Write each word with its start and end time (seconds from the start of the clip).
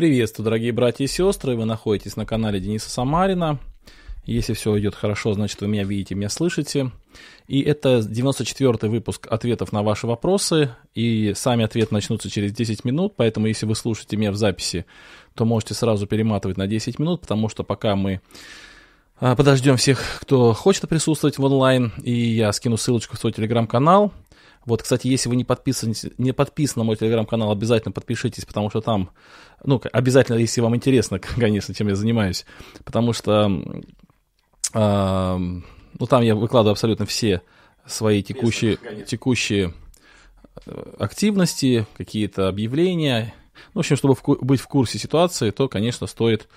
Приветствую, 0.00 0.46
дорогие 0.46 0.72
братья 0.72 1.04
и 1.04 1.06
сестры. 1.06 1.54
Вы 1.56 1.66
находитесь 1.66 2.16
на 2.16 2.24
канале 2.24 2.58
Дениса 2.58 2.88
Самарина. 2.88 3.58
Если 4.24 4.54
все 4.54 4.78
идет 4.78 4.94
хорошо, 4.94 5.34
значит 5.34 5.60
вы 5.60 5.68
меня 5.68 5.84
видите, 5.84 6.14
меня 6.14 6.30
слышите. 6.30 6.90
И 7.48 7.60
это 7.60 7.98
94-й 7.98 8.88
выпуск 8.88 9.26
ответов 9.30 9.72
на 9.72 9.82
ваши 9.82 10.06
вопросы. 10.06 10.74
И 10.94 11.34
сами 11.36 11.66
ответы 11.66 11.92
начнутся 11.92 12.30
через 12.30 12.52
10 12.52 12.82
минут, 12.86 13.12
поэтому 13.14 13.46
если 13.46 13.66
вы 13.66 13.74
слушаете 13.74 14.16
меня 14.16 14.32
в 14.32 14.36
записи, 14.36 14.86
то 15.34 15.44
можете 15.44 15.74
сразу 15.74 16.06
перематывать 16.06 16.56
на 16.56 16.66
10 16.66 16.98
минут, 16.98 17.20
потому 17.20 17.50
что 17.50 17.62
пока 17.62 17.94
мы 17.94 18.22
а, 19.18 19.36
подождем 19.36 19.76
всех, 19.76 20.02
кто 20.22 20.54
хочет 20.54 20.88
присутствовать 20.88 21.36
в 21.36 21.44
онлайн, 21.44 21.92
и 22.02 22.10
я 22.10 22.54
скину 22.54 22.78
ссылочку 22.78 23.18
в 23.18 23.20
свой 23.20 23.34
телеграм-канал. 23.34 24.14
Вот, 24.66 24.82
кстати, 24.82 25.06
если 25.06 25.28
вы 25.28 25.36
не 25.36 25.44
подписаны, 25.44 25.94
не 26.18 26.32
подписаны 26.32 26.82
на 26.82 26.86
мой 26.86 26.96
телеграм-канал, 26.96 27.50
обязательно 27.50 27.92
подпишитесь, 27.92 28.44
потому 28.44 28.68
что 28.68 28.80
там, 28.82 29.10
ну, 29.64 29.80
обязательно, 29.92 30.36
если 30.36 30.60
вам 30.60 30.76
интересно, 30.76 31.18
конечно, 31.18 31.74
чем 31.74 31.88
я 31.88 31.94
занимаюсь, 31.94 32.44
потому 32.84 33.12
что, 33.12 33.50
э, 34.74 35.36
ну, 35.38 36.06
там 36.06 36.22
я 36.22 36.34
выкладываю 36.34 36.72
абсолютно 36.72 37.06
все 37.06 37.42
свои 37.86 38.22
текущие, 38.22 38.78
текущие 39.06 39.72
э, 40.66 40.94
активности, 40.98 41.86
какие-то 41.96 42.48
объявления. 42.48 43.34
Ну, 43.74 43.78
в 43.78 43.78
общем, 43.80 43.96
чтобы 43.96 44.14
в, 44.14 44.22
быть 44.42 44.60
в 44.60 44.66
курсе 44.68 44.98
ситуации, 44.98 45.50
то, 45.50 45.68
конечно, 45.68 46.06
стоит 46.06 46.48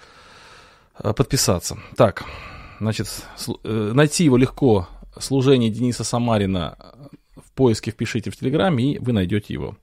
э, 0.99 1.13
подписаться. 1.13 1.79
Так, 1.95 2.25
значит, 2.81 3.07
э, 3.63 3.91
найти 3.93 4.25
его 4.25 4.35
легко. 4.35 4.89
Служение 5.19 5.69
Дениса 5.69 6.03
Самарина 6.03 6.75
поиске 7.53 7.91
впишите 7.91 8.29
в 8.31 8.37
Телеграме, 8.37 8.93
и 8.93 8.99
вы 8.99 9.13
найдете 9.13 9.53
его. 9.53 9.75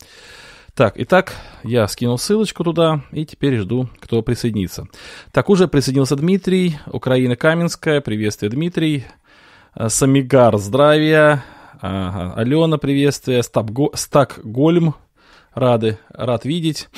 Так, 0.75 0.95
итак, 0.97 1.35
я 1.65 1.87
скинул 1.89 2.17
ссылочку 2.17 2.65
туда, 2.65 3.03
и 3.13 3.27
теперь 3.27 3.59
жду, 3.59 3.89
кто 3.99 4.23
присоединится. 4.23 4.87
Так, 5.33 5.51
уже 5.51 5.69
присоединился 5.69 6.17
Дмитрий, 6.17 6.79
Украина 6.87 7.37
Каменская, 7.37 8.01
приветствие, 8.01 8.51
Дмитрий. 8.51 9.05
Э, 9.75 9.89
Самигар, 9.89 10.57
здравия. 10.59 11.45
Ага. 11.81 12.35
Алена, 12.35 12.79
приветствие. 12.79 13.43
Стабго, 13.43 13.91
Стак 13.95 14.41
Гольм, 14.45 14.95
рады, 15.55 15.99
рад 16.11 16.45
видеть. 16.45 16.89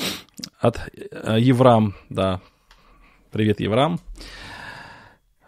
От 0.59 0.79
э, 1.11 1.37
Еврам, 1.39 1.95
да, 2.09 2.41
привет, 3.31 3.59
Еврам. 3.59 3.99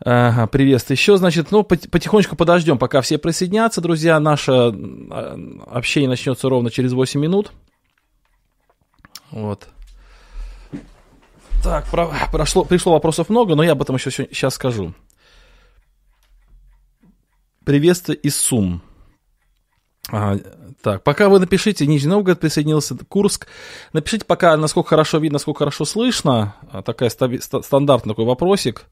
Ага, 0.03 0.47
приветствую 0.47 0.95
еще, 0.95 1.17
значит, 1.17 1.51
ну, 1.51 1.63
потихонечку 1.63 2.35
подождем, 2.35 2.77
пока 2.77 3.01
все 3.01 3.17
присоединятся, 3.17 3.79
друзья. 3.79 4.19
Наше 4.19 4.51
а, 4.51 5.39
общение 5.67 6.09
начнется 6.09 6.49
ровно 6.49 6.69
через 6.69 6.91
8 6.91 7.19
минут. 7.19 7.51
Вот. 9.31 9.69
Так, 11.63 11.85
про, 11.87 12.09
прошло, 12.31 12.65
пришло 12.65 12.93
вопросов 12.93 13.29
много, 13.29 13.55
но 13.55 13.63
я 13.63 13.71
об 13.71 13.81
этом 13.81 13.95
еще 13.95 14.11
сейчас 14.11 14.55
скажу. 14.55 14.93
Приветствую 17.63 18.19
из 18.19 18.35
Сум. 18.35 18.81
А, 20.11 20.37
так, 20.81 21.03
пока 21.03 21.29
вы 21.29 21.39
напишите, 21.39 21.87
Нижний 21.87 22.09
Новгород 22.09 22.39
присоединился, 22.39 22.95
Курск. 23.07 23.47
Напишите 23.93 24.25
пока, 24.25 24.55
насколько 24.57 24.89
хорошо 24.89 25.17
видно, 25.17 25.35
насколько 25.35 25.59
хорошо 25.59 25.85
слышно. 25.85 26.55
Такая 26.85 27.09
стаби- 27.09 27.39
стандартный 27.39 28.11
такой 28.11 28.25
вопросик. 28.25 28.85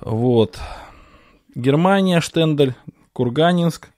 Вот. 0.00 0.58
Германия, 1.54 2.20
Штендель, 2.20 2.74
Курганинск, 3.12 3.88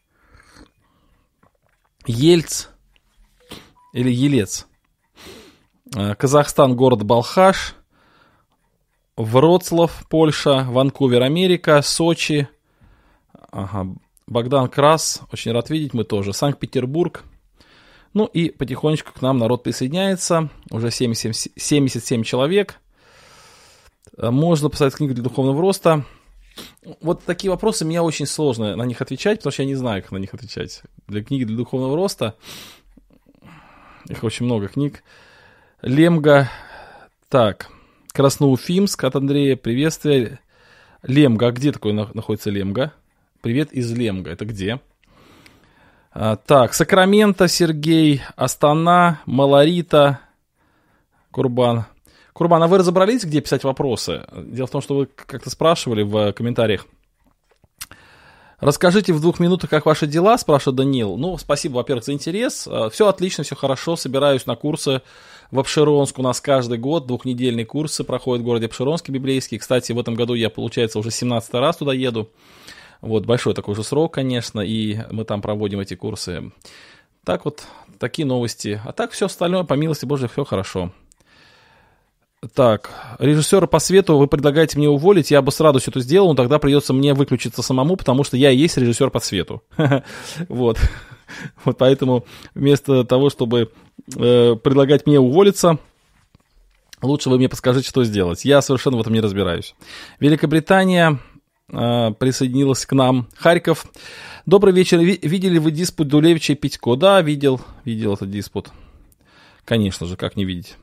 Ельц 2.07 2.69
или 3.93 4.11
Елец. 4.11 4.67
Э, 5.97 6.15
Казахстан, 6.15 6.77
город 6.77 7.03
Балхаш, 7.03 7.75
Вроцлав, 9.17 10.07
Польша, 10.09 10.65
Ванкувер, 10.69 11.23
Америка, 11.23 11.83
Сочи, 11.83 12.49
ага, 13.51 13.89
Богдан 14.29 14.69
Крас, 14.69 15.23
очень 15.33 15.51
рад 15.51 15.69
видеть, 15.71 15.95
мы 15.95 16.05
тоже, 16.05 16.33
Санкт-Петербург. 16.33 17.25
Ну 18.15 18.27
и 18.27 18.51
потихонечку 18.51 19.13
к 19.13 19.21
нам 19.21 19.39
народ 19.39 19.65
присоединяется, 19.65 20.49
уже 20.71 20.93
77, 20.93 21.33
77 21.57 22.23
человек– 22.23 22.81
можно 24.17 24.69
поставить 24.69 24.95
книгу 24.95 25.15
для 25.15 25.23
духовного 25.23 25.61
роста. 25.61 26.05
Вот 27.01 27.25
такие 27.25 27.51
вопросы 27.51 27.85
мне 27.85 28.01
очень 28.01 28.27
сложно 28.27 28.75
на 28.77 28.83
них 28.83 29.01
отвечать, 29.01 29.39
потому 29.39 29.53
что 29.53 29.63
я 29.63 29.69
не 29.69 29.75
знаю, 29.75 30.03
как 30.03 30.13
на 30.13 30.19
них 30.19 30.35
отвечать. 30.35 30.83
Для 31.07 31.23
книги 31.23 31.45
для 31.45 31.57
духовного 31.57 31.97
роста 31.97 32.35
их 34.09 34.25
очень 34.25 34.47
много 34.47 34.69
книг. 34.69 35.03
Лемга. 35.83 36.51
Так. 37.29 37.69
Красноуфимск 38.13 39.05
от 39.05 39.17
Андрея. 39.17 39.57
Приветствие. 39.57 40.41
Лемга. 41.03 41.49
А 41.49 41.53
где 41.53 41.73
такой 41.73 41.93
находится 41.93 42.51
Лемга? 42.51 42.93
Привет 43.43 43.73
из 43.73 43.93
Лемга. 43.93 44.31
Это 44.31 44.45
где? 44.45 44.81
А, 46.11 46.37
так. 46.37 46.75
Сакраменто, 46.75 47.49
Сергей. 47.49 48.23
Астана. 48.35 49.21
Маларита. 49.27 50.21
Курбан. 51.31 51.85
Курбан, 52.39 52.63
а 52.63 52.69
вы 52.69 52.79
разобрались, 52.79 53.25
где 53.25 53.41
писать 53.41 53.65
вопросы? 53.65 54.25
Дело 54.33 54.69
в 54.69 54.71
том, 54.71 54.81
что 54.81 54.95
вы 54.95 55.07
как-то 55.07 55.51
спрашивали 55.51 56.05
в 56.05 56.33
комментариях. 56.35 56.87
Расскажите 58.61 59.13
в 59.13 59.21
двух 59.21 59.41
минутах, 59.41 59.69
как 59.69 59.87
ваши 59.87 60.07
дела, 60.07 60.39
спрашивает 60.39 60.77
Данил. 60.77 61.17
Ну, 61.17 61.37
спасибо, 61.37 61.79
во-первых, 61.79 62.05
за 62.05 62.13
интерес. 62.13 62.69
Э, 62.69 62.91
все 62.93 63.09
отлично, 63.09 63.43
все 63.43 63.57
хорошо. 63.57 63.97
Собираюсь 63.97 64.47
на 64.47 64.55
курсы 64.55 65.03
в 65.51 65.59
Обширонск. 65.59 66.17
У 66.21 66.23
нас 66.23 66.41
каждый 66.41 66.79
год 66.79 67.09
двухнедельные 67.09 67.67
курсы 67.67 68.05
проходят 68.05 68.43
в 68.43 68.47
городе 68.47 68.67
Обширонске 68.67 69.11
библейский. 69.11 69.59
Кстати, 69.59 69.91
в 69.91 69.99
этом 69.99 70.15
году 70.15 70.35
я, 70.35 70.49
получается, 70.49 71.01
уже 71.01 71.11
17 71.11 71.53
раз 71.55 71.79
туда 71.79 71.93
еду. 71.93 72.31
Вот, 73.01 73.27
большой 73.27 73.55
такой 73.55 73.75
же 73.75 73.83
срок, 73.83 74.15
конечно, 74.15 74.61
и 74.61 75.01
мы 75.11 75.25
там 75.25 75.43
проводим 75.43 75.81
эти 75.81 75.95
курсы. 75.95 76.53
Так 77.25 77.47
вот, 77.47 77.65
такие 77.99 78.27
новости. 78.27 78.81
А 78.85 78.93
так 78.93 79.11
все 79.11 79.27
остальное, 79.27 79.65
по 79.65 79.75
милости 79.75 80.05
Божьей, 80.05 80.29
все 80.29 80.45
хорошо. 80.45 80.93
Так, 82.55 82.93
режиссера 83.19 83.67
по 83.67 83.81
свету 83.81 84.17
вы 84.17 84.29
предлагаете 84.29 84.79
мне 84.79 84.89
уволить, 84.89 85.33
я 85.33 85.43
бы 85.43 85.51
с 85.51 85.59
радостью 85.59 85.91
это 85.91 86.01
сделал, 86.01 86.29
но 86.29 86.35
тогда 86.37 86.61
придется 86.61 86.93
мне 86.93 87.13
выключиться 87.13 87.63
самому, 87.63 87.97
потому 87.97 88.23
что 88.23 88.37
я 88.37 88.53
и 88.53 88.57
есть 88.57 88.77
режиссер 88.77 89.11
по 89.11 89.21
свету. 89.21 89.63
Вот. 90.49 90.79
Вот 91.65 91.77
поэтому 91.77 92.25
вместо 92.55 93.05
того, 93.05 93.29
чтобы 93.29 93.71
э, 94.17 94.55
предлагать 94.55 95.07
мне 95.07 95.21
уволиться, 95.21 95.79
лучше 97.03 97.29
вы 97.29 97.37
мне 97.37 97.51
подскажите, 97.51 97.87
что 97.87 98.03
сделать. 98.03 98.47
Я 98.47 98.63
совершенно 98.63 98.97
в 98.97 99.01
этом 99.01 99.13
не 99.13 99.21
разбираюсь. 99.21 99.75
Великобритания 100.21 101.19
э, 101.71 102.13
присоединилась 102.19 102.87
к 102.87 102.93
нам. 102.93 103.29
Харьков. 103.37 103.85
Добрый 104.47 104.73
вечер. 104.73 105.01
Видели 105.01 105.59
вы 105.59 105.71
диспут 105.71 106.09
Дулевича 106.09 106.55
и 106.55 106.57
Питько? 106.57 106.97
Да, 106.97 107.21
видел. 107.21 107.61
Видел 107.85 108.15
этот 108.15 108.31
диспут. 108.31 108.71
Конечно 109.67 110.07
же, 110.07 110.17
как 110.17 110.35
не 110.35 110.47
видеть 110.47 110.79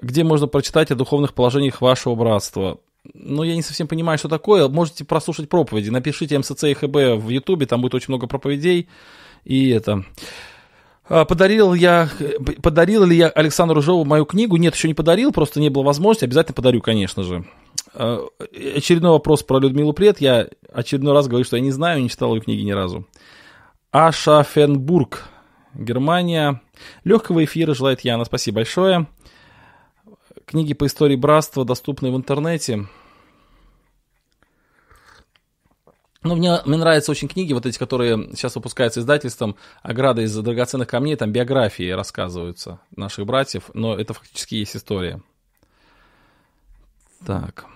где 0.00 0.24
можно 0.24 0.46
прочитать 0.46 0.90
о 0.90 0.94
духовных 0.94 1.34
положениях 1.34 1.80
вашего 1.80 2.14
братства. 2.14 2.78
Ну, 3.12 3.42
я 3.42 3.54
не 3.54 3.62
совсем 3.62 3.86
понимаю, 3.86 4.18
что 4.18 4.28
такое. 4.28 4.66
Можете 4.68 5.04
прослушать 5.04 5.48
проповеди. 5.48 5.90
Напишите 5.90 6.38
МСЦ 6.38 6.64
и 6.64 6.74
ХБ 6.74 7.22
в 7.22 7.28
Ютубе, 7.28 7.66
там 7.66 7.82
будет 7.82 7.94
очень 7.94 8.08
много 8.08 8.26
проповедей. 8.26 8.88
И 9.44 9.68
это... 9.70 10.04
А, 11.06 11.26
подарил 11.26 11.74
я, 11.74 12.08
подарил 12.62 13.04
ли 13.04 13.16
я 13.16 13.28
Александру 13.28 13.82
Жову 13.82 14.06
мою 14.06 14.24
книгу? 14.24 14.56
Нет, 14.56 14.74
еще 14.74 14.88
не 14.88 14.94
подарил, 14.94 15.32
просто 15.32 15.60
не 15.60 15.68
было 15.68 15.82
возможности. 15.82 16.24
Обязательно 16.24 16.54
подарю, 16.54 16.80
конечно 16.80 17.22
же. 17.22 17.44
А, 17.92 18.20
очередной 18.74 19.10
вопрос 19.10 19.42
про 19.42 19.58
Людмилу 19.58 19.92
Пред. 19.92 20.22
Я 20.22 20.48
очередной 20.72 21.12
раз 21.12 21.28
говорю, 21.28 21.44
что 21.44 21.56
я 21.56 21.62
не 21.62 21.72
знаю, 21.72 22.02
не 22.02 22.08
читал 22.08 22.34
ее 22.34 22.40
книги 22.40 22.62
ни 22.62 22.72
разу. 22.72 23.06
Ашафенбург, 23.90 25.28
Германия. 25.74 26.62
Легкого 27.04 27.44
эфира 27.44 27.74
желает 27.74 28.00
Яна. 28.00 28.24
Спасибо 28.24 28.56
большое. 28.56 29.06
Книги 30.46 30.74
по 30.74 30.86
истории 30.86 31.16
братства 31.16 31.64
доступны 31.64 32.10
в 32.10 32.16
интернете. 32.16 32.86
Ну, 36.22 36.36
мне, 36.36 36.60
мне 36.64 36.78
нравятся 36.78 37.10
очень 37.10 37.28
книги, 37.28 37.52
вот 37.52 37.66
эти, 37.66 37.78
которые 37.78 38.30
сейчас 38.34 38.56
выпускаются 38.56 39.00
издательством 39.00 39.56
«Ограда 39.82 40.22
из 40.22 40.34
драгоценных 40.34 40.88
камней», 40.88 41.16
там 41.16 41.32
биографии 41.32 41.90
рассказываются 41.90 42.80
наших 42.96 43.26
братьев, 43.26 43.64
но 43.74 43.94
это 43.94 44.14
фактически 44.14 44.54
есть 44.54 44.74
история. 44.74 45.20
Так. 47.26 47.66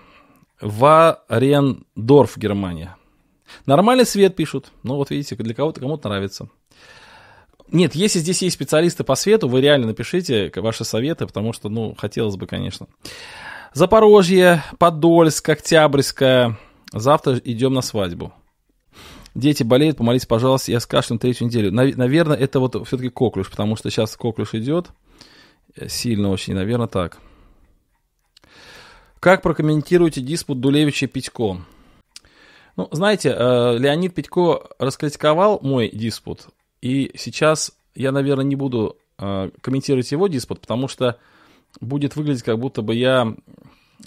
Варендорф, 0.61 2.37
Германия. 2.37 2.97
Нормальный 3.67 4.05
свет 4.05 4.35
пишут. 4.35 4.71
Ну, 4.81 4.95
вот 4.95 5.11
видите, 5.11 5.35
для 5.35 5.53
кого-то 5.53 5.79
кому-то 5.79 6.09
нравится. 6.09 6.49
Нет, 7.71 7.93
если 7.93 8.19
здесь 8.19 8.41
есть 8.41 8.55
специалисты 8.55 9.03
по 9.03 9.15
свету, 9.15 9.47
вы 9.47 9.61
реально 9.61 9.87
напишите 9.87 10.51
ваши 10.55 10.83
советы, 10.83 11.27
потому 11.27 11.53
что, 11.53 11.69
ну, 11.69 11.95
хотелось 11.97 12.35
бы, 12.35 12.47
конечно. 12.47 12.87
Запорожье, 13.73 14.63
Подольск, 14.79 15.47
Октябрьская. 15.47 16.57
Завтра 16.91 17.39
идем 17.43 17.73
на 17.73 17.81
свадьбу. 17.81 18.33
Дети 19.35 19.61
болеют, 19.61 19.97
помолитесь, 19.97 20.25
пожалуйста, 20.25 20.71
я 20.71 20.79
с 20.79 20.87
кашлем 20.87 21.19
третью 21.19 21.47
неделю. 21.47 21.71
Наверное, 21.71 22.35
это 22.35 22.59
вот 22.59 22.75
все-таки 22.87 23.09
коклюш, 23.09 23.51
потому 23.51 23.75
что 23.75 23.91
сейчас 23.91 24.17
коклюш 24.17 24.55
идет. 24.55 24.87
Сильно 25.87 26.29
очень, 26.29 26.55
наверное, 26.55 26.87
так. 26.87 27.19
Как 29.19 29.41
прокомментируете 29.43 30.21
диспут 30.21 30.59
Дулевича 30.59 31.05
и 31.05 31.09
Петько? 31.09 31.57
Ну, 32.75 32.87
знаете, 32.91 33.35
э, 33.37 33.77
Леонид 33.77 34.15
Петько 34.15 34.67
раскритиковал 34.79 35.59
мой 35.61 35.89
диспут, 35.89 36.47
и 36.81 37.11
сейчас 37.15 37.71
я, 37.95 38.11
наверное, 38.11 38.45
не 38.45 38.55
буду 38.55 38.97
э, 39.17 39.49
комментировать 39.61 40.11
его 40.11 40.27
диспут, 40.27 40.61
потому 40.61 40.87
что 40.87 41.17
будет 41.81 42.15
выглядеть, 42.15 42.43
как 42.43 42.59
будто 42.59 42.81
бы 42.81 42.95
я 42.95 43.35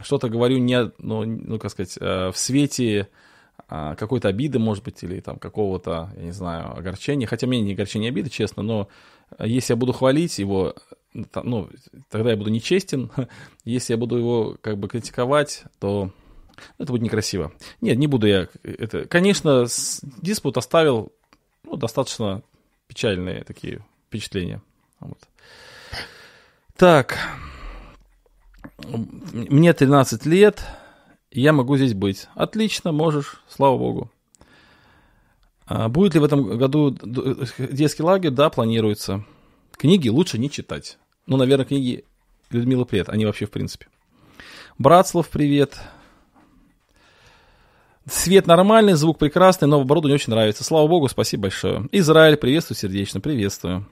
что-то 0.01 0.29
говорю 0.29 0.59
не, 0.59 0.91
ну, 0.99 1.25
ну 1.25 1.59
как 1.59 1.71
сказать, 1.71 1.97
э, 2.01 2.31
в 2.31 2.37
свете 2.37 3.09
какой-то 3.69 4.29
обиды, 4.29 4.59
может 4.59 4.85
быть, 4.85 5.03
или 5.03 5.21
там 5.21 5.39
какого-то, 5.39 6.11
я 6.17 6.25
не 6.25 6.33
знаю, 6.33 6.77
огорчения. 6.77 7.27
Хотя 7.27 7.47
мне 7.47 7.61
не 7.61 7.73
огорчение, 7.73 8.11
а 8.11 8.13
обиды, 8.13 8.29
честно, 8.29 8.63
но 8.63 8.89
если 9.39 9.73
я 9.73 9.77
буду 9.77 9.93
хвалить 9.95 10.39
его, 10.39 10.75
ну, 11.15 11.69
тогда 12.11 12.31
я 12.31 12.37
буду 12.37 12.51
нечестен. 12.51 13.11
Если 13.65 13.93
я 13.93 13.97
буду 13.97 14.17
его 14.17 14.57
как 14.61 14.79
бы 14.79 14.89
критиковать, 14.89 15.65
то 15.79 16.11
это 16.79 16.93
будет 16.93 17.03
некрасиво. 17.03 17.53
Нет, 17.81 17.99
не 17.99 18.07
буду 18.07 18.27
я 18.27 18.49
это. 18.63 19.07
Конечно, 19.07 19.67
диспут 20.21 20.57
оставил 20.57 21.13
ну, 21.65 21.77
достаточно 21.77 22.43
печальные 22.93 23.43
такие 23.45 23.81
впечатления. 24.07 24.61
Вот. 25.01 25.19
Так. 26.77 27.17
Мне 28.85 29.73
13 29.73 30.27
лет, 30.27 30.63
я 31.31 31.55
могу 31.55 31.77
здесь 31.79 31.95
быть. 31.95 32.29
Отлично, 32.35 32.93
можешь, 32.93 33.43
слава 33.49 33.79
богу. 33.79 34.11
А 35.65 35.89
будет 35.89 36.13
ли 36.13 36.21
в 36.21 36.25
этом 36.25 36.59
году 36.59 36.91
детский 37.57 38.03
лагерь? 38.03 38.31
Да, 38.31 38.51
планируется. 38.51 39.25
Книги 39.79 40.11
лучше 40.11 40.37
не 40.39 40.51
читать. 40.51 40.99
Ну, 41.27 41.39
наверное, 41.39 41.65
книги 41.65 42.05
Людмилы 42.51 42.85
Привет, 42.85 43.09
они 43.09 43.25
вообще 43.25 43.47
в 43.47 43.51
принципе. 43.51 43.87
Братслав, 44.77 45.31
привет. 45.31 45.81
Свет 48.07 48.47
нормальный, 48.47 48.95
звук 48.95 49.19
прекрасный, 49.19 49.69
но 49.69 49.81
оборудование 49.81 50.17
очень 50.17 50.33
нравится. 50.33 50.65
Слава 50.65 50.89
богу, 50.89 51.09
спасибо 51.09 51.43
большое. 51.43 51.89
Израиль, 51.93 52.37
приветствую 52.37 52.77
сердечно, 52.77 53.21
приветствую. 53.21 53.87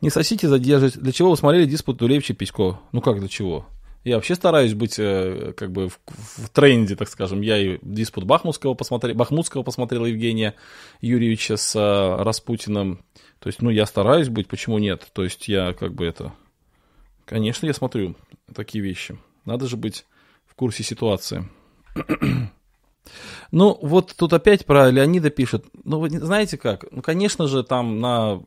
Не 0.00 0.10
сосите, 0.10 0.48
задержите. 0.48 0.98
Для 0.98 1.12
чего 1.12 1.30
вы 1.30 1.36
смотрели 1.36 1.66
диспут 1.66 1.98
Дулевича 1.98 2.32
Писько? 2.34 2.80
Ну 2.92 3.00
как 3.00 3.18
для 3.18 3.28
чего? 3.28 3.66
Я 4.02 4.14
вообще 4.14 4.34
стараюсь 4.34 4.72
быть 4.72 4.98
э, 4.98 5.52
как 5.56 5.72
бы 5.72 5.88
в, 5.90 5.98
в 6.06 6.48
тренде, 6.50 6.96
так 6.96 7.08
скажем. 7.08 7.42
Я 7.42 7.58
и 7.58 7.78
диспут 7.82 8.24
Бахмутского 8.24 8.72
посмотрел, 8.72 9.14
Бахмутского 9.14 9.62
посмотрел 9.62 10.06
Евгения 10.06 10.54
Юрьевича 11.02 11.58
с 11.58 11.76
э, 11.76 12.22
Распутиным. 12.22 13.04
То 13.40 13.48
есть, 13.48 13.60
ну, 13.60 13.68
я 13.68 13.84
стараюсь 13.84 14.28
быть, 14.28 14.48
почему 14.48 14.78
нет? 14.78 15.06
То 15.12 15.22
есть, 15.22 15.48
я 15.48 15.74
как 15.74 15.94
бы 15.94 16.06
это... 16.06 16.32
Конечно, 17.26 17.66
я 17.66 17.74
смотрю 17.74 18.16
такие 18.54 18.82
вещи. 18.82 19.18
Надо 19.44 19.66
же 19.68 19.76
быть 19.76 20.06
в 20.46 20.54
курсе 20.54 20.82
ситуации. 20.82 21.46
Ну, 23.52 23.76
вот 23.82 24.14
тут 24.16 24.32
опять 24.32 24.64
про 24.64 24.90
Леонида 24.90 25.30
пишет. 25.30 25.64
Ну, 25.82 25.98
вы 25.98 26.08
знаете 26.08 26.56
как? 26.56 26.84
Ну, 26.92 27.02
конечно 27.02 27.48
же, 27.48 27.64
там 27.64 27.98
на... 27.98 28.44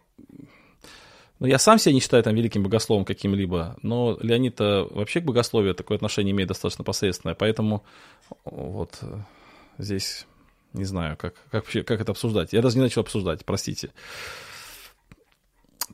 Ну, 1.40 1.48
я 1.48 1.58
сам 1.58 1.78
себя 1.78 1.94
не 1.94 2.00
считаю 2.00 2.24
там 2.24 2.34
великим 2.36 2.64
богословом 2.64 3.04
каким-либо, 3.04 3.76
но 3.82 4.18
Леонид 4.22 4.62
вообще 4.62 5.20
к 5.20 5.26
богословию 5.26 5.76
такое 5.76 5.98
отношение 5.98 6.32
имеет 6.32 6.48
достаточно 6.48 6.86
посредственное, 6.86 7.36
поэтому 7.36 7.84
вот 8.46 9.02
здесь 9.78 10.26
не 10.74 10.86
знаю, 10.86 11.18
как, 11.18 11.36
как, 11.52 11.64
вообще, 11.64 11.84
как 11.84 12.02
это 12.02 12.12
обсуждать. 12.12 12.54
Я 12.54 12.62
даже 12.62 12.78
не 12.78 12.84
начал 12.84 13.02
обсуждать, 13.02 13.46
простите. 13.46 13.92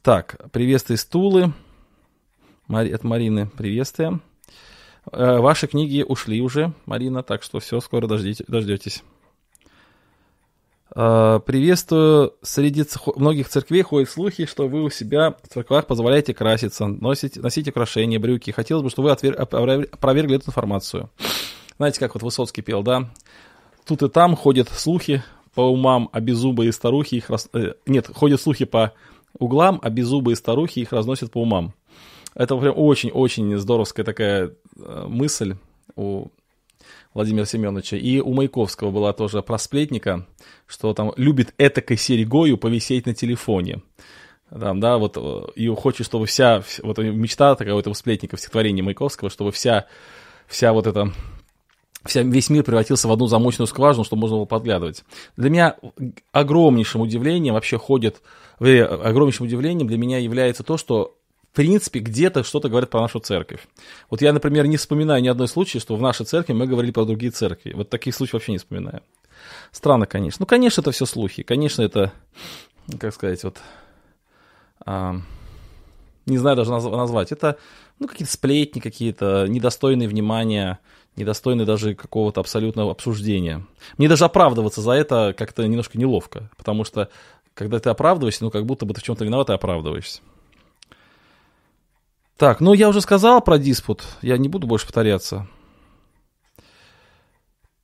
Так, 0.02 0.52
приветствие 0.52 0.98
стулы. 0.98 1.54
Мари, 2.68 2.92
от 2.92 3.04
Марины 3.04 3.48
приветствие. 3.48 4.20
Э, 5.12 5.40
ваши 5.40 5.68
книги 5.68 6.04
ушли 6.08 6.42
уже, 6.42 6.74
Марина, 6.86 7.24
так 7.24 7.44
что 7.44 7.60
все, 7.60 7.80
скоро 7.80 8.08
дождите, 8.08 8.44
дождетесь. 8.48 9.04
Э, 10.96 11.40
приветствую. 11.46 12.34
Среди 12.42 12.86
многих 13.16 13.50
церквей 13.50 13.82
ходят 13.84 14.10
слухи, 14.10 14.46
что 14.46 14.68
вы 14.68 14.84
у 14.84 14.90
себя 14.90 15.36
в 15.44 15.48
церквах 15.48 15.86
позволяете 15.88 16.34
краситься, 16.34 16.88
носить, 16.88 17.38
носить 17.38 17.68
украшения, 17.68 18.20
брюки. 18.20 18.52
Хотелось 18.52 18.84
бы, 18.84 18.90
чтобы 18.90 19.08
вы 19.08 19.14
отвер... 19.14 19.40
опровергли 19.40 20.38
эту 20.38 20.50
информацию. 20.50 21.10
Знаете, 21.78 22.00
как 22.00 22.14
вот 22.14 22.24
Высоцкий 22.24 22.62
пел, 22.62 22.84
да? 22.84 23.10
Тут 23.86 24.04
и 24.04 24.10
там 24.10 24.36
ходят 24.36 24.70
слухи 24.70 25.24
по 25.54 25.62
умам, 25.62 26.10
а 26.12 26.20
беззубые 26.20 26.72
старухи 26.72 27.16
их... 27.16 27.30
Рас... 27.30 27.50
Э, 27.54 27.74
нет, 27.86 28.10
ходят 28.14 28.42
слухи 28.42 28.66
по 28.66 28.94
углам, 29.38 29.80
а 29.82 29.90
беззубые 29.90 30.36
старухи 30.36 30.80
их 30.80 30.92
разносят 30.92 31.32
по 31.32 31.42
умам. 31.42 31.74
Это 32.36 32.56
прям 32.58 32.74
очень-очень 32.78 33.58
здоровская 33.58 34.06
такая 34.06 34.54
э, 34.78 35.06
мысль 35.08 35.56
у 35.96 36.28
Владимира 37.14 37.46
Семеновича. 37.46 37.98
И 37.98 38.20
у 38.20 38.34
Маяковского 38.34 38.92
была 38.92 39.14
тоже 39.14 39.42
про 39.42 39.58
сплетника, 39.58 40.26
что 40.68 40.94
там 40.94 41.14
любит 41.18 41.54
этакой 41.58 41.98
серегою 41.98 42.58
повисеть 42.58 43.06
на 43.06 43.14
телефоне. 43.14 43.82
Там, 44.50 44.80
да, 44.80 44.98
вот, 44.98 45.18
э, 45.18 45.52
и 45.56 45.68
хочет, 45.70 46.06
чтобы 46.06 46.26
вся, 46.26 46.64
вот 46.84 46.98
мечта 47.00 47.56
такая 47.56 47.76
у 47.76 47.80
этого 47.80 47.94
сплетника 47.94 48.38
в 48.38 48.40
стихотворении 48.40 48.82
Маяковского, 48.82 49.30
чтобы 49.30 49.52
вся, 49.52 49.88
вся 50.48 50.74
вот 50.74 50.88
эта 50.88 51.12
вся, 52.06 52.22
весь 52.24 52.50
мир 52.50 52.64
превратился 52.64 53.08
в 53.08 53.12
одну 53.12 53.28
замочную 53.28 53.68
скважину, 53.68 54.04
чтобы 54.04 54.22
можно 54.22 54.38
было 54.38 54.46
подглядывать. 54.46 55.04
Для 55.38 55.50
меня 55.50 55.76
огромнейшим 56.32 57.02
удивлением 57.02 57.54
вообще 57.54 57.78
ходит, 57.78 58.22
огромнейшим 58.60 59.46
удивлением 59.46 59.88
для 59.88 59.98
меня 59.98 60.18
является 60.18 60.64
то, 60.64 60.78
что 60.78 61.19
в 61.52 61.56
принципе, 61.56 62.00
где-то 62.00 62.44
что-то 62.44 62.70
говорят 62.70 62.90
про 62.90 63.02
нашу 63.02 63.20
церковь. 63.20 63.68
Вот 64.10 64.22
я, 64.22 64.34
например, 64.34 64.68
не 64.68 64.78
вспоминаю 64.78 65.22
ни 65.22 65.28
одной 65.28 65.48
случая, 65.48 65.80
что 65.80 65.96
в 65.96 66.02
нашей 66.02 66.26
церкви 66.26 66.54
мы 66.54 66.68
говорили 66.68 66.92
про 66.92 67.06
другие 67.06 67.32
церкви. 67.32 67.74
Вот 67.74 67.90
таких 67.90 68.16
случаев 68.16 68.34
вообще 68.34 68.52
не 68.52 68.60
вспоминаю. 68.60 69.02
Странно, 69.72 70.06
конечно. 70.06 70.44
Ну, 70.44 70.46
конечно, 70.46 70.82
это 70.82 70.92
все 70.92 71.06
слухи. 71.06 71.44
Конечно, 71.44 71.82
это, 71.82 72.12
как 73.00 73.14
сказать, 73.14 73.44
вот... 73.44 73.58
А, 74.86 75.16
не 76.26 76.38
знаю 76.38 76.56
даже 76.56 76.72
назвать. 76.72 77.32
Это, 77.32 77.58
ну, 77.98 78.08
какие-то 78.08 78.32
сплетни 78.32 78.80
какие-то, 78.80 79.48
недостойные 79.48 80.08
внимания, 80.08 80.80
недостойные 81.16 81.66
даже 81.66 81.96
какого-то 81.96 82.42
абсолютного 82.42 82.92
обсуждения. 82.92 83.66
Мне 83.98 84.08
даже 84.08 84.26
оправдываться 84.26 84.82
за 84.82 84.92
это 84.92 85.34
как-то 85.36 85.66
немножко 85.68 85.98
неловко, 85.98 86.50
потому 86.58 86.84
что 86.84 87.10
когда 87.56 87.80
ты 87.80 87.90
оправдываешься, 87.90 88.44
ну, 88.44 88.52
как 88.52 88.66
будто 88.66 88.86
бы 88.86 88.94
ты 88.94 89.02
в 89.02 89.04
чем-то 89.04 89.26
виноват 89.26 89.50
и 89.50 89.54
оправдываешься. 89.54 90.22
Так, 92.40 92.62
ну 92.62 92.74
я 92.74 92.88
уже 92.88 93.02
сказал 93.02 93.42
про 93.42 93.58
диспут, 93.58 94.06
я 94.22 94.38
не 94.38 94.48
буду 94.48 94.66
больше 94.66 94.86
повторяться. 94.86 95.46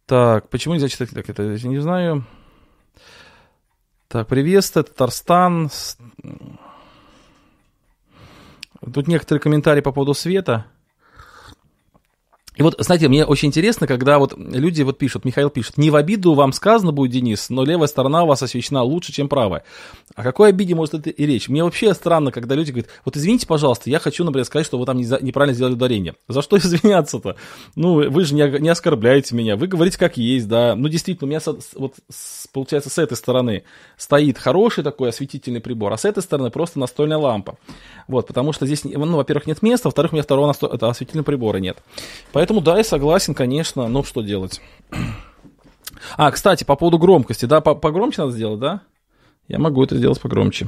Так, 0.05 0.49
почему 0.49 0.75
нельзя 0.75 0.87
читать? 0.87 1.09
Так, 1.09 1.29
это 1.29 1.43
я 1.43 1.67
не 1.67 1.79
знаю. 1.79 2.25
Так, 4.07 4.29
приветствую, 4.29 4.85
Татарстан. 4.85 5.69
Тут 8.93 9.09
некоторые 9.09 9.41
комментарии 9.41 9.81
по 9.81 9.91
поводу 9.91 10.13
света. 10.13 10.67
И 12.55 12.63
вот, 12.63 12.75
знаете, 12.79 13.07
мне 13.07 13.25
очень 13.25 13.49
интересно, 13.49 13.85
когда 13.87 14.17
вот 14.17 14.33
люди 14.37 14.81
вот 14.81 14.97
пишут, 14.97 15.25
Михаил 15.25 15.49
пишет, 15.49 15.77
не 15.77 15.89
в 15.89 15.95
обиду 15.95 16.33
вам 16.33 16.53
сказано 16.53 16.91
будет, 16.91 17.11
Денис, 17.11 17.49
но 17.49 17.63
левая 17.63 17.87
сторона 17.87 18.23
у 18.23 18.27
вас 18.27 18.41
освещена 18.41 18.83
лучше, 18.83 19.11
чем 19.11 19.27
правая. 19.27 19.63
О 20.15 20.23
какой 20.23 20.49
обиде 20.49 20.75
может 20.75 20.93
это 20.93 21.09
и 21.09 21.25
речь? 21.25 21.49
Мне 21.49 21.63
вообще 21.63 21.93
странно, 21.93 22.31
когда 22.31 22.55
люди 22.55 22.71
говорят, 22.71 22.89
вот 23.03 23.17
извините, 23.17 23.45
пожалуйста, 23.47 23.89
я 23.89 23.99
хочу, 23.99 24.23
например, 24.23 24.45
сказать, 24.45 24.65
что 24.65 24.77
вы 24.77 24.85
там 24.85 24.97
неправильно 24.97 25.53
сделали 25.53 25.73
ударение. 25.73 26.15
За 26.27 26.41
что 26.41 26.57
извиняться-то? 26.57 27.35
Ну, 27.75 28.09
вы 28.09 28.23
же 28.23 28.33
не, 28.35 28.69
оскорбляете 28.69 29.35
меня, 29.35 29.57
вы 29.57 29.67
говорите 29.67 29.97
как 29.97 30.17
есть, 30.17 30.47
да. 30.47 30.75
Ну, 30.75 30.87
действительно, 30.87 31.27
у 31.27 31.29
меня 31.29 31.41
вот, 31.75 31.95
получается 32.53 32.89
с 32.89 32.97
этой 32.97 33.17
стороны 33.17 33.63
стоит 33.97 34.37
хороший 34.37 34.83
такой 34.83 35.09
осветительный 35.09 35.59
прибор, 35.59 35.91
а 35.91 35.97
с 35.97 36.05
этой 36.05 36.23
стороны 36.23 36.51
просто 36.51 36.79
настольная 36.79 37.17
лампа. 37.17 37.57
Вот, 38.07 38.27
потому 38.27 38.53
что 38.53 38.65
здесь, 38.65 38.83
ну, 38.83 39.17
во-первых, 39.17 39.47
нет 39.47 39.61
места, 39.61 39.87
во-вторых, 39.87 40.11
у 40.11 40.15
меня 40.15 40.23
второго 40.23 40.47
насто... 40.47 40.67
это 40.67 40.89
осветительного 40.89 41.25
прибора 41.25 41.57
нет. 41.57 41.77
Поэтому, 42.33 42.61
да, 42.61 42.77
я 42.77 42.83
согласен, 42.83 43.33
конечно, 43.33 43.87
но 43.87 44.03
что 44.03 44.21
делать? 44.21 44.61
А, 46.17 46.31
кстати, 46.31 46.63
по 46.63 46.75
поводу 46.75 46.99
громкости, 46.99 47.45
да, 47.45 47.61
погромче 47.61 48.21
надо 48.21 48.33
сделать, 48.33 48.59
да? 48.59 48.81
Я 49.47 49.59
могу 49.59 49.83
это 49.83 49.97
сделать 49.97 50.19
погромче. 50.19 50.67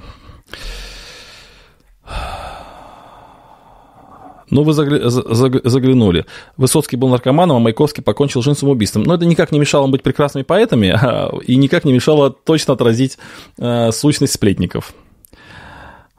Ну, 4.49 4.63
вы 4.63 4.73
загля... 4.73 5.09
заглянули. 5.09 6.25
Высоцкий 6.55 6.95
был 6.95 7.09
наркоманом, 7.09 7.57
а 7.57 7.59
Маяковский 7.59 8.01
покончил 8.01 8.41
жизнь 8.41 8.57
самоубийством. 8.57 9.03
Но 9.03 9.15
это 9.15 9.25
никак 9.25 9.51
не 9.51 9.59
мешало 9.59 9.85
им 9.85 9.91
быть 9.91 10.03
прекрасными 10.03 10.43
поэтами, 10.43 10.89
а... 11.01 11.31
и 11.45 11.55
никак 11.57 11.83
не 11.85 11.93
мешало 11.93 12.31
точно 12.31 12.73
отразить 12.73 13.17
э, 13.57 13.91
сущность 13.91 14.33
сплетников. 14.33 14.93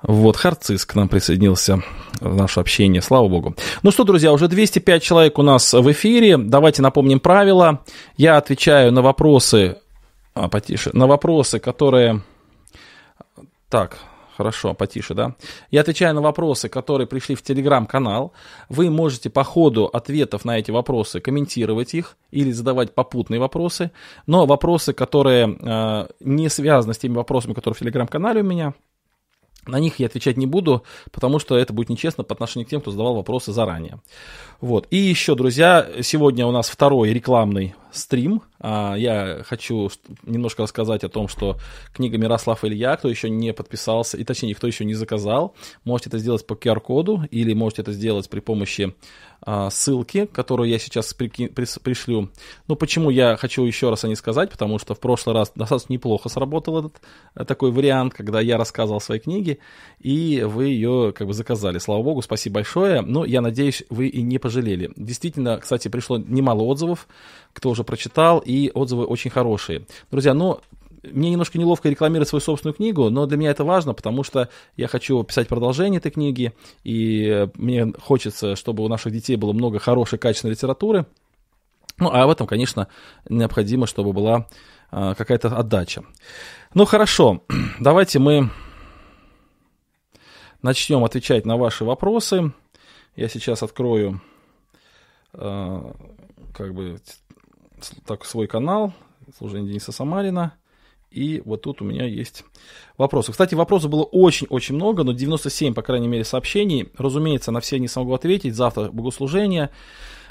Вот, 0.03 0.37
Харцис 0.37 0.87
к 0.87 0.95
нам 0.95 1.09
присоединился 1.09 1.83
в 2.21 2.37
наше 2.37 2.61
общение, 2.61 3.03
слава 3.03 3.29
богу. 3.29 3.55
Ну 3.83 3.91
что, 3.91 4.05
друзья, 4.05 4.33
уже 4.33 4.49
205 4.49 5.03
человек 5.03 5.39
у 5.39 5.43
нас 5.43 5.73
в 5.73 5.91
эфире. 5.91 6.37
Давайте 6.37 6.83
напомним 6.83 7.19
правила. 7.19 7.81
Я 8.17 8.37
отвечаю 8.37 8.93
на 8.93 9.03
вопросы, 9.03 9.79
а, 10.35 10.49
потише, 10.49 10.91
на 10.93 11.07
вопросы, 11.07 11.59
которые... 11.59 12.23
Так, 13.69 13.99
Хорошо, 14.39 14.73
потише, 14.73 15.15
да? 15.15 15.35
Я 15.73 15.81
отвечаю 15.81 16.15
на 16.15 16.21
вопросы, 16.21 16.69
которые 16.69 17.09
пришли 17.09 17.35
в 17.35 17.43
телеграм-канал. 17.43 18.33
Вы 18.69 18.89
можете 18.89 19.31
по 19.31 19.43
ходу 19.43 19.87
ответов 19.87 20.45
на 20.45 20.61
эти 20.61 20.71
вопросы 20.71 21.19
комментировать 21.19 21.93
их 21.93 22.17
или 22.31 22.53
задавать 22.53 22.95
попутные 22.95 23.41
вопросы. 23.41 23.91
Но 24.29 24.47
вопросы, 24.47 24.93
которые 24.93 25.59
э, 25.61 26.07
не 26.21 26.49
связаны 26.49 26.95
с 26.95 26.99
теми 26.99 27.17
вопросами, 27.17 27.53
которые 27.53 27.75
в 27.75 27.81
телеграм-канале 27.81 28.43
у 28.43 28.45
меня, 28.45 28.75
на 29.69 29.79
них 29.79 29.99
я 29.99 30.07
отвечать 30.07 30.37
не 30.37 30.47
буду, 30.47 30.83
потому 31.11 31.39
что 31.39 31.57
это 31.57 31.73
будет 31.73 31.89
нечестно 31.89 32.25
по 32.25 32.35
отношению 32.35 32.67
к 32.67 32.71
тем, 32.71 32.81
кто 32.81 32.91
задавал 32.91 33.15
вопросы 33.15 33.53
заранее. 33.53 34.01
Вот. 34.61 34.89
И 34.91 34.97
еще, 34.97 35.37
друзья, 35.37 35.89
сегодня 36.03 36.45
у 36.47 36.51
нас 36.51 36.69
второй 36.69 37.13
рекламный 37.13 37.75
стрим. 37.93 38.43
А, 38.61 38.95
я 38.97 39.43
хочу 39.45 39.89
немножко 40.25 40.63
рассказать 40.63 41.05
о 41.05 41.09
том, 41.09 41.29
что 41.29 41.59
книга 41.93 42.19
Мирослав 42.19 42.65
Илья, 42.65 42.97
кто 42.97 43.09
еще 43.09 43.31
не 43.31 43.53
подписался, 43.53 44.17
и 44.17 44.25
точнее, 44.25 44.55
кто 44.55 44.67
еще 44.67 44.85
не 44.85 44.95
заказал, 44.95 45.55
можете 45.85 46.11
это 46.11 46.19
сделать 46.19 46.47
по 46.47 46.55
QR-коду 46.55 47.25
или 47.31 47.55
можете 47.55 47.83
это 47.83 47.93
сделать 47.93 48.29
при 48.29 48.41
помощи 48.41 48.95
а, 49.41 49.71
ссылки, 49.71 50.27
которую 50.27 50.69
я 50.69 50.79
сейчас 50.79 51.15
пришлю. 51.15 52.31
Ну, 52.67 52.75
почему 52.75 53.11
я 53.11 53.37
хочу 53.37 53.65
еще 53.65 53.91
раз 53.91 54.05
о 54.05 54.09
ней 54.09 54.17
сказать, 54.17 54.51
потому 54.51 54.79
что 54.79 54.95
в 54.95 55.01
прошлый 55.01 55.37
раз 55.37 55.53
достаточно 55.55 55.93
неплохо 55.93 56.29
сработал 56.29 56.81
этот 56.81 57.01
э, 57.37 57.45
такой 57.45 57.71
вариант, 57.71 58.15
когда 58.15 58.41
я 58.41 58.57
рассказывал 58.59 59.01
свои 59.01 59.21
книги, 59.21 59.61
и 60.01 60.43
вы 60.45 60.67
ее 60.67 61.13
как 61.17 61.29
бы 61.29 61.35
заказали. 61.35 61.79
Слава 61.79 62.03
богу, 62.03 62.23
спасибо 62.23 62.55
большое. 62.55 63.01
Но 63.01 63.25
я 63.25 63.41
надеюсь, 63.41 63.85
вы 63.91 64.09
и 64.09 64.23
не 64.23 64.39
пожалели. 64.49 64.91
Действительно, 64.97 65.59
кстати, 65.59 65.89
пришло 65.89 66.17
немало 66.17 66.63
отзывов, 66.63 67.07
кто 67.53 67.69
уже 67.69 67.85
прочитал, 67.85 68.39
и 68.39 68.71
отзывы 68.73 69.05
очень 69.05 69.31
хорошие. 69.31 69.83
Друзья, 70.11 70.33
ну, 70.33 70.61
мне 71.03 71.31
немножко 71.31 71.59
неловко 71.59 71.91
рекламировать 71.91 72.31
свою 72.31 72.41
собственную 72.41 72.75
книгу, 72.75 73.11
но 73.11 73.27
для 73.27 73.37
меня 73.37 73.51
это 73.51 73.63
важно, 73.63 73.93
потому 73.93 74.23
что 74.25 74.49
я 74.79 74.89
хочу 74.89 75.23
писать 75.23 75.49
продолжение 75.49 75.99
этой 75.99 76.11
книги, 76.11 76.55
и 76.83 77.47
мне 77.57 77.93
хочется, 78.03 78.57
чтобы 78.57 78.83
у 78.83 78.89
наших 78.89 79.13
детей 79.13 79.37
было 79.37 79.53
много 79.53 79.79
хорошей, 79.79 80.19
качественной 80.19 80.53
литературы. 80.53 81.05
Ну, 81.99 82.09
а 82.11 82.27
в 82.27 82.31
этом, 82.31 82.47
конечно, 82.47 82.89
необходимо, 83.29 83.87
чтобы 83.87 84.15
была 84.15 84.47
а, 84.91 85.15
какая-то 85.15 85.49
отдача. 85.49 86.05
Ну, 86.73 86.87
хорошо, 86.87 87.43
давайте 87.81 88.19
мы 88.19 88.49
начнем 90.63 91.05
отвечать 91.05 91.45
на 91.45 91.59
ваши 91.59 91.85
вопросы. 91.85 92.53
Я 93.15 93.29
сейчас 93.29 93.65
открою 93.65 94.23
как 95.39 96.75
бы 96.75 96.99
так 98.07 98.25
свой 98.25 98.47
канал 98.47 98.93
служение 99.37 99.69
Дениса 99.69 99.93
Самарина. 99.93 100.55
И 101.11 101.41
вот 101.45 101.63
тут 101.63 101.81
у 101.81 101.85
меня 101.87 102.05
есть 102.05 102.45
вопросы. 102.99 103.33
Кстати, 103.33 103.55
вопросов 103.55 103.91
было 103.91 104.03
очень-очень 104.03 104.75
много, 104.75 105.05
но 105.05 105.13
97, 105.13 105.73
по 105.73 105.81
крайней 105.81 106.09
мере, 106.09 106.25
сообщений. 106.25 106.91
Разумеется, 106.99 107.51
на 107.51 107.61
все 107.61 107.79
не 107.79 107.89
смогу 107.89 108.13
ответить. 108.13 108.55
Завтра 108.55 108.91
богослужение. 108.91 109.71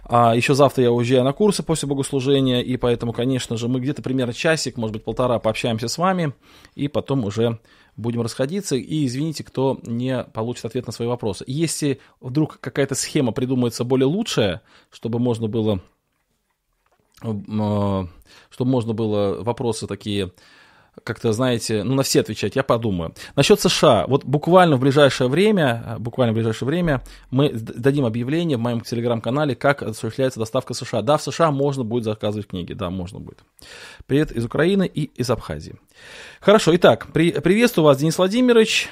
А 0.03 0.35
еще 0.35 0.53
завтра 0.53 0.83
я 0.83 0.91
уезжаю 0.91 1.23
на 1.23 1.33
курсы 1.33 1.63
после 1.63 1.87
богослужения, 1.87 2.61
и 2.61 2.77
поэтому, 2.77 3.11
конечно 3.11 3.57
же, 3.57 3.67
мы 3.67 3.79
где-то 3.79 4.01
примерно 4.01 4.33
часик, 4.33 4.77
может 4.77 4.93
быть, 4.93 5.03
полтора 5.03 5.37
пообщаемся 5.39 5.89
с 5.89 5.97
вами, 5.97 6.33
и 6.75 6.87
потом 6.87 7.25
уже 7.25 7.59
будем 7.97 8.21
расходиться. 8.21 8.75
И 8.75 9.05
извините, 9.05 9.43
кто 9.43 9.79
не 9.83 10.23
получит 10.23 10.65
ответ 10.65 10.85
на 10.85 10.93
свои 10.93 11.07
вопросы. 11.07 11.43
Если 11.47 11.99
вдруг 12.21 12.59
какая-то 12.59 12.95
схема 12.95 13.31
придумается 13.31 13.83
более 13.83 14.07
лучшая, 14.07 14.61
чтобы 14.91 15.19
можно 15.19 15.47
было 15.47 15.81
э, 17.23 18.07
чтобы 18.49 18.71
можно 18.71 18.93
было 18.93 19.41
вопросы 19.41 19.87
такие 19.87 20.31
как-то, 21.03 21.31
знаете, 21.33 21.83
ну, 21.83 21.95
на 21.95 22.03
все 22.03 22.21
отвечать, 22.21 22.55
я 22.55 22.63
подумаю. 22.63 23.13
Насчет 23.35 23.59
США, 23.59 24.05
вот 24.07 24.23
буквально 24.25 24.77
в 24.77 24.79
ближайшее 24.79 25.27
время, 25.27 25.95
буквально 25.99 26.33
в 26.33 26.35
ближайшее 26.35 26.67
время 26.67 27.03
мы 27.29 27.49
дадим 27.51 28.05
объявление 28.05 28.57
в 28.57 28.61
моем 28.61 28.81
телеграм-канале, 28.81 29.55
как 29.55 29.83
осуществляется 29.83 30.39
доставка 30.39 30.73
США. 30.73 31.01
Да, 31.01 31.17
в 31.17 31.23
США 31.23 31.51
можно 31.51 31.83
будет 31.83 32.03
заказывать 32.03 32.47
книги, 32.47 32.73
да, 32.73 32.89
можно 32.89 33.19
будет. 33.19 33.39
Привет 34.05 34.31
из 34.31 34.45
Украины 34.45 34.89
и 34.91 35.03
из 35.03 35.29
Абхазии. 35.29 35.75
Хорошо, 36.39 36.75
итак, 36.75 37.07
при, 37.13 37.31
приветствую 37.31 37.85
вас, 37.85 37.97
Денис 37.97 38.17
Владимирович. 38.17 38.89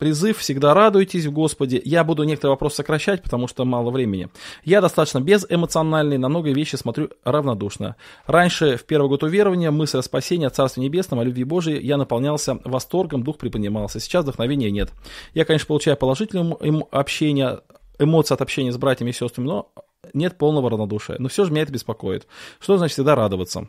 Призыв 0.00 0.38
«Всегда 0.38 0.72
радуйтесь 0.72 1.26
в 1.26 1.30
Господе». 1.30 1.78
Я 1.84 2.04
буду 2.04 2.22
некоторые 2.22 2.54
вопросы 2.54 2.76
сокращать, 2.76 3.22
потому 3.22 3.46
что 3.46 3.66
мало 3.66 3.90
времени. 3.90 4.30
Я 4.64 4.80
достаточно 4.80 5.20
безэмоциональный, 5.20 6.16
на 6.16 6.30
многие 6.30 6.54
вещи 6.54 6.76
смотрю 6.76 7.10
равнодушно. 7.22 7.96
Раньше, 8.26 8.78
в 8.78 8.84
первый 8.84 9.08
год 9.10 9.24
уверования, 9.24 9.70
мысль 9.70 9.98
о 9.98 10.02
спасении, 10.02 10.46
о 10.46 10.50
Царстве 10.50 10.82
Небесном, 10.82 11.20
о 11.20 11.24
любви 11.24 11.44
Божией, 11.44 11.86
я 11.86 11.98
наполнялся 11.98 12.58
восторгом, 12.64 13.22
дух 13.24 13.36
приподнимался. 13.36 14.00
Сейчас 14.00 14.24
вдохновения 14.24 14.70
нет. 14.70 14.90
Я, 15.34 15.44
конечно, 15.44 15.66
получаю 15.66 15.98
положительное 15.98 16.56
общение, 16.90 17.60
эмоции 17.98 18.32
от 18.32 18.40
общения 18.40 18.72
с 18.72 18.78
братьями 18.78 19.10
и 19.10 19.12
сестрами, 19.12 19.48
но 19.48 19.70
нет 20.14 20.38
полного 20.38 20.70
равнодушия. 20.70 21.16
Но 21.18 21.28
все 21.28 21.44
же 21.44 21.50
меня 21.50 21.64
это 21.64 21.72
беспокоит. 21.72 22.26
Что 22.58 22.78
значит 22.78 22.94
всегда 22.94 23.14
радоваться? 23.16 23.68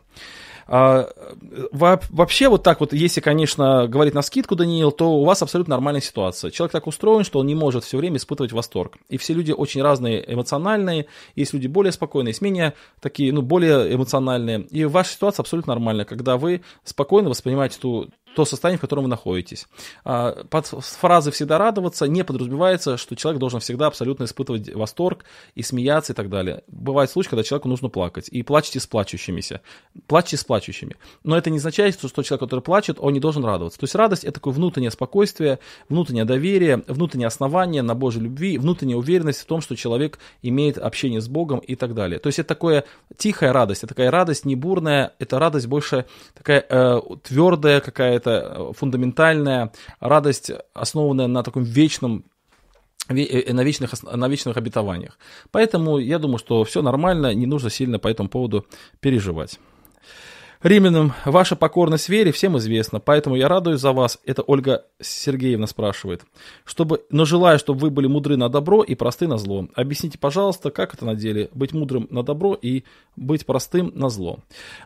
А, 0.66 1.08
вообще 1.72 2.48
вот 2.48 2.62
так 2.62 2.80
вот, 2.80 2.92
если, 2.92 3.20
конечно, 3.20 3.86
говорить 3.88 4.14
на 4.14 4.22
скидку, 4.22 4.56
Даниил, 4.56 4.92
то 4.92 5.12
у 5.12 5.24
вас 5.24 5.42
абсолютно 5.42 5.74
нормальная 5.74 6.00
ситуация. 6.00 6.50
Человек 6.50 6.72
так 6.72 6.86
устроен, 6.86 7.24
что 7.24 7.38
он 7.40 7.46
не 7.46 7.54
может 7.54 7.84
все 7.84 7.98
время 7.98 8.16
испытывать 8.16 8.52
восторг. 8.52 8.98
И 9.08 9.16
все 9.16 9.34
люди 9.34 9.52
очень 9.52 9.82
разные, 9.82 10.24
эмоциональные. 10.32 11.06
Есть 11.34 11.52
люди 11.52 11.66
более 11.66 11.92
спокойные, 11.92 12.30
есть 12.30 12.42
менее 12.42 12.74
такие, 13.00 13.32
ну, 13.32 13.42
более 13.42 13.94
эмоциональные. 13.94 14.60
И 14.70 14.84
ваша 14.84 15.12
ситуация 15.12 15.42
абсолютно 15.42 15.74
нормальная, 15.74 16.04
когда 16.04 16.36
вы 16.36 16.62
спокойно 16.84 17.30
воспринимаете 17.30 17.78
ту, 17.80 18.08
то 18.34 18.44
состояние, 18.44 18.78
в 18.78 18.80
котором 18.80 19.04
вы 19.04 19.10
находитесь. 19.10 19.66
А, 20.04 20.44
под 20.44 20.66
фразой 20.66 21.32
«всегда 21.32 21.58
радоваться» 21.58 22.06
не 22.06 22.24
подразумевается, 22.24 22.96
что 22.96 23.14
человек 23.16 23.40
должен 23.40 23.60
всегда 23.60 23.86
абсолютно 23.86 24.24
испытывать 24.24 24.74
восторг 24.74 25.24
и 25.54 25.62
смеяться 25.62 26.12
и 26.12 26.16
так 26.16 26.28
далее. 26.28 26.62
Бывает 26.66 27.10
случай, 27.10 27.30
когда 27.30 27.42
человеку 27.42 27.68
нужно 27.68 27.88
плакать. 27.88 28.28
И 28.28 28.42
плачьте 28.42 28.80
с 28.80 28.86
плачущимися. 28.86 29.60
Плачьте 30.06 30.36
с 30.36 30.44
плачущими. 30.44 30.96
Но 31.24 31.36
это 31.36 31.50
не 31.50 31.58
означает, 31.58 31.94
что 31.94 32.22
человек, 32.22 32.40
который 32.40 32.60
плачет, 32.60 32.96
он 32.98 33.12
не 33.12 33.20
должен 33.20 33.44
радоваться. 33.44 33.78
То 33.78 33.84
есть 33.84 33.94
радость– 33.94 34.24
это 34.24 34.34
такое 34.34 34.54
внутреннее 34.54 34.90
спокойствие, 34.90 35.58
внутреннее 35.88 36.24
доверие, 36.24 36.82
внутреннее 36.86 37.28
основание 37.28 37.82
на 37.82 37.94
Божьей 37.94 38.22
любви, 38.22 38.58
внутренняя 38.58 38.96
уверенность 38.96 39.40
в 39.40 39.46
том, 39.46 39.60
что 39.60 39.76
человек 39.76 40.18
имеет 40.42 40.78
общение 40.78 41.20
с 41.20 41.28
Богом 41.28 41.58
и 41.58 41.74
так 41.74 41.94
далее. 41.94 42.18
То 42.18 42.28
есть 42.28 42.38
это 42.38 42.48
такое 42.48 42.84
тихая 43.16 43.52
радость, 43.52 43.84
это 43.84 43.94
такая 43.94 44.10
радость 44.10 44.44
не 44.44 44.56
бурная, 44.56 45.12
это 45.18 45.38
радость 45.38 45.66
больше 45.66 46.06
такая 46.34 46.64
э, 46.68 47.00
твердая 47.22 47.80
какая-то 47.80 48.21
какая-то 48.22 48.72
фундаментальная 48.72 49.72
радость, 50.00 50.50
основанная 50.74 51.26
на 51.26 51.42
таком 51.42 51.64
вечном 51.64 52.24
э, 53.08 53.52
на 53.52 53.64
вечных, 53.64 54.02
на 54.02 54.28
вечных 54.28 54.56
обетованиях. 54.56 55.18
Поэтому 55.50 55.98
я 55.98 56.18
думаю, 56.18 56.38
что 56.38 56.64
все 56.64 56.82
нормально, 56.82 57.34
не 57.34 57.46
нужно 57.46 57.70
сильно 57.70 57.98
по 57.98 58.08
этому 58.08 58.28
поводу 58.28 58.66
переживать. 59.00 59.58
Римлянам, 60.62 61.12
ваша 61.24 61.56
покорность 61.56 62.08
вере 62.08 62.30
всем 62.30 62.56
известна, 62.56 63.00
поэтому 63.00 63.34
я 63.34 63.48
радуюсь 63.48 63.80
за 63.80 63.90
вас. 63.90 64.20
Это 64.24 64.42
Ольга 64.42 64.84
Сергеевна 65.00 65.66
спрашивает. 65.66 66.22
Чтобы, 66.64 67.02
но 67.10 67.24
желаю, 67.24 67.58
чтобы 67.58 67.80
вы 67.80 67.90
были 67.90 68.06
мудры 68.06 68.36
на 68.36 68.48
добро 68.48 68.84
и 68.84 68.94
просты 68.94 69.26
на 69.26 69.38
зло. 69.38 69.66
Объясните, 69.74 70.18
пожалуйста, 70.18 70.70
как 70.70 70.94
это 70.94 71.04
на 71.04 71.16
деле 71.16 71.48
быть 71.52 71.72
мудрым 71.72 72.06
на 72.10 72.22
добро 72.22 72.54
и 72.54 72.84
быть 73.16 73.44
простым 73.44 73.90
на 73.96 74.08
зло. 74.08 74.38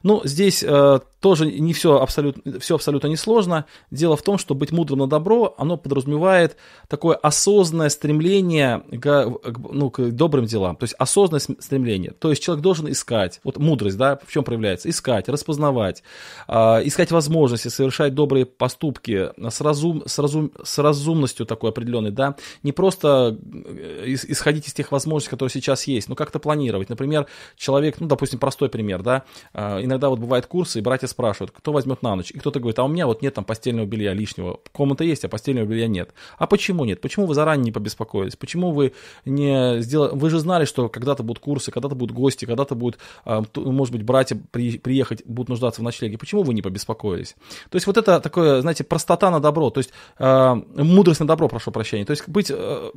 Ну, 0.02 0.22
здесь 0.24 0.64
э, 0.66 1.00
тоже 1.20 1.50
не 1.50 1.74
все 1.74 2.00
абсолютно, 2.00 2.58
все 2.58 2.76
абсолютно 2.76 3.08
не 3.08 3.16
сложно. 3.16 3.66
Дело 3.90 4.16
в 4.16 4.22
том, 4.22 4.38
что 4.38 4.54
быть 4.54 4.72
мудрым 4.72 5.00
на 5.00 5.06
добро, 5.06 5.54
оно 5.58 5.76
подразумевает 5.76 6.56
такое 6.88 7.16
осознанное 7.16 7.90
стремление 7.90 8.82
к, 8.98 9.30
ну, 9.70 9.90
к 9.90 10.10
добрым 10.10 10.46
делам. 10.46 10.76
То 10.76 10.84
есть 10.84 10.94
осознанное 10.98 11.40
стремление. 11.40 12.12
То 12.12 12.30
есть 12.30 12.42
человек 12.42 12.62
должен 12.62 12.90
искать. 12.90 13.40
Вот 13.44 13.58
мудрость, 13.58 13.98
да, 13.98 14.18
в 14.26 14.32
чем 14.32 14.42
проявляется? 14.42 14.88
Искать, 14.88 15.28
распознавать 15.28 15.65
осознавать, 15.66 16.02
а, 16.48 16.80
искать 16.84 17.10
возможности, 17.10 17.68
совершать 17.68 18.14
добрые 18.14 18.46
поступки 18.46 19.30
с, 19.50 19.60
разум, 19.60 20.02
с, 20.06 20.18
разум, 20.18 20.52
с 20.62 20.78
разумностью 20.78 21.46
такой 21.46 21.70
определенной, 21.70 22.10
да, 22.10 22.36
не 22.62 22.72
просто 22.72 23.36
э, 23.52 24.04
исходить 24.06 24.68
из 24.68 24.72
тех 24.72 24.92
возможностей, 24.92 25.30
которые 25.30 25.50
сейчас 25.50 25.86
есть, 25.86 26.08
но 26.08 26.14
как-то 26.14 26.38
планировать. 26.38 26.88
Например, 26.88 27.26
человек, 27.56 27.96
ну, 28.00 28.06
допустим, 28.06 28.38
простой 28.38 28.68
пример, 28.68 29.02
да, 29.02 29.24
а, 29.52 29.82
иногда 29.82 30.08
вот 30.08 30.18
бывают 30.18 30.46
курсы, 30.46 30.78
и 30.78 30.82
братья 30.82 31.06
спрашивают, 31.06 31.52
кто 31.56 31.72
возьмет 31.72 32.02
на 32.02 32.16
ночь, 32.16 32.30
и 32.30 32.38
кто-то 32.38 32.60
говорит, 32.60 32.78
а 32.78 32.84
у 32.84 32.88
меня 32.88 33.06
вот 33.06 33.22
нет 33.22 33.34
там 33.34 33.44
постельного 33.44 33.86
белья 33.86 34.14
лишнего, 34.14 34.60
комната 34.72 35.04
есть, 35.04 35.24
а 35.24 35.28
постельного 35.28 35.66
белья 35.66 35.88
нет. 35.88 36.10
А 36.38 36.46
почему 36.46 36.84
нет? 36.84 37.00
Почему 37.00 37.26
вы 37.26 37.34
заранее 37.34 37.64
не 37.64 37.72
побеспокоились? 37.72 38.36
Почему 38.36 38.70
вы 38.70 38.92
не 39.24 39.80
сделали, 39.80 40.16
вы 40.16 40.30
же 40.30 40.38
знали, 40.38 40.64
что 40.64 40.88
когда-то 40.88 41.22
будут 41.22 41.42
курсы, 41.42 41.70
когда-то 41.70 41.94
будут 41.94 42.14
гости, 42.14 42.44
когда-то 42.44 42.74
будут, 42.74 42.98
а, 43.24 43.42
может 43.54 43.92
быть, 43.92 44.02
братья 44.02 44.36
приехать, 44.52 45.22
будут 45.26 45.48
нуждаться 45.56 45.80
в 45.80 45.84
ночлеге, 45.84 46.18
почему 46.18 46.42
вы 46.42 46.54
не 46.54 46.62
побеспокоились? 46.62 47.34
То 47.70 47.76
есть 47.76 47.86
вот 47.86 47.96
это 47.96 48.20
такое, 48.20 48.60
знаете, 48.60 48.84
простота 48.84 49.30
на 49.30 49.40
добро, 49.40 49.70
то 49.70 49.78
есть 49.78 49.90
э, 50.18 50.54
мудрость 50.76 51.20
на 51.20 51.26
добро, 51.26 51.48
прошу 51.48 51.70
прощения, 51.72 52.04
то 52.04 52.12
есть 52.12 52.28
быть, 52.28 52.50
э, 52.50 52.90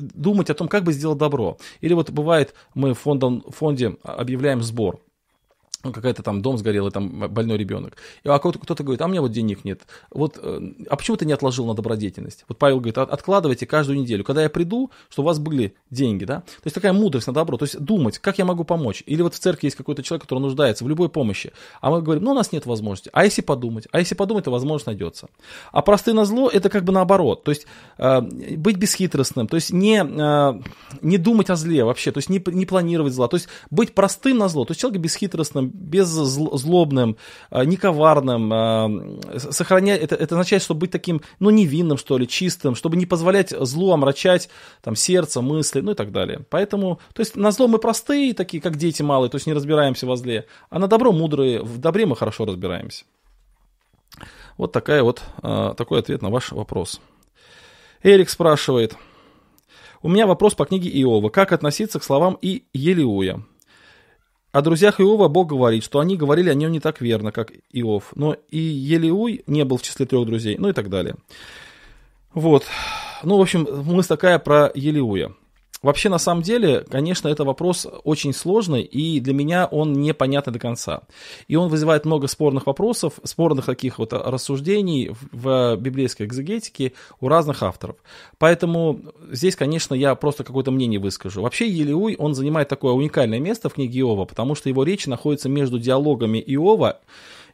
думать 0.00 0.50
о 0.50 0.54
том, 0.54 0.68
как 0.68 0.84
бы 0.84 0.92
сделать 0.92 1.18
добро. 1.18 1.56
Или 1.80 1.94
вот 1.94 2.10
бывает, 2.10 2.54
мы 2.74 2.94
в 2.94 2.98
фондом, 2.98 3.44
фонде 3.48 3.96
объявляем 4.02 4.62
сбор, 4.62 5.00
ну, 5.84 5.92
какая-то 5.92 6.22
там 6.22 6.42
дом 6.42 6.58
сгорел, 6.58 6.88
и 6.88 6.90
там 6.90 7.32
больной 7.32 7.58
ребенок. 7.58 7.96
И, 8.22 8.28
а 8.28 8.38
кто-то, 8.38 8.82
говорит, 8.82 9.02
а 9.02 9.04
у 9.04 9.08
меня 9.08 9.20
вот 9.20 9.32
денег 9.32 9.64
нет. 9.64 9.82
Вот, 10.10 10.38
э, 10.42 10.72
а 10.88 10.96
почему 10.96 11.16
ты 11.16 11.26
не 11.26 11.32
отложил 11.32 11.66
на 11.66 11.74
добродетельность? 11.74 12.44
Вот 12.48 12.58
Павел 12.58 12.78
говорит, 12.78 12.98
откладывайте 12.98 13.66
каждую 13.66 14.00
неделю. 14.00 14.24
Когда 14.24 14.42
я 14.42 14.50
приду, 14.50 14.90
что 15.10 15.22
у 15.22 15.24
вас 15.24 15.38
были 15.38 15.74
деньги, 15.90 16.24
да? 16.24 16.40
То 16.40 16.64
есть 16.64 16.74
такая 16.74 16.92
мудрость 16.92 17.26
на 17.26 17.32
добро. 17.32 17.56
То 17.58 17.64
есть 17.64 17.78
думать, 17.78 18.18
как 18.18 18.38
я 18.38 18.44
могу 18.44 18.64
помочь. 18.64 19.02
Или 19.06 19.22
вот 19.22 19.34
в 19.34 19.38
церкви 19.38 19.66
есть 19.66 19.76
какой-то 19.76 20.02
человек, 20.02 20.22
который 20.22 20.40
нуждается 20.40 20.84
в 20.84 20.88
любой 20.88 21.08
помощи. 21.08 21.52
А 21.80 21.90
мы 21.90 22.02
говорим, 22.02 22.24
ну 22.24 22.30
у 22.30 22.34
нас 22.34 22.52
нет 22.52 22.66
возможности. 22.66 23.10
А 23.12 23.24
если 23.24 23.42
подумать? 23.42 23.86
А 23.92 23.98
если 23.98 24.14
подумать, 24.14 24.44
то 24.44 24.50
возможность 24.50 24.86
найдется. 24.86 25.28
А 25.72 25.82
простые 25.82 26.14
на 26.14 26.24
зло, 26.24 26.48
это 26.48 26.68
как 26.70 26.84
бы 26.84 26.92
наоборот. 26.92 27.44
То 27.44 27.50
есть 27.50 27.66
э, 27.98 28.20
быть 28.20 28.76
бесхитростным, 28.76 29.46
то 29.46 29.56
есть 29.56 29.72
не, 29.72 30.02
э, 30.02 30.60
не 31.02 31.18
думать 31.18 31.50
о 31.50 31.56
зле 31.56 31.84
вообще, 31.84 32.12
то 32.12 32.18
есть 32.18 32.30
не, 32.30 32.42
не 32.46 32.66
планировать 32.66 33.12
зла. 33.12 33.28
То 33.28 33.36
есть 33.36 33.48
быть 33.70 33.94
простым 33.94 34.38
на 34.38 34.48
зло. 34.48 34.64
То 34.64 34.72
есть 34.72 34.80
человек 34.80 35.00
бесхитростным, 35.00 35.70
беззлобным, 35.74 37.16
а, 37.50 37.64
не 37.64 37.76
коварным, 37.76 38.50
а, 38.52 38.90
сохранять, 39.50 40.00
это, 40.00 40.14
это 40.14 40.36
означает, 40.36 40.62
чтобы 40.62 40.80
быть 40.80 40.92
таким, 40.92 41.20
ну, 41.40 41.50
невинным, 41.50 41.98
что 41.98 42.16
ли, 42.16 42.28
чистым, 42.28 42.76
чтобы 42.76 42.96
не 42.96 43.06
позволять 43.06 43.50
злу 43.50 43.92
омрачать 43.92 44.48
там 44.82 44.94
сердце, 44.94 45.40
мысли, 45.40 45.80
ну 45.80 45.92
и 45.92 45.94
так 45.94 46.12
далее. 46.12 46.40
Поэтому, 46.48 47.00
то 47.12 47.20
есть 47.20 47.34
на 47.34 47.50
зло 47.50 47.66
мы 47.66 47.78
простые, 47.78 48.34
такие, 48.34 48.62
как 48.62 48.76
дети 48.76 49.02
малые, 49.02 49.30
то 49.30 49.36
есть 49.36 49.46
не 49.46 49.52
разбираемся 49.52 50.06
во 50.06 50.16
зле, 50.16 50.46
а 50.70 50.78
на 50.78 50.86
добро 50.86 51.12
мудрые, 51.12 51.60
в 51.60 51.78
добре 51.78 52.06
мы 52.06 52.14
хорошо 52.14 52.44
разбираемся. 52.44 53.04
Вот 54.56 54.70
такая 54.70 55.02
вот, 55.02 55.22
а, 55.42 55.74
такой 55.74 55.98
ответ 55.98 56.22
на 56.22 56.30
ваш 56.30 56.52
вопрос. 56.52 57.00
Эрик 58.04 58.30
спрашивает, 58.30 58.96
у 60.02 60.08
меня 60.08 60.26
вопрос 60.26 60.54
по 60.54 60.66
книге 60.66 60.90
Иова. 61.02 61.30
Как 61.30 61.50
относиться 61.50 61.98
к 61.98 62.04
словам 62.04 62.38
и 62.40 62.64
Елиуя? 62.72 63.42
О 64.54 64.62
друзьях 64.62 65.00
Иова 65.00 65.26
Бог 65.26 65.48
говорит, 65.48 65.82
что 65.82 65.98
они 65.98 66.16
говорили 66.16 66.48
о 66.48 66.54
нем 66.54 66.70
не 66.70 66.78
так 66.78 67.00
верно, 67.00 67.32
как 67.32 67.50
Иов. 67.72 68.12
Но 68.14 68.36
и 68.50 68.56
Елиуй 68.56 69.42
не 69.48 69.64
был 69.64 69.78
в 69.78 69.82
числе 69.82 70.06
трех 70.06 70.26
друзей, 70.26 70.56
ну 70.58 70.68
и 70.68 70.72
так 70.72 70.88
далее. 70.88 71.16
Вот. 72.34 72.64
Ну, 73.24 73.36
в 73.36 73.40
общем, 73.40 73.66
мысль 73.84 74.10
такая 74.10 74.38
про 74.38 74.70
Елиуя. 74.72 75.32
Вообще, 75.84 76.08
на 76.08 76.16
самом 76.16 76.40
деле, 76.40 76.80
конечно, 76.80 77.28
это 77.28 77.44
вопрос 77.44 77.86
очень 78.04 78.32
сложный, 78.32 78.80
и 78.80 79.20
для 79.20 79.34
меня 79.34 79.66
он 79.66 79.92
непонятный 79.92 80.54
до 80.54 80.58
конца. 80.58 81.02
И 81.46 81.56
он 81.56 81.68
вызывает 81.68 82.06
много 82.06 82.26
спорных 82.26 82.66
вопросов, 82.66 83.20
спорных 83.22 83.66
таких 83.66 83.98
вот 83.98 84.14
рассуждений 84.14 85.14
в 85.30 85.76
библейской 85.76 86.22
экзегетике 86.22 86.94
у 87.20 87.28
разных 87.28 87.62
авторов. 87.62 87.96
Поэтому 88.38 88.98
здесь, 89.30 89.56
конечно, 89.56 89.92
я 89.92 90.14
просто 90.14 90.42
какое-то 90.42 90.70
мнение 90.70 90.98
выскажу. 90.98 91.42
Вообще, 91.42 91.68
Елеуй, 91.68 92.16
он 92.16 92.34
занимает 92.34 92.68
такое 92.68 92.92
уникальное 92.92 93.38
место 93.38 93.68
в 93.68 93.74
книге 93.74 94.00
Иова, 94.00 94.24
потому 94.24 94.54
что 94.54 94.70
его 94.70 94.84
речь 94.84 95.06
находится 95.06 95.50
между 95.50 95.78
диалогами 95.78 96.38
Иова 96.38 97.00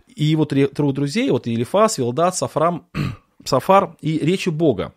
и 0.06 0.22
его 0.22 0.44
трех 0.44 0.72
друзей, 0.94 1.30
вот 1.30 1.48
Елифас, 1.48 1.98
Вилдат, 1.98 2.36
Сафрам, 2.36 2.86
Сафар 3.44 3.96
и 4.00 4.18
речи 4.18 4.50
Бога. 4.50 4.92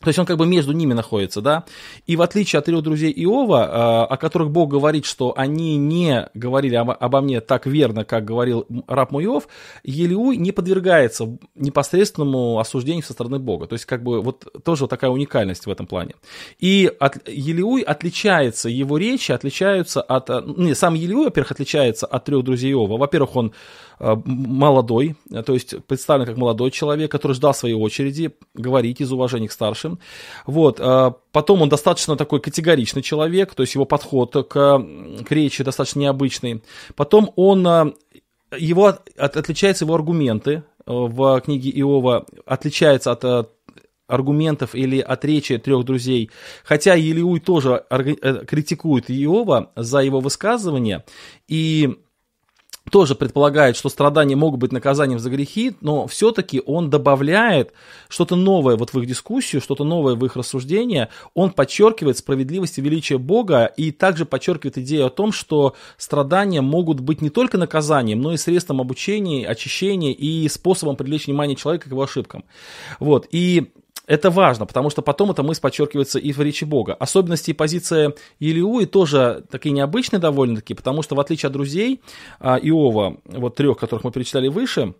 То 0.00 0.08
есть 0.08 0.18
он 0.18 0.26
как 0.26 0.36
бы 0.36 0.46
между 0.46 0.72
ними 0.72 0.92
находится, 0.92 1.40
да. 1.40 1.64
И 2.06 2.14
в 2.14 2.22
отличие 2.22 2.58
от 2.60 2.66
трех 2.66 2.82
друзей 2.82 3.12
Иова, 3.24 3.64
а, 3.64 4.06
о 4.06 4.16
которых 4.16 4.50
Бог 4.50 4.70
говорит, 4.70 5.04
что 5.04 5.34
они 5.36 5.76
не 5.76 6.28
говорили 6.34 6.76
обо 6.76 7.20
мне 7.20 7.40
так 7.40 7.66
верно, 7.66 8.04
как 8.04 8.24
говорил 8.24 8.64
раб 8.86 9.10
мой 9.10 9.24
Иов, 9.24 9.48
Елиуй 9.82 10.36
не 10.36 10.52
подвергается 10.52 11.36
непосредственному 11.56 12.60
осуждению 12.60 13.02
со 13.02 13.12
стороны 13.12 13.40
Бога. 13.40 13.66
То 13.66 13.74
есть 13.74 13.86
как 13.86 14.04
бы 14.04 14.22
вот 14.22 14.46
тоже 14.64 14.86
такая 14.86 15.10
уникальность 15.10 15.66
в 15.66 15.70
этом 15.70 15.86
плане. 15.86 16.14
И 16.60 16.90
от, 17.00 17.28
Елиуй 17.28 17.82
отличается, 17.82 18.68
его 18.68 18.98
речи 18.98 19.32
отличаются 19.32 20.00
от... 20.00 20.28
Ну, 20.28 20.54
не, 20.58 20.74
сам 20.74 20.94
Елиуй, 20.94 21.24
во-первых, 21.24 21.52
отличается 21.52 22.06
от 22.06 22.24
трех 22.24 22.44
друзей 22.44 22.72
Иова. 22.72 22.98
Во-первых, 22.98 23.34
он 23.34 23.52
Э, 23.52 23.87
молодой, 24.00 25.16
то 25.44 25.54
есть 25.54 25.84
представлен 25.86 26.26
как 26.26 26.36
молодой 26.36 26.70
человек, 26.70 27.10
который 27.10 27.32
ждал 27.32 27.54
своей 27.54 27.74
очереди 27.74 28.32
говорить 28.54 29.00
из 29.00 29.12
уважения 29.12 29.48
к 29.48 29.52
старшим. 29.52 29.98
Вот. 30.46 30.78
Э, 30.80 31.12
потом 31.32 31.62
он 31.62 31.68
достаточно 31.68 32.16
такой 32.16 32.40
категоричный 32.40 33.02
человек, 33.02 33.54
то 33.54 33.62
есть 33.62 33.74
его 33.74 33.84
подход 33.84 34.32
к, 34.32 34.48
к 34.48 35.32
речи 35.32 35.64
достаточно 35.64 36.00
необычный. 36.00 36.62
Потом 36.94 37.32
он, 37.36 37.66
э, 37.66 37.92
его, 38.56 38.86
от, 38.86 39.36
отличаются 39.36 39.84
его 39.84 39.94
аргументы 39.94 40.62
в 40.86 41.40
книге 41.40 41.70
Иова, 41.70 42.24
отличается 42.46 43.12
от 43.12 43.50
аргументов 44.06 44.74
или 44.74 45.00
от 45.00 45.24
речи 45.24 45.58
трех 45.58 45.84
друзей. 45.84 46.30
Хотя 46.64 46.94
Елиуй 46.94 47.40
тоже 47.40 47.84
критикует 48.46 49.10
Иова 49.10 49.70
за 49.76 49.98
его 49.98 50.20
высказывание. 50.20 51.04
И 51.46 51.98
тоже 52.90 53.14
предполагает, 53.14 53.76
что 53.76 53.88
страдания 53.88 54.36
могут 54.36 54.60
быть 54.60 54.72
наказанием 54.72 55.18
за 55.18 55.30
грехи, 55.30 55.76
но 55.80 56.06
все-таки 56.06 56.62
он 56.64 56.90
добавляет 56.90 57.72
что-то 58.08 58.36
новое 58.36 58.76
вот 58.76 58.92
в 58.92 58.98
их 58.98 59.06
дискуссию, 59.06 59.60
что-то 59.60 59.84
новое 59.84 60.14
в 60.14 60.24
их 60.24 60.36
рассуждение. 60.36 61.08
Он 61.34 61.50
подчеркивает 61.50 62.18
справедливость 62.18 62.78
и 62.78 62.82
величие 62.82 63.18
Бога 63.18 63.66
и 63.66 63.90
также 63.90 64.24
подчеркивает 64.24 64.78
идею 64.78 65.06
о 65.06 65.10
том, 65.10 65.32
что 65.32 65.74
страдания 65.96 66.60
могут 66.60 67.00
быть 67.00 67.22
не 67.22 67.30
только 67.30 67.58
наказанием, 67.58 68.20
но 68.20 68.32
и 68.32 68.36
средством 68.36 68.80
обучения, 68.80 69.46
очищения 69.46 70.12
и 70.12 70.48
способом 70.48 70.96
привлечь 70.96 71.26
внимание 71.26 71.56
человека 71.56 71.88
к 71.88 71.92
его 71.92 72.02
ошибкам. 72.02 72.44
Вот. 73.00 73.26
И 73.30 73.70
это 74.08 74.30
важно, 74.30 74.66
потому 74.66 74.88
что 74.90 75.02
потом 75.02 75.30
эта 75.30 75.42
мысль 75.42 75.60
подчеркивается 75.60 76.18
и 76.18 76.32
в 76.32 76.40
речи 76.40 76.64
Бога. 76.64 76.94
Особенности 76.94 77.50
и 77.50 77.54
позиция 77.54 78.14
Илиуи 78.40 78.86
тоже 78.86 79.44
такие 79.50 79.72
необычные 79.72 80.18
довольно-таки, 80.18 80.72
потому 80.72 81.02
что 81.02 81.14
в 81.14 81.20
отличие 81.20 81.48
от 81.48 81.52
друзей 81.52 82.00
а, 82.40 82.56
Иова, 82.56 83.18
вот 83.26 83.54
трех, 83.54 83.76
которых 83.76 84.04
мы 84.04 84.10
перечитали 84.10 84.48
выше, 84.48 84.94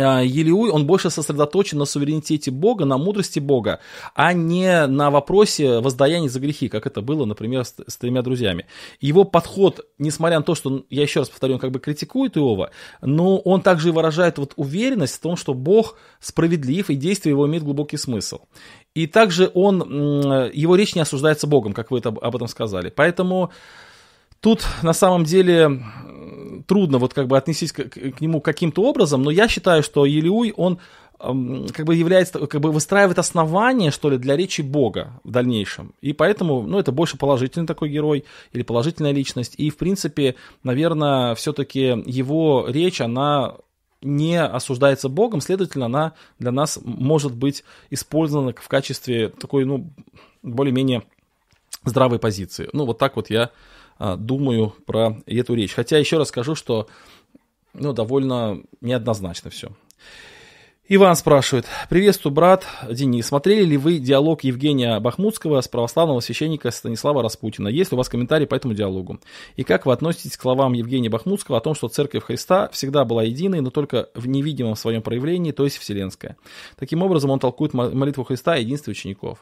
Елиуй, 0.00 0.70
он 0.70 0.86
больше 0.86 1.10
сосредоточен 1.10 1.78
на 1.78 1.84
суверенитете 1.84 2.50
Бога, 2.50 2.84
на 2.84 2.98
мудрости 2.98 3.38
Бога, 3.38 3.80
а 4.14 4.32
не 4.32 4.86
на 4.86 5.10
вопросе 5.10 5.80
воздаяния 5.80 6.28
за 6.28 6.40
грехи, 6.40 6.68
как 6.68 6.86
это 6.86 7.02
было, 7.02 7.24
например, 7.24 7.64
с, 7.64 7.74
с 7.86 7.96
тремя 7.96 8.22
друзьями. 8.22 8.66
Его 9.00 9.24
подход, 9.24 9.86
несмотря 9.98 10.38
на 10.38 10.44
то, 10.44 10.54
что, 10.54 10.84
я 10.90 11.02
еще 11.02 11.20
раз 11.20 11.28
повторю, 11.28 11.54
он 11.54 11.60
как 11.60 11.70
бы 11.70 11.80
критикует 11.80 12.36
Иова, 12.36 12.70
но 13.02 13.38
он 13.38 13.62
также 13.62 13.92
выражает 13.92 14.38
вот 14.38 14.52
уверенность 14.56 15.16
в 15.16 15.20
том, 15.20 15.36
что 15.36 15.54
Бог 15.54 15.96
справедлив, 16.20 16.90
и 16.90 16.94
действие 16.94 17.32
его 17.32 17.46
имеет 17.46 17.64
глубокий 17.64 17.96
смысл. 17.96 18.40
И 18.94 19.06
также 19.06 19.50
он, 19.54 20.50
его 20.52 20.76
речь 20.76 20.94
не 20.94 21.00
осуждается 21.00 21.46
Богом, 21.46 21.72
как 21.72 21.90
вы 21.90 21.98
это, 21.98 22.08
об 22.08 22.36
этом 22.36 22.48
сказали. 22.48 22.90
Поэтому 22.90 23.50
тут 24.40 24.66
на 24.82 24.92
самом 24.92 25.24
деле 25.24 25.82
трудно 26.66 26.98
вот 26.98 27.14
как 27.14 27.28
бы 27.28 27.36
отнестись 27.36 27.72
к, 27.72 27.88
к 27.88 28.20
нему 28.20 28.40
каким-то 28.40 28.82
образом, 28.82 29.22
но 29.22 29.30
я 29.30 29.48
считаю, 29.48 29.82
что 29.82 30.04
Елиуй, 30.04 30.52
он 30.56 30.78
как 31.20 31.84
бы 31.84 31.94
является, 31.94 32.46
как 32.46 32.60
бы 32.62 32.72
выстраивает 32.72 33.18
основание, 33.18 33.90
что 33.90 34.08
ли, 34.08 34.16
для 34.16 34.36
речи 34.36 34.62
Бога 34.62 35.20
в 35.22 35.30
дальнейшем. 35.30 35.92
И 36.00 36.14
поэтому, 36.14 36.62
ну, 36.62 36.78
это 36.78 36.92
больше 36.92 37.18
положительный 37.18 37.66
такой 37.66 37.90
герой 37.90 38.24
или 38.52 38.62
положительная 38.62 39.12
личность. 39.12 39.54
И, 39.58 39.68
в 39.68 39.76
принципе, 39.76 40.36
наверное, 40.62 41.34
все-таки 41.34 42.02
его 42.06 42.64
речь, 42.68 43.02
она 43.02 43.56
не 44.00 44.42
осуждается 44.42 45.10
Богом, 45.10 45.42
следовательно, 45.42 45.86
она 45.86 46.12
для 46.38 46.52
нас 46.52 46.78
может 46.82 47.34
быть 47.34 47.64
использована 47.90 48.54
в 48.56 48.68
качестве 48.68 49.28
такой, 49.28 49.66
ну, 49.66 49.90
более-менее 50.42 51.02
здравой 51.84 52.18
позиции. 52.18 52.70
Ну, 52.72 52.86
вот 52.86 52.96
так 52.96 53.16
вот 53.16 53.28
я 53.28 53.50
думаю 54.00 54.74
про 54.86 55.18
эту 55.26 55.54
речь. 55.54 55.74
Хотя 55.74 55.98
еще 55.98 56.18
раз 56.18 56.28
скажу, 56.28 56.54
что 56.54 56.88
ну, 57.74 57.92
довольно 57.92 58.62
неоднозначно 58.80 59.50
все. 59.50 59.68
Иван 60.92 61.14
спрашивает. 61.14 61.66
Приветствую, 61.88 62.34
брат 62.34 62.66
Денис. 62.90 63.28
Смотрели 63.28 63.64
ли 63.64 63.76
вы 63.76 64.00
диалог 64.00 64.42
Евгения 64.42 64.98
Бахмутского 64.98 65.60
с 65.60 65.68
православного 65.68 66.18
священника 66.18 66.72
Станислава 66.72 67.22
Распутина? 67.22 67.68
Есть 67.68 67.92
ли 67.92 67.94
у 67.94 67.98
вас 67.98 68.08
комментарий 68.08 68.44
по 68.44 68.56
этому 68.56 68.74
диалогу? 68.74 69.20
И 69.54 69.62
как 69.62 69.86
вы 69.86 69.92
относитесь 69.92 70.36
к 70.36 70.42
словам 70.42 70.72
Евгения 70.72 71.08
Бахмутского 71.08 71.58
о 71.58 71.60
том, 71.60 71.76
что 71.76 71.86
Церковь 71.86 72.24
Христа 72.24 72.68
всегда 72.72 73.04
была 73.04 73.22
единой, 73.22 73.60
но 73.60 73.70
только 73.70 74.08
в 74.16 74.26
невидимом 74.26 74.74
своем 74.74 75.00
проявлении, 75.00 75.52
то 75.52 75.62
есть 75.62 75.78
вселенская? 75.78 76.36
Таким 76.76 77.04
образом, 77.04 77.30
он 77.30 77.38
толкует 77.38 77.72
молитву 77.72 78.24
Христа 78.24 78.56
и 78.56 78.62
единство 78.62 78.90
учеников. 78.90 79.38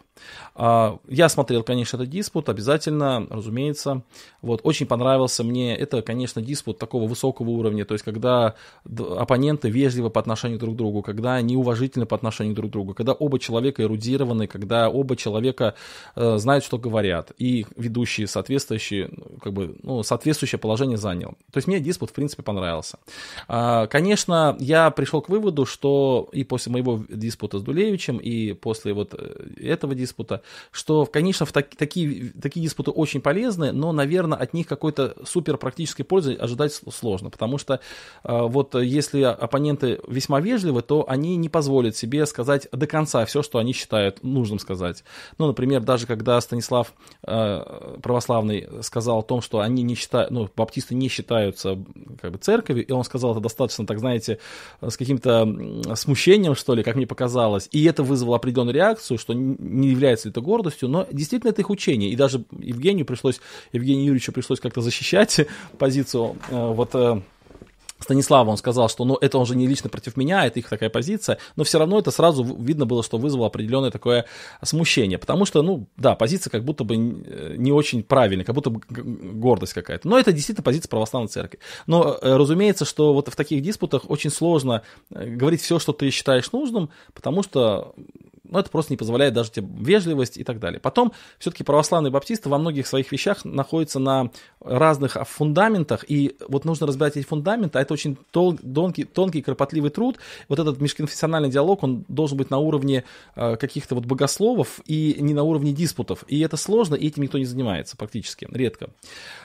А, 0.54 0.98
я 1.08 1.30
смотрел, 1.30 1.62
конечно, 1.62 1.96
этот 1.96 2.10
диспут, 2.10 2.50
обязательно, 2.50 3.26
разумеется. 3.30 4.02
Вот, 4.42 4.60
очень 4.64 4.84
понравился 4.84 5.44
мне. 5.44 5.74
Это, 5.74 6.02
конечно, 6.02 6.42
диспут 6.42 6.76
такого 6.76 7.08
высокого 7.08 7.48
уровня, 7.48 7.86
то 7.86 7.94
есть 7.94 8.04
когда 8.04 8.54
оппоненты 8.84 9.70
вежливы 9.70 10.10
по 10.10 10.20
отношению 10.20 10.58
друг 10.58 10.74
к 10.74 10.76
другу, 10.76 11.00
когда 11.00 11.37
неуважительны 11.42 12.06
по 12.06 12.16
отношению 12.16 12.54
друг 12.54 12.70
к 12.70 12.72
другу, 12.72 12.94
когда 12.94 13.12
оба 13.12 13.38
человека 13.38 13.82
эрудированы, 13.82 14.46
когда 14.46 14.88
оба 14.88 15.16
человека 15.16 15.74
э, 16.16 16.38
знают, 16.38 16.64
что 16.64 16.78
говорят, 16.78 17.32
и 17.38 17.66
ведущие 17.76 18.26
соответствующие 18.26 19.10
как 19.42 19.52
бы, 19.52 19.76
ну, 19.82 20.02
соответствующее 20.02 20.58
положение 20.58 20.98
занял. 20.98 21.30
То 21.52 21.58
есть 21.58 21.68
мне 21.68 21.80
диспут, 21.80 22.10
в 22.10 22.12
принципе, 22.12 22.42
понравился. 22.42 22.98
А, 23.46 23.86
конечно, 23.86 24.56
я 24.60 24.90
пришел 24.90 25.20
к 25.20 25.28
выводу, 25.28 25.66
что 25.66 26.28
и 26.32 26.44
после 26.44 26.72
моего 26.72 27.04
диспута 27.08 27.58
с 27.58 27.62
Дулевичем, 27.62 28.18
и 28.18 28.52
после 28.52 28.92
вот 28.92 29.14
э, 29.14 29.54
этого 29.60 29.94
диспута, 29.94 30.42
что, 30.70 31.06
конечно, 31.06 31.46
в 31.46 31.52
так, 31.52 31.74
такие, 31.76 32.32
такие 32.40 32.62
диспуты 32.64 32.90
очень 32.90 33.20
полезны, 33.20 33.72
но, 33.72 33.92
наверное, 33.92 34.38
от 34.38 34.54
них 34.54 34.66
какой-то 34.66 35.16
супер 35.24 35.56
практической 35.56 36.02
пользы 36.02 36.34
ожидать 36.34 36.72
сложно, 36.72 37.30
потому 37.30 37.58
что 37.58 37.80
вот 38.22 38.74
если 38.74 39.22
оппоненты 39.22 40.00
весьма 40.06 40.40
вежливы, 40.40 40.82
то 40.82 41.04
они 41.08 41.27
не 41.36 41.48
позволят 41.48 41.96
себе 41.96 42.26
сказать 42.26 42.68
до 42.72 42.86
конца 42.86 43.24
все, 43.24 43.42
что 43.42 43.58
они 43.58 43.72
считают 43.72 44.22
нужным 44.22 44.58
сказать. 44.58 45.04
Ну, 45.38 45.46
например, 45.46 45.82
даже 45.82 46.06
когда 46.06 46.40
Станислав 46.40 46.92
э, 47.26 47.98
православный 48.02 48.68
сказал 48.82 49.20
о 49.20 49.22
том, 49.22 49.40
что 49.40 49.60
они 49.60 49.82
не 49.82 49.94
считают, 49.94 50.30
ну, 50.30 50.48
баптисты 50.54 50.94
не 50.94 51.08
считаются 51.08 51.78
как 52.20 52.32
бы 52.32 52.38
церковью, 52.38 52.86
и 52.86 52.92
он 52.92 53.04
сказал 53.04 53.32
это 53.32 53.40
достаточно, 53.40 53.86
так 53.86 53.98
знаете, 53.98 54.38
с 54.80 54.96
каким-то 54.96 55.94
смущением, 55.94 56.54
что 56.54 56.74
ли, 56.74 56.82
как 56.82 56.96
мне 56.96 57.06
показалось, 57.06 57.68
и 57.72 57.84
это 57.84 58.02
вызвало 58.02 58.36
определенную 58.36 58.74
реакцию, 58.74 59.18
что 59.18 59.34
не 59.34 59.88
является 59.88 60.28
ли 60.28 60.30
это 60.30 60.40
гордостью, 60.40 60.88
но 60.88 61.06
действительно 61.10 61.50
это 61.50 61.62
их 61.62 61.70
учение, 61.70 62.10
и 62.10 62.16
даже 62.16 62.44
Евгению 62.58 63.06
пришлось, 63.06 63.40
Евгению 63.72 64.06
Юрьевичу 64.06 64.32
пришлось 64.32 64.60
как-то 64.60 64.80
защищать 64.80 65.46
позицию 65.78 66.36
э, 66.50 66.72
вот 66.72 66.94
э, 66.94 67.20
Станислава, 67.98 68.50
он 68.50 68.56
сказал, 68.56 68.88
что 68.88 69.04
ну, 69.04 69.16
это 69.20 69.38
уже 69.38 69.56
не 69.56 69.66
лично 69.66 69.90
против 69.90 70.16
меня, 70.16 70.46
это 70.46 70.58
их 70.58 70.68
такая 70.68 70.90
позиция, 70.90 71.38
но 71.56 71.64
все 71.64 71.78
равно 71.78 71.98
это 71.98 72.10
сразу 72.10 72.44
видно 72.44 72.86
было, 72.86 73.02
что 73.02 73.18
вызвало 73.18 73.46
определенное 73.46 73.90
такое 73.90 74.24
смущение, 74.62 75.18
потому 75.18 75.44
что, 75.44 75.62
ну, 75.62 75.86
да, 75.96 76.14
позиция 76.14 76.50
как 76.50 76.64
будто 76.64 76.84
бы 76.84 76.96
не 76.96 77.72
очень 77.72 78.02
правильная, 78.02 78.44
как 78.44 78.54
будто 78.54 78.70
бы 78.70 78.80
гордость 78.88 79.72
какая-то, 79.72 80.08
но 80.08 80.18
это 80.18 80.32
действительно 80.32 80.62
позиция 80.64 80.88
православной 80.88 81.28
церкви. 81.28 81.58
Но 81.86 82.18
э, 82.20 82.36
разумеется, 82.36 82.84
что 82.84 83.12
вот 83.12 83.28
в 83.28 83.36
таких 83.36 83.62
диспутах 83.62 84.08
очень 84.08 84.30
сложно 84.30 84.82
э, 85.10 85.26
говорить 85.26 85.62
все, 85.62 85.78
что 85.78 85.92
ты 85.92 86.10
считаешь 86.10 86.52
нужным, 86.52 86.90
потому 87.14 87.42
что 87.42 87.94
ну, 88.48 88.58
это 88.58 88.70
просто 88.70 88.92
не 88.92 88.96
позволяет 88.96 89.34
даже 89.34 89.50
тебе 89.50 89.68
вежливость 89.78 90.38
и 90.38 90.44
так 90.44 90.58
далее. 90.58 90.80
Потом, 90.80 91.12
все-таки 91.38 91.64
православные 91.64 92.10
баптисты 92.10 92.48
во 92.48 92.58
многих 92.58 92.86
своих 92.86 93.12
вещах 93.12 93.44
находятся 93.44 93.98
на 93.98 94.30
разных 94.60 95.16
фундаментах, 95.28 96.04
и 96.08 96.36
вот 96.48 96.64
нужно 96.64 96.86
разбирать 96.86 97.16
эти 97.16 97.26
фундаменты, 97.26 97.78
а 97.78 97.82
это 97.82 97.94
очень 97.94 98.16
тонкий, 98.30 99.04
тонкий 99.04 99.42
кропотливый 99.42 99.90
труд. 99.90 100.18
Вот 100.48 100.58
этот 100.58 100.80
межконфессиональный 100.80 101.50
диалог, 101.50 101.82
он 101.82 102.04
должен 102.08 102.36
быть 102.36 102.50
на 102.50 102.58
уровне 102.58 103.04
э, 103.36 103.56
каких-то 103.56 103.94
вот 103.94 104.04
богословов 104.04 104.80
и 104.86 105.16
не 105.20 105.34
на 105.34 105.42
уровне 105.42 105.72
диспутов. 105.72 106.24
И 106.28 106.40
это 106.40 106.56
сложно, 106.56 106.94
и 106.94 107.06
этим 107.06 107.22
никто 107.22 107.38
не 107.38 107.44
занимается 107.44 107.96
практически, 107.96 108.48
редко. 108.50 108.90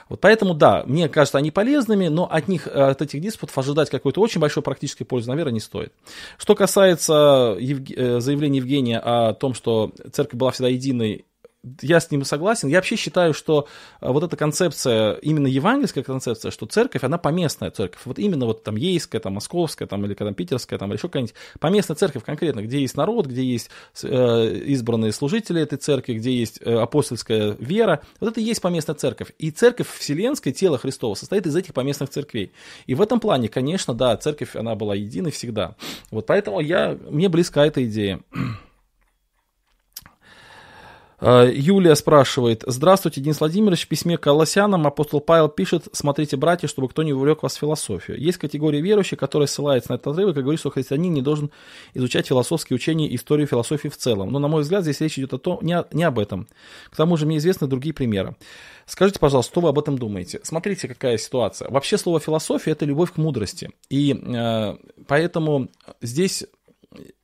Вот 0.08 0.20
поэтому, 0.20 0.54
да, 0.54 0.84
мне 0.86 1.08
кажется, 1.08 1.38
они 1.38 1.50
полезными, 1.50 2.08
но 2.08 2.30
от 2.30 2.48
них, 2.48 2.66
э, 2.66 2.70
от 2.70 3.02
этих 3.02 3.20
диспутов 3.20 3.56
ожидать 3.56 3.90
какой-то 3.90 4.20
очень 4.20 4.40
большой 4.40 4.62
практической 4.62 5.04
пользы, 5.04 5.30
наверное, 5.30 5.54
не 5.54 5.60
стоит. 5.60 5.92
Что 6.38 6.54
касается 6.54 7.56
Евг... 7.58 7.90
Э, 7.90 8.20
заявления 8.20 8.58
Евгения 8.58 8.98
о 8.98 9.34
том, 9.34 9.54
что 9.54 9.92
церковь 10.12 10.38
была 10.38 10.50
всегда 10.50 10.68
единой 10.68 11.24
я 11.80 12.00
с 12.00 12.10
ним 12.10 12.24
согласен. 12.24 12.68
Я 12.68 12.78
вообще 12.78 12.96
считаю, 12.96 13.34
что 13.34 13.66
э, 14.00 14.10
вот 14.10 14.22
эта 14.22 14.36
концепция, 14.36 15.14
именно 15.14 15.46
евангельская 15.46 16.04
концепция, 16.04 16.50
что 16.50 16.66
церковь, 16.66 17.04
она 17.04 17.18
поместная 17.18 17.70
церковь. 17.70 18.00
Вот 18.04 18.18
именно 18.18 18.46
вот 18.46 18.62
там 18.62 18.76
ейская, 18.76 19.20
там 19.20 19.34
московская, 19.34 19.86
там 19.86 20.04
или 20.04 20.14
там 20.14 20.34
питерская, 20.34 20.78
там 20.78 20.90
или 20.90 20.96
еще 20.96 21.08
какая-нибудь 21.08 21.34
поместная 21.60 21.96
церковь 21.96 22.24
конкретно, 22.24 22.62
где 22.62 22.80
есть 22.80 22.96
народ, 22.96 23.26
где 23.26 23.42
есть 23.42 23.70
э, 24.02 24.54
избранные 24.66 25.12
служители 25.12 25.60
этой 25.60 25.78
церкви, 25.78 26.14
где 26.14 26.32
есть 26.32 26.60
э, 26.60 26.74
апостольская 26.74 27.56
вера. 27.58 28.02
Вот 28.20 28.30
это 28.30 28.40
и 28.40 28.44
есть 28.44 28.60
поместная 28.60 28.94
церковь. 28.94 29.32
И 29.38 29.50
церковь 29.50 29.88
вселенская, 29.88 30.52
тело 30.52 30.78
Христова, 30.78 31.14
состоит 31.14 31.46
из 31.46 31.56
этих 31.56 31.74
поместных 31.74 32.10
церквей. 32.10 32.52
И 32.86 32.94
в 32.94 33.00
этом 33.00 33.20
плане, 33.20 33.48
конечно, 33.48 33.94
да, 33.94 34.16
церковь, 34.16 34.54
она 34.56 34.74
была 34.74 34.94
единой 34.94 35.30
всегда. 35.30 35.76
Вот 36.10 36.26
поэтому 36.26 36.60
я, 36.60 36.98
мне 37.08 37.28
близка 37.28 37.66
эта 37.66 37.84
идея. 37.84 38.20
А, 41.26 41.46
Юлия 41.46 41.94
спрашивает. 41.94 42.64
Здравствуйте, 42.66 43.22
Денис 43.22 43.40
Владимирович. 43.40 43.86
В 43.86 43.88
письме 43.88 44.18
к 44.18 44.20
Колоссянам 44.20 44.86
апостол 44.86 45.22
Павел 45.22 45.48
пишет, 45.48 45.88
смотрите, 45.92 46.36
братья, 46.36 46.68
чтобы 46.68 46.90
кто 46.90 47.02
не 47.02 47.14
увлек 47.14 47.42
вас 47.42 47.56
в 47.56 47.60
философию. 47.60 48.20
Есть 48.20 48.36
категория 48.36 48.82
верующих, 48.82 49.18
которая 49.18 49.46
ссылается 49.46 49.90
на 49.90 49.94
этот 49.94 50.08
отрывок 50.08 50.36
и 50.36 50.42
говорит, 50.42 50.60
что 50.60 50.68
христианин 50.68 51.14
не 51.14 51.22
должен 51.22 51.50
изучать 51.94 52.26
философские 52.26 52.74
учения 52.74 53.08
и 53.08 53.16
историю 53.16 53.46
философии 53.46 53.88
в 53.88 53.96
целом. 53.96 54.32
Но, 54.32 54.38
на 54.38 54.48
мой 54.48 54.60
взгляд, 54.60 54.82
здесь 54.82 55.00
речь 55.00 55.18
идет 55.18 55.32
о 55.32 55.38
том, 55.38 55.60
не, 55.62 55.82
не 55.92 56.04
об 56.04 56.18
этом. 56.18 56.46
К 56.90 56.96
тому 56.96 57.16
же 57.16 57.24
мне 57.24 57.38
известны 57.38 57.68
другие 57.68 57.94
примеры. 57.94 58.36
Скажите, 58.84 59.18
пожалуйста, 59.18 59.50
что 59.50 59.60
вы 59.62 59.70
об 59.70 59.78
этом 59.78 59.96
думаете? 59.96 60.40
Смотрите, 60.42 60.88
какая 60.88 61.16
ситуация. 61.16 61.70
Вообще 61.70 61.96
слово 61.96 62.20
философия– 62.20 62.70
это 62.72 62.84
любовь 62.84 63.12
к 63.12 63.16
мудрости. 63.16 63.70
И 63.88 64.12
э, 64.12 64.76
поэтому 65.06 65.70
здесь 66.02 66.44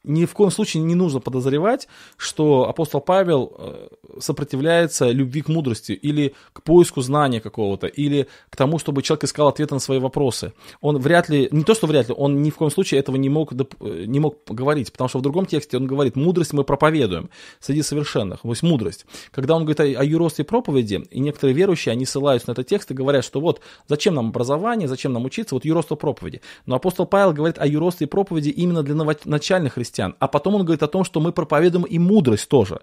ни 0.04 0.24
в 0.24 0.32
коем 0.32 0.50
случае 0.50 0.82
не 0.82 0.94
нужно 0.94 1.20
подозревать, 1.20 1.88
что 2.16 2.68
апостол 2.68 3.00
Павел 3.00 3.52
э, 3.58 3.88
сопротивляется 4.18 5.10
любви 5.10 5.42
к 5.42 5.48
мудрости 5.48 5.92
или 5.92 6.34
к 6.52 6.62
поиску 6.62 7.02
знания 7.02 7.40
какого-то, 7.40 7.86
или 7.86 8.26
к 8.48 8.56
тому, 8.56 8.78
чтобы 8.78 9.02
человек 9.02 9.24
искал 9.24 9.48
ответы 9.48 9.74
на 9.74 9.80
свои 9.80 9.98
вопросы. 9.98 10.52
Он 10.80 10.98
вряд 10.98 11.28
ли, 11.28 11.48
не 11.50 11.64
то 11.64 11.74
что 11.74 11.86
вряд 11.86 12.08
ли, 12.08 12.14
он 12.16 12.42
ни 12.42 12.50
в 12.50 12.56
коем 12.56 12.70
случае 12.70 13.00
этого 13.00 13.16
не 13.16 13.28
мог, 13.28 13.52
э, 13.52 14.04
не 14.06 14.20
мог 14.20 14.38
говорить, 14.46 14.90
потому 14.90 15.08
что 15.08 15.18
в 15.18 15.22
другом 15.22 15.44
тексте 15.44 15.76
он 15.76 15.86
говорит, 15.86 16.16
мудрость 16.16 16.54
мы 16.54 16.64
проповедуем 16.64 17.28
среди 17.60 17.82
совершенных, 17.82 18.40
то 18.40 18.48
есть 18.48 18.62
мудрость. 18.62 19.04
Когда 19.32 19.54
он 19.54 19.64
говорит 19.64 19.80
о, 19.80 20.00
о 20.00 20.04
юродстве 20.04 20.44
проповеди, 20.44 21.06
и 21.10 21.20
некоторые 21.20 21.54
верующие, 21.54 21.92
они 21.92 22.06
ссылаются 22.06 22.48
на 22.48 22.52
этот 22.52 22.66
текст 22.66 22.90
и 22.90 22.94
говорят, 22.94 23.24
что 23.24 23.40
вот 23.40 23.60
зачем 23.86 24.14
нам 24.14 24.28
образование, 24.28 24.88
зачем 24.88 25.12
нам 25.12 25.26
учиться, 25.26 25.54
вот 25.54 25.66
юродство 25.66 25.94
проповеди. 25.94 26.40
Но 26.64 26.76
апостол 26.76 27.04
Павел 27.04 27.34
говорит 27.34 27.58
о 27.58 27.66
юродстве 27.66 28.06
проповеди 28.06 28.48
именно 28.48 28.82
для 28.82 28.94
начальных 29.24 29.74
христиан, 29.74 29.89
христиан. 29.90 30.14
А 30.18 30.29
потом 30.29 30.55
он 30.55 30.64
говорит 30.64 30.83
о 30.83 30.87
том, 30.87 31.05
что 31.05 31.20
мы 31.20 31.33
проповедуем 31.33 31.85
и 31.85 31.98
мудрость 31.98 32.48
тоже. 32.48 32.81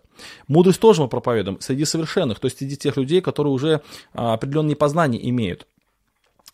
Мудрость 0.47 0.79
тоже 0.79 1.01
мы 1.01 1.07
проповедуем 1.07 1.59
среди 1.61 1.85
совершенных, 1.85 2.39
то 2.39 2.45
есть 2.45 2.57
среди 2.57 2.75
тех 2.75 2.97
людей, 2.97 3.21
которые 3.21 3.53
уже 3.53 3.81
а, 4.13 4.33
определенные 4.33 4.75
познания 4.75 5.29
имеют. 5.29 5.67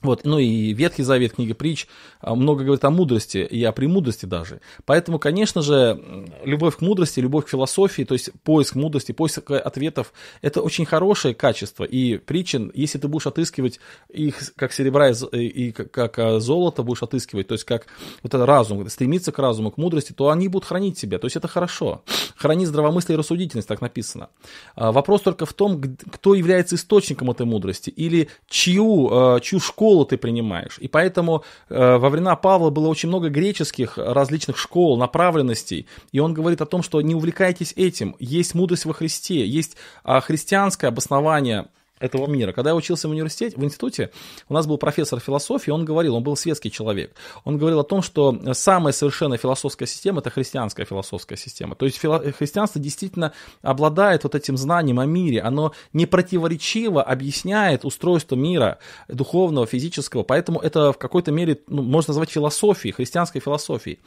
Вот, 0.03 0.25
ну 0.25 0.37
и 0.37 0.73
Ветхий 0.73 1.03
Завет, 1.03 1.33
книга 1.33 1.55
притч, 1.55 1.87
а, 2.19 2.35
много 2.35 2.65
говорит 2.65 2.83
о 2.83 2.89
мудрости 2.89 3.37
и 3.37 3.63
о 3.63 3.71
премудрости 3.71 4.25
даже. 4.25 4.59
Поэтому, 4.85 5.17
конечно 5.17 5.61
же, 5.61 6.27
любовь 6.43 6.77
к 6.77 6.81
мудрости, 6.81 7.21
любовь 7.21 7.45
к 7.45 7.49
философии, 7.49 8.03
то 8.03 8.13
есть 8.13 8.31
поиск 8.43 8.75
мудрости, 8.75 9.13
поиск 9.13 9.49
ответов, 9.49 10.11
это 10.41 10.61
очень 10.61 10.85
хорошее 10.85 11.33
качество. 11.33 11.85
И 11.85 12.17
причин, 12.17 12.69
если 12.75 12.97
ты 12.97 13.07
будешь 13.07 13.27
отыскивать 13.27 13.79
их 14.09 14.53
как 14.57 14.73
серебра 14.73 15.11
и 15.31 15.71
как 15.71 16.19
а, 16.19 16.39
золото 16.41 16.83
будешь 16.83 17.01
отыскивать, 17.01 17.47
то 17.47 17.53
есть 17.53 17.63
как 17.63 17.87
вот 18.23 18.33
этот 18.33 18.45
разум, 18.45 18.87
стремиться 18.89 19.31
к 19.31 19.39
разуму, 19.39 19.71
к 19.71 19.77
мудрости, 19.77 20.11
то 20.11 20.29
они 20.29 20.49
будут 20.49 20.67
хранить 20.67 20.99
тебя. 20.99 21.17
То 21.17 21.27
есть 21.27 21.37
это 21.37 21.47
хорошо. 21.47 22.03
Храни 22.35 22.65
здравомыслие 22.65 23.15
и 23.15 23.17
рассудительность, 23.19 23.69
так 23.69 23.79
написано. 23.79 24.27
А, 24.75 24.91
вопрос 24.91 25.21
только 25.21 25.45
в 25.45 25.53
том, 25.53 25.81
кто 26.11 26.35
является 26.35 26.75
источником 26.75 27.31
этой 27.31 27.45
мудрости 27.45 27.89
или 27.89 28.27
чью, 28.49 29.39
чью 29.41 29.61
школу 29.61 29.92
школу 29.93 30.05
ты 30.05 30.17
принимаешь. 30.17 30.77
И 30.81 30.87
поэтому 30.87 31.43
э, 31.69 31.97
во 31.97 32.09
времена 32.09 32.35
Павла 32.35 32.71
было 32.71 32.87
очень 32.87 33.09
много 33.09 33.29
греческих 33.29 33.97
различных 33.97 34.57
школ, 34.57 34.97
направленностей. 34.97 35.85
И 36.11 36.19
он 36.19 36.33
говорит 36.33 36.61
о 36.61 36.65
том, 36.65 36.81
что 36.83 37.01
не 37.01 37.13
увлекайтесь 37.13 37.73
этим. 37.75 38.15
Есть 38.19 38.55
мудрость 38.55 38.85
во 38.85 38.93
Христе, 38.93 39.45
есть 39.45 39.77
э, 40.03 40.19
христианское 40.21 40.87
обоснование 40.87 41.67
этого 42.03 42.27
мира. 42.27 42.51
Когда 42.51 42.71
я 42.71 42.75
учился 42.75 43.07
в 43.07 43.11
университете, 43.11 43.55
в 43.57 43.63
институте, 43.63 44.11
у 44.49 44.53
нас 44.53 44.67
был 44.67 44.77
профессор 44.77 45.19
философии, 45.19 45.71
он 45.71 45.85
говорил, 45.85 46.15
он 46.15 46.23
был 46.23 46.35
светский 46.35 46.69
человек, 46.69 47.15
он 47.45 47.57
говорил 47.57 47.79
о 47.79 47.83
том, 47.83 48.01
что 48.01 48.53
самая 48.53 48.93
совершенная 48.93 49.37
философская 49.37 49.87
система– 49.87 50.19
это 50.21 50.29
христианская 50.29 50.85
философская 50.85 51.37
система. 51.37 51.75
То 51.75 51.85
есть 51.85 51.99
христианство 51.99 52.81
действительно 52.81 53.33
обладает 53.61 54.23
вот 54.23 54.35
этим 54.35 54.57
знанием 54.57 54.99
о 54.99 55.05
мире, 55.05 55.41
оно 55.41 55.71
не 55.93 56.05
противоречиво 56.05 57.01
объясняет 57.01 57.85
устройство 57.85 58.35
мира 58.35 58.79
духовного, 59.07 59.65
физического, 59.65 60.23
поэтому 60.23 60.59
это 60.59 60.91
в 60.91 60.97
какой-то 60.97 61.31
мере 61.31 61.59
ну, 61.67 61.81
можно 61.81 62.11
назвать 62.11 62.29
философией, 62.29 62.93
христианской 62.93 63.39
философией. 63.39 63.99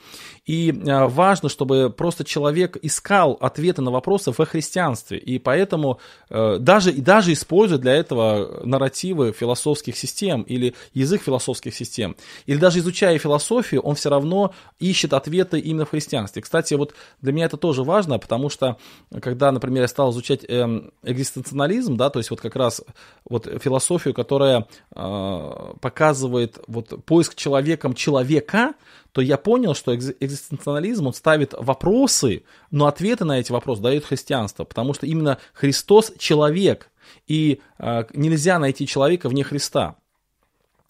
И 0.44 0.74
а, 0.86 1.08
важно, 1.08 1.48
чтобы 1.48 1.90
просто 1.90 2.24
человек 2.24 2.76
искал 2.82 3.36
ответы 3.40 3.82
на 3.82 3.90
вопросы 3.90 4.32
во 4.36 4.44
христианстве, 4.44 5.18
и 5.18 5.38
поэтому 5.38 5.98
э, 6.28 6.58
даже, 6.58 6.92
и 6.92 7.00
даже 7.00 7.32
используя 7.32 7.78
для 7.86 7.94
этого 7.94 8.62
нарративы 8.64 9.32
философских 9.32 9.96
систем 9.96 10.42
или 10.42 10.74
язык 10.92 11.22
философских 11.22 11.72
систем. 11.72 12.16
Или 12.46 12.58
даже 12.58 12.80
изучая 12.80 13.16
философию, 13.16 13.80
он 13.82 13.94
все 13.94 14.10
равно 14.10 14.52
ищет 14.80 15.12
ответы 15.12 15.60
именно 15.60 15.84
в 15.84 15.90
христианстве. 15.90 16.42
Кстати, 16.42 16.74
вот 16.74 16.94
для 17.20 17.32
меня 17.32 17.44
это 17.44 17.56
тоже 17.56 17.84
важно, 17.84 18.18
потому 18.18 18.50
что 18.50 18.76
когда, 19.22 19.52
например, 19.52 19.82
я 19.82 19.88
стал 19.88 20.10
изучать 20.10 20.40
эм, 20.48 20.90
экзистенциализм, 21.04 21.96
да, 21.96 22.10
то 22.10 22.18
есть 22.18 22.30
вот 22.30 22.40
как 22.40 22.56
раз 22.56 22.82
вот 23.24 23.46
философию, 23.62 24.14
которая 24.14 24.66
э, 24.92 25.74
показывает 25.80 26.58
вот 26.66 27.04
поиск 27.04 27.36
человеком 27.36 27.94
человека, 27.94 28.74
то 29.12 29.22
я 29.22 29.38
понял, 29.38 29.74
что 29.74 29.94
экзистенциализм, 29.96 31.06
он 31.06 31.14
ставит 31.14 31.54
вопросы, 31.56 32.42
но 32.72 32.86
ответы 32.86 33.24
на 33.24 33.38
эти 33.38 33.52
вопросы 33.52 33.80
дает 33.80 34.04
христианство, 34.04 34.64
потому 34.64 34.92
что 34.92 35.06
именно 35.06 35.38
Христос 35.54 36.12
человек, 36.18 36.90
И 37.26 37.60
э, 37.78 38.04
нельзя 38.14 38.58
найти 38.58 38.86
человека 38.86 39.28
вне 39.28 39.44
Христа. 39.44 39.96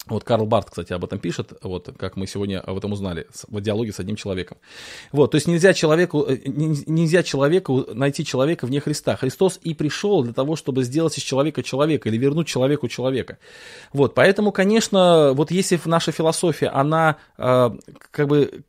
Вот 0.09 0.23
Карл 0.23 0.45
Барт, 0.45 0.69
кстати, 0.69 0.93
об 0.93 1.03
этом 1.03 1.19
пишет, 1.19 1.53
вот 1.61 1.89
как 1.97 2.15
мы 2.15 2.27
сегодня 2.27 2.61
об 2.61 2.77
этом 2.77 2.93
узнали 2.93 3.27
в 3.49 3.59
диалоге 3.59 3.91
с 3.91 3.99
одним 3.99 4.15
человеком. 4.15 4.57
Вот, 5.11 5.31
то 5.31 5.35
есть 5.35 5.47
нельзя 5.47 5.73
человеку, 5.73 6.25
э, 6.27 6.37
нельзя 6.45 7.23
человеку 7.23 7.85
найти 7.93 8.23
человека 8.23 8.65
вне 8.65 8.79
Христа. 8.79 9.15
Христос 9.17 9.59
и 9.61 9.73
пришел 9.73 10.23
для 10.23 10.33
того, 10.33 10.55
чтобы 10.55 10.83
сделать 10.83 11.17
из 11.17 11.23
человека 11.23 11.61
человека 11.61 12.07
или 12.07 12.17
вернуть 12.17 12.47
человеку 12.47 12.87
человека. 12.87 13.37
Вот, 13.91 14.15
поэтому, 14.15 14.51
конечно, 14.51 15.33
вот 15.33 15.51
если 15.51 15.79
наша 15.85 16.11
философия, 16.11 16.67
она 16.67 17.17
э, 17.37 17.69
как 18.11 18.27
бы 18.27 18.63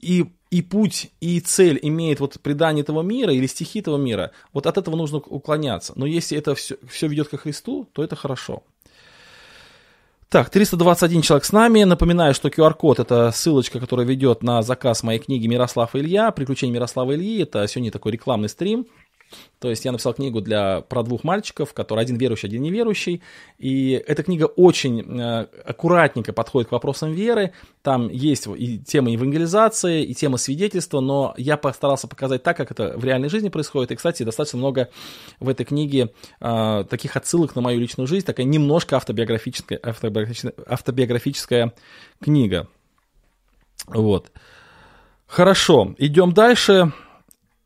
и 0.00 0.26
и 0.50 0.62
путь, 0.62 1.10
и 1.20 1.40
цель 1.40 1.78
имеет 1.80 2.20
вот 2.20 2.40
предание 2.40 2.82
этого 2.82 3.02
мира 3.02 3.32
или 3.32 3.46
стихи 3.46 3.80
этого 3.80 3.96
мира, 3.96 4.32
вот 4.52 4.66
от 4.66 4.78
этого 4.78 4.96
нужно 4.96 5.18
уклоняться. 5.18 5.92
Но 5.96 6.06
если 6.06 6.36
это 6.36 6.54
все, 6.54 6.76
все 6.88 7.06
ведет 7.06 7.28
ко 7.28 7.36
Христу, 7.36 7.88
то 7.92 8.02
это 8.02 8.16
хорошо. 8.16 8.62
Так, 10.28 10.48
321 10.48 11.22
человек 11.22 11.44
с 11.44 11.50
нами. 11.50 11.82
Напоминаю, 11.82 12.34
что 12.34 12.48
QR-код 12.48 13.00
это 13.00 13.32
ссылочка, 13.32 13.80
которая 13.80 14.06
ведет 14.06 14.44
на 14.44 14.62
заказ 14.62 15.02
моей 15.02 15.18
книги 15.18 15.48
Мирослав 15.48 15.96
Илья. 15.96 16.30
Приключения 16.30 16.72
Мирослава 16.72 17.16
Ильи. 17.16 17.42
Это 17.42 17.66
сегодня 17.66 17.90
такой 17.90 18.12
рекламный 18.12 18.48
стрим. 18.48 18.86
То 19.58 19.68
есть 19.68 19.84
я 19.84 19.92
написал 19.92 20.14
книгу 20.14 20.40
для, 20.40 20.80
про 20.80 21.02
двух 21.02 21.22
мальчиков, 21.22 21.74
которые 21.74 22.02
один 22.02 22.16
верующий, 22.16 22.48
один 22.48 22.62
неверующий. 22.62 23.22
И 23.58 24.02
эта 24.06 24.22
книга 24.22 24.44
очень 24.44 25.20
э, 25.20 25.46
аккуратненько 25.64 26.32
подходит 26.32 26.70
к 26.70 26.72
вопросам 26.72 27.12
веры. 27.12 27.52
Там 27.82 28.08
есть 28.08 28.46
и 28.56 28.78
тема 28.78 29.10
евангелизации, 29.10 30.02
и 30.02 30.14
тема 30.14 30.38
свидетельства, 30.38 31.00
но 31.00 31.34
я 31.36 31.56
постарался 31.58 32.08
показать 32.08 32.42
так, 32.42 32.56
как 32.56 32.70
это 32.70 32.94
в 32.96 33.04
реальной 33.04 33.28
жизни 33.28 33.50
происходит. 33.50 33.90
И, 33.92 33.96
кстати, 33.96 34.22
достаточно 34.22 34.58
много 34.58 34.88
в 35.40 35.48
этой 35.48 35.64
книге 35.64 36.10
э, 36.40 36.84
таких 36.88 37.16
отсылок 37.16 37.54
на 37.54 37.60
мою 37.60 37.80
личную 37.80 38.06
жизнь, 38.06 38.24
такая 38.24 38.46
немножко 38.46 38.96
автобиографическая, 38.96 39.78
автобиографическая, 39.82 40.54
автобиографическая 40.66 41.74
книга. 42.20 42.66
Вот. 43.86 44.30
Хорошо, 45.26 45.94
идем 45.98 46.32
дальше. 46.32 46.92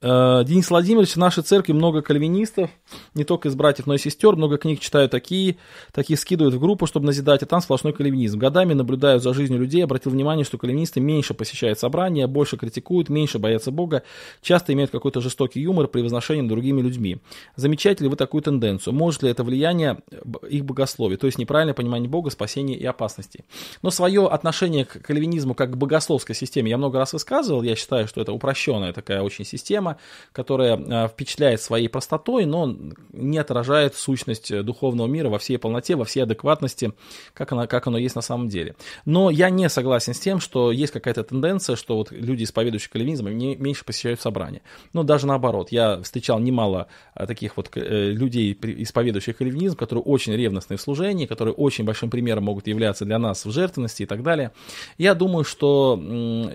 Э, 0.07 0.45
Денис 0.45 0.69
Владимирович, 0.69 1.13
в 1.13 1.17
нашей 1.17 1.43
церкви 1.43 1.73
много 1.73 2.03
кальвинистов, 2.03 2.69
не 3.15 3.25
только 3.25 3.49
из 3.49 3.55
братьев, 3.55 3.87
но 3.87 3.95
и 3.95 3.99
сестер, 3.99 4.37
много 4.37 4.59
книг 4.59 4.81
читаю 4.81 5.09
такие, 5.09 5.57
такие 5.93 6.19
скидывают 6.19 6.55
в 6.55 6.61
группу, 6.61 6.87
чтобы 6.87 7.07
назидать, 7.07 7.43
и 7.43 7.47
там 7.47 7.63
сплошной 7.63 7.95
кальвинизм. 7.95 8.39
Годами 8.39 8.75
наблюдаю 8.75 9.19
за 9.19 9.33
жизнью 9.33 9.61
людей, 9.61 9.83
обратил 9.83 10.13
внимание, 10.13 10.45
что 10.45 10.59
кальвинисты 10.59 11.01
меньше 11.01 11.33
посещают 11.33 11.79
собрания, 11.79 12.27
больше 12.27 12.59
критикуют, 12.59 13.09
меньше 13.09 13.39
боятся 13.39 13.71
Бога, 13.71 14.03
часто 14.43 14.75
имеют 14.75 14.91
какой-то 14.91 15.23
жестокий 15.23 15.63
юмор 15.63 15.89
при 15.89 16.03
возношении 16.03 16.43
над 16.43 16.51
другими 16.51 16.83
людьми. 16.83 17.17
Замечаете 17.57 18.05
ли 18.05 18.11
вы 18.11 18.17
такую 18.17 18.43
тенденцию? 18.43 18.93
Может 18.93 19.23
ли 19.23 19.31
это 19.31 19.43
влияние 19.43 20.03
их 20.51 20.67
богословия, 20.67 21.17
то 21.17 21.25
есть 21.27 21.39
неправильное 21.39 21.73
понимание 21.73 22.11
Бога, 22.11 22.29
спасения 22.29 22.77
и 22.77 22.85
опасности? 22.85 23.47
Но 23.81 23.91
свое 23.91 24.27
отношение 24.27 24.85
к 24.85 25.01
кальвинизму 25.01 25.55
как 25.55 25.71
к 25.71 25.77
богословской 25.77 26.35
системе 26.35 26.69
я 26.69 26.77
много 26.77 26.99
раз 26.99 27.15
высказывал, 27.15 27.63
я 27.63 27.75
считаю, 27.75 28.07
что 28.07 28.21
это 28.21 28.35
упрощенная 28.35 28.93
такая 28.93 29.23
очень 29.23 29.47
система, 29.47 29.94
которая 30.33 30.77
э, 30.77 31.09
впечатляет 31.09 31.61
своей 31.61 31.89
простотой, 31.89 32.45
но 32.45 32.75
не 33.13 33.39
отражает 33.39 33.95
сущность 33.95 34.51
э, 34.51 34.63
духовного 34.63 35.07
мира 35.07 35.29
во 35.29 35.39
всей 35.39 35.59
полноте, 35.59 35.97
во 35.97 36.05
всей 36.05 36.21
адекватности, 36.21 36.93
как, 37.33 37.53
она, 37.53 37.67
как 37.67 37.87
оно 37.87 37.99
есть 37.99 38.17
на 38.17 38.23
самом 38.23 38.49
деле. 38.49 38.77
Но 39.05 39.31
я 39.31 39.51
не 39.51 39.69
согласен 39.69 40.15
с 40.15 40.21
тем, 40.21 40.41
что 40.41 40.73
есть 40.73 40.93
какая-то 40.93 41.23
тенденция, 41.25 41.77
что 41.77 41.97
вот 41.97 42.11
люди, 42.11 42.45
исповедующие 42.45 42.91
кальвинизм, 42.91 43.29
меньше 43.29 43.85
посещают 43.85 44.21
собрания. 44.21 44.63
Но 44.93 45.03
даже 45.03 45.27
наоборот, 45.27 45.71
я 45.71 46.01
встречал 46.03 46.39
немало 46.39 46.89
э, 47.15 47.27
таких 47.27 47.57
вот 47.57 47.71
людей, 47.75 48.57
исповедующих 48.63 49.37
кальвинизм, 49.37 49.77
которые 49.77 50.03
очень 50.03 50.35
ревностны 50.35 50.77
в 50.77 50.81
служении, 50.81 51.27
которые 51.27 51.55
очень 51.55 51.85
большим 51.85 52.11
примером 52.11 52.45
могут 52.45 52.67
являться 52.67 53.05
для 53.05 53.19
нас 53.19 53.45
в 53.45 53.51
жертвенности 53.51 54.03
и 54.03 54.07
так 54.07 54.23
далее. 54.23 54.53
Я 54.99 55.15
думаю, 55.15 55.45
что 55.45 56.01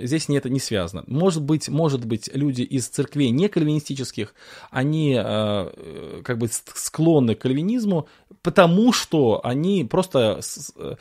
здесь 0.01 0.29
не 0.29 0.37
это 0.37 0.49
не 0.49 0.59
связано. 0.59 1.03
Может 1.07 1.43
быть, 1.43 1.69
может 1.69 2.05
быть, 2.05 2.29
люди 2.33 2.61
из 2.61 2.87
церквей 2.87 3.28
не 3.31 3.47
кальвинистических, 3.47 4.33
они 4.71 5.17
э, 5.17 6.21
как 6.23 6.37
бы 6.37 6.49
склонны 6.51 7.35
к 7.35 7.41
кальвинизму, 7.41 8.07
потому 8.41 8.93
что 8.93 9.41
они 9.43 9.83
просто, 9.83 10.41
э, 10.77 10.95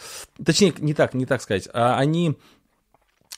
точнее, 0.45 0.75
не 0.79 0.95
так, 0.95 1.15
не 1.15 1.27
так 1.27 1.43
сказать, 1.43 1.69
а 1.73 1.99
они 1.99 2.37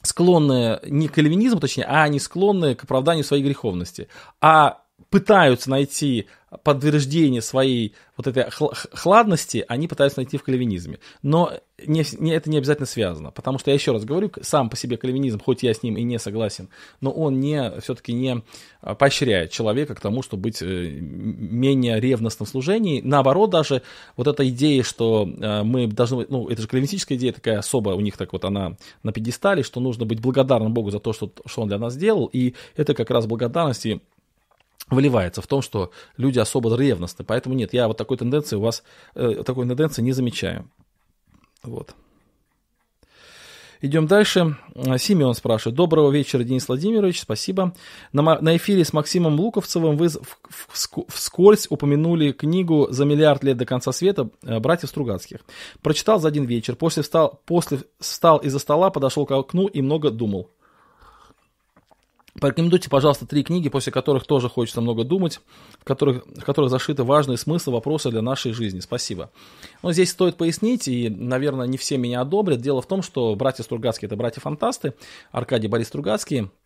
склонны 0.03 0.81
не 0.85 1.09
к 1.09 1.15
кальвинизму, 1.15 1.61
точнее, 1.61 1.85
а 1.85 2.03
они 2.05 2.19
склонны 2.19 2.75
к 2.75 2.85
оправданию 2.85 3.25
своей 3.25 3.43
греховности, 3.43 4.09
а 4.41 4.83
пытаются 5.09 5.71
найти 5.71 6.27
подтверждение 6.65 7.43
своей 7.43 7.95
вот 8.17 8.27
этой 8.27 8.45
хладности 8.51 9.65
они 9.69 9.87
пытаются 9.87 10.19
найти 10.19 10.37
в 10.37 10.43
кальвинизме. 10.43 10.99
Но 11.23 11.53
не, 11.87 12.05
не, 12.19 12.33
это 12.33 12.51
не 12.51 12.59
обязательно 12.59 12.87
связано, 12.87 13.31
потому 13.31 13.59
что, 13.59 13.71
я 13.71 13.75
еще 13.75 13.93
раз 13.93 14.05
говорю, 14.05 14.31
сам 14.43 14.69
по 14.69 14.77
себе 14.77 14.97
кальвинизм, 14.97 15.39
хоть 15.39 15.63
я 15.63 15.73
с 15.73 15.83
ним 15.83 15.97
и 15.97 16.03
не 16.03 16.19
согласен, 16.19 16.69
но 17.01 17.13
он 17.13 17.39
не, 17.39 17.81
все-таки 17.81 18.13
не 18.13 18.43
а, 18.81 18.95
поощряет 18.95 19.53
человека 19.53 19.95
к 19.95 20.01
тому, 20.01 20.23
чтобы 20.23 20.43
быть 20.43 20.61
э, 20.61 20.67
менее 20.67 22.01
ревностным 22.01 22.47
в 22.47 22.51
служении. 22.51 23.01
Наоборот, 23.01 23.51
даже 23.51 23.83
вот 24.17 24.27
эта 24.27 24.47
идея, 24.49 24.83
что 24.83 25.27
э, 25.27 25.63
мы 25.63 25.87
должны, 25.87 26.27
ну, 26.29 26.49
это 26.49 26.63
же 26.63 26.69
кальвинистическая 26.69 27.17
идея 27.17 27.33
такая 27.33 27.59
особая, 27.59 27.95
у 27.95 28.01
них 28.01 28.17
так 28.17 28.33
вот 28.33 28.45
она 28.45 28.77
на 29.05 29.13
пьедестале, 29.13 29.63
что 29.63 29.81
нужно 29.81 30.05
быть 30.05 30.21
благодарным 30.21 30.75
Богу 30.75 30.91
за 30.91 30.99
то, 30.99 31.13
что, 31.13 31.33
что 31.47 31.63
Он 31.63 31.69
для 31.69 31.79
нас 31.79 31.95
сделал, 31.95 32.29
и 32.33 32.55
это 32.77 32.93
как 32.95 33.09
раз 33.11 33.27
благодарность 33.27 33.87
и 33.87 34.01
выливается 34.91 35.41
в 35.41 35.47
том, 35.47 35.63
что 35.63 35.91
люди 36.17 36.39
особо 36.39 36.77
ревностны. 36.77 37.25
Поэтому 37.25 37.55
нет, 37.55 37.73
я 37.73 37.89
вот 37.89 37.97
такой 37.97 38.17
тенденции 38.17 38.57
у 38.57 38.61
вас, 38.61 38.83
э, 39.15 39.43
такой 39.45 39.67
тенденции 39.67 40.03
не 40.03 40.13
замечаю. 40.13 40.69
Вот. 41.63 41.95
Идем 43.83 44.07
дальше. 44.07 44.59
Симеон 44.99 45.35
спрашивает. 45.35 45.75
Доброго 45.75 46.11
вечера, 46.11 46.45
Денис 46.45 46.69
Владимирович, 46.69 47.23
спасибо. 47.23 47.75
На, 48.13 48.39
на 48.39 48.57
эфире 48.59 48.85
с 48.85 48.93
Максимом 48.93 49.41
Луковцевым 49.41 49.97
вы 49.97 50.09
вскользь 51.09 51.67
упомянули 51.71 52.33
книгу 52.33 52.89
«За 52.91 53.07
миллиард 53.07 53.43
лет 53.43 53.57
до 53.57 53.65
конца 53.65 53.93
света» 53.93 54.29
э, 54.43 54.59
братьев 54.59 54.91
Стругацких. 54.91 55.39
Прочитал 55.81 56.21
за 56.21 56.29
один 56.29 56.45
вечер, 56.45 56.77
после 56.77 57.03
встал, 57.03 57.41
после 57.47 57.79
встал 57.99 58.37
из-за 58.39 58.59
стола, 58.59 58.91
подошел 58.91 59.25
к 59.25 59.31
окну 59.31 59.67
и 59.67 59.81
много 59.81 60.11
думал. 60.11 60.51
Порекомендуйте, 62.41 62.89
пожалуйста, 62.89 63.27
три 63.27 63.43
книги, 63.45 63.69
после 63.69 63.93
которых 63.93 64.27
тоже 64.27 64.49
хочется 64.49 64.81
много 64.81 65.05
думать, 65.05 65.41
в 65.79 65.85
которых, 65.85 66.25
в 66.27 66.43
которых 66.43 66.71
зашиты 66.71 67.05
важные 67.05 67.37
смыслы, 67.37 67.75
вопросы 67.75 68.11
для 68.11 68.23
нашей 68.23 68.53
жизни. 68.53 68.81
Спасибо. 68.81 69.31
Но 69.83 69.93
здесь 69.93 70.11
стоит 70.11 70.37
пояснить, 70.37 70.89
и, 70.89 71.09
наверное, 71.09 71.67
не 71.67 71.77
все 71.77 71.99
меня 71.99 72.23
одобрят. 72.23 72.61
Дело 72.61 72.81
в 72.81 72.87
том, 72.87 73.03
что 73.03 73.35
братья 73.35 73.63
Стругацкие– 73.63 74.07
это 74.09 74.17
братья-фантасты, 74.17 74.95
Аркадий 75.31 75.69
Борис 75.69 75.89
Стругацкий– 75.89 76.49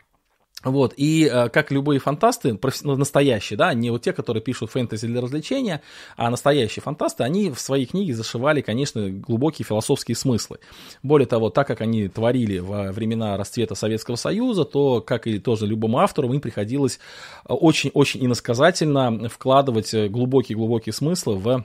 вот, 0.64 0.94
и 0.96 1.28
э, 1.30 1.48
как 1.50 1.70
любые 1.70 2.00
фантасты, 2.00 2.58
ну, 2.82 2.96
настоящие, 2.96 3.56
да, 3.56 3.74
не 3.74 3.90
вот 3.90 4.02
те, 4.02 4.12
которые 4.12 4.42
пишут 4.42 4.70
фэнтези 4.70 5.06
для 5.06 5.20
развлечения, 5.20 5.82
а 6.16 6.30
настоящие 6.30 6.82
фантасты, 6.82 7.22
они 7.22 7.50
в 7.50 7.60
свои 7.60 7.86
книги 7.86 8.12
зашивали, 8.12 8.60
конечно, 8.60 9.10
глубокие 9.10 9.66
философские 9.66 10.16
смыслы. 10.16 10.58
Более 11.02 11.26
того, 11.26 11.50
так 11.50 11.66
как 11.66 11.80
они 11.80 12.08
творили 12.08 12.58
во 12.58 12.92
времена 12.92 13.36
расцвета 13.36 13.74
Советского 13.74 14.16
Союза, 14.16 14.64
то, 14.64 15.00
как 15.00 15.26
и 15.26 15.38
тоже 15.38 15.66
любому 15.66 15.98
автору, 15.98 16.32
им 16.32 16.40
приходилось 16.40 16.98
очень-очень 17.46 18.24
иносказательно 18.24 19.28
вкладывать 19.28 19.94
глубокие-глубокие 19.94 20.92
смыслы 20.92 21.36
в 21.36 21.64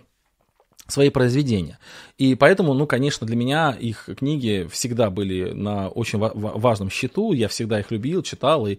свои 0.89 1.10
произведения. 1.10 1.80
И 2.17 2.36
поэтому, 2.36 2.73
ну, 2.73 2.86
конечно, 2.86 3.25
для 3.25 3.38
меня 3.38 3.71
их 3.80 4.10
книги 4.17 4.67
всегда 4.71 5.10
были 5.10 5.52
на 5.52 5.88
очень 5.88 6.19
важном 6.19 6.89
счету. 6.89 7.32
Я 7.32 7.47
всегда 7.47 7.80
их 7.80 7.91
любил, 7.91 8.23
читал 8.23 8.67
и 8.67 8.78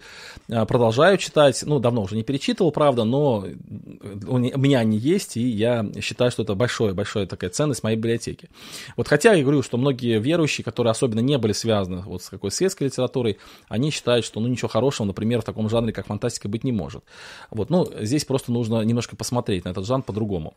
а, 0.50 0.66
продолжаю 0.66 1.16
читать. 1.16 1.62
Ну, 1.64 1.78
давно 1.78 2.02
уже 2.02 2.16
не 2.16 2.22
перечитывал, 2.22 2.70
правда, 2.70 3.04
но 3.04 3.46
у 4.26 4.38
меня 4.38 4.80
они 4.80 4.98
есть, 4.98 5.38
и 5.38 5.48
я 5.48 5.86
считаю, 6.02 6.30
что 6.30 6.42
это 6.42 6.54
большая-большая 6.54 7.26
такая 7.26 7.48
ценность 7.48 7.82
моей 7.82 7.96
библиотеки. 7.96 8.50
Вот 8.96 9.08
хотя 9.08 9.32
я 9.32 9.42
говорю, 9.42 9.62
что 9.62 9.78
многие 9.78 10.18
верующие, 10.18 10.62
которые 10.62 10.90
особенно 10.90 11.20
не 11.20 11.38
были 11.38 11.52
связаны 11.52 12.02
вот 12.02 12.22
с 12.22 12.28
какой 12.28 12.50
светской 12.50 12.84
литературой, 12.84 13.38
они 13.68 13.90
считают, 13.90 14.26
что 14.26 14.40
ну, 14.40 14.48
ничего 14.48 14.68
хорошего, 14.68 15.06
например, 15.06 15.40
в 15.40 15.44
таком 15.44 15.70
жанре, 15.70 15.94
как 15.94 16.06
фантастика, 16.06 16.48
быть 16.48 16.64
не 16.64 16.72
может. 16.72 17.04
Вот, 17.50 17.70
ну, 17.70 17.88
здесь 18.00 18.26
просто 18.26 18.52
нужно 18.52 18.82
немножко 18.82 19.16
посмотреть 19.16 19.64
на 19.64 19.70
этот 19.70 19.86
жанр 19.86 20.02
по-другому. 20.02 20.54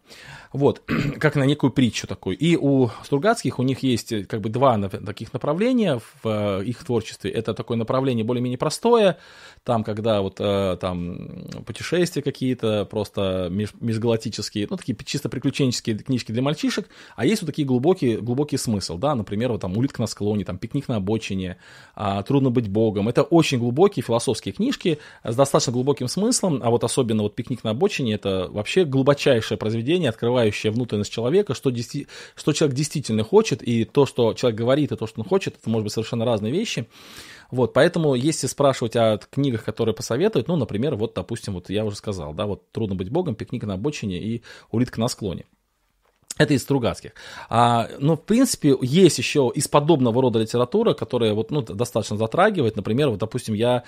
Вот, 0.52 0.82
как 1.20 1.38
на 1.44 1.48
некую 1.48 1.72
притчу 1.72 2.08
такую. 2.08 2.38
И 2.38 2.56
у 2.56 2.90
Стругацких 3.04 3.60
у 3.60 3.64
них 3.64 3.84
есть 3.84 4.28
как 4.28 4.40
бы 4.40 4.50
два 4.50 4.78
таких 4.90 5.34
направления 5.34 6.00
в 6.24 6.62
их 6.62 6.84
творчестве. 6.86 7.32
Это 7.32 7.54
такое 7.54 7.78
направление 7.78 8.24
более-менее 8.24 8.58
простое, 8.58 9.18
там, 9.64 9.84
когда 9.84 10.22
вот 10.22 10.36
там 10.36 11.48
путешествия 11.66 12.22
какие-то, 12.22 12.86
просто 12.86 13.48
межгалактические, 13.50 14.68
ну, 14.70 14.78
такие 14.78 14.98
чисто 15.06 15.30
приключенческие 15.30 15.98
книжки 15.98 16.32
для 16.32 16.42
мальчишек, 16.42 16.90
а 17.16 17.26
есть 17.26 17.42
вот 17.42 17.48
такие 17.48 17.68
глубокие, 17.68 18.20
глубокий 18.20 18.58
смысл, 18.58 18.98
да, 18.98 19.16
например, 19.16 19.52
вот 19.52 19.62
там 19.62 19.78
«Улитка 19.78 20.02
на 20.02 20.08
склоне», 20.08 20.44
там 20.46 20.58
«Пикник 20.58 20.88
на 20.88 20.98
обочине», 20.98 21.58
«Трудно 22.26 22.50
быть 22.50 22.68
богом». 22.68 23.08
Это 23.08 23.24
очень 23.24 23.60
глубокие 23.60 24.04
философские 24.04 24.54
книжки 24.54 25.00
с 25.24 25.36
достаточно 25.36 25.72
глубоким 25.74 26.08
смыслом, 26.08 26.60
а 26.64 26.70
вот 26.70 26.84
особенно 26.84 27.24
вот 27.24 27.36
«Пикник 27.36 27.64
на 27.64 27.72
обочине»— 27.72 28.14
это 28.16 28.50
вообще 28.52 28.86
глубочайшее 28.86 29.58
произведение, 29.58 30.10
открывающее 30.10 30.72
внутренность 30.72 31.12
человека, 31.12 31.54
что, 31.54 31.72
что 32.36 32.54
человек 32.54 32.76
действительно 32.76 33.24
хочет, 33.24 33.64
и 33.64 33.86
то, 33.86 34.06
что 34.06 34.34
человек 34.34 34.60
говорит, 34.60 34.92
и 34.92 34.96
то, 34.96 35.08
что 35.08 35.22
он 35.22 35.28
хочет, 35.28 35.56
это 35.60 35.70
может 35.70 35.86
быть 35.86 35.94
совершенно 35.94 36.26
разные 36.26 36.52
вещи. 36.52 36.88
Вот, 37.52 37.74
поэтому, 37.74 38.16
если 38.16 38.48
спрашивать 38.48 38.96
о 38.96 39.18
книгах, 39.18 39.64
которые 39.64 39.96
посоветуют, 39.96 40.48
ну, 40.48 40.56
например, 40.56 40.96
вот, 40.96 41.14
допустим, 41.14 41.54
вот 41.54 41.70
я 41.70 41.86
уже 41.86 41.96
сказал, 41.96 42.34
да, 42.34 42.46
вот 42.46 42.72
«Трудно 42.72 42.96
быть 42.96 43.10
богом», 43.10 43.36
«Пикник 43.36 43.64
на 43.64 43.76
обочине» 43.76 44.18
и 44.20 44.44
«Улитка 44.72 45.00
на 45.00 45.08
склоне». 45.08 45.46
Это 46.40 46.56
из 46.56 46.64
Стругацких. 46.64 47.12
А, 47.48 47.90
но, 48.00 48.16
в 48.16 48.24
принципе, 48.24 48.76
есть 48.82 49.20
еще 49.20 49.52
из 49.54 49.68
подобного 49.68 50.20
рода 50.20 50.40
литература, 50.40 50.96
которая 50.96 51.34
вот, 51.36 51.52
ну, 51.52 51.62
достаточно 51.62 52.18
затрагивает. 52.18 52.76
Например, 52.76 53.10
вот, 53.10 53.20
допустим, 53.20 53.54
я 53.54 53.84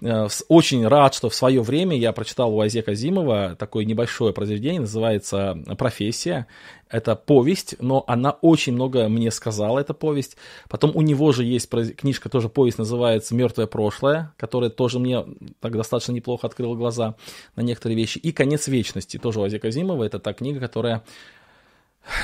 э, 0.00 0.28
очень 0.46 0.86
рад, 0.86 1.14
что 1.14 1.28
в 1.28 1.34
свое 1.34 1.60
время 1.60 1.98
я 1.98 2.12
прочитал 2.12 2.54
у 2.54 2.60
Айзека 2.60 2.94
Зимова 2.94 3.56
такое 3.58 3.84
небольшое 3.84 4.32
произведение, 4.32 4.82
называется 4.82 5.58
«Профессия». 5.76 6.46
Это 6.88 7.16
повесть, 7.16 7.74
но 7.80 8.04
она 8.06 8.30
очень 8.30 8.72
много 8.72 9.08
мне 9.08 9.30
сказала, 9.32 9.80
эта 9.80 9.92
повесть. 9.92 10.36
Потом 10.70 10.92
у 10.94 11.02
него 11.02 11.32
же 11.32 11.44
есть 11.44 11.68
книжка, 11.68 12.28
тоже 12.28 12.48
повесть, 12.48 12.78
называется 12.78 13.34
«Мертвое 13.34 13.66
прошлое», 13.66 14.32
которая 14.36 14.70
тоже 14.70 15.00
мне 15.00 15.24
так 15.60 15.72
достаточно 15.72 16.12
неплохо 16.12 16.46
открыла 16.46 16.76
глаза 16.76 17.16
на 17.56 17.62
некоторые 17.62 17.96
вещи. 17.96 18.18
И 18.18 18.30
«Конец 18.30 18.68
вечности», 18.68 19.18
тоже 19.18 19.40
у 19.40 19.42
Азека 19.42 19.70
Зимова. 19.72 20.04
Это 20.04 20.20
та 20.20 20.32
книга, 20.32 20.60
которая 20.60 21.02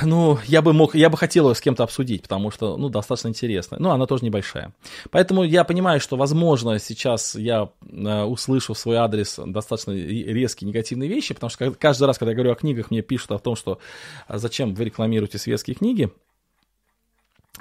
ну, 0.03 0.39
я 0.45 0.61
бы 0.61 0.73
мог, 0.73 0.95
я 0.95 1.09
бы 1.09 1.17
хотел 1.17 1.49
ее 1.49 1.55
с 1.55 1.61
кем-то 1.61 1.83
обсудить, 1.83 2.23
потому 2.23 2.51
что, 2.51 2.77
ну, 2.77 2.89
достаточно 2.89 3.29
интересно. 3.29 3.77
Ну, 3.79 3.91
она 3.91 4.05
тоже 4.05 4.25
небольшая. 4.25 4.73
Поэтому 5.11 5.43
я 5.43 5.63
понимаю, 5.63 5.99
что, 5.99 6.17
возможно, 6.17 6.79
сейчас 6.79 7.35
я 7.35 7.69
э, 7.81 8.23
услышу 8.23 8.73
в 8.73 8.77
свой 8.77 8.97
адрес 8.97 9.39
достаточно 9.45 9.91
резкие 9.91 10.67
негативные 10.67 11.09
вещи, 11.09 11.33
потому 11.33 11.49
что 11.49 11.71
каждый 11.71 12.05
раз, 12.05 12.17
когда 12.17 12.31
я 12.31 12.35
говорю 12.35 12.51
о 12.51 12.55
книгах, 12.55 12.91
мне 12.91 13.01
пишут 13.01 13.31
о 13.31 13.39
том, 13.39 13.55
что 13.55 13.79
а 14.27 14.37
зачем 14.37 14.73
вы 14.73 14.85
рекламируете 14.85 15.37
светские 15.37 15.75
книги. 15.75 16.11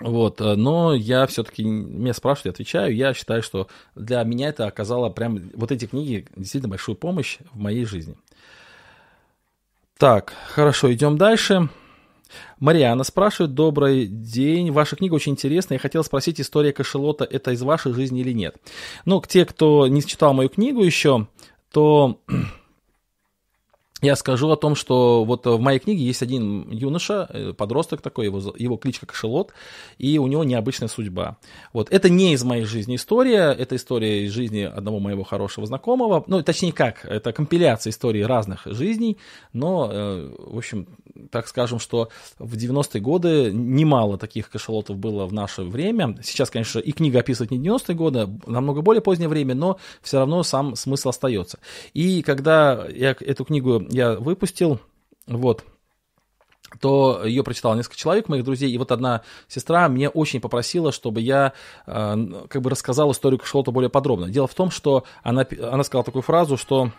Вот, 0.01 0.41
э, 0.41 0.55
но 0.55 0.95
я 0.95 1.27
все-таки, 1.27 1.63
меня 1.63 2.15
спрашивают, 2.15 2.47
я 2.47 2.51
отвечаю, 2.53 2.95
я 2.97 3.15
считаю, 3.15 3.43
что 3.43 3.69
для 3.95 4.23
меня 4.25 4.49
это 4.49 4.67
оказало 4.67 5.09
прям, 5.11 5.51
вот 5.55 5.71
эти 5.71 5.87
книги 5.87 6.27
действительно 6.37 6.71
большую 6.71 6.97
помощь 6.97 7.39
в 7.53 7.59
моей 7.59 7.85
жизни. 7.85 8.17
Так, 9.99 10.33
хорошо, 10.49 10.93
идем 10.93 11.17
дальше. 11.17 11.69
Мариана 12.59 13.05
спрашивает, 13.05 13.55
добрый 13.55 14.07
день, 14.07 14.71
ваша 14.71 14.97
книга 14.97 15.15
очень 15.15 15.33
интересная, 15.33 15.77
я 15.77 15.81
хотел 15.81 16.05
спросить, 16.05 16.41
история 16.41 16.73
кошелота 16.73 17.25
это 17.25 17.53
из 17.53 17.63
вашей 17.63 17.93
жизни 17.93 18.21
или 18.21 18.33
нет? 18.33 18.57
Ну, 19.05 19.23
те, 19.27 19.45
кто 19.45 19.87
не 19.87 20.03
читал 20.03 20.33
мою 20.35 20.49
книгу 20.49 20.83
еще, 20.83 21.29
то 21.71 22.21
я 24.05 24.17
скажу 24.17 24.51
о 24.51 24.57
том, 24.57 24.75
что 24.75 25.25
вот 25.25 25.47
в 25.47 25.59
моей 25.59 25.79
книге 25.79 26.05
есть 26.05 26.23
один 26.23 26.71
юноша, 26.71 27.27
э, 27.31 27.53
подросток 27.53 28.01
такой, 28.01 28.27
его, 28.27 28.55
его 28.57 28.77
кличка 28.77 29.07
Кошелот, 29.07 29.53
и 29.99 30.19
у 30.19 30.27
него 30.27 30.45
необычная 30.45 30.89
судьба. 30.89 31.37
Вот. 31.73 31.91
Это 31.91 32.09
не 32.09 32.33
из 32.35 32.45
моей 32.45 32.65
жизни 32.65 32.97
история, 32.97 33.53
это 33.53 33.77
история 33.77 34.25
из 34.25 34.33
жизни 34.33 34.61
одного 34.61 35.01
моего 35.01 35.25
хорошего 35.25 35.67
знакомого, 35.67 36.25
ну, 36.27 36.43
точнее 36.43 36.73
как, 36.73 37.05
это 37.05 37.33
компиляция 37.33 37.91
историй 37.91 38.25
разных 38.25 38.63
жизней, 38.67 39.19
но, 39.53 39.89
э, 39.91 40.35
в 40.39 40.59
общем, 40.59 40.87
так 41.31 41.49
скажем, 41.49 41.79
что 41.79 42.09
в 42.39 42.57
90-е 42.57 43.01
годы 43.01 43.51
немало 43.53 44.19
таких 44.19 44.51
кошелотов 44.51 44.97
было 44.97 45.27
в 45.27 45.33
наше 45.33 45.63
время. 45.63 46.19
Сейчас, 46.23 46.51
конечно, 46.51 46.79
и 46.81 46.93
книга 46.93 47.21
описывает 47.21 47.51
не 47.51 47.59
90-е 47.59 47.95
годы, 47.95 48.19
а 48.21 48.29
намного 48.47 48.83
более 48.83 49.01
позднее 49.01 49.29
время, 49.29 49.55
но 49.55 49.79
все 50.03 50.19
равно 50.19 50.43
сам 50.43 50.77
смысл 50.77 51.11
остается. 51.11 51.59
И 51.93 52.23
когда 52.23 52.87
я 52.89 53.17
эту 53.19 53.45
книгу 53.45 53.87
я 53.95 54.15
выпустил, 54.15 54.81
вот, 55.27 55.65
то 56.81 57.25
ее 57.25 57.43
прочитало 57.43 57.75
несколько 57.75 57.97
человек, 57.97 58.29
моих 58.29 58.45
друзей, 58.45 58.71
и 58.71 58.79
вот 58.79 58.93
одна 58.93 59.23
сестра 59.49 59.89
мне 59.89 60.09
очень 60.09 60.41
попросила, 60.41 60.93
чтобы 60.93 61.21
я 61.21 61.53
э, 61.87 62.45
как 62.49 62.63
бы 62.63 62.71
рассказал 62.71 63.13
историю 63.13 63.39
кошелота 63.39 63.71
более 63.71 63.91
подробно. 63.91 64.29
Дело 64.29 64.47
в 64.47 64.55
том, 64.55 64.71
что 64.71 65.05
она, 65.23 65.47
она 65.63 65.85
сказала 65.85 66.05
такую 66.05 66.23
фразу, 66.23 66.57
что 66.57 66.91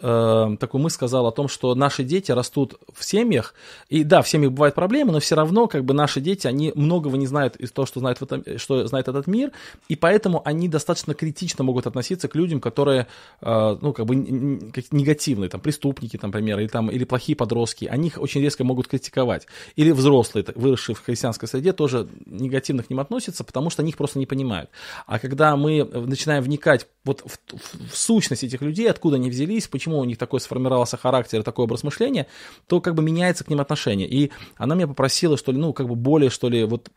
э, 0.00 0.56
такую 0.58 0.82
мысль 0.82 0.94
сказал 0.94 1.26
о 1.26 1.32
том, 1.32 1.48
что 1.48 1.74
наши 1.74 2.04
дети 2.04 2.32
растут 2.32 2.74
в 2.92 3.04
семьях, 3.04 3.54
и 3.88 4.04
да, 4.04 4.22
в 4.22 4.28
семьях 4.28 4.52
бывают 4.52 4.74
проблемы, 4.74 5.12
но 5.12 5.20
все 5.20 5.34
равно 5.34 5.66
как 5.66 5.84
бы 5.84 5.94
наши 5.94 6.20
дети, 6.20 6.46
они 6.46 6.72
многого 6.74 7.16
не 7.16 7.26
знают 7.26 7.56
из 7.56 7.72
того, 7.72 7.86
что 7.86 8.00
знает, 8.00 8.20
в 8.20 8.22
этом, 8.22 8.58
что 8.58 8.86
знает 8.86 9.08
этот 9.08 9.26
мир, 9.26 9.52
и 9.88 9.96
поэтому 9.96 10.42
они 10.44 10.68
достаточно 10.68 11.14
критично 11.14 11.64
могут 11.64 11.86
относиться 11.86 12.28
к 12.28 12.34
людям, 12.34 12.60
которые, 12.60 13.06
э, 13.40 13.76
ну, 13.80 13.92
как 13.92 14.06
бы 14.06 14.14
негативные, 14.16 15.48
там, 15.48 15.60
преступники, 15.60 16.16
там, 16.16 16.30
например, 16.30 16.58
или, 16.58 16.68
там, 16.68 16.90
или 16.90 17.04
плохие 17.04 17.36
подростки, 17.36 17.86
они 17.86 18.08
их 18.08 18.18
очень 18.20 18.40
резко 18.40 18.64
могут 18.64 18.88
критиковать. 18.88 19.46
Или 19.76 19.90
взрослые, 19.90 20.44
выросшие 20.54 20.96
в 20.96 21.04
христианской 21.04 21.48
среде, 21.48 21.72
тоже 21.72 22.08
негативно 22.26 22.82
к 22.82 22.90
ним 22.90 23.00
относятся, 23.00 23.44
потому 23.44 23.70
что 23.70 23.82
они 23.82 23.90
их 23.90 23.96
просто 23.96 24.18
не 24.18 24.26
понимают. 24.26 24.70
А 25.06 25.18
когда 25.18 25.56
мы 25.56 25.84
начинаем 25.84 26.42
вникать 26.42 26.86
вот 27.04 27.20
в, 27.20 27.56
в, 27.56 27.90
в 27.92 27.96
сущность 27.96 28.44
этих 28.44 28.62
людей, 28.62 28.90
откуда 28.90 29.16
они 29.16 29.30
взялись, 29.30 29.68
почему 29.74 29.98
у 29.98 30.04
них 30.04 30.18
такой 30.18 30.38
сформировался 30.38 30.96
характер, 30.96 31.42
такой 31.42 31.64
образ 31.64 31.82
мышления, 31.82 32.28
то 32.68 32.80
как 32.80 32.94
бы 32.94 33.02
меняется 33.02 33.42
к 33.42 33.48
ним 33.48 33.60
отношение. 33.60 34.08
И 34.08 34.30
она 34.56 34.76
меня 34.76 34.86
попросила, 34.86 35.36
что 35.36 35.50
ли, 35.50 35.58
ну, 35.58 35.72
как 35.72 35.88
бы 35.88 35.96
более, 35.96 36.30
что 36.30 36.48
ли, 36.48 36.62
вот 36.62 36.90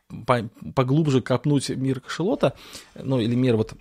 поглубже 0.76 1.22
копнуть 1.22 1.70
мир 1.70 2.02
кошелота, 2.02 2.54
ну, 2.94 3.20
или 3.20 3.34
мир 3.34 3.58
вот 3.58 3.74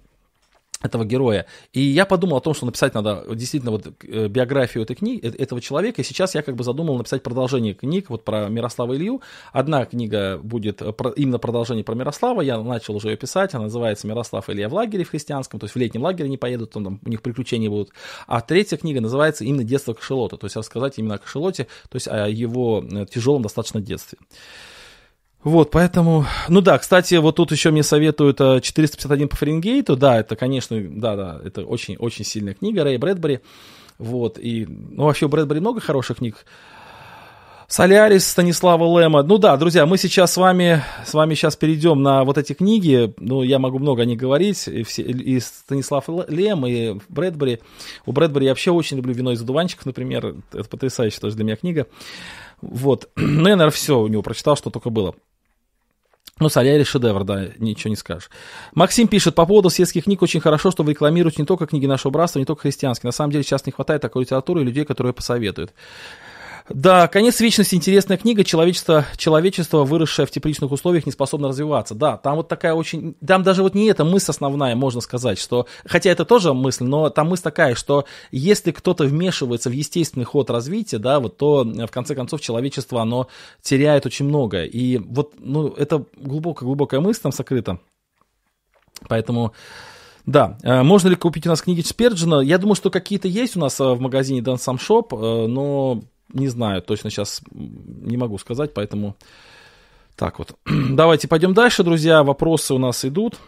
этого 0.82 1.04
героя. 1.04 1.46
И 1.72 1.80
я 1.80 2.04
подумал 2.04 2.36
о 2.36 2.40
том, 2.40 2.54
что 2.54 2.66
написать 2.66 2.94
надо 2.94 3.24
действительно 3.34 3.72
вот 3.72 3.86
э, 4.02 4.28
биографию 4.28 4.84
этой 4.84 4.94
книги, 4.94 5.20
э, 5.26 5.42
этого 5.42 5.60
человека. 5.60 6.02
И 6.02 6.04
сейчас 6.04 6.34
я 6.34 6.42
как 6.42 6.54
бы 6.54 6.64
задумал 6.64 6.96
написать 6.98 7.22
продолжение 7.22 7.74
книг 7.74 8.10
вот 8.10 8.24
про 8.24 8.48
Мирослава 8.48 8.94
Илью. 8.94 9.22
Одна 9.52 9.86
книга 9.86 10.38
будет 10.38 10.82
э, 10.82 10.92
про, 10.92 11.10
именно 11.10 11.38
продолжение 11.38 11.84
про 11.84 11.94
Мирослава. 11.94 12.42
Я 12.42 12.60
начал 12.62 12.94
уже 12.96 13.08
ее 13.08 13.16
писать. 13.16 13.54
Она 13.54 13.64
называется 13.64 14.06
«Мирослав 14.06 14.48
Илья 14.50 14.68
в 14.68 14.74
лагере 14.74 15.04
в 15.04 15.10
христианском». 15.10 15.58
То 15.60 15.64
есть 15.64 15.74
в 15.74 15.78
летнем 15.78 16.02
лагере 16.02 16.28
не 16.28 16.36
поедут, 16.36 16.72
там, 16.72 16.84
там 16.84 17.00
у 17.04 17.08
них 17.08 17.22
приключения 17.22 17.70
будут. 17.70 17.90
А 18.26 18.40
третья 18.40 18.76
книга 18.76 19.00
называется 19.00 19.44
именно 19.44 19.64
«Детство 19.64 19.94
кошелота». 19.94 20.36
То 20.36 20.44
есть 20.46 20.56
рассказать 20.56 20.98
именно 20.98 21.14
о 21.14 21.18
кошелоте, 21.18 21.64
то 21.88 21.96
есть 21.96 22.08
о 22.08 22.28
его 22.28 22.84
тяжелом 23.10 23.42
достаточно 23.42 23.80
детстве. 23.80 24.18
Вот, 25.42 25.70
поэтому, 25.70 26.26
ну 26.48 26.60
да, 26.60 26.78
кстати, 26.78 27.14
вот 27.14 27.36
тут 27.36 27.52
еще 27.52 27.70
мне 27.70 27.82
советуют 27.82 28.38
451 28.38 29.26
э, 29.26 29.28
по 29.28 29.36
Фаренгейту, 29.36 29.96
да, 29.96 30.18
это, 30.18 30.34
конечно, 30.34 30.76
да-да, 30.80 31.40
это 31.44 31.62
очень-очень 31.62 32.24
сильная 32.24 32.54
книга 32.54 32.82
Рэй 32.82 32.96
Брэдбери, 32.96 33.40
вот, 33.98 34.38
и, 34.38 34.66
ну, 34.66 35.04
вообще 35.04 35.26
у 35.26 35.28
Брэдбери 35.28 35.60
много 35.60 35.80
хороших 35.80 36.18
книг, 36.18 36.44
Солярис 37.68 38.28
Станислава 38.28 39.00
Лема. 39.00 39.24
Ну 39.24 39.38
да, 39.38 39.56
друзья, 39.56 39.86
мы 39.86 39.98
сейчас 39.98 40.32
с 40.32 40.36
вами, 40.36 40.84
с 41.04 41.14
вами 41.14 41.34
сейчас 41.34 41.56
перейдем 41.56 42.00
на 42.00 42.22
вот 42.22 42.38
эти 42.38 42.52
книги. 42.52 43.12
Ну, 43.18 43.42
я 43.42 43.58
могу 43.58 43.80
много 43.80 44.02
о 44.02 44.04
них 44.04 44.18
говорить. 44.18 44.68
И, 44.68 44.84
все, 44.84 45.02
и 45.02 45.40
Станислав 45.40 46.04
Лем, 46.28 46.64
и 46.64 47.00
Брэдбери. 47.08 47.58
У 48.04 48.12
Брэдбери 48.12 48.46
я 48.46 48.52
вообще 48.52 48.70
очень 48.70 48.98
люблю 48.98 49.14
«Вино 49.14 49.32
из 49.32 49.42
одуванчиков», 49.42 49.84
например. 49.84 50.36
Это 50.52 50.68
потрясающая 50.68 51.20
тоже 51.20 51.34
для 51.34 51.44
меня 51.44 51.56
книга. 51.56 51.88
Вот. 52.60 53.10
Ну, 53.16 53.48
я, 53.48 53.56
наверное, 53.56 53.70
все 53.70 53.98
у 53.98 54.06
него 54.06 54.22
прочитал, 54.22 54.56
что 54.56 54.70
только 54.70 54.90
было. 54.90 55.14
Ну, 56.38 56.50
Соляри 56.50 56.82
шедевр, 56.82 57.24
да, 57.24 57.46
ничего 57.58 57.88
не 57.88 57.96
скажешь. 57.96 58.28
Максим 58.74 59.08
пишет, 59.08 59.34
по 59.34 59.46
поводу 59.46 59.70
светских 59.70 60.04
книг 60.04 60.20
очень 60.20 60.40
хорошо, 60.40 60.70
что 60.70 60.82
вы 60.82 60.90
рекламируете 60.92 61.40
не 61.40 61.46
только 61.46 61.66
книги 61.66 61.86
нашего 61.86 62.10
братства, 62.10 62.38
не 62.38 62.44
только 62.44 62.62
христианские. 62.62 63.08
На 63.08 63.12
самом 63.12 63.30
деле 63.30 63.42
сейчас 63.42 63.64
не 63.64 63.72
хватает 63.72 64.02
такой 64.02 64.22
литературы 64.22 64.60
и 64.60 64.64
людей, 64.64 64.84
которые 64.84 65.14
посоветуют. 65.14 65.72
Да, 66.68 67.06
«Конец 67.06 67.38
вечности» 67.40 67.76
интересная 67.76 68.16
книга. 68.16 68.42
Человечество, 68.42 69.04
человечество, 69.16 69.84
выросшее 69.84 70.26
в 70.26 70.32
тепличных 70.32 70.72
условиях, 70.72 71.06
не 71.06 71.12
способно 71.12 71.48
развиваться. 71.48 71.94
Да, 71.94 72.16
там 72.16 72.36
вот 72.36 72.48
такая 72.48 72.74
очень... 72.74 73.14
Там 73.24 73.44
даже 73.44 73.62
вот 73.62 73.74
не 73.74 73.86
эта 73.86 74.04
мысль 74.04 74.30
основная, 74.30 74.74
можно 74.74 75.00
сказать, 75.00 75.38
что... 75.38 75.66
Хотя 75.84 76.10
это 76.10 76.24
тоже 76.24 76.52
мысль, 76.54 76.84
но 76.84 77.08
там 77.08 77.28
мысль 77.28 77.44
такая, 77.44 77.76
что 77.76 78.04
если 78.32 78.72
кто-то 78.72 79.04
вмешивается 79.04 79.70
в 79.70 79.72
естественный 79.72 80.24
ход 80.24 80.50
развития, 80.50 80.98
да, 80.98 81.20
вот 81.20 81.36
то 81.36 81.62
в 81.64 81.90
конце 81.90 82.16
концов 82.16 82.40
человечество, 82.40 83.00
оно 83.00 83.28
теряет 83.62 84.04
очень 84.04 84.26
многое. 84.26 84.64
И 84.64 84.98
вот, 84.98 85.34
ну, 85.38 85.68
это 85.68 86.04
глубокая-глубокая 86.16 87.00
мысль 87.00 87.20
там 87.22 87.32
сокрыта. 87.32 87.78
Поэтому... 89.08 89.52
Да, 90.24 90.58
э, 90.64 90.82
можно 90.82 91.06
ли 91.06 91.14
купить 91.14 91.46
у 91.46 91.50
нас 91.50 91.62
книги 91.62 91.82
Сперджина? 91.82 92.40
Я 92.40 92.58
думаю, 92.58 92.74
что 92.74 92.90
какие-то 92.90 93.28
есть 93.28 93.56
у 93.56 93.60
нас 93.60 93.78
э, 93.78 93.84
в 93.84 94.00
магазине 94.00 94.40
Dance 94.40 94.76
Shop, 94.78 95.06
э, 95.12 95.46
но 95.46 96.02
не 96.32 96.48
знаю, 96.48 96.82
точно 96.82 97.10
сейчас 97.10 97.42
не 97.50 98.16
могу 98.16 98.38
сказать, 98.38 98.74
поэтому 98.74 99.16
так 100.16 100.38
вот. 100.38 100.56
Давайте 100.64 101.28
пойдем 101.28 101.54
дальше, 101.54 101.82
друзья. 101.82 102.22
Вопросы 102.22 102.74
у 102.74 102.78
нас 102.78 103.04
идут. 103.04 103.38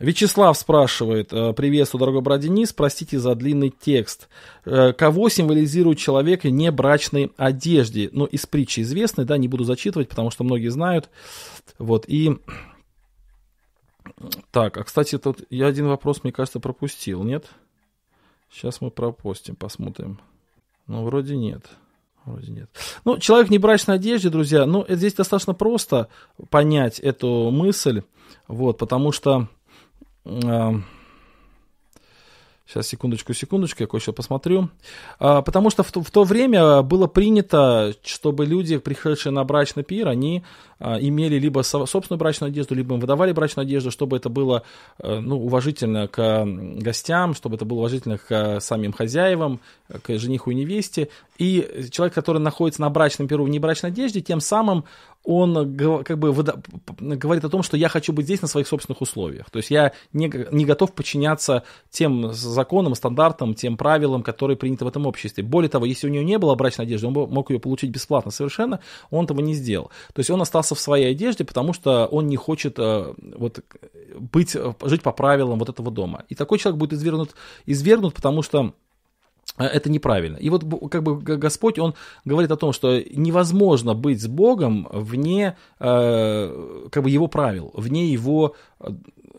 Вячеслав 0.00 0.58
спрашивает, 0.58 1.32
«Э, 1.32 1.52
приветствую, 1.52 2.00
дорогой 2.00 2.20
брат 2.20 2.40
Денис, 2.40 2.72
простите 2.72 3.18
за 3.20 3.34
длинный 3.36 3.70
текст. 3.70 4.28
Э, 4.64 4.92
кого 4.92 5.28
символизирует 5.28 5.98
человек 5.98 6.42
в 6.42 6.48
небрачной 6.48 7.30
одежде? 7.36 8.10
Ну, 8.12 8.24
из 8.24 8.44
притчи 8.44 8.80
известной, 8.80 9.24
да, 9.24 9.38
не 9.38 9.46
буду 9.46 9.62
зачитывать, 9.62 10.08
потому 10.08 10.30
что 10.30 10.42
многие 10.42 10.68
знают. 10.68 11.10
Вот, 11.78 12.06
и... 12.08 12.36
Так, 14.50 14.76
а, 14.76 14.84
кстати, 14.84 15.16
тут 15.16 15.42
я 15.48 15.68
один 15.68 15.86
вопрос, 15.86 16.24
мне 16.24 16.32
кажется, 16.32 16.58
пропустил, 16.58 17.22
нет? 17.22 17.46
Сейчас 18.50 18.80
мы 18.80 18.90
пропустим, 18.90 19.54
посмотрим. 19.54 20.18
Ну, 20.86 21.04
вроде 21.04 21.36
нет. 21.36 21.66
Вроде 22.24 22.52
нет. 22.52 22.70
Ну, 23.04 23.18
человек 23.18 23.48
в 23.48 23.50
небрачной 23.50 23.96
одежде, 23.96 24.30
друзья, 24.30 24.64
ну, 24.64 24.84
здесь 24.88 25.12
достаточно 25.14 25.52
просто 25.52 26.08
понять 26.48 26.98
эту 26.98 27.50
мысль, 27.50 28.02
вот, 28.48 28.78
потому 28.78 29.12
что 29.12 29.48
Сейчас, 32.66 32.88
секундочку, 32.88 33.34
секундочку, 33.34 33.82
я 33.82 33.86
кое-что 33.86 34.14
посмотрю. 34.14 34.70
А, 35.18 35.42
потому 35.42 35.68
что 35.68 35.82
в 35.82 35.92
то, 35.92 36.02
в 36.02 36.10
то 36.10 36.24
время 36.24 36.80
было 36.80 37.06
принято, 37.06 37.92
чтобы 38.02 38.46
люди, 38.46 38.78
пришедшие 38.78 39.32
на 39.32 39.44
брачный 39.44 39.82
пир, 39.82 40.08
они 40.08 40.44
а, 40.78 40.98
имели 40.98 41.38
либо 41.38 41.60
собственную 41.60 42.18
брачную 42.18 42.48
одежду, 42.48 42.74
либо 42.74 42.94
им 42.94 43.00
выдавали 43.00 43.32
брачную 43.32 43.64
одежду, 43.64 43.90
чтобы 43.90 44.16
это 44.16 44.30
было 44.30 44.62
а, 44.98 45.20
ну, 45.20 45.44
уважительно 45.44 46.08
к 46.08 46.46
гостям, 46.46 47.34
чтобы 47.34 47.56
это 47.56 47.66
было 47.66 47.80
уважительно 47.80 48.16
к 48.16 48.60
самим 48.60 48.94
хозяевам, 48.94 49.60
к 50.02 50.18
жениху 50.18 50.50
и 50.50 50.54
невесте. 50.54 51.10
И 51.36 51.88
человек, 51.90 52.14
который 52.14 52.38
находится 52.38 52.80
на 52.80 52.88
брачном 52.88 53.28
пиру 53.28 53.44
в 53.44 53.48
небрачной 53.50 53.90
одежде, 53.90 54.22
тем 54.22 54.40
самым 54.40 54.84
он 55.24 55.76
как 56.04 56.18
бы 56.18 56.32
говорит 56.32 57.44
о 57.44 57.48
том, 57.48 57.62
что 57.62 57.76
я 57.76 57.88
хочу 57.88 58.12
быть 58.12 58.26
здесь 58.26 58.42
на 58.42 58.48
своих 58.48 58.68
собственных 58.68 59.00
условиях. 59.00 59.50
То 59.50 59.58
есть 59.58 59.70
я 59.70 59.92
не, 60.12 60.30
не 60.52 60.64
готов 60.66 60.92
подчиняться 60.92 61.64
тем 61.90 62.32
законам, 62.32 62.94
стандартам, 62.94 63.54
тем 63.54 63.78
правилам, 63.78 64.22
которые 64.22 64.58
приняты 64.58 64.84
в 64.84 64.88
этом 64.88 65.06
обществе. 65.06 65.42
Более 65.42 65.70
того, 65.70 65.86
если 65.86 66.08
у 66.08 66.10
него 66.10 66.24
не 66.24 66.38
было 66.38 66.54
брачной 66.54 66.84
одежды, 66.84 67.06
он 67.06 67.14
мог 67.14 67.50
ее 67.50 67.58
получить 67.58 67.90
бесплатно 67.90 68.30
совершенно, 68.30 68.80
он 69.10 69.24
этого 69.24 69.40
не 69.40 69.54
сделал. 69.54 69.90
То 70.12 70.20
есть 70.20 70.30
он 70.30 70.42
остался 70.42 70.74
в 70.74 70.80
своей 70.80 71.10
одежде, 71.10 71.44
потому 71.44 71.72
что 71.72 72.06
он 72.06 72.26
не 72.26 72.36
хочет 72.36 72.78
э, 72.78 73.14
вот, 73.36 73.60
быть, 74.18 74.56
жить 74.82 75.02
по 75.02 75.12
правилам 75.12 75.58
вот 75.58 75.70
этого 75.70 75.90
дома. 75.90 76.24
И 76.28 76.34
такой 76.34 76.58
человек 76.58 76.78
будет 76.78 76.92
извергнут, 76.92 77.34
извергнут 77.64 78.14
потому 78.14 78.42
что 78.42 78.74
Э, 78.74 78.83
это 79.56 79.90
неправильно. 79.90 80.36
И 80.36 80.50
вот 80.50 80.64
как 80.90 81.02
бы 81.02 81.18
Господь, 81.20 81.78
Он 81.78 81.94
говорит 82.24 82.50
о 82.50 82.56
том, 82.56 82.72
что 82.72 83.00
невозможно 83.00 83.94
быть 83.94 84.20
с 84.20 84.26
Богом 84.26 84.88
вне 84.90 85.56
э, 85.78 86.88
как 86.90 87.02
бы 87.02 87.10
Его 87.10 87.28
правил, 87.28 87.70
вне 87.74 88.12
Его 88.12 88.56
э, 88.80 88.88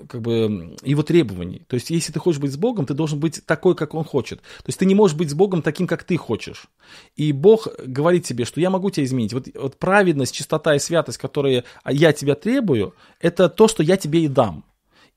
как 0.07 0.21
бы 0.21 0.75
его 0.83 1.03
требований. 1.03 1.63
То 1.67 1.75
есть, 1.75 1.89
если 1.89 2.11
ты 2.11 2.19
хочешь 2.19 2.41
быть 2.41 2.51
с 2.51 2.57
Богом, 2.57 2.85
ты 2.85 2.93
должен 2.93 3.19
быть 3.19 3.45
такой, 3.45 3.75
как 3.75 3.93
Он 3.93 4.03
хочет. 4.03 4.39
То 4.39 4.67
есть, 4.67 4.79
ты 4.79 4.85
не 4.85 4.95
можешь 4.95 5.15
быть 5.15 5.29
с 5.29 5.33
Богом 5.33 5.61
таким, 5.61 5.87
как 5.87 6.03
ты 6.03 6.17
хочешь. 6.17 6.65
И 7.15 7.31
Бог 7.31 7.67
говорит 7.85 8.25
тебе, 8.25 8.45
что 8.45 8.59
я 8.59 8.69
могу 8.69 8.89
тебя 8.89 9.05
изменить. 9.05 9.33
Вот, 9.33 9.47
вот 9.55 9.77
праведность, 9.77 10.35
чистота 10.35 10.75
и 10.75 10.79
святость, 10.79 11.17
которые 11.17 11.63
я 11.89 12.11
тебя 12.11 12.35
требую, 12.35 12.93
это 13.19 13.49
то, 13.49 13.67
что 13.67 13.83
я 13.83 13.95
тебе 13.97 14.25
и 14.25 14.27
дам 14.27 14.65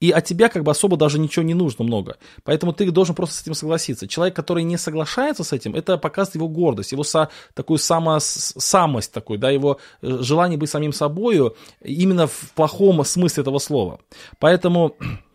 и 0.01 0.11
от 0.11 0.24
тебя 0.24 0.49
как 0.49 0.62
бы 0.62 0.70
особо 0.70 0.96
даже 0.96 1.18
ничего 1.18 1.44
не 1.44 1.55
нужно 1.55 1.84
много. 1.84 2.16
Поэтому 2.44 2.72
ты 2.72 2.90
должен 2.90 3.14
просто 3.14 3.36
с 3.36 3.42
этим 3.42 3.55
согласиться. 3.55 4.07
Человек, 4.07 4.36
который 4.36 4.62
не 4.62 4.76
соглашается 4.76 5.44
с 5.44 5.53
этим, 5.53 5.74
это 5.74 5.99
показывает 5.99 6.36
его 6.36 6.49
гордость, 6.49 6.92
его 6.92 7.03
со, 7.03 7.30
такую 7.55 7.78
само, 7.78 8.18
самость, 8.20 9.12
такую, 9.12 9.38
да, 9.38 9.51
его 9.51 9.78
э, 10.03 10.18
желание 10.20 10.59
быть 10.59 10.70
самим 10.70 10.92
собою 10.92 11.57
именно 11.82 12.26
в 12.26 12.53
плохом 12.55 13.05
смысле 13.05 13.42
этого 13.42 13.59
слова. 13.59 14.01
Поэтому 14.38 14.96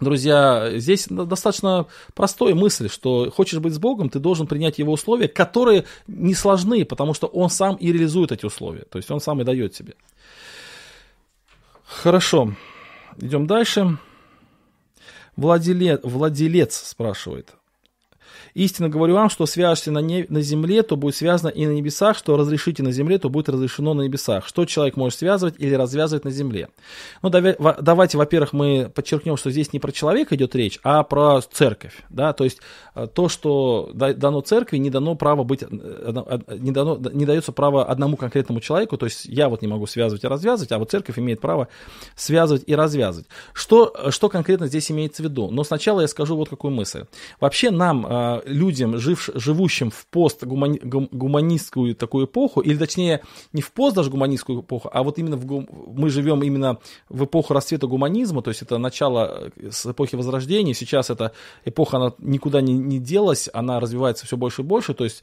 Друзья, 0.00 0.72
здесь 0.74 1.06
достаточно 1.08 1.86
простая 2.14 2.54
мысль, 2.54 2.90
что 2.90 3.30
хочешь 3.30 3.60
быть 3.60 3.74
с 3.74 3.78
Богом, 3.78 4.10
ты 4.10 4.18
должен 4.18 4.48
принять 4.48 4.78
Его 4.78 4.92
условия, 4.92 5.28
которые 5.28 5.84
не 6.08 6.34
сложны, 6.34 6.84
потому 6.84 7.14
что 7.14 7.28
Он 7.28 7.48
сам 7.48 7.76
и 7.76 7.92
реализует 7.92 8.32
эти 8.32 8.44
условия. 8.44 8.84
То 8.90 8.98
есть 8.98 9.10
Он 9.10 9.20
сам 9.20 9.40
и 9.40 9.44
дает 9.44 9.72
тебе. 9.72 9.94
Хорошо. 11.84 12.54
Идем 13.18 13.46
дальше. 13.46 13.98
Владелец, 15.36 16.00
владелец 16.02 16.74
спрашивает. 16.76 17.54
Истинно 18.54 18.88
говорю 18.88 19.14
вам, 19.14 19.30
что 19.30 19.46
свяжете 19.46 19.90
на, 19.90 19.98
не, 19.98 20.26
на 20.28 20.40
земле, 20.40 20.84
то 20.84 20.96
будет 20.96 21.16
связано 21.16 21.48
и 21.48 21.66
на 21.66 21.72
небесах, 21.72 22.16
что 22.16 22.36
разрешите 22.36 22.84
на 22.84 22.92
земле, 22.92 23.18
то 23.18 23.28
будет 23.28 23.48
разрешено 23.48 23.94
на 23.94 24.02
небесах. 24.02 24.46
Что 24.46 24.64
человек 24.64 24.96
может 24.96 25.18
связывать 25.18 25.56
или 25.58 25.74
развязывать 25.74 26.24
на 26.24 26.30
земле? 26.30 26.68
Ну, 27.20 27.30
давай, 27.30 27.56
давайте, 27.80 28.16
во-первых, 28.16 28.52
мы 28.52 28.92
подчеркнем, 28.94 29.36
что 29.36 29.50
здесь 29.50 29.72
не 29.72 29.80
про 29.80 29.90
человека 29.90 30.36
идет 30.36 30.54
речь, 30.54 30.78
а 30.84 31.02
про 31.02 31.40
церковь. 31.40 31.94
Да? 32.10 32.32
То 32.32 32.44
есть 32.44 32.60
то, 32.94 33.28
что 33.28 33.90
дано 33.94 34.40
церкви, 34.40 34.76
не 34.76 34.90
дано 34.90 35.14
право 35.16 35.44
быть, 35.44 35.62
э, 35.62 36.38
не, 36.58 36.70
дано, 36.70 36.98
не 37.12 37.26
дается 37.26 37.52
право 37.52 37.84
одному 37.84 38.16
конкретному 38.16 38.60
человеку, 38.60 38.96
то 38.96 39.06
есть 39.06 39.24
я 39.24 39.48
вот 39.48 39.62
не 39.62 39.68
могу 39.68 39.86
связывать 39.86 40.24
и 40.24 40.28
развязывать, 40.28 40.72
а 40.72 40.78
вот 40.78 40.90
церковь 40.90 41.18
имеет 41.18 41.40
право 41.40 41.68
связывать 42.14 42.64
и 42.66 42.74
развязывать. 42.74 43.28
Что, 43.52 44.10
что 44.10 44.28
конкретно 44.28 44.66
здесь 44.66 44.90
имеется 44.90 45.22
в 45.22 45.26
виду? 45.26 45.50
Но 45.50 45.64
сначала 45.64 46.02
я 46.02 46.08
скажу 46.08 46.36
вот 46.36 46.48
какую 46.48 46.72
мысль. 46.72 47.04
Вообще 47.40 47.70
нам, 47.70 48.40
людям, 48.46 48.98
жив, 48.98 49.28
живущим 49.34 49.90
в 49.90 50.06
постгуманистскую 50.06 51.94
такую 51.94 52.26
эпоху, 52.26 52.60
или 52.60 52.76
точнее 52.76 53.22
не 53.52 53.62
в 53.62 53.72
пост 53.72 53.96
даже 53.96 54.10
гуманистскую 54.10 54.60
эпоху, 54.60 54.90
а 54.92 55.02
вот 55.02 55.18
именно 55.18 55.36
в, 55.36 55.66
мы 55.96 56.10
живем 56.10 56.42
именно 56.42 56.78
в 57.08 57.24
эпоху 57.24 57.54
расцвета 57.54 57.86
гуманизма, 57.86 58.42
то 58.42 58.50
есть 58.50 58.62
это 58.62 58.78
начало 58.78 59.50
э, 59.56 59.70
с 59.70 59.86
эпохи 59.86 60.16
Возрождения, 60.16 60.74
сейчас 60.74 61.10
эта 61.10 61.32
эпоха, 61.64 61.96
она 61.96 62.14
никуда 62.18 62.60
не, 62.60 62.72
не 62.88 62.98
делась, 62.98 63.48
она 63.52 63.80
развивается 63.80 64.26
все 64.26 64.36
больше 64.36 64.62
и 64.62 64.64
больше, 64.64 64.94
то 64.94 65.04
есть 65.04 65.22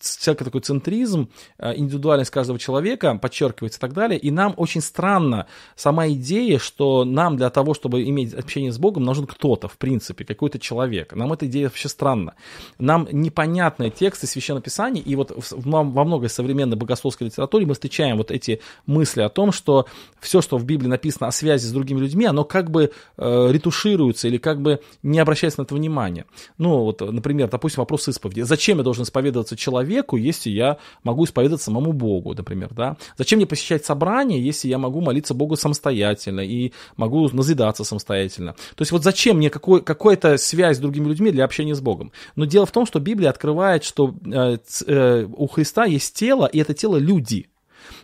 всякий 0.00 0.44
такой 0.44 0.60
центризм, 0.62 1.28
э, 1.58 1.76
индивидуальность 1.76 2.30
каждого 2.30 2.58
человека 2.58 3.14
подчеркивается 3.20 3.78
и 3.78 3.80
так 3.80 3.92
далее. 3.92 4.18
И 4.18 4.30
нам 4.30 4.54
очень 4.56 4.80
странно 4.80 5.46
сама 5.76 6.08
идея, 6.08 6.58
что 6.58 7.04
нам 7.04 7.36
для 7.36 7.50
того, 7.50 7.74
чтобы 7.74 8.02
иметь 8.04 8.34
общение 8.34 8.72
с 8.72 8.78
Богом, 8.78 9.04
нужен 9.04 9.26
кто-то, 9.26 9.68
в 9.68 9.76
принципе, 9.76 10.24
какой-то 10.24 10.58
человек. 10.58 11.14
Нам 11.14 11.32
эта 11.32 11.46
идея 11.46 11.64
вообще 11.64 11.88
странна. 11.88 12.34
Нам 12.78 13.06
непонятны 13.12 13.90
тексты 13.90 14.26
Священного 14.26 14.62
Писания, 14.62 15.02
и 15.02 15.14
вот 15.14 15.32
во 15.50 16.04
многой 16.04 16.30
современной 16.30 16.76
богословской 16.76 17.26
литературе 17.26 17.66
мы 17.66 17.74
встречаем 17.74 18.16
вот 18.16 18.30
эти 18.30 18.60
мысли 18.86 19.20
о 19.20 19.28
том, 19.28 19.52
что 19.52 19.86
все, 20.18 20.40
что 20.40 20.56
в 20.56 20.64
Библии 20.64 20.88
написано 20.88 21.28
о 21.28 21.32
связи 21.32 21.66
с 21.66 21.72
другими 21.72 22.00
людьми, 22.00 22.24
оно 22.24 22.44
как 22.44 22.70
бы 22.70 22.90
э, 23.16 23.48
ретушируется 23.52 24.28
или 24.28 24.38
как 24.38 24.60
бы 24.60 24.80
не 25.02 25.18
обращается 25.18 25.60
на 25.60 25.64
это 25.64 25.74
внимания. 25.74 26.24
Ну, 26.58 26.84
вот, 26.84 27.00
например, 27.00 27.48
допустим, 27.48 27.82
вопрос 27.82 28.08
исповеди. 28.08 28.40
Зачем 28.40 28.78
я 28.78 28.84
должен 28.84 29.04
исповедоваться 29.04 29.56
человеку, 29.56 29.89
человеку, 29.90 30.16
если 30.16 30.50
я 30.50 30.76
могу 31.02 31.24
исповедовать 31.24 31.62
самому 31.62 31.92
Богу, 31.92 32.34
например, 32.34 32.70
да? 32.74 32.96
Зачем 33.18 33.38
мне 33.38 33.46
посещать 33.46 33.84
собрание, 33.84 34.40
если 34.40 34.68
я 34.68 34.78
могу 34.78 35.00
молиться 35.00 35.34
Богу 35.34 35.56
самостоятельно 35.56 36.40
и 36.40 36.72
могу 36.96 37.28
назидаться 37.30 37.84
самостоятельно? 37.84 38.52
То 38.52 38.82
есть 38.82 38.92
вот 38.92 39.02
зачем 39.02 39.36
мне 39.36 39.50
какой, 39.50 39.82
какая-то 39.82 40.38
связь 40.38 40.76
с 40.76 40.80
другими 40.80 41.08
людьми 41.08 41.30
для 41.30 41.44
общения 41.44 41.74
с 41.74 41.80
Богом? 41.80 42.12
Но 42.36 42.44
дело 42.44 42.66
в 42.66 42.70
том, 42.70 42.86
что 42.86 43.00
Библия 43.00 43.30
открывает, 43.30 43.84
что 43.84 44.14
э, 44.24 44.58
э, 44.86 45.26
у 45.36 45.46
Христа 45.48 45.84
есть 45.84 46.14
тело, 46.14 46.46
и 46.46 46.58
это 46.58 46.74
тело 46.74 46.96
люди. 46.96 47.46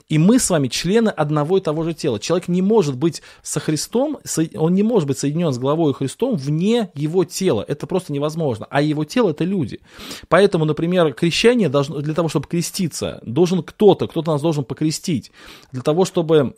И 0.08 0.18
мы 0.18 0.38
с 0.38 0.50
вами 0.50 0.68
члены 0.68 1.08
одного 1.08 1.58
и 1.58 1.60
того 1.60 1.82
же 1.82 1.94
тела. 1.94 2.18
Человек 2.20 2.48
не 2.48 2.62
может 2.62 2.96
быть 2.96 3.22
со 3.42 3.60
Христом, 3.60 4.18
он 4.54 4.74
не 4.74 4.82
может 4.82 5.08
быть 5.08 5.18
соединен 5.18 5.52
с 5.52 5.58
главой 5.58 5.94
Христом 5.94 6.36
вне 6.36 6.90
его 6.94 7.24
тела. 7.24 7.64
Это 7.66 7.86
просто 7.86 8.12
невозможно. 8.12 8.66
А 8.70 8.80
его 8.80 9.04
тело 9.04 9.30
это 9.30 9.44
люди. 9.44 9.80
Поэтому, 10.28 10.64
например, 10.64 11.12
крещение 11.12 11.68
должно, 11.68 12.00
для 12.00 12.14
того, 12.14 12.28
чтобы 12.28 12.46
креститься, 12.46 13.20
должен 13.24 13.62
кто-то, 13.62 14.06
кто-то 14.06 14.32
нас 14.32 14.42
должен 14.42 14.64
покрестить. 14.64 15.32
Для 15.72 15.82
того, 15.82 16.04
чтобы 16.04 16.54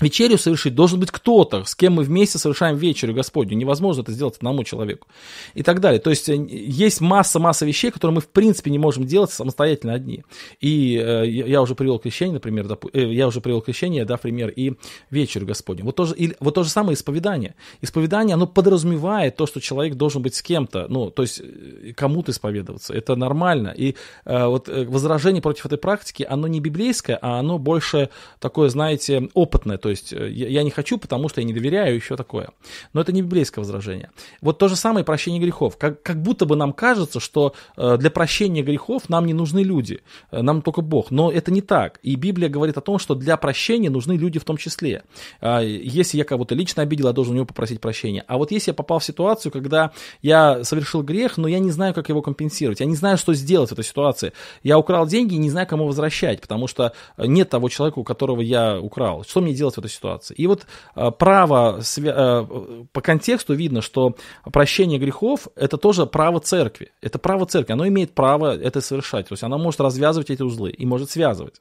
вечерю 0.00 0.38
совершить 0.38 0.74
должен 0.74 1.00
быть 1.00 1.10
кто-то, 1.10 1.64
с 1.64 1.74
кем 1.74 1.94
мы 1.94 2.02
вместе 2.02 2.38
совершаем 2.38 2.76
вечерю 2.76 3.14
Господню. 3.14 3.56
Невозможно 3.56 4.02
это 4.02 4.12
сделать 4.12 4.36
одному 4.36 4.64
человеку. 4.64 5.06
И 5.54 5.62
так 5.62 5.80
далее. 5.80 6.00
То 6.00 6.10
есть 6.10 6.28
э, 6.28 6.36
есть 6.36 7.00
масса-масса 7.00 7.66
вещей, 7.66 7.90
которые 7.90 8.16
мы 8.16 8.20
в 8.20 8.28
принципе 8.28 8.70
не 8.70 8.78
можем 8.78 9.04
делать 9.04 9.30
самостоятельно 9.30 9.94
одни. 9.94 10.24
И 10.60 10.96
э, 10.96 11.26
я 11.28 11.62
уже 11.62 11.74
привел 11.74 11.98
крещение, 11.98 12.34
например, 12.34 12.66
доп, 12.66 12.86
э, 12.92 13.12
я 13.12 13.26
уже 13.26 13.40
привел 13.40 13.60
крещение, 13.60 14.04
да, 14.04 14.16
пример, 14.16 14.48
и 14.48 14.74
вечерю 15.10 15.46
Господню. 15.46 15.84
Вот 15.84 15.96
то, 15.96 16.06
же, 16.06 16.14
и, 16.14 16.34
вот 16.40 16.54
то 16.54 16.62
же 16.64 16.70
самое 16.70 16.94
исповедание. 16.94 17.54
Исповедание, 17.80 18.34
оно 18.34 18.46
подразумевает 18.46 19.36
то, 19.36 19.46
что 19.46 19.60
человек 19.60 19.94
должен 19.94 20.22
быть 20.22 20.34
с 20.34 20.42
кем-то, 20.42 20.86
ну, 20.88 21.10
то 21.10 21.22
есть 21.22 21.40
э, 21.40 21.92
кому-то 21.94 22.32
исповедоваться. 22.32 22.94
Это 22.94 23.16
нормально. 23.16 23.74
И 23.76 23.96
э, 24.24 24.46
вот 24.46 24.68
э, 24.68 24.84
возражение 24.84 25.42
против 25.42 25.66
этой 25.66 25.78
практики, 25.78 26.26
оно 26.28 26.48
не 26.48 26.60
библейское, 26.60 27.18
а 27.20 27.38
оно 27.38 27.58
больше 27.58 28.08
такое, 28.38 28.68
знаете, 28.68 29.28
опытное. 29.34 29.78
То 29.82 29.90
есть 29.90 30.12
э, 30.12 30.30
я, 30.30 30.62
не 30.62 30.70
хочу, 30.70 30.96
потому 30.96 31.28
что 31.28 31.40
я 31.40 31.46
не 31.46 31.52
доверяю, 31.52 31.96
еще 31.96 32.16
такое. 32.16 32.50
Но 32.92 33.00
это 33.00 33.12
не 33.12 33.20
библейское 33.20 33.62
возражение. 33.62 34.10
Вот 34.40 34.58
то 34.58 34.68
же 34.68 34.76
самое 34.76 35.04
прощение 35.04 35.40
грехов. 35.42 35.76
Как, 35.76 36.02
как 36.02 36.22
будто 36.22 36.46
бы 36.46 36.56
нам 36.56 36.72
кажется, 36.72 37.18
что 37.18 37.54
э, 37.76 37.96
для 37.98 38.10
прощения 38.10 38.62
грехов 38.62 39.08
нам 39.08 39.26
не 39.26 39.34
нужны 39.34 39.64
люди, 39.64 40.00
э, 40.30 40.40
нам 40.40 40.62
только 40.62 40.82
Бог. 40.82 41.10
Но 41.10 41.32
это 41.32 41.50
не 41.50 41.62
так. 41.62 41.98
И 42.02 42.14
Библия 42.14 42.48
говорит 42.48 42.78
о 42.78 42.80
том, 42.80 43.00
что 43.00 43.16
для 43.16 43.36
прощения 43.36 43.90
нужны 43.90 44.12
люди 44.12 44.38
в 44.38 44.44
том 44.44 44.56
числе. 44.56 45.02
Э, 45.40 45.60
если 45.64 46.16
я 46.16 46.24
кого-то 46.24 46.54
лично 46.54 46.82
обидел, 46.82 47.08
я 47.08 47.12
должен 47.12 47.32
у 47.32 47.36
него 47.36 47.46
попросить 47.46 47.80
прощения. 47.80 48.24
А 48.28 48.38
вот 48.38 48.52
если 48.52 48.70
я 48.70 48.74
попал 48.74 49.00
в 49.00 49.04
ситуацию, 49.04 49.50
когда 49.50 49.90
я 50.22 50.62
совершил 50.62 51.02
грех, 51.02 51.36
но 51.38 51.48
я 51.48 51.58
не 51.58 51.72
знаю, 51.72 51.92
как 51.92 52.08
его 52.08 52.22
компенсировать, 52.22 52.78
я 52.78 52.86
не 52.86 52.96
знаю, 52.96 53.18
что 53.18 53.34
сделать 53.34 53.70
в 53.70 53.72
этой 53.72 53.84
ситуации. 53.84 54.32
Я 54.62 54.78
украл 54.78 55.08
деньги 55.08 55.34
и 55.34 55.38
не 55.38 55.50
знаю, 55.50 55.66
кому 55.66 55.86
возвращать, 55.86 56.40
потому 56.40 56.68
что 56.68 56.92
нет 57.18 57.50
того 57.50 57.68
человека, 57.68 57.98
у 57.98 58.04
которого 58.04 58.40
я 58.40 58.78
украл. 58.78 59.24
Что 59.24 59.40
мне 59.40 59.54
делать 59.54 59.71
в 59.76 59.78
этой 59.78 59.90
ситуации? 59.90 60.34
И 60.34 60.46
вот 60.46 60.66
э, 60.94 61.10
право, 61.10 61.80
э, 61.80 62.84
по 62.92 63.00
контексту 63.00 63.54
видно, 63.54 63.82
что 63.82 64.16
прощение 64.52 64.98
грехов– 64.98 65.48
это 65.56 65.76
тоже 65.76 66.06
право 66.06 66.40
церкви. 66.40 66.92
Это 67.00 67.18
право 67.18 67.46
церкви, 67.46 67.72
оно 67.72 67.86
имеет 67.88 68.12
право 68.14 68.56
это 68.56 68.80
совершать. 68.80 69.28
То 69.28 69.34
есть 69.34 69.42
она 69.42 69.58
может 69.58 69.80
развязывать 69.80 70.30
эти 70.30 70.42
узлы 70.42 70.70
и 70.70 70.86
может 70.86 71.10
связывать. 71.10 71.54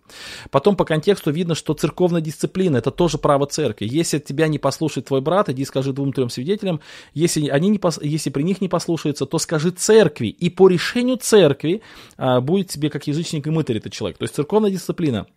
Потом 0.49 0.75
по 0.75 0.85
контексту 0.85 1.31
видно, 1.31 1.55
что 1.55 1.73
церковная 1.73 2.21
дисциплина– 2.21 2.77
это 2.77 2.91
тоже 2.91 3.17
право 3.17 3.45
церкви. 3.45 3.87
Если 3.89 4.19
тебя 4.19 4.47
не 4.47 4.59
послушает 4.59 5.07
твой 5.07 5.21
брат, 5.21 5.49
иди 5.49 5.65
скажи 5.65 5.93
двум-трем 5.93 6.29
свидетелям. 6.29 6.81
Если, 7.13 7.47
они 7.47 7.69
не 7.69 7.79
пос... 7.79 7.99
Если 8.01 8.29
при 8.29 8.43
них 8.43 8.61
не 8.61 8.69
послушается, 8.69 9.25
то 9.25 9.37
скажи 9.39 9.71
церкви. 9.71 10.27
И 10.27 10.49
по 10.49 10.67
решению 10.67 11.17
церкви 11.17 11.81
а, 12.17 12.41
будет 12.41 12.69
тебе 12.69 12.89
как 12.89 13.07
язычник 13.07 13.47
и 13.47 13.49
мытарь 13.49 13.77
этот 13.77 13.93
человек. 13.93 14.17
То 14.17 14.23
есть 14.23 14.35
церковная 14.35 14.71
дисциплина 14.71 15.27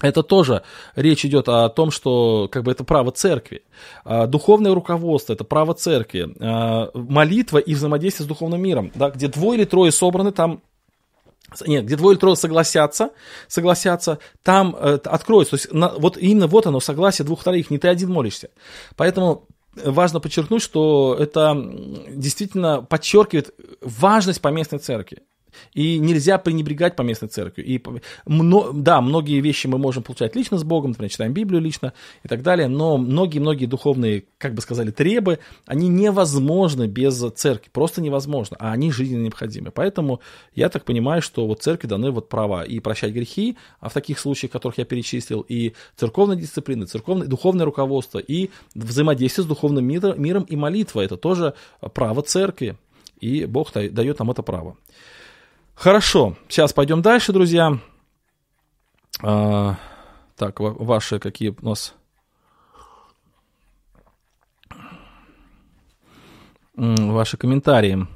это 0.00 0.22
тоже 0.22 0.62
речь 0.96 1.24
идет 1.24 1.48
о 1.48 1.68
том, 1.68 1.90
что 1.90 2.48
как 2.50 2.64
бы 2.64 2.72
это 2.72 2.84
право 2.84 3.10
церкви. 3.10 3.62
А, 4.04 4.26
духовное 4.26 4.74
руководство– 4.74 5.32
это 5.34 5.44
право 5.44 5.74
церкви. 5.74 6.34
А, 6.40 6.90
молитва 6.94 7.58
и 7.58 7.74
взаимодействие 7.74 8.24
с 8.24 8.28
духовным 8.28 8.62
миром. 8.62 8.90
Да, 8.94 9.10
где 9.10 9.28
двое 9.28 9.58
или 9.58 9.64
трое 9.64 9.92
собраны, 9.92 10.32
там 10.32 10.62
нет, 11.66 11.84
где 11.84 11.96
двое 11.96 12.14
или 12.14 12.20
трое 12.20 12.36
согласятся, 12.36 13.10
согласятся, 13.48 14.20
там 14.44 14.76
э, 14.78 14.98
откроется. 15.04 15.56
То 15.56 15.56
есть 15.56 15.72
на, 15.72 15.88
вот 15.98 16.16
именно 16.16 16.46
вот 16.46 16.66
оно, 16.66 16.78
согласие 16.78 17.26
двух 17.26 17.40
вторых, 17.40 17.70
не 17.70 17.78
ты 17.78 17.88
один 17.88 18.12
молишься. 18.12 18.50
Поэтому 18.96 19.48
важно 19.74 20.20
подчеркнуть, 20.20 20.62
что 20.62 21.16
это 21.18 21.56
действительно 22.08 22.82
подчеркивает 22.82 23.52
важность 23.80 24.40
поместной 24.40 24.78
церкви. 24.78 25.22
И 25.74 25.98
нельзя 25.98 26.38
пренебрегать 26.38 26.96
по 26.96 27.02
местной 27.02 27.28
церкви. 27.28 27.62
И, 27.62 27.82
да, 28.26 29.00
многие 29.00 29.40
вещи 29.40 29.66
мы 29.66 29.78
можем 29.78 30.02
получать 30.02 30.36
лично 30.36 30.58
с 30.58 30.64
Богом, 30.64 30.90
например, 30.90 31.10
читаем 31.10 31.32
Библию 31.32 31.60
лично 31.60 31.92
и 32.22 32.28
так 32.28 32.42
далее, 32.42 32.68
но 32.68 32.96
многие-многие 32.98 33.66
духовные, 33.66 34.24
как 34.38 34.54
бы 34.54 34.62
сказали, 34.62 34.90
требы, 34.90 35.38
они 35.66 35.88
невозможны 35.88 36.86
без 36.86 37.18
церкви, 37.34 37.68
просто 37.72 38.00
невозможно, 38.00 38.56
а 38.60 38.72
они 38.72 38.90
жизненно 38.90 39.22
необходимы. 39.24 39.70
Поэтому 39.70 40.20
я 40.54 40.68
так 40.68 40.84
понимаю, 40.84 41.22
что 41.22 41.46
вот 41.46 41.62
церкви 41.62 41.86
даны 41.86 42.10
вот 42.10 42.28
права 42.28 42.64
и 42.64 42.80
прощать 42.80 43.12
грехи, 43.12 43.56
а 43.80 43.88
в 43.88 43.92
таких 43.92 44.18
случаях, 44.18 44.52
которых 44.52 44.78
я 44.78 44.84
перечислил, 44.84 45.44
и 45.48 45.74
церковная 45.96 46.36
дисциплина, 46.36 46.86
церковное, 46.86 47.26
духовное 47.26 47.64
руководство, 47.64 48.18
и 48.18 48.50
взаимодействие 48.74 49.44
с 49.44 49.48
духовным 49.48 49.84
миром, 49.84 50.20
миром 50.20 50.44
и 50.44 50.56
молитва, 50.56 51.00
это 51.00 51.16
тоже 51.16 51.54
право 51.94 52.22
церкви, 52.22 52.76
и 53.20 53.44
Бог 53.44 53.72
дает 53.72 54.18
нам 54.18 54.30
это 54.30 54.42
право. 54.42 54.76
Хорошо, 55.80 56.36
сейчас 56.46 56.74
пойдем 56.74 57.00
дальше, 57.00 57.32
друзья. 57.32 57.78
А, 59.22 59.76
так, 60.36 60.60
ваши 60.60 61.18
какие 61.18 61.56
у 61.58 61.64
нас... 61.66 61.94
Ваши 66.76 67.38
комментарии 67.38 68.06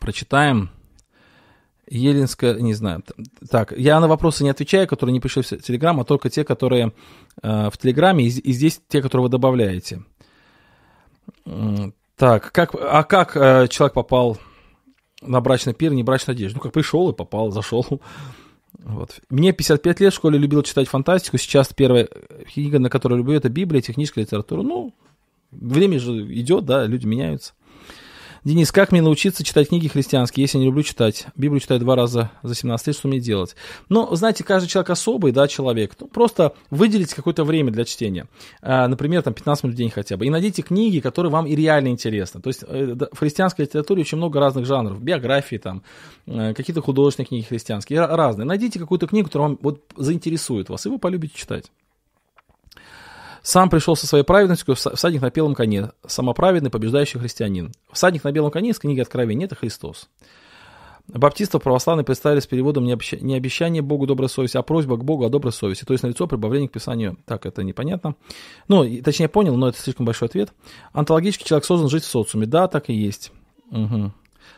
прочитаем. 0.00 0.70
Еленская, 1.88 2.54
не 2.54 2.74
знаю. 2.74 3.02
Так, 3.50 3.72
я 3.72 3.98
на 3.98 4.06
вопросы 4.06 4.44
не 4.44 4.50
отвечаю, 4.50 4.86
которые 4.86 5.12
не 5.12 5.20
пришли 5.20 5.42
в 5.42 5.48
Телеграм, 5.48 5.98
а 5.98 6.04
только 6.04 6.30
те, 6.30 6.44
которые 6.44 6.92
э, 7.42 7.70
в 7.70 7.76
Телеграме, 7.76 8.24
и, 8.24 8.28
и 8.28 8.52
здесь 8.52 8.80
те, 8.86 9.02
которые 9.02 9.24
вы 9.24 9.30
добавляете. 9.30 10.04
Так, 12.14 12.52
как, 12.52 12.76
а 12.80 13.02
как 13.02 13.36
э, 13.36 13.66
человек 13.66 13.94
попал 13.94 14.38
на 15.22 15.40
брачный 15.40 15.74
пир, 15.74 15.92
не 15.92 16.02
брачную 16.02 16.34
одежду. 16.34 16.58
Ну, 16.58 16.62
как 16.62 16.72
пришел 16.72 17.10
и 17.10 17.14
попал, 17.14 17.50
зашел. 17.50 17.86
Вот. 18.78 19.20
Мне 19.28 19.52
55 19.52 20.00
лет, 20.00 20.12
в 20.12 20.16
школе 20.16 20.38
любил 20.38 20.62
читать 20.62 20.88
фантастику. 20.88 21.38
Сейчас 21.38 21.72
первая 21.74 22.08
книга, 22.52 22.78
на 22.78 22.90
которую 22.90 23.18
люблю, 23.18 23.34
это 23.34 23.48
Библия, 23.48 23.80
техническая 23.80 24.24
литература. 24.24 24.62
Ну, 24.62 24.94
время 25.50 25.98
же 25.98 26.12
идет, 26.34 26.64
да, 26.64 26.86
люди 26.86 27.06
меняются. 27.06 27.54
Денис, 28.48 28.72
как 28.72 28.92
мне 28.92 29.02
научиться 29.02 29.44
читать 29.44 29.68
книги 29.68 29.88
христианские, 29.88 30.44
если 30.44 30.56
я 30.56 30.60
не 30.60 30.68
люблю 30.68 30.82
читать? 30.82 31.26
Библию 31.36 31.60
читаю 31.60 31.80
два 31.80 31.96
раза 31.96 32.30
за 32.42 32.54
17 32.54 32.86
лет, 32.86 32.96
что 32.96 33.06
мне 33.06 33.20
делать? 33.20 33.54
Ну, 33.90 34.16
знаете, 34.16 34.42
каждый 34.42 34.68
человек 34.68 34.88
особый, 34.88 35.32
да, 35.32 35.46
человек. 35.48 35.94
Ну, 36.00 36.06
просто 36.06 36.54
выделите 36.70 37.14
какое-то 37.14 37.44
время 37.44 37.70
для 37.72 37.84
чтения. 37.84 38.26
А, 38.62 38.88
например, 38.88 39.20
там 39.20 39.34
15 39.34 39.64
минут 39.64 39.74
в 39.74 39.76
день 39.76 39.90
хотя 39.90 40.16
бы. 40.16 40.24
И 40.24 40.30
найдите 40.30 40.62
книги, 40.62 41.00
которые 41.00 41.30
вам 41.30 41.46
и 41.46 41.54
реально 41.54 41.88
интересны. 41.88 42.40
То 42.40 42.48
есть 42.48 42.64
э, 42.66 42.96
в 43.12 43.18
христианской 43.18 43.66
литературе 43.66 44.00
очень 44.00 44.16
много 44.16 44.40
разных 44.40 44.64
жанров. 44.64 44.98
Биографии 45.02 45.56
там, 45.56 45.82
э, 46.24 46.54
какие-то 46.54 46.80
художественные 46.80 47.28
книги 47.28 47.44
христианские, 47.44 48.06
разные. 48.06 48.46
Найдите 48.46 48.78
какую-то 48.78 49.08
книгу, 49.08 49.28
которая 49.28 49.50
вам 49.50 49.58
вот 49.60 49.82
заинтересует 49.94 50.70
вас, 50.70 50.86
и 50.86 50.88
вы 50.88 50.98
полюбите 50.98 51.36
читать. 51.36 51.70
Сам 53.42 53.70
пришел 53.70 53.96
со 53.96 54.06
своей 54.06 54.24
праведностью, 54.24 54.74
всадник 54.74 55.22
на 55.22 55.30
белом 55.30 55.54
коне, 55.54 55.92
самоправедный, 56.06 56.70
побеждающий 56.70 57.20
христианин. 57.20 57.72
Всадник 57.92 58.24
на 58.24 58.32
белом 58.32 58.50
коне 58.50 58.70
из 58.70 58.78
книги 58.78 59.00
Откровения– 59.00 59.46
это 59.46 59.54
Христос. 59.54 60.08
Баптистов 61.08 61.62
православные 61.62 62.04
представили 62.04 62.40
с 62.40 62.46
переводом 62.46 62.84
не, 62.84 62.92
обещ... 62.92 63.14
не 63.20 63.34
обещание 63.34 63.80
Богу 63.80 64.06
доброй 64.06 64.28
совести, 64.28 64.58
а 64.58 64.62
просьба 64.62 64.98
к 64.98 65.04
Богу 65.04 65.24
о 65.24 65.30
доброй 65.30 65.52
совести. 65.52 65.84
То 65.84 65.94
есть 65.94 66.04
налицо 66.04 66.26
прибавление 66.26 66.68
к 66.68 66.72
Писанию. 66.72 67.16
Так, 67.24 67.46
это 67.46 67.62
непонятно. 67.62 68.14
Ну, 68.68 68.84
точнее, 69.02 69.28
понял, 69.28 69.56
но 69.56 69.68
это 69.68 69.78
слишком 69.78 70.04
большой 70.04 70.28
ответ. 70.28 70.52
Антологически 70.92 71.44
человек 71.44 71.64
создан 71.64 71.88
жить 71.88 72.04
в 72.04 72.08
социуме. 72.08 72.46
Да, 72.46 72.68
так 72.68 72.90
и 72.90 72.92
есть. 72.92 73.32
Угу. 73.70 74.12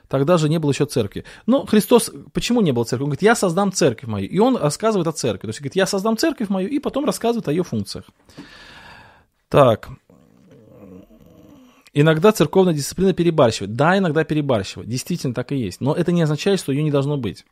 Тогда 0.08 0.36
же 0.36 0.48
не 0.48 0.58
было 0.58 0.70
еще 0.70 0.86
церкви. 0.86 1.24
Но 1.46 1.66
Христос, 1.66 2.10
почему 2.32 2.60
не 2.60 2.72
было 2.72 2.84
церкви? 2.84 3.04
Он 3.04 3.10
говорит, 3.10 3.22
я 3.22 3.34
создам 3.34 3.72
церковь 3.72 4.08
мою. 4.08 4.28
И 4.28 4.38
он 4.38 4.56
рассказывает 4.56 5.06
о 5.06 5.12
церкви. 5.12 5.46
То 5.46 5.48
есть, 5.48 5.60
говорит, 5.60 5.76
я 5.76 5.86
создам 5.86 6.16
церковь 6.16 6.48
мою, 6.48 6.68
и 6.68 6.78
потом 6.78 7.04
рассказывает 7.04 7.48
о 7.48 7.52
ее 7.52 7.62
функциях. 7.62 8.04
Так. 9.48 9.90
Иногда 11.92 12.32
церковная 12.32 12.74
дисциплина 12.74 13.12
перебарщивает. 13.12 13.74
Да, 13.74 13.98
иногда 13.98 14.24
перебарщивает. 14.24 14.88
Действительно 14.88 15.34
так 15.34 15.52
и 15.52 15.56
есть. 15.56 15.80
Но 15.80 15.94
это 15.94 16.12
не 16.12 16.22
означает, 16.22 16.60
что 16.60 16.72
ее 16.72 16.82
не 16.82 16.90
должно 16.90 17.16
быть. 17.16 17.44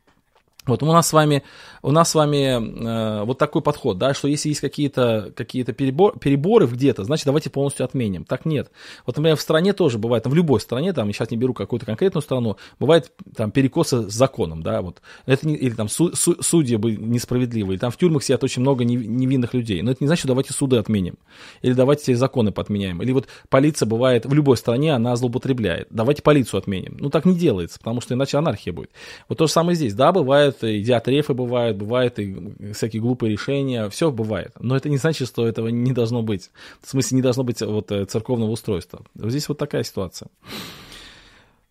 Вот 0.65 0.83
у 0.83 0.85
нас 0.85 1.07
с 1.07 1.13
вами, 1.13 1.43
у 1.81 1.91
нас 1.91 2.11
с 2.11 2.15
вами 2.15 3.21
э, 3.21 3.23
вот 3.23 3.37
такой 3.37 3.61
подход, 3.61 3.97
да, 3.97 4.13
что 4.13 4.27
если 4.27 4.49
есть 4.49 4.61
какие-то 4.61 5.31
какие 5.35 5.63
перебор, 5.63 6.19
переборы 6.19 6.67
где-то, 6.67 7.05
значит, 7.05 7.25
давайте 7.25 7.49
полностью 7.49 7.85
отменим. 7.85 8.25
Так 8.25 8.45
нет. 8.45 8.69
Вот, 9.05 9.15
например, 9.15 9.37
в 9.37 9.41
стране 9.41 9.73
тоже 9.73 9.97
бывает, 9.97 10.27
в 10.27 10.33
любой 10.33 10.59
стране, 10.59 10.91
там, 10.93 11.07
я 11.07 11.13
сейчас 11.13 11.31
не 11.31 11.37
беру 11.37 11.53
какую-то 11.53 11.85
конкретную 11.85 12.21
страну, 12.21 12.57
бывает 12.79 13.11
там 13.35 13.51
перекосы 13.51 14.09
с 14.09 14.13
законом, 14.13 14.61
да, 14.61 14.81
вот. 14.81 15.01
Это 15.25 15.47
не, 15.47 15.55
или 15.55 15.73
там 15.73 15.87
су, 15.87 16.15
су, 16.15 16.41
судьи 16.41 16.75
бы 16.75 16.91
несправедливые, 16.91 17.75
или 17.75 17.79
там 17.79 17.91
в 17.91 17.97
тюрьмах 17.97 18.23
сидят 18.23 18.43
очень 18.43 18.61
много 18.61 18.83
невинных 18.83 19.53
людей. 19.53 19.81
Но 19.81 19.91
это 19.91 20.03
не 20.03 20.07
значит, 20.07 20.19
что 20.19 20.27
давайте 20.27 20.53
суды 20.53 20.75
отменим. 20.75 21.15
Или 21.61 21.73
давайте 21.73 22.15
законы 22.15 22.51
подменяем. 22.51 23.01
Или 23.01 23.13
вот 23.13 23.27
полиция 23.49 23.87
бывает, 23.87 24.25
в 24.25 24.33
любой 24.33 24.57
стране 24.57 24.93
она 24.93 25.15
злоупотребляет. 25.15 25.87
Давайте 25.89 26.21
полицию 26.21 26.59
отменим. 26.59 26.97
Ну, 26.99 27.09
так 27.09 27.25
не 27.25 27.35
делается, 27.35 27.79
потому 27.79 28.01
что 28.01 28.13
иначе 28.13 28.37
анархия 28.37 28.73
будет. 28.73 28.91
Вот 29.29 29.37
то 29.37 29.47
же 29.47 29.53
самое 29.53 29.75
здесь. 29.75 29.93
Да, 29.93 30.11
бывает 30.11 30.48
бывает, 30.57 30.81
идиотрефы 30.81 31.33
бывают, 31.33 31.77
бывают 31.77 32.19
и 32.19 32.73
всякие 32.73 33.01
глупые 33.01 33.31
решения, 33.31 33.89
все 33.89 34.11
бывает. 34.11 34.53
Но 34.59 34.75
это 34.75 34.89
не 34.89 34.97
значит, 34.97 35.27
что 35.27 35.47
этого 35.47 35.67
не 35.67 35.91
должно 35.91 36.21
быть. 36.21 36.49
В 36.81 36.89
смысле, 36.89 37.17
не 37.17 37.21
должно 37.21 37.43
быть 37.43 37.61
вот 37.61 37.91
э, 37.91 38.05
церковного 38.05 38.51
устройства. 38.51 39.01
Здесь 39.15 39.47
вот 39.49 39.57
такая 39.57 39.83
ситуация. 39.83 40.29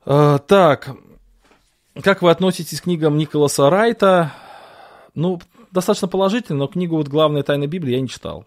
А, 0.04 0.38
так, 0.38 0.96
как 2.02 2.22
вы 2.22 2.30
относитесь 2.30 2.80
к 2.80 2.84
книгам 2.84 3.18
Николаса 3.18 3.68
Райта? 3.70 4.32
Ну, 5.14 5.40
достаточно 5.72 6.08
положительно, 6.08 6.60
но 6.60 6.66
книгу 6.66 6.96
вот 6.96 7.08
«Главная 7.08 7.42
тайна 7.42 7.66
Библии» 7.66 7.92
я 7.92 8.00
не 8.00 8.08
читал. 8.08 8.46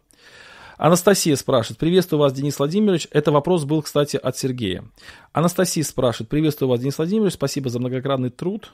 Анастасия 0.78 1.36
спрашивает, 1.36 1.78
приветствую 1.78 2.20
вас, 2.20 2.34
Денис 2.34 2.58
Владимирович. 2.58 3.08
Это 3.12 3.32
вопрос 3.32 3.66
был, 3.66 3.84
кстати, 3.84 4.18
от 4.18 4.36
Сергея. 4.36 4.84
Анастасия 5.32 5.84
спрашивает, 5.84 6.30
приветствую 6.30 6.70
вас, 6.70 6.80
Денис 6.80 6.98
Владимирович, 6.98 7.36
спасибо 7.36 7.70
за 7.70 7.80
многократный 7.80 8.32
труд. 8.32 8.72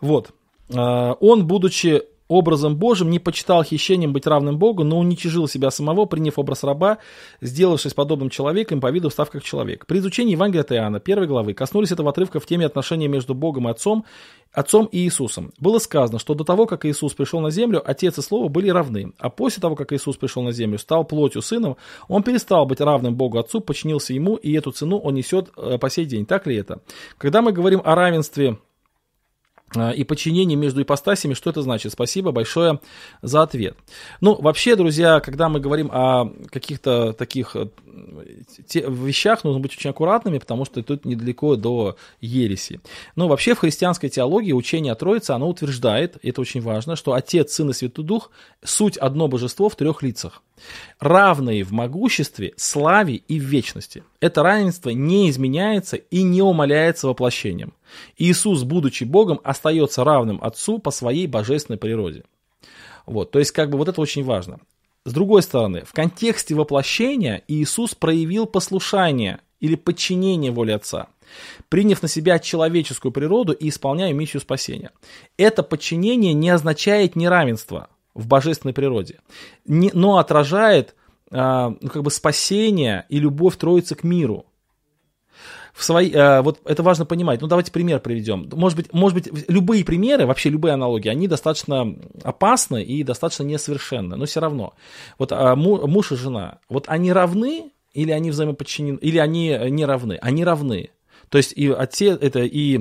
Вот. 0.00 0.32
А, 0.74 1.12
он, 1.20 1.46
будучи 1.46 2.02
образом 2.28 2.76
Божьим, 2.76 3.10
не 3.10 3.18
почитал 3.18 3.62
хищением 3.62 4.12
быть 4.12 4.26
равным 4.26 4.58
Богу, 4.58 4.84
но 4.84 4.98
уничижил 4.98 5.48
себя 5.48 5.70
самого, 5.70 6.06
приняв 6.06 6.38
образ 6.38 6.64
раба, 6.64 6.98
сделавшись 7.40 7.94
подобным 7.94 8.30
человеком, 8.30 8.80
по 8.80 8.90
виду 8.90 9.10
став 9.10 9.30
как 9.30 9.42
человек. 9.42 9.86
При 9.86 9.98
изучении 9.98 10.32
Евангелия 10.32 10.62
от 10.62 10.72
Иоанна, 10.72 11.00
первой 11.00 11.26
главы, 11.26 11.54
коснулись 11.54 11.92
этого 11.92 12.10
отрывка 12.10 12.40
в 12.40 12.46
теме 12.46 12.66
отношения 12.66 13.08
между 13.08 13.34
Богом 13.34 13.68
и 13.68 13.70
Отцом, 13.70 14.04
Отцом 14.52 14.86
и 14.86 14.98
Иисусом. 14.98 15.52
Было 15.58 15.78
сказано, 15.78 16.18
что 16.18 16.34
до 16.34 16.44
того, 16.44 16.66
как 16.66 16.84
Иисус 16.84 17.12
пришел 17.12 17.40
на 17.40 17.50
землю, 17.50 17.82
Отец 17.84 18.18
и 18.18 18.22
Слово 18.22 18.48
были 18.48 18.70
равны, 18.70 19.12
а 19.18 19.28
после 19.28 19.60
того, 19.60 19.76
как 19.76 19.92
Иисус 19.92 20.16
пришел 20.16 20.42
на 20.42 20.52
землю, 20.52 20.78
стал 20.78 21.04
плотью 21.04 21.42
Сыном, 21.42 21.76
Он 22.08 22.22
перестал 22.22 22.66
быть 22.66 22.80
равным 22.80 23.14
Богу 23.14 23.38
Отцу, 23.38 23.60
подчинился 23.60 24.14
Ему, 24.14 24.36
и 24.36 24.52
эту 24.52 24.72
цену 24.72 24.98
Он 24.98 25.14
несет 25.14 25.50
э, 25.56 25.78
по 25.78 25.90
сей 25.90 26.06
день. 26.06 26.26
Так 26.26 26.46
ли 26.46 26.56
это? 26.56 26.80
Когда 27.18 27.42
мы 27.42 27.52
говорим 27.52 27.82
о 27.84 27.94
равенстве 27.94 28.58
и 29.76 30.04
подчинение 30.04 30.56
между 30.56 30.82
ипостасями, 30.82 31.34
что 31.34 31.50
это 31.50 31.62
значит? 31.62 31.92
Спасибо 31.92 32.32
большое 32.32 32.80
за 33.22 33.42
ответ. 33.42 33.76
Ну, 34.20 34.34
вообще, 34.40 34.76
друзья, 34.76 35.20
когда 35.20 35.48
мы 35.48 35.60
говорим 35.60 35.90
о 35.92 36.32
каких-то 36.50 37.12
таких 37.12 37.56
э, 37.56 37.68
вещах, 38.74 39.44
нужно 39.44 39.60
быть 39.60 39.72
очень 39.72 39.90
аккуратными, 39.90 40.38
потому 40.38 40.64
что 40.64 40.82
тут 40.82 41.04
недалеко 41.04 41.56
до 41.56 41.96
ереси. 42.20 42.80
Но 43.14 43.28
вообще 43.28 43.54
в 43.54 43.58
христианской 43.58 44.08
теологии 44.08 44.52
учение 44.52 44.92
о 44.92 44.96
Троице, 44.96 45.30
оно 45.32 45.48
утверждает, 45.48 46.16
и 46.22 46.30
это 46.30 46.40
очень 46.40 46.60
важно, 46.60 46.96
что 46.96 47.12
Отец, 47.12 47.52
Сын 47.52 47.70
и 47.70 47.72
Святой 47.72 48.04
Дух– 48.04 48.30
суть 48.64 48.96
одно 48.96 49.28
божество 49.28 49.68
в 49.68 49.76
трех 49.76 50.02
лицах 50.02 50.42
равные 50.98 51.64
в 51.64 51.72
могуществе, 51.72 52.54
славе 52.56 53.16
и 53.16 53.38
в 53.38 53.44
вечности. 53.44 54.02
Это 54.20 54.42
равенство 54.42 54.90
не 54.90 55.30
изменяется 55.30 55.96
и 55.96 56.22
не 56.22 56.42
умаляется 56.42 57.08
воплощением. 57.08 57.74
Иисус, 58.16 58.62
будучи 58.64 59.04
Богом, 59.04 59.40
остается 59.44 60.04
равным 60.04 60.42
Отцу 60.42 60.78
по 60.78 60.90
своей 60.90 61.26
божественной 61.26 61.78
природе. 61.78 62.24
Вот, 63.06 63.30
то 63.30 63.38
есть, 63.38 63.52
как 63.52 63.70
бы 63.70 63.78
вот 63.78 63.88
это 63.88 64.00
очень 64.00 64.24
важно. 64.24 64.58
С 65.04 65.12
другой 65.12 65.42
стороны, 65.42 65.84
в 65.84 65.92
контексте 65.92 66.54
воплощения 66.54 67.42
Иисус 67.46 67.94
проявил 67.94 68.46
послушание 68.46 69.38
или 69.60 69.76
подчинение 69.76 70.50
воле 70.50 70.74
Отца, 70.74 71.08
приняв 71.68 72.02
на 72.02 72.08
себя 72.08 72.38
человеческую 72.38 73.12
природу 73.12 73.52
и 73.52 73.68
исполняя 73.68 74.12
миссию 74.12 74.40
спасения. 74.40 74.90
Это 75.36 75.62
подчинение 75.62 76.32
не 76.32 76.50
означает 76.50 77.16
неравенство– 77.16 77.88
в 78.16 78.26
божественной 78.26 78.72
природе, 78.72 79.20
но 79.66 80.16
отражает 80.16 80.94
а, 81.30 81.74
ну, 81.80 81.88
как 81.88 82.02
бы 82.02 82.10
спасение 82.10 83.04
и 83.08 83.20
любовь 83.20 83.56
Троицы 83.56 83.94
к 83.94 84.02
миру. 84.04 84.46
В 85.76 85.84
свои, 85.84 86.10
а, 86.14 86.40
вот 86.40 86.58
это 86.64 86.82
важно 86.82 87.04
понимать. 87.04 87.42
Ну, 87.42 87.48
давайте 87.48 87.70
пример 87.70 88.00
приведем. 88.00 88.48
Может 88.50 88.78
быть, 88.78 88.94
может 88.94 89.14
быть, 89.14 89.50
любые 89.50 89.84
примеры, 89.84 90.24
вообще 90.24 90.48
любые 90.48 90.72
аналогии, 90.72 91.10
они 91.10 91.28
достаточно 91.28 91.94
опасны 92.24 92.82
и 92.82 93.02
достаточно 93.02 93.42
несовершенны, 93.42 94.16
но 94.16 94.24
все 94.24 94.40
равно. 94.40 94.72
Вот 95.18 95.32
а, 95.32 95.54
муж 95.54 96.12
и 96.12 96.16
жена, 96.16 96.60
вот 96.70 96.86
они 96.88 97.12
равны 97.12 97.72
или 97.92 98.10
они 98.10 98.30
взаимоподчинены, 98.30 98.96
или 99.02 99.18
они 99.18 99.54
не 99.68 99.84
равны? 99.84 100.18
Они 100.22 100.44
равны. 100.44 100.90
То 101.28 101.36
есть 101.36 101.52
и 101.52 101.70
отец, 101.70 102.16
это 102.22 102.40
и 102.40 102.80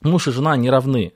муж 0.00 0.28
и 0.28 0.30
жена 0.30 0.56
не 0.56 0.70
равны. 0.70 1.14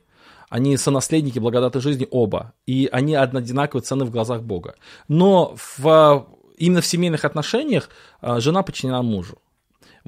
Они 0.48 0.76
сонаследники 0.76 1.38
благодатной 1.38 1.80
жизни 1.80 2.08
оба, 2.10 2.54
и 2.66 2.88
они 2.90 3.14
одинаково 3.14 3.82
цены 3.82 4.04
в 4.04 4.10
глазах 4.10 4.42
Бога. 4.42 4.74
Но 5.06 5.54
в, 5.76 6.26
именно 6.56 6.80
в 6.80 6.86
семейных 6.86 7.24
отношениях 7.24 7.88
а, 8.20 8.40
жена 8.40 8.64
подчинена 8.64 9.02
мужу. 9.02 9.38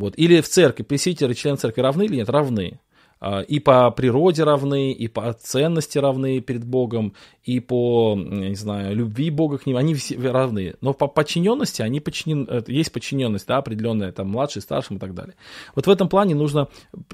Вот. 0.00 0.14
Или 0.16 0.40
в 0.40 0.48
церкви, 0.48 0.82
пресвитер 0.82 1.30
и 1.30 1.34
член 1.34 1.58
церкви 1.58 1.82
равны 1.82 2.04
или 2.04 2.16
нет? 2.16 2.30
Равны. 2.30 2.80
А, 3.22 3.42
и 3.42 3.58
по 3.60 3.90
природе 3.90 4.44
равны, 4.44 4.92
и 4.92 5.06
по 5.06 5.30
ценности 5.34 5.98
равны 5.98 6.40
перед 6.40 6.64
Богом, 6.64 7.12
и 7.44 7.60
по, 7.60 8.16
не 8.16 8.54
знаю, 8.54 8.96
любви 8.96 9.28
Бога 9.28 9.58
к 9.58 9.66
ним, 9.66 9.76
они 9.76 9.94
все 9.94 10.16
равны. 10.16 10.74
Но 10.80 10.94
по 10.94 11.06
подчиненности 11.06 11.82
они 11.82 12.00
подчинены, 12.00 12.46
э, 12.48 12.62
есть 12.68 12.92
подчиненность, 12.92 13.46
да, 13.46 13.58
определенная, 13.58 14.10
там, 14.12 14.30
младший, 14.30 14.62
старшим 14.62 14.96
и 14.96 15.00
так 15.00 15.12
далее. 15.12 15.34
Вот 15.74 15.86
в 15.86 15.90
этом 15.90 16.08
плане 16.08 16.34
нужно 16.34 16.68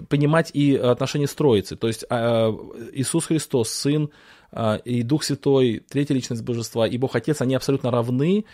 понимать 0.08 0.52
и 0.54 0.76
отношения 0.76 1.26
с 1.26 1.34
Троицей. 1.34 1.76
То 1.76 1.88
есть 1.88 2.04
а, 2.08 2.54
Иисус 2.92 3.26
Христос, 3.26 3.70
Сын, 3.70 4.10
а, 4.52 4.76
и 4.76 5.02
Дух 5.02 5.24
Святой, 5.24 5.82
третья 5.88 6.14
личность 6.14 6.44
Божества, 6.44 6.86
и 6.86 6.96
Бог 6.98 7.16
Отец, 7.16 7.40
они 7.40 7.56
абсолютно 7.56 7.90
равны, 7.90 8.44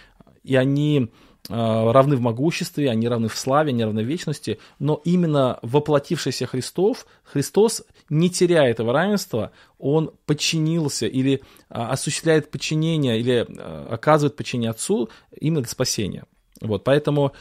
и 0.42 0.56
они 0.56 1.10
равны 1.49 2.16
в 2.16 2.20
могуществе, 2.20 2.90
они 2.90 3.09
равны 3.09 3.28
в 3.28 3.36
славе, 3.36 3.70
они 3.70 3.82
равны 3.84 4.03
в 4.03 4.07
вечности, 4.07 4.59
но 4.78 5.01
именно 5.05 5.59
воплотившийся 5.62 6.47
Христов, 6.47 7.07
Христос, 7.24 7.82
не 8.09 8.30
теряя 8.30 8.70
этого 8.70 8.93
равенства, 8.93 9.51
он 9.78 10.12
подчинился 10.26 11.07
или 11.07 11.43
а, 11.68 11.90
осуществляет 11.90 12.51
подчинение, 12.51 13.18
или 13.18 13.47
а, 13.49 13.88
оказывает 13.90 14.36
подчинение 14.36 14.70
Отцу 14.70 15.09
именно 15.40 15.62
для 15.62 15.70
спасения. 15.70 16.24
Вот, 16.61 16.84
поэтому 16.84 17.32
Э, 17.32 17.36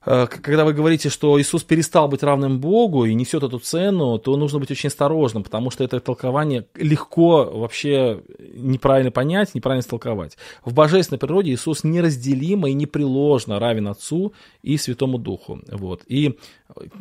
когда 0.00 0.64
вы 0.64 0.72
говорите, 0.72 1.08
что 1.10 1.40
Иисус 1.40 1.64
перестал 1.64 2.08
быть 2.08 2.22
равным 2.22 2.60
Богу 2.60 3.04
и 3.04 3.14
несет 3.14 3.42
эту 3.42 3.58
цену, 3.58 4.18
то 4.18 4.36
нужно 4.36 4.58
быть 4.58 4.70
очень 4.70 4.88
осторожным, 4.88 5.42
потому 5.42 5.70
что 5.70 5.84
это 5.84 6.00
толкование 6.00 6.66
легко 6.76 7.44
вообще 7.44 8.22
неправильно 8.54 9.10
понять, 9.10 9.54
неправильно 9.54 9.82
истолковать. 9.82 10.38
В 10.64 10.72
божественной 10.72 11.18
природе 11.18 11.52
Иисус 11.52 11.84
неразделимо 11.84 12.70
и 12.70 12.74
непреложно 12.74 13.58
равен 13.58 13.88
Отцу 13.88 14.32
и 14.62 14.78
Святому 14.78 15.18
Духу. 15.18 15.60
Вот. 15.70 16.02
И 16.06 16.38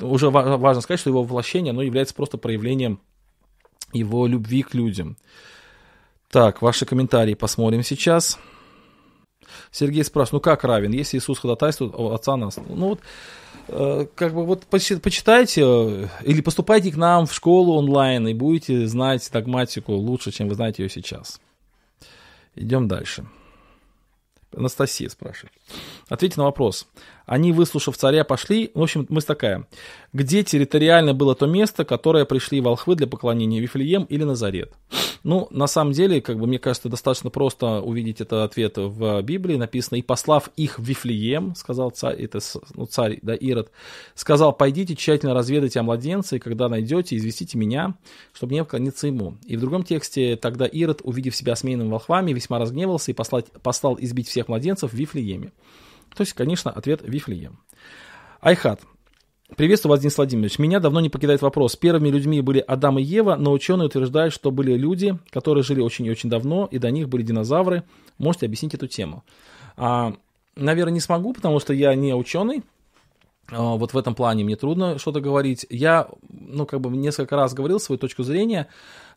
уже 0.01 0.29
важно 0.29 0.81
сказать, 0.81 0.99
что 0.99 1.09
его 1.09 1.23
воплощение 1.23 1.71
оно 1.71 1.83
является 1.83 2.15
просто 2.15 2.37
проявлением 2.37 2.99
его 3.93 4.27
любви 4.27 4.63
к 4.63 4.73
людям. 4.73 5.17
Так, 6.29 6.61
ваши 6.61 6.85
комментарии 6.85 7.35
посмотрим 7.35 7.83
сейчас. 7.83 8.37
Сергей 9.71 10.03
спрашивает, 10.03 10.33
ну 10.33 10.51
как 10.51 10.63
равен, 10.63 10.91
если 10.91 11.17
Иисус 11.17 11.39
ходатайствует 11.39 11.93
Отца 11.95 12.37
нас? 12.37 12.57
Ну 12.57 12.89
вот, 12.89 12.99
э, 13.67 14.07
как 14.15 14.33
бы 14.33 14.45
вот 14.45 14.65
почитайте 14.65 15.61
э, 15.63 16.07
или 16.23 16.41
поступайте 16.41 16.91
к 16.91 16.97
нам 16.97 17.25
в 17.25 17.33
школу 17.33 17.77
онлайн 17.77 18.27
и 18.27 18.33
будете 18.33 18.87
знать 18.87 19.27
догматику 19.31 19.93
лучше, 19.93 20.31
чем 20.31 20.49
вы 20.49 20.55
знаете 20.55 20.83
ее 20.83 20.89
сейчас. 20.89 21.39
Идем 22.55 22.87
дальше. 22.87 23.25
Анастасия 24.55 25.09
спрашивает. 25.09 25.53
Ответьте 26.09 26.39
на 26.39 26.45
вопрос. 26.45 26.87
Они, 27.27 27.51
выслушав 27.51 27.97
царя, 27.97 28.23
пошли. 28.23 28.71
В 28.73 28.81
общем, 28.81 29.05
мысль 29.09 29.27
такая. 29.27 29.67
Где 30.13 30.43
территориально 30.43 31.13
было 31.13 31.35
то 31.35 31.45
место, 31.45 31.83
которое 31.83 32.23
пришли 32.23 32.61
волхвы 32.61 32.95
для 32.95 33.05
поклонения, 33.05 33.59
Вифлеем 33.59 34.05
или 34.05 34.23
Назарет? 34.23 34.73
Ну, 35.23 35.49
на 35.51 35.67
самом 35.67 35.91
деле, 35.91 36.21
как 36.21 36.39
бы, 36.39 36.47
мне 36.47 36.57
кажется, 36.57 36.87
достаточно 36.87 37.29
просто 37.29 37.81
увидеть 37.81 38.21
этот 38.21 38.49
ответ 38.49 38.77
в 38.77 39.21
Библии. 39.23 39.57
Написано, 39.57 39.97
и 39.97 40.01
послав 40.01 40.49
их 40.55 40.79
в 40.79 40.83
Вифлеем, 40.83 41.53
сказал 41.55 41.89
царь, 41.89 42.15
это 42.15 42.39
ну, 42.75 42.85
царь, 42.85 43.19
да, 43.21 43.35
Ирод, 43.35 43.71
сказал, 44.15 44.53
пойдите 44.53 44.95
тщательно 44.95 45.33
разведайте 45.33 45.81
о 45.81 45.83
младенце, 45.83 46.37
и 46.37 46.39
когда 46.39 46.69
найдете, 46.69 47.17
известите 47.17 47.57
меня, 47.57 47.95
чтобы 48.31 48.53
не 48.53 48.63
поклониться 48.63 49.05
ему. 49.05 49.37
И 49.45 49.57
в 49.57 49.59
другом 49.59 49.83
тексте, 49.83 50.37
тогда 50.37 50.65
Ирод, 50.65 51.01
увидев 51.03 51.35
себя 51.35 51.57
сменным 51.57 51.89
волхвами, 51.89 52.31
весьма 52.31 52.57
разгневался 52.57 53.11
и 53.11 53.13
послать, 53.13 53.51
послал 53.61 53.97
избить 53.99 54.29
всех 54.29 54.47
младенцев 54.47 54.93
в 54.93 54.95
Вифлееме. 54.95 55.51
То 56.17 56.21
есть, 56.23 56.33
конечно, 56.33 56.71
ответ 56.71 57.01
Вифлеем. 57.03 57.59
Айхат. 58.41 58.81
Приветствую 59.55 59.91
вас, 59.91 60.01
Денис 60.01 60.17
Владимирович. 60.17 60.57
Меня 60.57 60.79
давно 60.79 60.99
не 60.99 61.09
покидает 61.09 61.43
вопрос. 61.43 61.75
Первыми 61.75 62.09
людьми 62.09 62.41
были 62.41 62.57
Адам 62.59 62.97
и 62.97 63.03
Ева, 63.03 63.35
но 63.35 63.51
ученые 63.51 63.85
утверждают, 63.85 64.33
что 64.33 64.49
были 64.49 64.73
люди, 64.73 65.17
которые 65.29 65.63
жили 65.63 65.79
очень 65.79 66.07
и 66.07 66.09
очень 66.09 66.27
давно, 66.27 66.67
и 66.71 66.79
до 66.79 66.89
них 66.89 67.07
были 67.07 67.21
динозавры. 67.21 67.83
Можете 68.17 68.47
объяснить 68.47 68.73
эту 68.73 68.87
тему? 68.87 69.23
А, 69.77 70.15
наверное, 70.55 70.93
не 70.93 70.99
смогу, 70.99 71.33
потому 71.33 71.59
что 71.59 71.71
я 71.71 71.93
не 71.93 72.15
ученый. 72.15 72.63
А, 73.51 73.75
вот 73.75 73.93
в 73.93 73.97
этом 73.97 74.15
плане 74.15 74.43
мне 74.43 74.55
трудно 74.55 74.97
что-то 74.97 75.21
говорить. 75.21 75.67
Я, 75.69 76.07
ну, 76.29 76.65
как 76.65 76.81
бы 76.81 76.89
несколько 76.89 77.35
раз 77.35 77.53
говорил 77.53 77.79
свою 77.79 77.99
точку 77.99 78.23
зрения. 78.23 78.67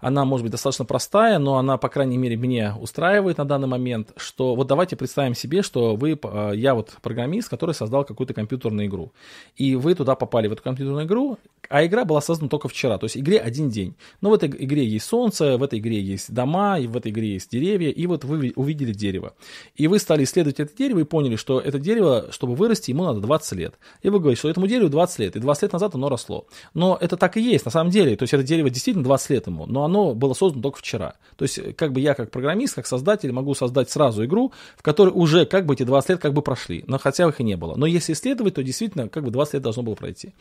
Она 0.01 0.25
может 0.25 0.45
быть 0.45 0.53
достаточно 0.53 0.85
простая, 0.85 1.39
но 1.39 1.59
она, 1.59 1.77
по 1.77 1.89
крайней 1.89 2.17
мере, 2.17 2.37
меня 2.37 2.77
устраивает 2.81 3.39
на 3.39 3.45
данный 3.45 3.69
момент, 3.69 4.13
что 4.17 4.55
вот 4.55 4.67
давайте 4.67 4.97
представим 4.97 5.35
себе, 5.35 5.63
что 5.63 5.97
вы, 5.97 6.19
э, 6.23 6.53
я 6.55 6.75
вот 6.75 6.97
программист, 7.03 7.49
который 7.49 7.75
создал 7.75 8.05
какую-то 8.05 8.35
компьютерную 8.35 8.87
игру, 8.87 9.13
и 9.57 9.77
вы 9.77 9.95
туда 9.95 10.15
попали 10.15 10.49
в 10.49 10.53
эту 10.53 10.63
компьютерную 10.63 11.07
игру, 11.07 11.39
а 11.69 11.85
игра 11.85 12.05
была 12.05 12.21
создана 12.21 12.49
только 12.49 12.69
вчера, 12.69 12.99
то 12.99 13.05
есть 13.05 13.17
игре 13.17 13.39
один 13.39 13.69
день. 13.69 13.95
Но 14.21 14.31
в 14.31 14.35
этой 14.35 14.49
игре 14.49 14.85
есть 14.87 15.07
солнце, 15.07 15.59
в 15.59 15.63
этой 15.63 15.79
игре 15.79 16.01
есть 16.01 16.33
дома, 16.33 16.79
и 16.79 16.87
в 16.87 16.97
этой 16.97 17.13
игре 17.13 17.35
есть 17.35 17.51
деревья, 17.51 17.91
и 17.91 18.07
вот 18.07 18.25
вы 18.25 18.53
увидели 18.57 18.93
дерево. 18.93 19.35
И 19.77 19.87
вы 19.87 19.99
стали 19.99 20.25
исследовать 20.25 20.61
это 20.61 20.75
дерево 20.77 21.01
и 21.01 21.05
поняли, 21.05 21.37
что 21.37 21.61
это 21.61 21.79
дерево, 21.79 22.29
чтобы 22.31 22.55
вырасти, 22.55 22.91
ему 22.91 23.05
надо 23.05 23.21
20 23.21 23.53
лет. 23.59 23.75
И 24.03 24.09
вы 24.09 24.19
говорите, 24.19 24.41
что 24.41 24.49
этому 24.49 24.67
дереву 24.67 24.89
20 24.89 25.19
лет, 25.19 25.37
и 25.37 25.41
20 25.41 25.63
лет 25.65 25.73
назад 25.73 25.95
оно 25.95 26.09
росло. 26.09 26.47
Но 26.75 26.97
это 27.01 27.17
так 27.17 27.37
и 27.37 27.41
есть, 27.41 27.65
на 27.65 27.71
самом 27.71 27.91
деле. 27.91 28.17
То 28.17 28.23
есть 28.23 28.33
это 28.33 28.43
дерево 28.43 28.71
действительно 28.71 29.05
20 29.05 29.31
лет 29.31 29.47
ему, 29.47 29.67
но 29.67 29.85
оно 29.85 29.90
было 30.15 30.35
создано 30.35 30.63
только 30.63 30.79
вчера. 30.79 31.15
То 31.37 31.45
есть, 31.45 31.77
как 31.77 31.93
бы 31.93 32.01
я, 32.01 32.15
как 32.15 32.31
программист, 32.31 32.75
как 32.75 32.87
создатель, 32.87 33.33
могу 33.33 33.55
создать 33.55 33.91
сразу 33.91 34.25
игру, 34.25 34.53
в 34.77 34.83
которой 34.83 35.11
уже 35.11 35.47
как 35.47 35.67
бы 35.67 35.75
эти 35.75 35.83
20 35.83 36.11
лет 36.11 36.21
как 36.21 36.33
бы 36.33 36.43
прошли, 36.43 36.85
но 36.87 36.99
хотя 36.99 37.29
их 37.29 37.41
и 37.41 37.45
не 37.45 37.57
было. 37.57 37.77
Но 37.77 37.87
если 37.87 38.13
исследовать, 38.13 38.55
то 38.55 38.63
действительно 38.63 39.09
как 39.09 39.25
бы 39.25 39.31
20 39.31 39.55
лет 39.55 39.63
должно 39.63 39.83
было 39.83 39.95
пройти. 39.95 40.33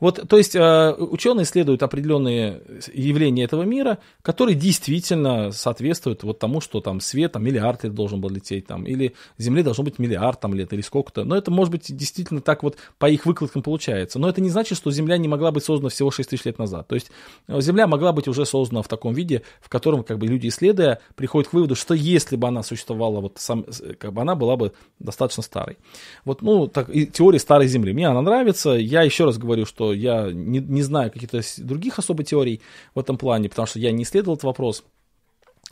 Вот, 0.00 0.28
то 0.28 0.36
есть 0.36 0.54
э, 0.54 0.94
ученые 0.98 1.44
исследуют 1.44 1.82
определенные 1.82 2.60
явления 2.92 3.44
этого 3.44 3.62
мира, 3.62 3.98
которые 4.22 4.54
действительно 4.54 5.52
соответствуют 5.52 6.22
вот 6.22 6.38
тому, 6.38 6.60
что 6.60 6.80
там 6.80 7.00
свет 7.00 7.32
там, 7.32 7.44
миллиард 7.44 7.84
лет 7.84 7.94
должен 7.94 8.20
был 8.20 8.30
лететь, 8.30 8.66
там, 8.66 8.84
или 8.84 9.14
Земле 9.38 9.62
должно 9.62 9.84
быть 9.84 9.98
миллиард 9.98 10.40
там, 10.40 10.54
лет, 10.54 10.72
или 10.72 10.80
сколько-то. 10.80 11.24
Но 11.24 11.36
это 11.36 11.50
может 11.50 11.72
быть 11.72 11.94
действительно 11.94 12.40
так 12.40 12.62
вот 12.62 12.76
по 12.98 13.08
их 13.08 13.26
выкладкам 13.26 13.62
получается. 13.62 14.18
Но 14.18 14.28
это 14.28 14.40
не 14.40 14.50
значит, 14.50 14.78
что 14.78 14.90
Земля 14.90 15.16
не 15.18 15.28
могла 15.28 15.50
быть 15.50 15.64
создана 15.64 15.90
всего 15.90 16.10
6 16.10 16.30
тысяч 16.30 16.44
лет 16.44 16.58
назад. 16.58 16.88
То 16.88 16.94
есть 16.94 17.10
э, 17.48 17.60
Земля 17.60 17.86
могла 17.86 18.12
быть 18.12 18.28
уже 18.28 18.44
создана 18.46 18.82
в 18.82 18.88
таком 18.88 19.14
виде, 19.14 19.42
в 19.60 19.68
котором 19.68 20.04
как 20.04 20.18
бы 20.18 20.26
люди 20.26 20.48
исследуя 20.48 21.00
приходят 21.14 21.50
к 21.50 21.52
выводу, 21.52 21.74
что 21.74 21.94
если 21.94 22.36
бы 22.36 22.48
она 22.48 22.62
существовала, 22.62 23.20
вот 23.20 23.38
сам, 23.38 23.64
как 23.98 24.12
бы 24.12 24.20
она 24.20 24.34
была 24.34 24.56
бы 24.56 24.72
достаточно 24.98 25.42
старой. 25.42 25.78
Вот, 26.24 26.42
ну, 26.42 26.66
так, 26.66 26.88
и 26.94 27.06
теория 27.06 27.38
старой 27.38 27.68
Земли. 27.68 27.92
Мне 27.92 28.08
она 28.08 28.22
нравится. 28.22 28.70
Я 28.70 29.02
еще 29.02 29.24
раз 29.24 29.38
говорю, 29.38 29.66
что 29.66 29.85
я 29.92 30.30
не, 30.32 30.58
не 30.60 30.82
знаю 30.82 31.10
каких-то 31.10 31.40
других 31.58 31.98
особо 31.98 32.24
теорий 32.24 32.60
в 32.94 32.98
этом 32.98 33.18
плане, 33.18 33.48
потому 33.48 33.66
что 33.66 33.78
я 33.78 33.92
не 33.92 34.04
исследовал 34.04 34.34
этот 34.34 34.44
вопрос. 34.44 34.84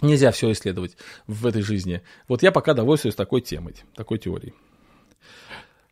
Нельзя 0.01 0.33
все 0.33 0.51
исследовать 0.53 0.97
в 1.27 1.47
этой 1.47 1.63
жизни. 1.63 2.03
Вот 2.29 2.43
я 2.43 2.51
пока 2.53 2.75
довольствуюсь 2.75 3.15
такой 3.15 3.41
темой, 3.41 3.75
такой 3.95 4.19
теорией. 4.19 4.55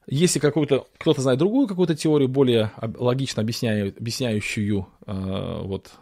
Если 0.09 0.41
какой-то, 0.41 0.89
кто-то 0.99 1.21
знает 1.21 1.39
другую 1.39 1.69
какую-то 1.69 1.95
теорию, 1.95 2.29
более 2.29 2.73
логично 2.97 3.43
объясняю, 3.43 3.95
объясняющую 3.97 4.89
э, 5.07 5.61
вот 5.63 5.93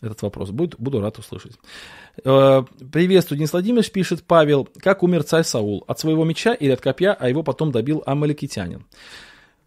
этот 0.00 0.22
вопрос, 0.22 0.50
будет, 0.50 0.78
буду 0.78 1.00
рад 1.00 1.18
услышать. 1.18 1.58
Э, 2.24 2.62
приветствую, 2.92 3.38
Денис 3.38 3.52
Владимирович, 3.52 3.90
пишет 3.90 4.22
Павел. 4.22 4.68
Как 4.78 5.02
умер 5.02 5.24
царь 5.24 5.42
Саул? 5.42 5.82
От 5.88 5.98
своего 5.98 6.24
меча 6.24 6.54
или 6.54 6.70
от 6.70 6.80
копья, 6.80 7.16
а 7.18 7.28
его 7.28 7.42
потом 7.42 7.72
добил 7.72 8.02
амаликитянин? 8.06 8.86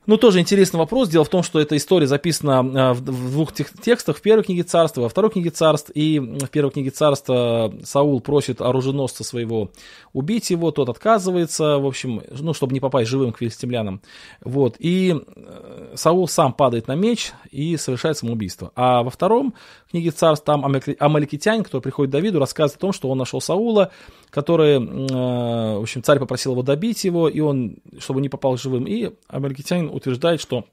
Ну, 0.08 0.18
тоже 0.18 0.40
интересный 0.40 0.80
вопрос. 0.80 1.10
Дело 1.10 1.24
в 1.24 1.30
том, 1.30 1.44
что 1.44 1.60
эта 1.60 1.78
история 1.78 2.08
записана 2.08 2.90
а, 2.90 2.94
в 2.94 3.02
двух 3.02 3.54
текстах. 3.54 4.18
В 4.18 4.22
первой 4.22 4.44
книге 4.44 4.64
царства, 4.64 5.02
во 5.02 5.10
второй 5.10 5.30
книге 5.30 5.52
царств. 5.52 5.92
И 5.94 6.20
в 6.20 6.48
первой 6.48 6.72
книге 6.72 6.90
царства 6.90 7.72
Саул 7.84 8.20
просит 8.20 8.62
оруженосца 8.62 9.24
своего 9.24 9.70
убить 10.14 10.50
его, 10.50 10.72
тот 10.72 10.90
отказывается, 10.90 11.78
в 11.78 11.86
общем, 11.86 12.24
ну, 12.32 12.54
чтобы 12.56 12.74
не 12.74 12.80
попасть 12.80 13.10
живым 13.12 13.32
к 13.32 13.38
филистимлянам. 13.38 14.02
Вот. 14.44 14.76
И 14.80 15.16
э, 15.16 15.94
Саул 15.96 16.28
сам 16.28 16.54
падает 16.54 16.88
на 16.88 16.96
меч 16.96 17.32
и 17.52 17.78
совершает 17.78 18.18
самоубийство. 18.18 18.72
А 18.76 19.04
во 19.04 19.12
втором 19.12 19.54
книге 19.92 20.12
царств 20.12 20.46
там 20.46 20.66
амаликитянин, 20.66 21.64
который 21.64 21.82
приходит 21.82 22.12
к 22.12 22.14
Давиду, 22.14 22.40
рассказывает 22.40 22.78
о 22.78 22.82
том, 22.82 22.94
что 22.94 23.10
он 23.10 23.18
нашел 23.18 23.42
Саула, 23.42 23.92
который, 24.30 24.76
э, 24.76 25.78
в 25.78 25.82
общем, 25.82 26.02
царь 26.04 26.20
попросил 26.20 26.54
его 26.54 26.64
добить 26.64 27.04
его, 27.04 27.30
и 27.30 27.40
он, 27.40 27.78
чтобы 28.00 28.22
не 28.22 28.30
попал 28.30 28.58
живым. 28.58 28.86
И 28.86 29.12
амаликитянин 29.28 29.90
утверждает, 29.90 30.42
что 30.42 30.66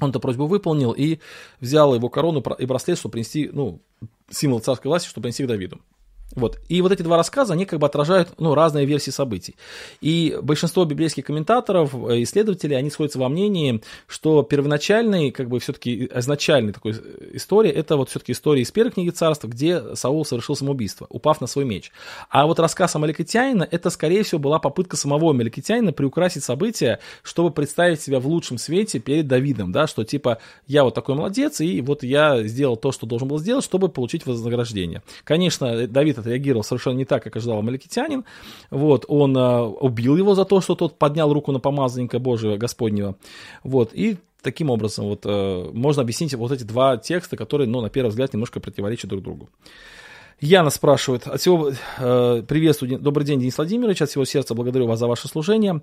он 0.00 0.10
эту 0.10 0.20
просьбу 0.20 0.46
выполнил 0.46 0.92
и 0.92 1.18
взял 1.60 1.94
его 1.94 2.08
корону 2.08 2.42
и 2.58 2.66
браслет, 2.66 2.98
чтобы 2.98 3.12
принести, 3.14 3.50
ну, 3.52 3.80
символ 4.30 4.60
царской 4.60 4.88
власти, 4.88 5.08
чтобы 5.08 5.24
принести 5.24 5.44
к 5.44 5.48
Давиду. 5.48 5.80
Вот. 6.34 6.58
И 6.68 6.82
вот 6.82 6.92
эти 6.92 7.02
два 7.02 7.16
рассказа, 7.16 7.54
они 7.54 7.64
как 7.64 7.78
бы 7.78 7.86
отражают 7.86 8.34
ну, 8.38 8.54
разные 8.54 8.84
версии 8.84 9.10
событий. 9.10 9.56
И 10.00 10.38
большинство 10.42 10.84
библейских 10.84 11.24
комментаторов, 11.24 11.94
э, 11.94 12.22
исследователей, 12.22 12.76
они 12.76 12.90
сходятся 12.90 13.18
во 13.18 13.28
мнении, 13.28 13.82
что 14.06 14.42
первоначальный, 14.42 15.30
как 15.30 15.48
бы 15.48 15.58
все-таки 15.58 16.08
изначальный 16.14 16.72
такой 16.72 16.94
история, 17.32 17.70
это 17.70 17.96
вот 17.96 18.10
все-таки 18.10 18.32
история 18.32 18.62
из 18.62 18.70
первой 18.70 18.90
книги 18.90 19.10
царства, 19.10 19.48
где 19.48 19.94
Саул 19.96 20.24
совершил 20.24 20.54
самоубийство, 20.54 21.06
упав 21.08 21.40
на 21.40 21.46
свой 21.46 21.64
меч. 21.64 21.92
А 22.28 22.46
вот 22.46 22.60
рассказ 22.60 22.94
о 22.94 22.98
Маликитянина, 22.98 23.66
это, 23.68 23.88
скорее 23.88 24.22
всего, 24.22 24.38
была 24.38 24.58
попытка 24.58 24.96
самого 24.96 25.32
Маликитянина 25.32 25.92
приукрасить 25.92 26.44
события, 26.44 27.00
чтобы 27.22 27.50
представить 27.50 28.02
себя 28.02 28.20
в 28.20 28.26
лучшем 28.26 28.58
свете 28.58 28.98
перед 28.98 29.26
Давидом, 29.26 29.72
да, 29.72 29.86
что 29.86 30.04
типа 30.04 30.38
я 30.66 30.84
вот 30.84 30.94
такой 30.94 31.14
молодец, 31.14 31.60
и 31.60 31.80
вот 31.80 32.02
я 32.02 32.42
сделал 32.44 32.76
то, 32.76 32.92
что 32.92 33.06
должен 33.06 33.28
был 33.28 33.38
сделать, 33.38 33.64
чтобы 33.64 33.88
получить 33.88 34.26
вознаграждение. 34.26 35.02
Конечно, 35.24 35.86
Давид 35.86 36.17
отреагировал 36.18 36.64
совершенно 36.64 36.96
не 36.96 37.04
так, 37.04 37.22
как 37.22 37.36
ожидал 37.36 37.58
Амаликитянин. 37.58 38.24
Вот, 38.70 39.04
он 39.08 39.36
э, 39.36 39.60
убил 39.62 40.16
его 40.16 40.34
за 40.34 40.44
то, 40.44 40.60
что 40.60 40.74
тот 40.74 40.98
поднял 40.98 41.32
руку 41.32 41.52
на 41.52 41.60
помазанника 41.60 42.18
Божьего, 42.18 42.56
Господнего. 42.56 43.16
Вот, 43.62 43.90
и 43.92 44.16
таким 44.42 44.70
образом 44.70 45.06
вот 45.06 45.22
э, 45.24 45.70
можно 45.72 46.02
объяснить 46.02 46.34
вот 46.34 46.52
эти 46.52 46.64
два 46.64 46.96
текста, 46.96 47.36
которые, 47.36 47.68
ну, 47.68 47.80
на 47.80 47.90
первый 47.90 48.08
взгляд, 48.08 48.32
немножко 48.32 48.60
противоречат 48.60 49.10
друг 49.10 49.22
другу. 49.22 49.48
Яна 50.40 50.70
спрашивает, 50.70 51.26
от 51.26 51.40
всего 51.40 51.72
э, 51.98 52.42
приветствую, 52.46 53.00
добрый 53.00 53.26
день, 53.26 53.40
Денис 53.40 53.56
Владимирович, 53.56 54.02
от 54.02 54.10
всего 54.10 54.24
сердца 54.24 54.54
благодарю 54.54 54.86
вас 54.86 55.00
за 55.00 55.08
ваше 55.08 55.26
служение. 55.26 55.82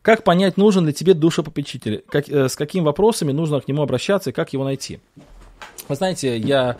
Как 0.00 0.22
понять, 0.22 0.56
нужен 0.56 0.86
ли 0.86 0.92
тебе 0.92 1.12
душепопечитель? 1.12 2.04
Как, 2.08 2.28
э, 2.28 2.48
с 2.48 2.54
какими 2.54 2.84
вопросами 2.84 3.32
нужно 3.32 3.60
к 3.60 3.66
нему 3.66 3.82
обращаться 3.82 4.30
и 4.30 4.32
как 4.32 4.52
его 4.52 4.62
найти? 4.62 5.00
Вы 5.88 5.96
знаете, 5.96 6.38
я 6.38 6.76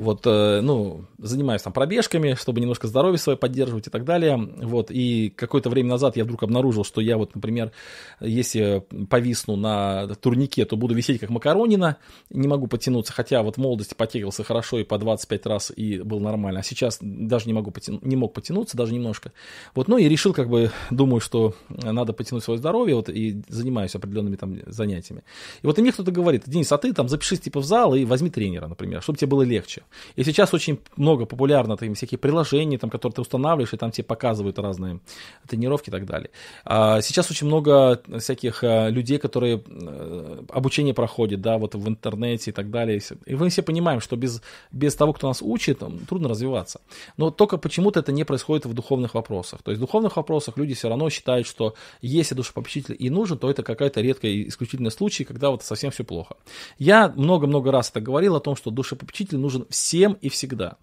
вот, 0.00 0.26
э, 0.26 0.60
ну, 0.62 1.04
занимаюсь 1.18 1.60
там 1.60 1.74
пробежками, 1.74 2.32
чтобы 2.32 2.60
немножко 2.60 2.88
здоровье 2.88 3.18
свое 3.18 3.36
поддерживать 3.36 3.86
и 3.86 3.90
так 3.90 4.04
далее. 4.04 4.36
Вот, 4.36 4.90
и 4.90 5.28
какое-то 5.36 5.68
время 5.68 5.90
назад 5.90 6.16
я 6.16 6.24
вдруг 6.24 6.42
обнаружил, 6.42 6.84
что 6.84 7.02
я 7.02 7.18
вот, 7.18 7.34
например, 7.34 7.70
если 8.18 8.82
повисну 9.10 9.56
на 9.56 10.08
турнике, 10.14 10.64
то 10.64 10.76
буду 10.76 10.94
висеть 10.94 11.20
как 11.20 11.28
макаронина, 11.28 11.98
не 12.30 12.48
могу 12.48 12.66
потянуться, 12.66 13.12
хотя 13.12 13.42
вот 13.42 13.56
в 13.56 13.58
молодости 13.58 13.92
потягивался 13.92 14.42
хорошо 14.42 14.78
и 14.78 14.84
по 14.84 14.96
25 14.96 15.46
раз 15.46 15.70
и 15.76 16.00
был 16.00 16.18
нормально, 16.18 16.60
а 16.60 16.62
сейчас 16.62 16.96
даже 17.02 17.46
не 17.46 17.52
могу 17.52 17.70
потяну, 17.70 17.98
не 18.00 18.16
мог 18.16 18.32
потянуться 18.32 18.78
даже 18.78 18.94
немножко. 18.94 19.32
Вот, 19.74 19.86
ну 19.88 19.98
и 19.98 20.08
решил 20.08 20.32
как 20.32 20.48
бы, 20.48 20.70
думаю, 20.90 21.20
что 21.20 21.54
надо 21.68 22.14
потянуть 22.14 22.42
свое 22.42 22.56
здоровье, 22.56 22.96
вот, 22.96 23.10
и 23.10 23.42
занимаюсь 23.48 23.94
определенными 23.94 24.36
там 24.36 24.60
занятиями. 24.66 25.24
И 25.62 25.66
вот 25.66 25.78
и 25.78 25.82
мне 25.82 25.92
кто-то 25.92 26.10
говорит, 26.10 26.44
Денис, 26.46 26.72
а 26.72 26.78
ты 26.78 26.94
там 26.94 27.06
запишись 27.10 27.40
типа 27.40 27.60
в 27.60 27.64
зал 27.66 27.94
и 27.94 28.06
возьми 28.06 28.30
тренера, 28.30 28.66
например, 28.66 29.02
чтобы 29.02 29.18
тебе 29.18 29.28
было 29.28 29.42
легче. 29.42 29.82
И 30.16 30.24
сейчас 30.24 30.54
очень 30.54 30.80
много 30.96 31.26
популярно 31.26 31.76
там, 31.76 31.94
всякие 31.94 32.18
приложения, 32.18 32.78
там, 32.78 32.90
которые 32.90 33.14
ты 33.14 33.20
устанавливаешь, 33.22 33.72
и 33.74 33.76
там 33.76 33.90
тебе 33.90 34.04
показывают 34.04 34.58
разные 34.58 35.00
тренировки 35.48 35.88
и 35.88 35.92
так 35.92 36.06
далее. 36.06 36.30
А 36.64 37.00
сейчас 37.00 37.30
очень 37.30 37.46
много 37.46 38.00
всяких 38.18 38.64
э, 38.64 38.90
людей, 38.90 39.18
которые 39.18 39.62
э, 39.66 40.42
обучение 40.50 40.94
проходят, 40.94 41.40
да, 41.40 41.58
вот 41.58 41.74
в 41.74 41.88
интернете 41.88 42.50
и 42.50 42.54
так 42.54 42.70
далее. 42.70 43.00
И 43.26 43.34
мы 43.34 43.48
все 43.48 43.62
понимаем, 43.62 44.00
что 44.00 44.16
без, 44.16 44.42
без 44.72 44.94
того, 44.94 45.12
кто 45.12 45.28
нас 45.28 45.42
учит, 45.42 45.82
трудно 46.08 46.28
развиваться. 46.28 46.80
Но 47.16 47.30
только 47.30 47.56
почему-то 47.56 48.00
это 48.00 48.12
не 48.12 48.24
происходит 48.24 48.66
в 48.66 48.74
духовных 48.74 49.14
вопросах. 49.14 49.62
То 49.62 49.70
есть 49.70 49.78
в 49.78 49.80
духовных 49.80 50.16
вопросах 50.16 50.56
люди 50.56 50.74
все 50.74 50.88
равно 50.88 51.10
считают, 51.10 51.46
что 51.46 51.74
если 52.02 52.34
душепопечитель 52.34 52.96
и 52.98 53.10
нужен, 53.10 53.38
то 53.38 53.50
это 53.50 53.62
какая-то 53.62 54.00
редкая 54.00 54.30
и 54.30 54.48
исключительный 54.48 54.90
случай, 54.90 55.24
когда 55.24 55.50
вот 55.50 55.62
совсем 55.62 55.90
все 55.90 56.04
плохо. 56.04 56.36
Я 56.78 57.12
много-много 57.16 57.72
раз 57.72 57.90
это 57.90 58.00
говорил 58.00 58.36
о 58.36 58.40
том, 58.40 58.56
что 58.56 58.70
душепопечитель 58.70 59.38
нужен 59.38 59.66
всем 59.70 60.14
и 60.14 60.28
всегда. 60.28 60.76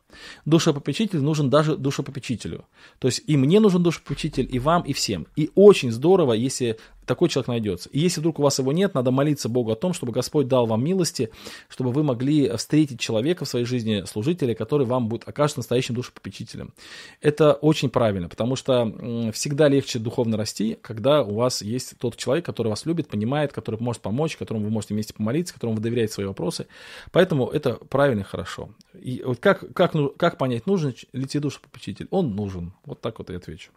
Душепопечитель 0.46 1.22
нужен 1.22 1.50
даже 1.50 1.78
душепопечителю. 1.78 2.66
То 3.00 3.08
есть 3.08 3.24
и 3.28 3.38
мне 3.38 3.60
нужен 3.60 3.84
душепопечитель, 3.84 4.48
и 4.52 4.60
вам, 4.60 4.84
и 4.84 4.94
всем. 4.94 5.28
И 5.36 5.52
очень 5.56 5.92
здорово, 5.92 6.34
если 6.34 6.78
такой 7.08 7.30
человек 7.30 7.48
найдется. 7.48 7.90
И 7.90 8.00
если 8.00 8.20
вдруг 8.20 8.40
у 8.40 8.44
вас 8.44 8.60
его 8.60 8.72
нет, 8.72 8.94
надо 8.94 9.10
молиться 9.12 9.50
Богу 9.50 9.72
о 9.72 9.76
том, 9.76 9.94
чтобы 9.94 10.12
Господь 10.12 10.48
дал 10.48 10.68
вам 10.68 10.84
милости, 10.84 11.32
чтобы 11.70 11.92
вы 11.92 12.04
могли 12.04 12.50
встретить 12.58 13.00
человека 13.00 13.46
в 13.46 13.48
своей 13.48 13.66
жизни, 13.66 14.04
служителя, 14.06 14.54
который 14.54 14.86
вам 14.86 15.08
будет 15.08 15.28
окажется 15.28 15.60
настоящим 15.60 15.96
душепопечителем. 15.96 16.74
Это 17.22 17.54
очень 17.54 17.90
правильно, 17.90 18.30
потому 18.30 18.56
что 18.56 19.32
всегда 19.34 19.70
легче 19.70 20.00
духовно 20.00 20.38
расти, 20.38 20.78
когда 20.82 21.24
у 21.24 21.36
вас 21.36 21.62
есть 21.62 21.98
тот 21.98 22.18
человек, 22.18 22.46
который 22.46 22.68
вас 22.68 22.86
любит, 22.86 23.08
понимает, 23.08 23.54
который 23.54 23.80
может 23.80 24.02
помочь, 24.02 24.36
которому 24.36 24.66
вы 24.66 24.72
можете 24.72 24.94
вместе 24.94 25.14
помолиться, 25.14 25.54
которому 25.54 25.78
вы 25.78 25.84
доверяете 25.84 26.14
свои 26.14 26.28
вопросы. 26.28 26.68
Поэтому 27.12 27.48
это 27.48 27.76
правильно 27.76 28.22
и 28.22 28.26
хорошо. 28.26 28.70
И 28.94 29.24
вот 29.26 29.40
как, 29.40 29.74
как, 29.74 29.94
как 30.10 30.38
понять, 30.38 30.68
нужен 30.68 30.94
ли 31.14 31.26
тебе 31.26 31.42
душепопечитель? 31.42 32.08
Он 32.12 32.36
нужен. 32.36 32.74
Вот 32.86 33.02
так 33.02 33.20
вот 33.20 33.30
я 33.30 33.38
отвечу. 33.38 33.72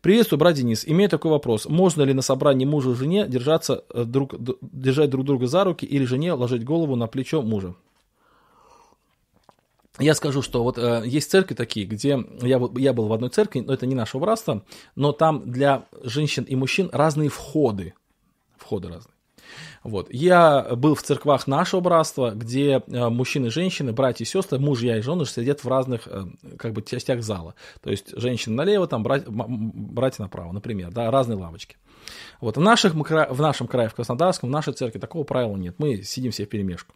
Приветствую, 0.00 0.38
брат 0.38 0.54
Денис. 0.54 0.84
Имею 0.86 1.08
такой 1.08 1.30
вопрос. 1.30 1.66
Можно 1.66 2.02
ли 2.02 2.12
на 2.12 2.22
собрании 2.22 2.66
мужа 2.66 2.90
и 2.90 2.94
жене 2.94 3.26
держаться 3.26 3.84
э, 3.92 4.04
друг, 4.04 4.34
держать 4.60 5.10
друг 5.10 5.24
друга 5.24 5.46
за 5.46 5.64
руки 5.64 5.86
или 5.86 6.04
жене 6.04 6.32
ложить 6.32 6.64
голову 6.64 6.96
на 6.96 7.06
плечо 7.06 7.42
мужа? 7.42 7.74
Я 9.98 10.14
скажу, 10.14 10.42
что 10.42 10.62
вот 10.62 10.76
э, 10.76 11.02
есть 11.06 11.30
церкви 11.30 11.54
такие, 11.54 11.86
где 11.86 12.22
я, 12.42 12.60
я 12.76 12.92
был 12.92 13.06
в 13.08 13.12
одной 13.12 13.30
церкви, 13.30 13.60
но 13.60 13.72
это 13.72 13.86
не 13.86 13.94
наше 13.94 14.18
братство, 14.18 14.62
но 14.94 15.12
там 15.12 15.50
для 15.50 15.86
женщин 16.02 16.44
и 16.44 16.54
мужчин 16.54 16.90
разные 16.92 17.30
входы. 17.30 17.94
Входы 18.58 18.88
разные. 18.88 19.15
Вот. 19.82 20.08
Я 20.10 20.62
был 20.76 20.94
в 20.94 21.02
церквах 21.02 21.46
нашего 21.46 21.80
братства, 21.80 22.30
где 22.30 22.82
э, 22.86 23.08
мужчины 23.08 23.50
женщины, 23.50 23.92
братья 23.92 24.24
и 24.24 24.26
сестры, 24.26 24.58
мужья 24.58 24.98
и 24.98 25.00
жены 25.00 25.24
сидят 25.26 25.64
в 25.64 25.68
разных 25.68 26.02
э, 26.06 26.24
как 26.58 26.72
бы, 26.72 26.82
частях 26.82 27.22
зала. 27.22 27.54
То 27.82 27.90
есть 27.90 28.16
женщины 28.18 28.54
налево, 28.54 28.86
там 28.86 29.02
братья, 29.02 29.26
братья 29.28 30.22
направо, 30.22 30.52
например, 30.52 30.90
да, 30.90 31.10
разные 31.10 31.36
лавочки. 31.36 31.76
Вот. 32.40 32.56
В, 32.56 32.60
наших, 32.60 32.94
в 32.94 33.40
нашем 33.40 33.66
крае, 33.66 33.88
в 33.88 33.94
Краснодарском, 33.94 34.48
в 34.48 34.52
нашей 34.52 34.72
церкви 34.72 34.98
такого 34.98 35.24
правила 35.24 35.56
нет. 35.56 35.76
Мы 35.78 36.02
сидим 36.02 36.32
все 36.32 36.46
в 36.46 36.48
перемешку. 36.48 36.94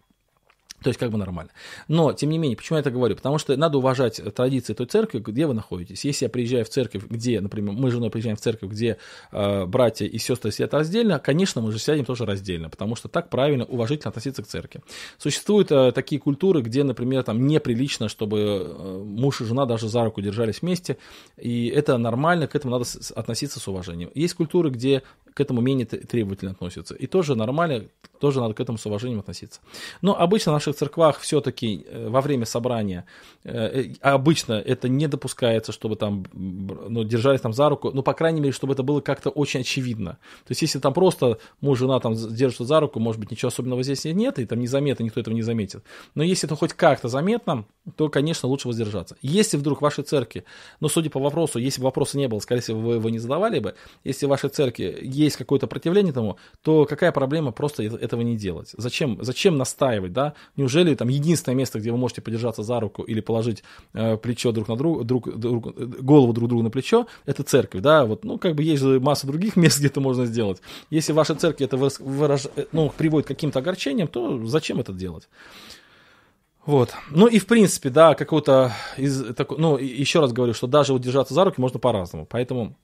То 0.83 0.89
есть 0.89 0.99
как 0.99 1.11
бы 1.11 1.19
нормально. 1.19 1.51
Но, 1.89 2.13
тем 2.13 2.31
не 2.31 2.39
менее, 2.39 2.57
почему 2.57 2.77
я 2.77 2.81
это 2.81 2.91
говорю? 2.91 3.17
Потому 3.17 3.39
что 3.39 3.57
надо 3.57 3.79
уважать 3.79 4.21
традиции 4.35 4.73
той 4.73 4.87
церкви, 4.87 5.19
где 5.19 5.47
вы 5.47 5.55
находитесь. 5.55 6.05
Если 6.05 6.25
я 6.25 6.29
приезжаю 6.31 6.65
в 6.65 6.69
церковь, 6.69 7.05
где, 7.09 7.41
например, 7.41 7.75
мы 7.75 7.91
с 7.91 7.93
женой 7.93 8.11
приезжаем 8.11 8.37
в 8.37 8.41
церковь, 8.41 8.71
где 8.71 8.97
э, 9.33 9.67
братья 9.67 10.07
и 10.07 10.19
сестры 10.19 10.53
сидят 10.53 10.73
раздельно, 10.73 11.19
конечно, 11.19 11.61
мы 11.61 11.73
же 11.73 11.79
сядем 11.79 12.05
тоже 12.05 12.25
раздельно, 12.25 12.71
потому 12.71 12.97
что 12.97 13.09
так 13.09 13.29
правильно, 13.29 13.65
уважительно 13.65 14.09
относиться 14.09 14.43
к 14.43 14.47
церкви. 14.47 14.81
Существуют 15.19 15.71
э, 15.71 15.93
такие 15.93 16.21
культуры, 16.21 16.63
где, 16.63 16.83
например, 16.83 17.23
там 17.23 17.47
неприлично, 17.47 18.09
чтобы 18.09 18.39
э, 18.41 19.03
муж 19.05 19.41
и 19.43 19.45
жена 19.45 19.67
даже 19.67 19.89
за 19.89 20.05
руку 20.05 20.23
держались 20.23 20.63
вместе, 20.63 20.97
и 21.37 21.69
это 21.69 21.99
нормально, 21.99 22.47
к 22.47 22.55
этому 22.55 22.79
надо 22.79 22.89
относиться 23.15 23.61
с 23.61 23.69
уважением. 23.69 24.11
Есть 24.15 24.35
культуры, 24.35 24.71
где 24.71 25.03
к 25.35 25.41
этому 25.41 25.61
менее 25.61 25.87
требовательно 25.87 26.53
относятся. 26.53 26.95
И 26.95 27.07
тоже 27.07 27.35
нормально, 27.35 27.85
тоже 28.19 28.41
надо 28.41 28.55
к 28.55 28.61
этому 28.61 28.79
с 28.79 28.87
уважением 28.87 29.21
относиться. 29.21 29.61
Но 30.03 30.19
обычно 30.19 30.53
в 30.53 30.55
наших 30.71 30.79
церквах 30.79 31.19
все-таки 31.21 31.85
э, 31.87 32.09
во 32.09 32.21
время 32.21 32.47
собрания, 32.47 33.05
э, 33.45 33.83
э, 33.83 33.95
обычно 34.01 34.55
это 34.55 34.89
не 34.89 35.07
допускается, 35.09 35.73
чтобы 35.73 35.97
там 35.97 36.25
ну, 36.33 37.05
держались 37.05 37.41
там 37.41 37.53
за 37.53 37.69
руку, 37.69 37.91
ну, 37.93 38.03
по 38.03 38.15
крайней 38.15 38.41
мере, 38.41 38.53
чтобы 38.53 38.73
это 38.75 38.83
было 38.83 39.01
как-то 39.01 39.31
очень 39.31 39.61
очевидно. 39.61 40.19
То 40.47 40.53
есть, 40.53 40.63
если 40.63 40.79
там 40.79 40.93
просто 40.93 41.39
муж, 41.61 41.79
жена 41.79 42.01
там 42.01 42.15
держатся 42.15 42.65
за 42.65 42.81
руку, 42.81 43.01
может 43.01 43.21
быть, 43.21 43.31
ничего 43.31 43.49
особенного 43.49 43.83
здесь 43.83 44.05
нет, 44.05 44.39
и 44.39 44.47
там 44.47 44.59
незаметно, 44.59 45.05
никто 45.05 45.21
этого 45.21 45.35
не 45.35 45.43
заметит. 45.43 45.83
Но 46.15 46.23
если 46.23 46.49
это 46.49 46.57
хоть 46.57 46.73
как-то 46.73 47.09
заметно, 47.09 47.65
то, 47.97 48.09
конечно, 48.09 48.49
лучше 48.49 48.69
воздержаться. 48.69 49.17
Если 49.23 49.57
вдруг 49.57 49.79
в 49.79 49.83
вашей 49.83 50.05
церкви, 50.05 50.45
ну, 50.81 50.89
судя 50.89 51.11
по 51.11 51.21
вопросу, 51.21 51.59
если 51.59 51.81
бы 51.81 51.85
вопроса 51.85 52.19
не 52.19 52.29
было, 52.29 52.41
скорее 52.41 52.61
всего, 52.61 52.81
вы 52.81 52.95
его 52.95 53.11
не 53.11 53.19
задавали 53.19 53.59
бы, 53.59 53.75
если 54.05 54.27
в 54.27 54.29
вашей 54.29 54.51
церкви 54.51 54.99
есть 55.03 55.37
какое-то 55.37 55.67
противление 55.67 56.13
тому, 56.13 56.37
то 56.63 56.85
какая 56.85 57.13
проблема 57.13 57.53
просто 57.53 57.83
этого 57.83 58.23
не 58.23 58.37
делать? 58.37 58.75
Зачем, 58.77 59.19
зачем 59.21 59.57
настаивать, 59.57 60.13
да? 60.13 60.35
Неужели 60.61 60.95
там 60.95 61.09
единственное 61.09 61.57
место, 61.57 61.79
где 61.79 61.91
вы 61.91 61.97
можете 61.97 62.21
подержаться 62.21 62.63
за 62.63 62.81
руку 62.81 63.03
или 63.03 63.21
положить 63.21 63.65
э, 63.95 64.19
плечо 64.19 64.53
друг 64.53 64.69
на 64.69 64.77
друг, 64.77 65.07
друг, 65.07 65.35
друг, 65.39 65.75
голову 66.03 66.35
друг 66.35 66.51
другу 66.51 66.63
на 66.63 66.69
плечо, 66.69 67.07
это 67.25 67.43
церковь, 67.45 67.81
да? 67.81 68.05
Вот, 68.05 68.25
ну, 68.25 68.37
как 68.37 68.55
бы 68.55 68.63
есть 68.63 68.83
же 68.83 69.01
масса 69.01 69.27
других 69.27 69.57
мест, 69.63 69.79
где 69.79 69.87
это 69.87 70.03
можно 70.03 70.27
сделать. 70.27 70.61
Если 70.91 71.13
в 71.13 71.17
вашей 71.17 71.37
церкви 71.37 71.65
это 71.65 71.79
выраж... 71.79 72.43
ну, 72.73 72.93
приводит 72.95 73.25
к 73.25 73.29
каким-то 73.29 73.61
огорчениям, 73.61 74.07
то 74.07 74.45
зачем 74.47 74.81
это 74.81 74.93
делать? 74.93 75.31
Вот. 76.67 76.91
Ну 77.11 77.27
и 77.27 77.39
в 77.39 77.47
принципе, 77.47 77.89
да, 77.89 78.15
какого-то 78.15 78.75
из 78.99 79.35
такой, 79.35 79.57
ну, 79.57 79.79
еще 79.79 80.21
раз 80.21 80.31
говорю, 80.35 80.53
что 80.53 80.67
даже 80.67 80.93
вот 80.93 81.01
держаться 81.01 81.33
за 81.33 81.43
руки 81.43 81.59
можно 81.59 81.79
по-разному. 81.79 82.27
Поэтому 82.29 82.77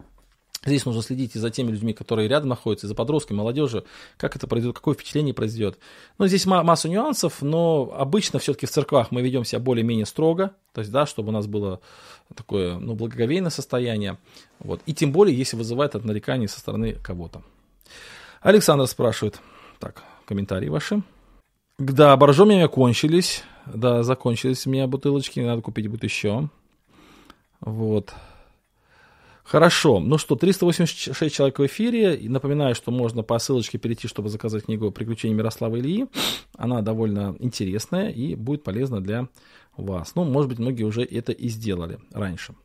Здесь 0.67 0.85
нужно 0.85 1.01
следить 1.01 1.37
и 1.37 1.39
за 1.39 1.51
теми 1.51 1.71
людьми, 1.71 1.93
которые 1.93 2.29
рядом 2.29 2.49
находятся, 2.49 2.87
и 2.87 2.89
за 2.89 2.95
подростками, 2.95 3.39
молодежью, 3.39 3.85
как 4.17 4.35
это 4.35 4.47
произойдет, 4.47 4.77
какое 4.77 4.95
впечатление 4.95 5.33
произойдет. 5.33 5.79
Ну, 6.19 6.27
здесь 6.27 6.45
масса 6.45 6.89
нюансов, 6.89 7.41
но 7.41 7.95
обычно 7.97 8.39
все-таки 8.41 8.67
в 8.67 8.71
церквах 8.71 9.12
мы 9.12 9.23
ведем 9.23 9.45
себя 9.45 9.61
более-менее 9.61 10.07
строго, 10.07 10.55
то 10.73 10.81
есть, 10.81 10.91
да, 10.91 11.07
чтобы 11.07 11.29
у 11.29 11.33
нас 11.33 11.47
было 11.47 11.81
такое, 12.35 12.79
ну, 12.79 12.95
благоговейное 12.95 13.51
состояние, 13.51 14.19
вот. 14.59 14.81
И 14.87 14.93
тем 14.93 15.12
более, 15.12 15.37
если 15.37 15.57
вызывает 15.57 15.95
это 15.95 16.07
нарекание 16.07 16.49
со 16.49 16.59
стороны 16.59 16.95
кого-то. 16.95 17.43
Александр 18.41 18.87
спрашивает, 18.87 19.41
так, 19.79 20.03
комментарии 20.27 20.69
ваши. 20.69 21.03
Да, 21.79 22.17
боржоми 22.17 22.55
у 22.55 22.57
меня 22.57 22.69
кончились, 22.69 23.45
да, 23.67 24.03
закончились 24.03 24.67
у 24.67 24.71
меня 24.71 24.87
бутылочки, 24.87 25.41
надо 25.41 25.62
купить 25.62 25.89
будет 25.89 26.05
еще. 26.05 26.49
Вот. 27.61 28.14
Хорошо. 29.47 30.01
Ну 30.01 30.18
что, 30.18 30.34
386 30.34 31.32
человек 31.32 31.61
в 31.61 31.66
эфире. 31.66 32.16
И 32.16 32.28
напоминаю, 32.28 32.74
что 32.74 32.90
можно 32.90 33.22
по 33.22 33.38
ссылочке 33.38 33.78
перейти, 33.78 34.09
чтобы 34.09 34.28
заказать 34.28 34.64
книгу 34.64 34.90
«Приключения 34.90 35.36
Мирослава 35.36 35.78
Ильи». 35.78 36.07
Она 36.57 36.82
довольно 36.82 37.36
интересная 37.38 38.11
и 38.11 38.34
будет 38.34 38.64
полезна 38.64 39.01
для 39.01 39.28
вас. 39.76 40.16
Ну, 40.16 40.24
может 40.24 40.49
быть, 40.49 40.59
многие 40.59 40.82
уже 40.82 41.05
это 41.05 41.30
и 41.30 41.49
сделали 41.49 42.01
раньше. 42.12 42.57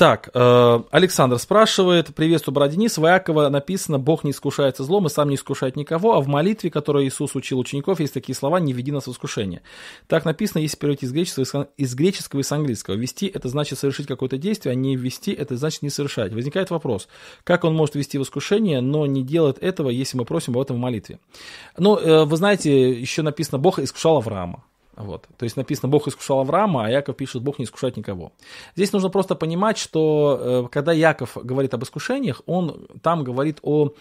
Так, 0.00 0.30
э, 0.32 0.82
Александр 0.92 1.38
спрашивает, 1.38 2.14
приветствую, 2.14 2.54
брат 2.54 2.70
Денис, 2.70 2.96
в 2.96 3.04
Иакова 3.04 3.50
написано, 3.50 3.98
Бог 3.98 4.24
не 4.24 4.30
искушается 4.30 4.82
злом 4.82 5.06
и 5.06 5.10
сам 5.10 5.28
не 5.28 5.34
искушает 5.34 5.76
никого, 5.76 6.14
а 6.14 6.22
в 6.22 6.26
молитве, 6.26 6.70
которую 6.70 7.06
Иисус 7.06 7.34
учил 7.34 7.58
учеников, 7.58 8.00
есть 8.00 8.14
такие 8.14 8.34
слова, 8.34 8.60
не 8.60 8.72
веди 8.72 8.92
нас 8.92 9.06
в 9.06 9.12
искушение. 9.12 9.60
Так 10.06 10.24
написано, 10.24 10.62
если 10.62 10.78
переводить 10.78 11.02
из 11.02 11.12
греческого, 11.12 11.68
из 11.76 11.94
греческого 11.94 12.40
и 12.40 12.42
с 12.42 12.50
английского. 12.50 12.94
Вести– 12.94 13.26
это 13.34 13.50
значит 13.50 13.78
совершить 13.78 14.06
какое-то 14.06 14.38
действие, 14.38 14.72
а 14.72 14.74
не 14.74 14.96
вести– 14.96 15.32
это 15.34 15.58
значит 15.58 15.82
не 15.82 15.90
совершать. 15.90 16.32
Возникает 16.32 16.70
вопрос, 16.70 17.06
как 17.44 17.64
он 17.64 17.74
может 17.74 17.94
вести 17.94 18.16
в 18.16 18.22
искушение, 18.22 18.80
но 18.80 19.04
не 19.04 19.22
делает 19.22 19.62
этого, 19.62 19.90
если 19.90 20.16
мы 20.16 20.24
просим 20.24 20.54
об 20.54 20.62
этом 20.62 20.76
в 20.76 20.80
молитве. 20.80 21.18
Ну, 21.76 21.98
э, 21.98 22.24
вы 22.24 22.38
знаете, 22.38 22.90
еще 22.90 23.20
написано, 23.20 23.58
Бог 23.58 23.78
искушал 23.78 24.16
Авраама. 24.16 24.64
Вот. 25.00 25.28
То 25.36 25.44
есть 25.44 25.56
написано, 25.56 25.88
Бог 25.88 26.06
искушал 26.08 26.40
Авраама, 26.40 26.86
а 26.86 26.90
Яков 26.90 27.16
пишет, 27.16 27.42
Бог 27.42 27.58
не 27.58 27.64
искушает 27.64 27.96
никого. 27.96 28.32
Здесь 28.76 28.92
нужно 28.92 29.08
просто 29.08 29.34
понимать, 29.34 29.78
что 29.78 30.38
э, 30.40 30.68
когда 30.70 30.92
Яков 30.92 31.36
говорит 31.42 31.74
об 31.74 31.82
искушениях, 31.82 32.42
он 32.46 32.86
там 33.02 33.24
говорит 33.24 33.58
о... 33.62 33.92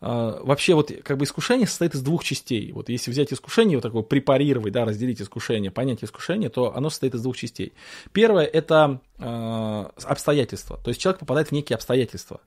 Э, 0.00 0.40
вообще 0.42 0.74
вот 0.74 0.92
как 1.02 1.18
бы 1.18 1.24
искушение 1.24 1.66
состоит 1.66 1.94
из 1.94 2.02
двух 2.02 2.24
частей. 2.24 2.72
Вот 2.72 2.88
если 2.88 3.10
взять 3.10 3.32
искушение, 3.32 3.78
вот 3.78 3.82
такое 3.82 4.02
препарировать, 4.02 4.72
да, 4.72 4.84
разделить 4.84 5.22
искушение, 5.22 5.70
понять 5.70 6.02
искушение, 6.02 6.48
то 6.48 6.74
оно 6.74 6.90
состоит 6.90 7.14
из 7.14 7.22
двух 7.22 7.36
частей. 7.36 7.72
Первое– 8.12 8.44
это 8.46 9.00
э, 9.18 9.84
обстоятельства. 10.04 10.78
То 10.82 10.88
есть 10.88 11.00
человек 11.00 11.20
попадает 11.20 11.48
в 11.48 11.52
некие 11.52 11.76
обстоятельства. 11.76 12.40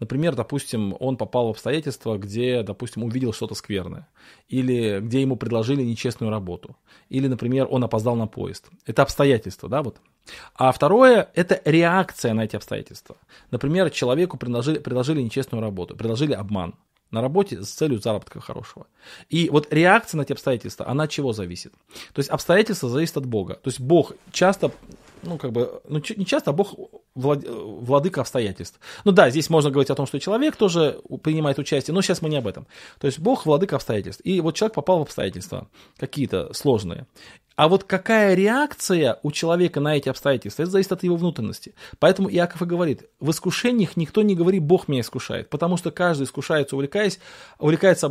Например, 0.00 0.34
допустим, 0.34 0.96
он 1.00 1.16
попал 1.16 1.48
в 1.48 1.50
обстоятельства, 1.50 2.16
где, 2.18 2.62
допустим, 2.62 3.04
увидел 3.04 3.32
что-то 3.32 3.54
скверное, 3.54 4.08
или 4.48 5.00
где 5.00 5.20
ему 5.20 5.36
предложили 5.36 5.82
нечестную 5.82 6.30
работу, 6.30 6.76
или, 7.08 7.26
например, 7.26 7.66
он 7.70 7.84
опоздал 7.84 8.16
на 8.16 8.26
поезд. 8.26 8.68
Это 8.86 9.02
обстоятельства, 9.02 9.68
да, 9.68 9.82
вот. 9.82 9.98
А 10.54 10.72
второе– 10.72 11.30
это 11.34 11.60
реакция 11.64 12.34
на 12.34 12.44
эти 12.44 12.56
обстоятельства. 12.56 13.16
Например, 13.50 13.90
человеку 13.90 14.36
предложили, 14.36 14.78
предложили 14.78 15.22
нечестную 15.22 15.62
работу, 15.62 15.96
предложили 15.96 16.34
обман 16.34 16.74
на 17.10 17.22
работе 17.22 17.62
с 17.62 17.70
целью 17.70 18.00
заработка 18.00 18.40
хорошего. 18.40 18.86
И 19.30 19.48
вот 19.48 19.72
реакция 19.72 20.18
на 20.18 20.22
эти 20.22 20.32
обстоятельства, 20.32 20.86
она 20.88 21.04
от 21.04 21.10
чего 21.10 21.32
зависит? 21.32 21.72
То 22.12 22.18
есть 22.18 22.28
обстоятельства 22.28 22.88
зависят 22.88 23.16
от 23.16 23.26
Бога. 23.26 23.54
То 23.54 23.68
есть 23.68 23.80
Бог 23.80 24.12
часто 24.30 24.70
ну, 25.22 25.38
как 25.38 25.52
бы, 25.52 25.80
ну, 25.88 26.00
не 26.16 26.26
часто, 26.26 26.50
а 26.50 26.52
Бог 26.52 26.74
влад... 27.14 27.44
владыка 27.46 28.20
обстоятельств. 28.20 28.80
Ну 29.04 29.12
да, 29.12 29.30
здесь 29.30 29.50
можно 29.50 29.70
говорить 29.70 29.90
о 29.90 29.94
том, 29.94 30.06
что 30.06 30.18
человек 30.18 30.56
тоже 30.56 31.00
принимает 31.22 31.58
участие, 31.58 31.94
но 31.94 32.02
сейчас 32.02 32.22
мы 32.22 32.28
не 32.28 32.36
об 32.36 32.46
этом. 32.46 32.66
То 33.00 33.06
есть 33.06 33.18
Бог 33.18 33.46
владыка 33.46 33.76
обстоятельств. 33.76 34.22
И 34.24 34.40
вот 34.40 34.54
человек 34.54 34.74
попал 34.74 34.98
в 34.98 35.02
обстоятельства 35.02 35.68
какие-то 35.96 36.52
сложные. 36.52 37.06
А 37.58 37.66
вот 37.66 37.82
какая 37.82 38.34
реакция 38.34 39.18
у 39.24 39.32
человека 39.32 39.80
на 39.80 39.96
эти 39.96 40.08
обстоятельства, 40.08 40.62
это 40.62 40.70
зависит 40.70 40.92
от 40.92 41.02
его 41.02 41.16
внутренности. 41.16 41.74
Поэтому 41.98 42.30
Иаков 42.30 42.62
и 42.62 42.66
говорит, 42.66 43.10
в 43.18 43.32
искушениях 43.32 43.96
никто 43.96 44.22
не 44.22 44.36
говорит, 44.36 44.62
Бог 44.62 44.86
меня 44.86 45.00
искушает, 45.00 45.50
потому 45.50 45.76
что 45.76 45.90
каждый 45.90 46.22
искушается, 46.22 46.76
увлекаясь, 46.76 47.18
увлекается, 47.58 48.08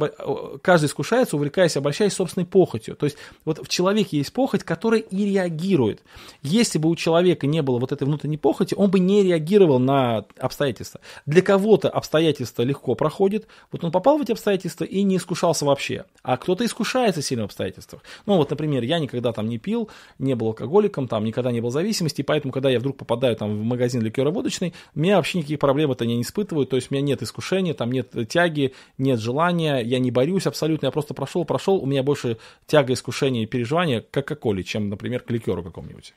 каждый 0.61 0.87
искушается, 0.87 1.37
увлекаясь, 1.37 1.77
обольщаясь 1.77 2.11
собственной 2.11 2.45
похотью. 2.45 2.97
То 2.97 3.05
есть 3.05 3.15
вот 3.45 3.65
в 3.65 3.69
человеке 3.69 4.17
есть 4.17 4.33
похоть, 4.33 4.65
которая 4.65 4.99
и 4.99 5.31
реагирует. 5.31 6.03
Если 6.41 6.77
бы 6.77 6.89
у 6.89 6.95
человека 6.97 7.47
не 7.47 7.61
было 7.61 7.79
вот 7.79 7.91
этой 7.91 8.03
внутренней 8.03 8.37
похоти, 8.37 8.75
он 8.75 8.91
бы 8.91 8.99
не 8.99 9.23
реагировал 9.23 9.79
на 9.79 10.25
обстоятельства. 10.37 10.99
Для 11.25 11.41
кого-то 11.41 11.89
обстоятельства 11.89 12.63
легко 12.63 12.95
проходят, 12.95 13.47
вот 13.71 13.83
он 13.83 13.91
попал 13.91 14.17
в 14.17 14.21
эти 14.21 14.31
обстоятельства 14.31 14.83
и 14.83 15.03
не 15.03 15.17
искушался 15.17 15.65
вообще. 15.65 16.05
А 16.23 16.37
кто-то 16.37 16.65
искушается 16.65 17.21
сильно 17.21 17.43
в 17.43 17.45
обстоятельствах. 17.45 18.01
Ну 18.25 18.37
вот, 18.37 18.49
например, 18.49 18.83
я 18.83 18.99
никогда 18.99 19.31
там 19.31 19.47
не 19.47 19.57
пил, 19.57 19.89
не 20.19 20.35
был 20.35 20.47
алкоголиком, 20.47 21.07
там 21.07 21.23
никогда 21.23 21.51
не 21.51 21.61
был 21.61 21.69
зависимости, 21.69 22.21
и 22.21 22.23
поэтому, 22.23 22.51
когда 22.51 22.69
я 22.69 22.79
вдруг 22.79 22.97
попадаю 22.97 23.35
там 23.35 23.59
в 23.59 23.63
магазин 23.63 24.01
ликера 24.01 24.31
водочный, 24.31 24.73
меня 24.95 25.17
вообще 25.17 25.39
никаких 25.39 25.59
проблем 25.59 25.91
это 25.91 26.05
не 26.05 26.21
испытывают, 26.21 26.69
то 26.69 26.75
есть 26.75 26.91
у 26.91 26.95
меня 26.95 27.03
нет 27.03 27.21
искушения, 27.21 27.73
там 27.73 27.91
нет 27.91 28.11
тяги, 28.29 28.73
нет 28.97 29.19
желания, 29.19 29.79
я 29.79 29.99
не 29.99 30.11
борюсь 30.11 30.47
абсолютно, 30.47 30.87
я 30.87 30.91
просто 30.91 31.13
прошел, 31.13 31.45
прошел, 31.45 31.77
у 31.77 31.85
меня 31.85 32.03
больше 32.03 32.37
тяга, 32.65 32.93
искушения 32.93 33.43
и 33.43 33.45
переживания 33.45 34.01
к 34.01 34.11
Кока-Коле, 34.11 34.63
чем, 34.63 34.89
например, 34.89 35.21
к 35.21 35.31
ликеру 35.31 35.63
какому-нибудь, 35.63 36.13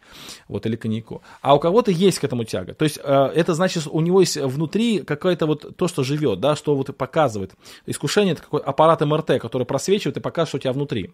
вот, 0.49 0.67
или 0.71 0.77
коньяку. 0.77 1.23
А 1.43 1.55
у 1.55 1.59
кого-то 1.59 1.91
есть 1.91 2.19
к 2.19 2.25
этому 2.25 2.45
тяга, 2.45 2.75
то 2.75 2.85
есть 2.85 2.99
э, 3.03 3.33
это 3.35 3.55
значит, 3.55 3.87
у 3.91 4.01
него 4.01 4.21
есть 4.21 4.37
внутри 4.37 5.01
какое-то 5.01 5.47
вот 5.47 5.77
то, 5.77 5.89
что 5.89 6.03
живет, 6.03 6.41
да, 6.41 6.57
что 6.57 6.75
вот 6.75 6.97
показывает. 6.97 7.53
Искушение 7.87 8.33
это 8.33 8.43
какой 8.43 8.61
аппарат 8.61 9.01
МРТ, 9.01 9.41
который 9.41 9.67
просвечивает 9.67 10.17
и 10.17 10.21
показывает, 10.21 10.49
что 10.49 10.57
у 10.57 10.61
тебя 10.61 10.73
внутри. 10.73 11.13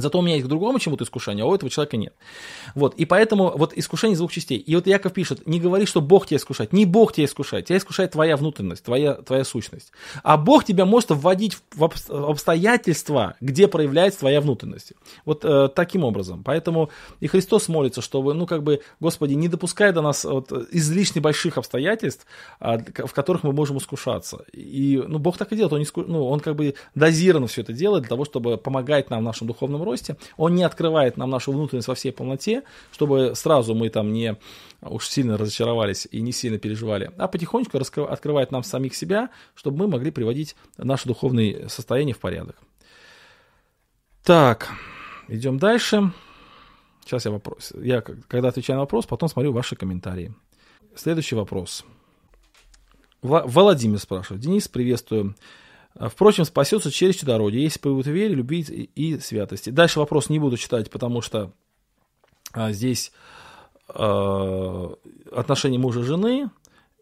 Зато 0.00 0.18
у 0.18 0.22
меня 0.22 0.34
есть 0.34 0.46
к 0.46 0.48
другому 0.48 0.78
чему-то 0.78 1.04
искушение, 1.04 1.44
а 1.44 1.46
у 1.46 1.54
этого 1.54 1.70
человека 1.70 1.96
нет. 1.96 2.14
Вот, 2.74 2.94
и 2.94 3.04
поэтому 3.04 3.56
вот 3.56 3.72
искушение 3.74 4.14
из 4.14 4.18
двух 4.18 4.32
частей. 4.32 4.58
И 4.58 4.74
вот 4.74 4.86
Яков 4.86 5.12
пишет, 5.12 5.46
не 5.46 5.60
говори, 5.60 5.86
что 5.86 6.00
Бог 6.00 6.26
тебя 6.26 6.36
искушает. 6.36 6.72
Не 6.72 6.84
Бог 6.84 7.12
тебя 7.12 7.26
искушает, 7.26 7.66
тебя 7.66 7.78
искушает 7.78 8.12
твоя 8.12 8.36
внутренность, 8.36 8.84
твоя, 8.84 9.14
твоя 9.14 9.44
сущность. 9.44 9.92
А 10.22 10.36
Бог 10.36 10.64
тебя 10.64 10.84
может 10.84 11.10
вводить 11.10 11.56
в 11.74 11.90
обстоятельства, 12.10 13.36
где 13.40 13.68
проявляется 13.68 14.20
твоя 14.20 14.40
внутренность. 14.40 14.92
Вот 15.24 15.44
э, 15.44 15.68
таким 15.74 16.04
образом. 16.04 16.42
Поэтому 16.44 16.90
и 17.20 17.26
Христос 17.26 17.68
молится, 17.68 18.02
чтобы, 18.02 18.34
ну, 18.34 18.46
как 18.46 18.62
бы, 18.62 18.80
Господи, 19.00 19.34
не 19.34 19.48
допускай 19.48 19.92
до 19.92 20.02
нас 20.02 20.24
вот, 20.24 20.52
излишне 20.72 21.20
больших 21.20 21.58
обстоятельств, 21.58 22.26
а, 22.58 22.78
в 22.78 23.12
которых 23.12 23.44
мы 23.44 23.52
можем 23.52 23.78
искушаться. 23.78 24.44
И, 24.52 25.02
ну, 25.06 25.18
Бог 25.18 25.38
так 25.38 25.52
и 25.52 25.56
делает, 25.56 25.72
он, 25.72 25.82
иску... 25.82 26.02
ну, 26.02 26.26
он 26.26 26.40
как 26.40 26.56
бы 26.56 26.74
дозированно 26.94 27.46
все 27.46 27.62
это 27.62 27.72
делает 27.72 28.02
для 28.02 28.08
того, 28.08 28.24
чтобы 28.24 28.56
помогать 28.56 29.10
нам 29.10 29.20
в 29.20 29.24
нашем 29.24 29.46
духовном 29.46 29.60
духовном 29.60 29.82
росте, 29.90 30.16
он 30.36 30.54
не 30.54 30.62
открывает 30.62 31.16
нам 31.16 31.30
нашу 31.30 31.52
внутренность 31.52 31.88
во 31.88 31.94
всей 31.94 32.12
полноте, 32.12 32.62
чтобы 32.92 33.34
сразу 33.34 33.74
мы 33.74 33.88
там 33.90 34.12
не 34.12 34.36
уж 34.82 35.08
сильно 35.08 35.36
разочаровались 35.36 36.08
и 36.10 36.20
не 36.20 36.32
сильно 36.32 36.58
переживали, 36.58 37.10
а 37.18 37.28
потихонечку 37.28 37.78
открывает 38.04 38.50
нам 38.50 38.62
самих 38.62 38.94
себя, 38.94 39.30
чтобы 39.54 39.78
мы 39.78 39.88
могли 39.88 40.10
приводить 40.10 40.56
наше 40.78 41.06
духовное 41.06 41.68
состояние 41.68 42.14
в 42.14 42.18
порядок. 42.18 42.56
Так, 44.24 44.68
идем 45.28 45.58
дальше. 45.58 46.12
Сейчас 47.04 47.24
я 47.24 47.30
вопрос. 47.30 47.72
Я 47.82 48.02
когда 48.02 48.48
отвечаю 48.48 48.76
на 48.76 48.82
вопрос, 48.82 49.06
потом 49.06 49.28
смотрю 49.28 49.52
ваши 49.52 49.76
комментарии. 49.76 50.34
Следующий 50.94 51.34
вопрос. 51.34 51.84
Владимир 53.22 53.98
спрашивает. 53.98 54.42
Денис, 54.42 54.68
приветствую. 54.68 55.34
Впрочем, 55.94 56.44
спасется 56.44 56.90
через 56.90 57.16
чудородие, 57.16 57.62
если 57.62 57.80
появят 57.80 58.06
вере, 58.06 58.34
любви 58.34 58.60
и 58.60 59.18
святости. 59.18 59.70
Дальше 59.70 59.98
вопрос 59.98 60.28
не 60.28 60.38
буду 60.38 60.56
читать, 60.56 60.90
потому 60.90 61.20
что 61.20 61.52
а, 62.52 62.72
здесь 62.72 63.12
а, 63.88 64.94
отношения 65.32 65.78
мужа 65.78 66.00
и 66.00 66.04
жены, 66.04 66.50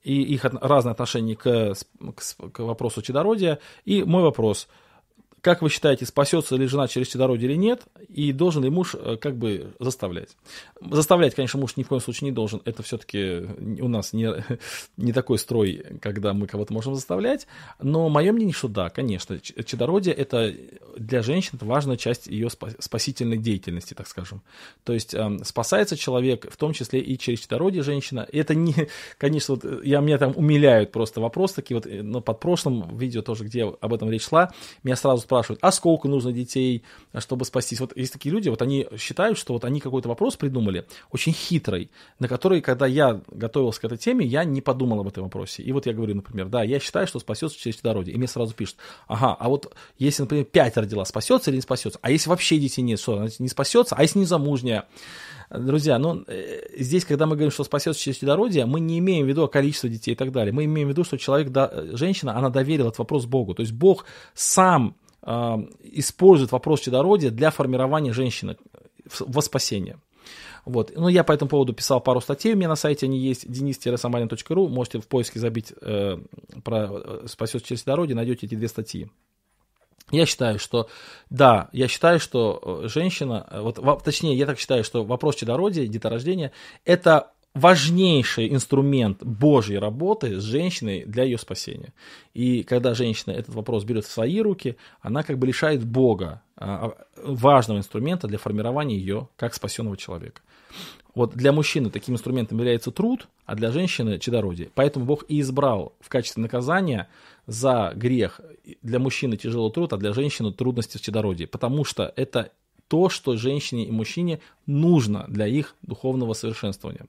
и 0.02 0.22
их 0.22 0.44
разные 0.44 0.92
отношения 0.92 1.36
к, 1.36 1.74
к, 1.74 2.52
к 2.52 2.58
вопросу 2.60 3.02
чудородия. 3.02 3.58
И 3.84 4.02
мой 4.02 4.22
вопрос– 4.22 4.68
как 5.40 5.62
вы 5.62 5.70
считаете, 5.70 6.06
спасется 6.06 6.56
ли 6.56 6.66
жена 6.66 6.88
через 6.88 7.08
чадородие 7.08 7.50
или 7.50 7.56
нет, 7.56 7.82
и 8.08 8.32
должен 8.32 8.64
ли 8.64 8.70
муж 8.70 8.94
э, 8.94 9.16
как 9.16 9.36
бы 9.36 9.72
заставлять? 9.78 10.36
Заставлять, 10.80 11.34
конечно, 11.34 11.60
муж 11.60 11.76
ни 11.76 11.82
в 11.82 11.88
коем 11.88 12.00
случае 12.00 12.30
не 12.30 12.34
должен, 12.34 12.62
это 12.64 12.82
все-таки 12.82 13.46
у 13.80 13.88
нас 13.88 14.12
не, 14.12 14.32
не 14.96 15.12
такой 15.12 15.38
строй, 15.38 15.84
когда 16.00 16.32
мы 16.34 16.46
кого-то 16.46 16.72
можем 16.72 16.94
заставлять, 16.94 17.46
но 17.80 18.08
мое 18.08 18.32
мнение, 18.32 18.54
что 18.54 18.68
да, 18.68 18.90
конечно, 18.90 19.38
чадородие 19.40 20.14
это 20.14 20.54
для 20.96 21.22
женщин 21.22 21.52
это 21.54 21.64
важная 21.64 21.96
часть 21.96 22.26
ее 22.26 22.48
спасительной 22.50 23.38
деятельности, 23.38 23.94
так 23.94 24.06
скажем. 24.06 24.42
То 24.84 24.92
есть 24.92 25.14
э, 25.14 25.38
спасается 25.44 25.96
человек, 25.96 26.50
в 26.50 26.56
том 26.56 26.72
числе 26.72 27.00
и 27.00 27.18
через 27.18 27.40
чадородие 27.40 27.82
женщина. 27.82 28.26
И 28.30 28.38
это 28.38 28.54
не, 28.54 28.74
конечно, 29.18 29.54
вот 29.54 29.64
э, 29.64 29.80
я, 29.84 30.00
меня 30.00 30.18
там 30.18 30.32
умиляют 30.36 30.92
просто 30.92 31.20
вопрос 31.20 31.52
такие 31.52 31.76
вот, 31.76 31.86
э, 31.86 32.02
но 32.02 32.20
под 32.20 32.40
прошлым 32.40 32.96
видео 32.96 33.22
тоже, 33.22 33.44
где 33.44 33.64
об 33.64 33.94
этом 33.94 34.10
речь 34.10 34.26
шла, 34.26 34.52
меня 34.82 34.96
сразу 34.96 35.26
спрашивают, 35.28 35.58
а 35.62 35.70
сколько 35.72 36.08
нужно 36.08 36.32
детей, 36.32 36.82
чтобы 37.18 37.44
спастись. 37.44 37.80
Вот 37.80 37.94
есть 37.94 38.14
такие 38.14 38.34
люди, 38.34 38.48
вот 38.48 38.62
они 38.62 38.86
считают, 38.96 39.36
что 39.36 39.52
вот 39.52 39.64
они 39.66 39.78
какой-то 39.78 40.08
вопрос 40.08 40.36
придумали, 40.36 40.86
очень 41.10 41.34
хитрый, 41.34 41.90
на 42.18 42.28
который, 42.28 42.62
когда 42.62 42.86
я 42.86 43.20
готовился 43.30 43.82
к 43.82 43.84
этой 43.84 43.98
теме, 43.98 44.24
я 44.24 44.44
не 44.44 44.62
подумал 44.62 45.00
об 45.00 45.08
этом 45.08 45.24
вопросе. 45.24 45.62
И 45.62 45.70
вот 45.72 45.84
я 45.84 45.92
говорю, 45.92 46.14
например, 46.14 46.48
да, 46.48 46.62
я 46.62 46.80
считаю, 46.80 47.06
что 47.06 47.18
спасется 47.18 47.58
через 47.58 47.76
чадородие. 47.76 48.14
И 48.14 48.18
мне 48.18 48.26
сразу 48.26 48.54
пишут, 48.54 48.76
ага, 49.06 49.36
а 49.38 49.48
вот 49.50 49.74
если, 49.98 50.22
например, 50.22 50.46
5 50.46 50.76
родила, 50.78 51.04
спасется 51.04 51.50
или 51.50 51.56
не 51.56 51.62
спасется? 51.62 51.98
А 52.00 52.10
если 52.10 52.30
вообще 52.30 52.58
детей 52.58 52.80
нет, 52.80 52.98
что, 52.98 53.28
не 53.38 53.48
спасется? 53.48 53.94
А 53.96 54.02
если 54.02 54.18
не 54.18 54.24
замужняя? 54.24 54.86
Друзья, 55.50 55.98
ну, 55.98 56.24
э, 56.26 56.60
здесь, 56.78 57.06
когда 57.06 57.26
мы 57.26 57.34
говорим, 57.34 57.50
что 57.50 57.64
спасется 57.64 58.02
через 58.02 58.18
чадородие, 58.18 58.66
мы 58.66 58.80
не 58.80 58.98
имеем 58.98 59.24
в 59.24 59.28
виду 59.28 59.48
количество 59.48 59.88
детей 59.88 60.12
и 60.12 60.14
так 60.14 60.30
далее. 60.30 60.52
Мы 60.52 60.64
имеем 60.64 60.88
в 60.88 60.90
виду, 60.90 61.04
что 61.04 61.16
человек, 61.16 61.48
да, 61.48 61.72
женщина, 61.92 62.36
она 62.36 62.50
доверила 62.50 62.88
этот 62.88 62.98
вопрос 62.98 63.24
Богу. 63.24 63.54
То 63.54 63.62
есть 63.62 63.72
Бог 63.72 64.04
сам 64.34 64.94
использует 65.82 66.52
вопрос 66.52 66.80
чадородия 66.80 67.30
для 67.30 67.50
формирования 67.50 68.12
женщины 68.12 68.56
во 69.20 69.42
спасение. 69.42 69.98
Вот. 70.64 70.92
Ну, 70.94 71.08
я 71.08 71.24
по 71.24 71.32
этому 71.32 71.48
поводу 71.48 71.72
писал 71.72 72.00
пару 72.00 72.20
статей, 72.20 72.52
у 72.52 72.56
меня 72.56 72.68
на 72.68 72.76
сайте 72.76 73.06
они 73.06 73.18
есть, 73.18 73.46
denis-samarin.ru, 73.46 74.68
можете 74.68 75.00
в 75.00 75.08
поиске 75.08 75.40
забить 75.40 75.72
э, 75.80 76.18
про 76.62 76.88
э, 76.90 77.26
«Спасет 77.26 77.64
через 77.64 77.80
чадородие», 77.80 78.14
найдете 78.14 78.46
эти 78.46 78.54
две 78.54 78.68
статьи. 78.68 79.10
Я 80.10 80.26
считаю, 80.26 80.58
что, 80.58 80.88
да, 81.30 81.68
я 81.72 81.88
считаю, 81.88 82.20
что 82.20 82.82
э, 82.84 82.88
женщина, 82.88 83.46
э, 83.50 83.60
вот, 83.60 84.04
точнее, 84.04 84.36
я 84.36 84.46
так 84.46 84.58
считаю, 84.58 84.84
что 84.84 85.04
вопрос 85.04 85.36
чадородия, 85.36 85.86
деторождения, 85.86 86.52
это 86.84 87.32
важнейший 87.58 88.48
инструмент 88.52 89.22
Божьей 89.24 89.78
работы 89.78 90.40
с 90.40 90.44
женщиной 90.44 91.04
для 91.04 91.24
ее 91.24 91.38
спасения. 91.38 91.92
И 92.34 92.62
когда 92.62 92.94
женщина 92.94 93.32
этот 93.32 93.54
вопрос 93.54 93.84
берет 93.84 94.04
в 94.04 94.10
свои 94.10 94.40
руки, 94.40 94.76
она 95.00 95.22
как 95.22 95.38
бы 95.38 95.46
лишает 95.46 95.84
Бога 95.84 96.42
а, 96.56 96.92
а, 96.96 97.06
важного 97.22 97.78
инструмента 97.78 98.28
для 98.28 98.38
формирования 98.38 98.96
ее 98.96 99.28
как 99.36 99.54
спасенного 99.54 99.96
человека. 99.96 100.40
Вот 101.14 101.34
для 101.34 101.52
мужчины 101.52 101.90
таким 101.90 102.14
инструментом 102.14 102.58
является 102.58 102.92
труд, 102.92 103.26
а 103.44 103.56
для 103.56 103.72
женщины 103.72 104.18
чадородие. 104.18 104.70
Поэтому 104.74 105.04
Бог 105.04 105.24
и 105.28 105.40
избрал 105.40 105.94
в 106.00 106.08
качестве 106.08 106.42
наказания 106.42 107.08
за 107.46 107.92
грех 107.96 108.40
для 108.82 108.98
мужчины 109.00 109.36
тяжелый 109.36 109.72
труд, 109.72 109.92
а 109.92 109.96
для 109.96 110.12
женщины 110.12 110.52
трудности 110.52 110.96
в 110.96 111.00
чадородии. 111.00 111.46
Потому 111.46 111.84
что 111.84 112.12
это 112.14 112.52
то, 112.88 113.08
что 113.08 113.36
женщине 113.36 113.84
и 113.86 113.90
мужчине 113.90 114.40
нужно 114.66 115.24
для 115.28 115.46
их 115.46 115.76
духовного 115.82 116.32
совершенствования. 116.32 117.06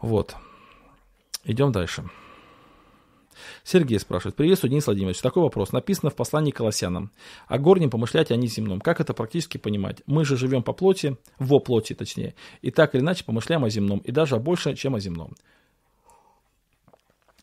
Вот. 0.00 0.36
Идем 1.44 1.72
дальше. 1.72 2.04
Сергей 3.64 3.98
спрашивает. 3.98 4.36
Приветствую, 4.36 4.70
Денис 4.70 4.86
Владимирович. 4.86 5.20
Такой 5.20 5.42
вопрос. 5.42 5.72
Написано 5.72 6.10
в 6.10 6.16
послании 6.16 6.50
к 6.50 6.56
Колоссянам. 6.56 7.10
О 7.46 7.58
горнем 7.58 7.90
помышлять, 7.90 8.30
а 8.30 8.36
не 8.36 8.46
земном. 8.46 8.80
Как 8.80 9.00
это 9.00 9.14
практически 9.14 9.58
понимать? 9.58 10.02
Мы 10.06 10.24
же 10.24 10.36
живем 10.36 10.62
по 10.62 10.72
плоти, 10.72 11.16
во 11.38 11.58
плоти 11.58 11.94
точнее, 11.94 12.34
и 12.62 12.70
так 12.70 12.94
или 12.94 13.02
иначе 13.02 13.24
помышляем 13.24 13.64
о 13.64 13.70
земном, 13.70 13.98
и 14.00 14.10
даже 14.10 14.36
больше, 14.36 14.74
чем 14.74 14.94
о 14.94 15.00
земном. 15.00 15.34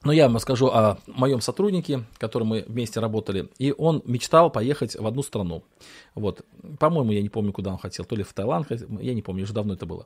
Но 0.05 0.13
я 0.13 0.27
вам 0.27 0.35
расскажу 0.35 0.67
о 0.67 0.99
моем 1.07 1.41
сотруднике, 1.41 2.03
которым 2.19 2.49
мы 2.49 2.63
вместе 2.67 2.99
работали, 2.99 3.49
и 3.57 3.73
он 3.75 4.03
мечтал 4.05 4.51
поехать 4.51 4.95
в 4.95 5.05
одну 5.05 5.23
страну. 5.23 5.63
Вот. 6.13 6.45
По-моему, 6.79 7.11
я 7.11 7.23
не 7.23 7.29
помню, 7.29 7.51
куда 7.51 7.71
он 7.71 7.79
хотел, 7.79 8.05
то 8.05 8.15
ли 8.15 8.21
в 8.21 8.31
Таиланд, 8.31 8.67
я 8.69 9.13
не 9.15 9.23
помню, 9.23 9.43
уже 9.43 9.53
давно 9.53 9.73
это 9.73 9.87
было. 9.87 10.05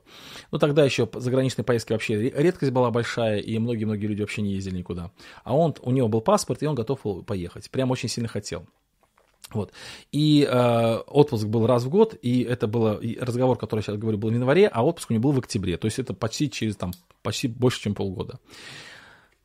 Но 0.50 0.58
тогда 0.58 0.86
еще 0.86 1.06
заграничные 1.12 1.66
поездки 1.66 1.92
вообще 1.92 2.30
редкость 2.30 2.72
была 2.72 2.90
большая, 2.90 3.40
и 3.40 3.58
многие-многие 3.58 4.06
люди 4.06 4.22
вообще 4.22 4.40
не 4.40 4.54
ездили 4.54 4.78
никуда. 4.78 5.10
А 5.44 5.54
он, 5.54 5.74
у 5.82 5.90
него 5.90 6.08
был 6.08 6.22
паспорт, 6.22 6.62
и 6.62 6.66
он 6.66 6.74
готов 6.74 7.00
был 7.04 7.22
поехать. 7.22 7.70
Прям 7.70 7.90
очень 7.90 8.08
сильно 8.08 8.28
хотел. 8.28 8.64
Вот. 9.52 9.70
И 10.12 10.48
э, 10.50 10.96
отпуск 11.08 11.46
был 11.46 11.66
раз 11.66 11.84
в 11.84 11.90
год, 11.90 12.14
и 12.22 12.42
это 12.42 12.68
был 12.68 13.00
разговор, 13.20 13.58
который 13.58 13.80
я 13.80 13.82
сейчас 13.82 13.96
говорю, 13.98 14.16
был 14.16 14.30
в 14.30 14.32
январе, 14.32 14.66
а 14.66 14.82
отпуск 14.82 15.10
у 15.10 15.12
него 15.12 15.24
был 15.24 15.32
в 15.32 15.38
октябре. 15.40 15.76
То 15.76 15.86
есть 15.86 15.98
это 15.98 16.14
почти 16.14 16.50
через 16.50 16.76
там, 16.76 16.92
почти 17.22 17.48
больше, 17.48 17.82
чем 17.82 17.94
полгода. 17.94 18.38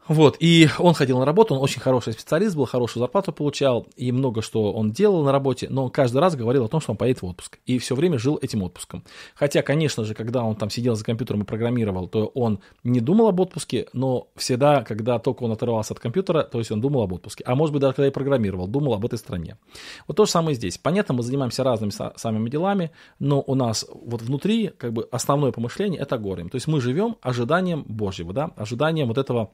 Вот, 0.08 0.38
и 0.40 0.70
он 0.78 0.94
ходил 0.94 1.18
на 1.18 1.26
работу, 1.26 1.56
он 1.56 1.62
очень 1.62 1.82
хороший 1.82 2.14
специалист 2.14 2.56
был, 2.56 2.66
хорошую 2.66 3.02
зарплату 3.02 3.34
получал, 3.34 3.88
и 3.96 4.12
много 4.12 4.44
что 4.44 4.72
он 4.72 4.92
делал 4.92 5.24
на 5.24 5.32
работе, 5.32 5.68
но 5.70 5.90
каждый 5.90 6.18
раз 6.18 6.36
говорил 6.36 6.66
о 6.66 6.68
том, 6.68 6.80
что 6.80 6.92
он 6.92 6.98
поедет 6.98 7.24
в 7.24 7.26
отпуск, 7.26 7.58
и 7.66 7.80
все 7.80 7.96
время 7.96 8.20
жил 8.20 8.38
этим 8.40 8.62
отпуском. 8.62 9.04
Хотя, 9.34 9.64
конечно 9.64 10.04
же, 10.04 10.14
когда 10.14 10.44
он 10.44 10.56
там 10.56 10.70
сидел 10.70 10.96
за 10.96 11.04
компьютером 11.04 11.42
и 11.42 11.46
программировал, 11.46 12.08
то 12.08 12.28
он 12.36 12.60
не 12.84 13.00
думал 13.00 13.30
об 13.30 13.40
отпуске, 13.40 13.88
но 13.94 14.28
всегда, 14.36 14.84
когда 14.84 15.18
только 15.18 15.44
он 15.44 15.52
оторвался 15.52 15.94
от 15.94 16.00
компьютера, 16.00 16.44
то 16.44 16.60
есть 16.60 16.72
он 16.72 16.82
думал 16.82 17.02
об 17.02 17.14
отпуске. 17.14 17.44
А 17.48 17.56
может 17.56 17.74
быть, 17.74 17.82
даже 17.82 17.96
когда 17.96 18.08
и 18.08 18.12
программировал, 18.12 18.68
думал 18.68 18.94
об 18.94 19.06
этой 19.06 19.18
стране. 19.18 19.58
Вот 20.08 20.18
то 20.18 20.26
же 20.26 20.32
самое 20.32 20.56
здесь. 20.56 20.78
Понятно, 20.78 21.16
мы 21.16 21.24
занимаемся 21.24 21.64
разными 21.64 21.92
самыми 22.16 22.50
делами, 22.50 22.92
но 23.18 23.44
у 23.46 23.56
нас 23.56 23.86
вот 23.90 24.22
внутри 24.22 24.68
как 24.68 24.94
бы 24.94 25.08
основное 25.12 25.52
помышление– 25.52 26.00
это 26.02 26.20
горем. 26.20 26.50
То 26.50 26.58
есть 26.58 26.68
мы 26.68 26.80
живем 26.80 27.16
ожиданием 27.22 27.84
Божьего, 27.88 28.34
да, 28.34 28.52
ожиданием 28.56 29.08
вот 29.08 29.18
этого 29.18 29.52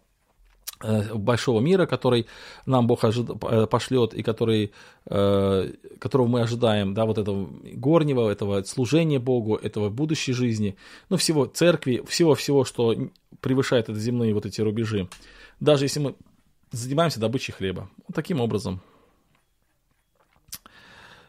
большого 1.14 1.60
мира, 1.62 1.86
который 1.86 2.28
нам 2.66 2.88
Бог 2.88 3.04
ожид... 3.04 3.30
Э, 3.44 3.68
пошлет 3.68 4.14
и 4.14 4.24
который, 4.24 4.72
э, 5.06 5.72
которого 6.00 6.28
мы 6.28 6.42
ожидаем, 6.42 6.94
да, 6.94 7.06
вот 7.06 7.18
этого 7.18 7.50
горнего, 7.74 8.30
этого 8.30 8.64
служения 8.64 9.20
Богу, 9.20 9.56
этого 9.56 9.90
будущей 9.90 10.34
жизни, 10.34 10.76
ну, 11.10 11.18
всего 11.18 11.46
церкви, 11.46 12.04
всего-всего, 12.08 12.66
что 12.66 12.96
превышает 13.40 13.90
это 13.90 14.00
земные 14.00 14.34
вот 14.34 14.46
эти 14.46 14.62
рубежи. 14.62 15.08
Даже 15.60 15.86
если 15.86 16.00
мы 16.00 16.16
занимаемся 16.72 17.20
добычей 17.20 17.54
хлеба. 17.54 17.90
Вот 18.08 18.16
таким 18.16 18.42
образом. 18.42 18.82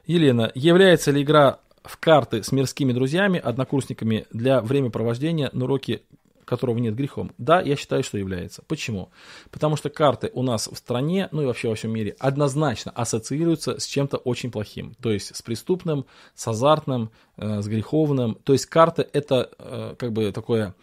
Елена, 0.06 0.50
является 0.54 1.10
ли 1.10 1.22
игра 1.22 1.60
в 1.84 1.96
карты 1.96 2.42
с 2.42 2.52
мирскими 2.52 2.92
друзьями, 2.92 3.38
однокурсниками 3.38 4.26
для 4.32 4.60
времяпровождения 4.60 5.50
на 5.52 5.64
уроке 5.64 6.02
которого 6.44 6.78
нет 6.78 6.94
грехом? 6.94 7.32
Да, 7.38 7.60
я 7.60 7.76
считаю, 7.76 8.02
что 8.02 8.18
является. 8.18 8.62
Почему? 8.66 9.10
Потому 9.50 9.76
что 9.76 9.90
карты 9.90 10.30
у 10.34 10.42
нас 10.42 10.68
в 10.68 10.76
стране, 10.76 11.28
ну 11.32 11.42
и 11.42 11.46
вообще 11.46 11.68
во 11.68 11.74
всем 11.74 11.92
мире, 11.92 12.16
однозначно 12.18 12.92
ассоциируются 12.92 13.78
с 13.78 13.86
чем-то 13.86 14.16
очень 14.18 14.50
плохим. 14.50 14.94
То 15.00 15.10
есть 15.10 15.34
с 15.34 15.42
преступным, 15.42 16.06
с 16.34 16.46
азартным, 16.48 17.10
э, 17.36 17.62
с 17.62 17.66
греховным. 17.66 18.36
То 18.44 18.52
есть 18.52 18.66
карты 18.66 19.06
это 19.12 19.50
э, 19.58 19.94
как 19.98 20.12
бы 20.12 20.32
такое 20.32 20.74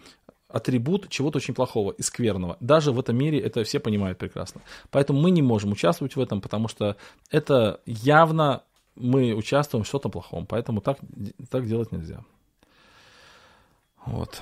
атрибут 0.50 1.10
чего-то 1.10 1.38
очень 1.38 1.54
плохого 1.54 1.92
и 1.92 2.02
скверного. 2.02 2.58
Даже 2.60 2.92
в 2.92 3.00
этом 3.00 3.16
мире 3.16 3.40
это 3.40 3.64
все 3.64 3.80
понимают 3.80 4.18
прекрасно. 4.18 4.62
Поэтому 4.90 5.22
мы 5.22 5.32
не 5.32 5.42
можем 5.42 5.72
участвовать 5.72 6.16
в 6.16 6.20
этом, 6.20 6.42
потому 6.42 6.68
что 6.68 6.96
это 7.30 7.82
явно 7.86 8.64
мы 8.96 9.34
участвуем 9.34 9.84
в 9.84 9.88
что-то 9.88 10.10
плохом. 10.10 10.46
Поэтому 10.46 10.82
так, 10.82 10.98
так 11.50 11.66
делать 11.66 11.92
нельзя. 11.92 12.24
Вот. 14.06 14.42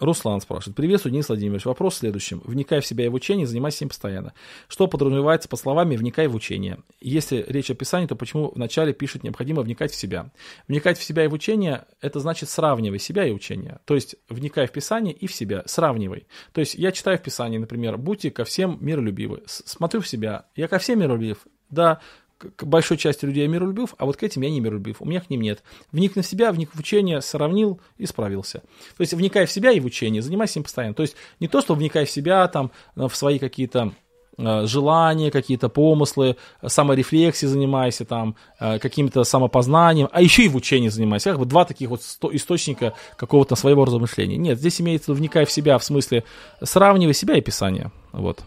Руслан 0.00 0.40
спрашивает. 0.40 0.76
Приветствую, 0.76 1.12
Денис 1.12 1.28
Владимирович. 1.28 1.64
Вопрос 1.64 1.94
в 1.94 1.98
следующем. 1.98 2.40
Вникай 2.44 2.80
в 2.80 2.86
себя 2.86 3.04
и 3.04 3.08
в 3.08 3.14
учение, 3.14 3.46
занимайся 3.46 3.84
им 3.84 3.88
постоянно. 3.88 4.32
Что 4.68 4.86
подразумевается 4.86 5.48
под 5.48 5.58
словами 5.58 5.96
«вникай 5.96 6.28
в 6.28 6.34
учение»? 6.34 6.78
Если 7.00 7.44
речь 7.48 7.70
о 7.70 7.74
писании, 7.74 8.06
то 8.06 8.14
почему 8.14 8.52
вначале 8.54 8.92
пишет 8.92 9.24
необходимо 9.24 9.62
вникать 9.62 9.90
в 9.90 9.96
себя? 9.96 10.30
Вникать 10.68 10.98
в 10.98 11.02
себя 11.02 11.24
и 11.24 11.28
в 11.28 11.32
учение– 11.32 11.84
это 12.00 12.20
значит 12.20 12.48
сравнивай 12.48 13.00
себя 13.00 13.26
и 13.26 13.32
учение. 13.32 13.80
То 13.86 13.94
есть 13.94 14.16
вникай 14.28 14.68
в 14.68 14.72
писание 14.72 15.12
и 15.12 15.26
в 15.26 15.34
себя, 15.34 15.64
сравнивай. 15.66 16.26
То 16.52 16.60
есть 16.60 16.74
я 16.74 16.92
читаю 16.92 17.18
в 17.18 17.22
писании, 17.22 17.58
например, 17.58 17.98
«Будьте 17.98 18.30
ко 18.30 18.44
всем 18.44 18.78
миролюбивы». 18.80 19.42
Смотрю 19.46 20.00
в 20.00 20.08
себя, 20.08 20.46
я 20.54 20.68
ко 20.68 20.78
всем 20.78 21.00
миролюбив. 21.00 21.38
Да, 21.70 22.00
к 22.38 22.64
большой 22.64 22.96
части 22.96 23.24
людей 23.24 23.42
я 23.42 23.48
миролюбив, 23.48 23.94
а 23.98 24.06
вот 24.06 24.16
к 24.16 24.22
этим 24.22 24.42
я 24.42 24.50
не 24.50 24.60
миролюбив. 24.60 24.96
У 25.00 25.04
меня 25.04 25.20
к 25.20 25.30
ним 25.30 25.40
нет. 25.40 25.62
Вник 25.92 26.16
в 26.16 26.22
себя, 26.22 26.52
вник 26.52 26.70
в 26.74 26.78
учение, 26.78 27.20
сравнил 27.20 27.80
и 27.96 28.06
справился. 28.06 28.62
То 28.96 29.00
есть 29.00 29.12
вникай 29.12 29.46
в 29.46 29.52
себя 29.52 29.72
и 29.72 29.80
в 29.80 29.84
учение, 29.84 30.22
занимайся 30.22 30.58
им 30.58 30.62
постоянно. 30.62 30.94
То 30.94 31.02
есть 31.02 31.16
не 31.40 31.48
то, 31.48 31.60
что 31.60 31.74
вникай 31.74 32.04
в 32.04 32.10
себя, 32.10 32.46
там, 32.48 32.70
в 32.94 33.10
свои 33.10 33.38
какие-то 33.38 33.92
э, 34.36 34.66
желания, 34.66 35.30
какие-то 35.30 35.68
помыслы, 35.68 36.36
саморефлексией 36.64 37.50
занимайся, 37.50 38.04
там, 38.04 38.36
э, 38.60 38.78
каким-то 38.78 39.24
самопознанием, 39.24 40.08
а 40.12 40.22
еще 40.22 40.44
и 40.44 40.48
в 40.48 40.56
учении 40.56 40.88
занимайся. 40.88 41.30
Как 41.30 41.40
бы 41.40 41.46
два 41.46 41.64
таких 41.64 41.90
вот 41.90 42.02
источника 42.32 42.94
какого-то 43.16 43.56
своего 43.56 43.84
размышления. 43.84 44.36
Нет, 44.36 44.58
здесь 44.58 44.80
имеется 44.80 45.12
вникай 45.12 45.44
в 45.44 45.50
себя, 45.50 45.78
в 45.78 45.84
смысле 45.84 46.24
сравнивай 46.62 47.14
себя 47.14 47.36
и 47.36 47.40
Писание. 47.40 47.90
Вот. 48.12 48.44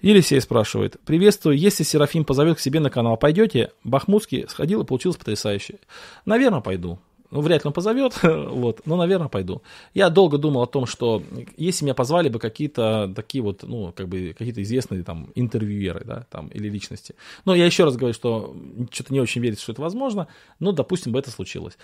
Елисей 0.00 0.40
спрашивает. 0.40 0.96
Приветствую, 1.04 1.58
если 1.58 1.82
Серафим 1.82 2.24
позовет 2.24 2.58
к 2.58 2.60
себе 2.60 2.78
на 2.78 2.88
канал, 2.88 3.16
пойдете? 3.16 3.72
Бахмутский 3.82 4.46
сходил 4.48 4.82
и 4.82 4.86
получилось 4.86 5.16
потрясающе. 5.16 5.80
Наверное, 6.24 6.60
пойду. 6.60 7.00
Ну, 7.30 7.40
вряд 7.42 7.64
ли 7.64 7.68
он 7.68 7.74
позовет, 7.74 8.18
вот, 8.22 8.86
но, 8.86 8.96
наверное, 8.96 9.28
пойду. 9.28 9.60
Я 9.92 10.08
долго 10.08 10.38
думал 10.38 10.62
о 10.62 10.66
том, 10.66 10.86
что 10.86 11.22
если 11.56 11.84
меня 11.84 11.94
позвали 11.94 12.28
бы 12.28 12.38
какие-то 12.38 13.12
такие 13.14 13.42
вот, 13.42 13.64
ну, 13.64 13.92
как 13.94 14.08
бы, 14.08 14.34
какие-то 14.38 14.62
известные 14.62 15.02
там 15.02 15.30
интервьюеры, 15.34 16.04
да, 16.04 16.26
там, 16.30 16.48
или 16.48 16.68
личности. 16.68 17.16
Но 17.44 17.54
я 17.54 17.66
еще 17.66 17.84
раз 17.84 17.96
говорю, 17.96 18.14
что 18.14 18.56
что-то 18.90 19.12
не 19.12 19.20
очень 19.20 19.42
верится, 19.42 19.64
что 19.64 19.72
это 19.72 19.82
возможно, 19.82 20.28
но, 20.58 20.72
допустим, 20.72 21.12
бы 21.12 21.18
это 21.18 21.30
случилось 21.30 21.76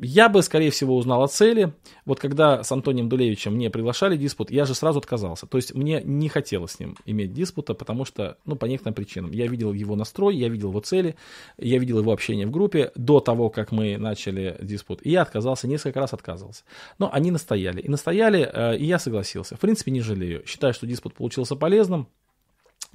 я 0.00 0.28
бы, 0.28 0.42
скорее 0.42 0.70
всего, 0.70 0.96
узнал 0.96 1.22
о 1.22 1.28
цели. 1.28 1.72
Вот 2.04 2.20
когда 2.20 2.62
с 2.62 2.70
Антонием 2.70 3.08
Дулевичем 3.08 3.54
мне 3.54 3.70
приглашали 3.70 4.16
диспут, 4.16 4.50
я 4.50 4.64
же 4.64 4.74
сразу 4.74 4.98
отказался. 4.98 5.46
То 5.46 5.56
есть 5.56 5.74
мне 5.74 6.02
не 6.04 6.28
хотелось 6.28 6.72
с 6.72 6.80
ним 6.80 6.96
иметь 7.06 7.32
диспута, 7.32 7.74
потому 7.74 8.04
что, 8.04 8.36
ну, 8.44 8.56
по 8.56 8.66
некоторым 8.66 8.94
причинам. 8.94 9.30
Я 9.32 9.46
видел 9.46 9.72
его 9.72 9.96
настрой, 9.96 10.36
я 10.36 10.48
видел 10.48 10.70
его 10.70 10.80
цели, 10.80 11.16
я 11.58 11.78
видел 11.78 11.98
его 11.98 12.12
общение 12.12 12.46
в 12.46 12.50
группе 12.50 12.92
до 12.94 13.20
того, 13.20 13.48
как 13.48 13.72
мы 13.72 13.96
начали 13.96 14.56
диспут. 14.60 15.00
И 15.02 15.10
я 15.10 15.22
отказался, 15.22 15.66
несколько 15.66 16.00
раз 16.00 16.12
отказывался. 16.12 16.64
Но 16.98 17.10
они 17.12 17.30
настояли. 17.30 17.80
И 17.80 17.88
настояли, 17.88 18.48
э, 18.52 18.76
и 18.76 18.84
я 18.84 18.98
согласился. 18.98 19.56
В 19.56 19.60
принципе, 19.60 19.90
не 19.90 20.00
жалею. 20.00 20.42
Считаю, 20.46 20.74
что 20.74 20.86
диспут 20.86 21.14
получился 21.14 21.56
полезным. 21.56 22.08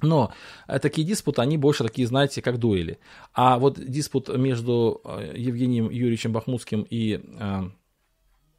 Но 0.02 0.32
э, 0.68 0.78
такие 0.78 1.06
диспуты, 1.06 1.40
они 1.40 1.56
больше 1.56 1.84
такие, 1.84 2.06
знаете, 2.06 2.42
как 2.42 2.58
дуэли. 2.58 2.98
А 3.32 3.58
вот 3.58 3.78
диспут 3.78 4.28
между 4.36 5.00
э, 5.04 5.34
Евгением 5.36 5.88
Юрьевичем 5.90 6.32
Бахмутским 6.32 6.86
и 6.90 7.20
э, 7.22 7.70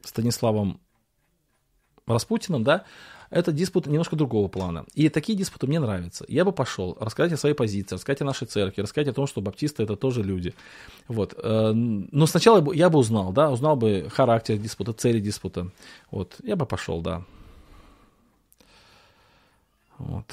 Станиславом 0.02 0.80
Распутиным, 2.06 2.64
да, 2.64 2.84
это 3.30 3.52
диспут 3.52 3.88
немножко 3.88 4.16
другого 4.16 4.48
плана. 4.48 4.86
И 4.94 5.10
такие 5.10 5.36
диспуты 5.38 5.66
мне 5.66 5.80
нравятся. 5.80 6.24
Я 6.28 6.46
бы 6.46 6.52
пошел 6.52 6.96
рассказать 7.00 7.34
о 7.34 7.38
своей 7.38 7.56
позиции, 7.56 7.96
рассказать 7.96 8.22
о 8.22 8.26
нашей 8.26 8.46
церкви, 8.46 8.82
рассказать 8.82 9.08
о 9.08 9.14
том, 9.14 9.26
что 9.26 9.42
баптисты 9.42 9.84
это 9.84 9.96
тоже 9.96 10.22
люди. 10.22 10.54
Вот. 11.08 11.34
Э, 11.42 11.72
но 11.74 12.26
сначала 12.28 12.74
я 12.74 12.90
бы 12.90 13.00
узнал, 13.00 13.34
да, 13.34 13.50
узнал 13.52 13.76
бы 13.76 14.08
характер 14.12 14.58
диспута, 14.58 14.94
цели 14.94 15.20
диспута. 15.20 15.72
Вот. 16.12 16.36
Я 16.44 16.56
бы 16.56 16.66
пошел, 16.66 17.02
да. 17.02 17.24
Вот. 19.98 20.26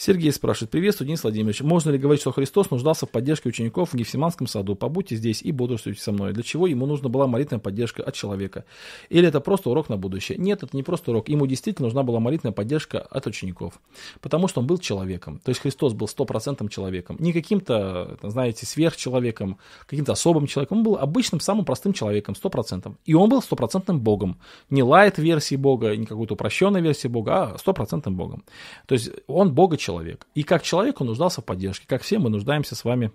Сергей 0.00 0.30
спрашивает, 0.30 0.70
приветствую, 0.70 1.08
Денис 1.08 1.24
Владимирович, 1.24 1.60
можно 1.60 1.90
ли 1.90 1.98
говорить, 1.98 2.20
что 2.20 2.30
Христос 2.30 2.70
нуждался 2.70 3.04
в 3.04 3.10
поддержке 3.10 3.48
учеников 3.48 3.92
в 3.92 3.96
Гефсиманском 3.96 4.46
саду? 4.46 4.76
Побудьте 4.76 5.16
здесь 5.16 5.42
и 5.42 5.50
бодрствуйте 5.50 6.00
со 6.00 6.12
мной. 6.12 6.32
Для 6.32 6.44
чего 6.44 6.68
ему 6.68 6.86
нужна 6.86 7.08
была 7.08 7.26
молитвенная 7.26 7.60
поддержка 7.60 8.04
от 8.04 8.14
человека? 8.14 8.64
Или 9.08 9.26
это 9.26 9.40
просто 9.40 9.70
урок 9.70 9.88
на 9.88 9.96
будущее? 9.96 10.38
Нет, 10.38 10.62
это 10.62 10.76
не 10.76 10.84
просто 10.84 11.10
урок. 11.10 11.28
Ему 11.28 11.48
действительно 11.48 11.86
нужна 11.86 12.04
была 12.04 12.20
молитвенная 12.20 12.52
поддержка 12.52 13.00
от 13.00 13.26
учеников. 13.26 13.80
Потому 14.20 14.46
что 14.46 14.60
он 14.60 14.68
был 14.68 14.78
человеком. 14.78 15.40
То 15.40 15.48
есть 15.48 15.60
Христос 15.60 15.94
был 15.94 16.06
стопроцентным 16.06 16.68
человеком. 16.68 17.16
Не 17.18 17.32
каким-то, 17.32 18.18
знаете, 18.22 18.66
сверхчеловеком, 18.66 19.58
каким-то 19.88 20.12
особым 20.12 20.46
человеком. 20.46 20.78
Он 20.78 20.84
был 20.84 20.96
обычным, 20.96 21.40
самым 21.40 21.64
простым 21.64 21.92
человеком, 21.92 22.36
стопроцентным. 22.36 22.98
И 23.04 23.14
он 23.14 23.28
был 23.28 23.42
стопроцентным 23.42 23.98
Богом. 23.98 24.38
Не 24.70 24.84
лайт 24.84 25.18
версии 25.18 25.56
Бога, 25.56 25.96
не 25.96 26.06
какой-то 26.06 26.34
упрощенной 26.34 26.82
версии 26.82 27.08
Бога, 27.08 27.42
а 27.54 27.58
стопроцентным 27.58 28.14
Богом. 28.14 28.44
То 28.86 28.92
есть 28.92 29.10
он 29.26 29.52
Бога 29.52 29.76
человек. 29.76 29.87
И 30.34 30.42
как 30.42 30.62
человек 30.62 31.00
он 31.00 31.08
нуждался 31.08 31.40
в 31.40 31.44
поддержке, 31.44 31.86
как 31.86 32.02
все 32.02 32.18
мы 32.18 32.30
нуждаемся 32.30 32.74
с 32.74 32.84
вами 32.84 33.12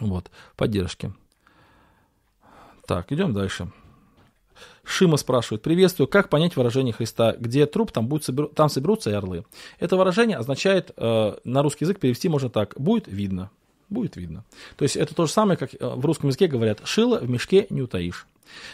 вот, 0.00 0.30
поддержке. 0.56 1.12
Так, 2.86 3.12
идем 3.12 3.32
дальше. 3.32 3.70
Шима 4.84 5.16
спрашивает, 5.16 5.62
приветствую, 5.62 6.06
как 6.06 6.28
понять 6.28 6.56
выражение 6.56 6.92
Христа, 6.92 7.34
где 7.38 7.66
труп, 7.66 7.90
там, 7.90 8.06
будет 8.06 8.24
соберу, 8.24 8.48
там 8.48 8.68
соберутся 8.68 9.10
и 9.10 9.14
орлы. 9.14 9.44
Это 9.78 9.96
выражение 9.96 10.36
означает, 10.36 10.90
э, 10.96 11.36
на 11.44 11.62
русский 11.62 11.84
язык 11.84 11.98
перевести 11.98 12.28
можно 12.28 12.50
так, 12.50 12.74
будет 12.76 13.08
видно, 13.08 13.50
будет 13.88 14.16
видно. 14.16 14.44
То 14.76 14.82
есть 14.82 14.96
это 14.96 15.14
то 15.14 15.26
же 15.26 15.32
самое, 15.32 15.56
как 15.56 15.74
э, 15.74 15.78
в 15.80 16.04
русском 16.04 16.28
языке 16.28 16.48
говорят, 16.48 16.80
шило 16.84 17.18
в 17.18 17.28
мешке 17.28 17.66
не 17.70 17.80
утаишь. 17.80 18.26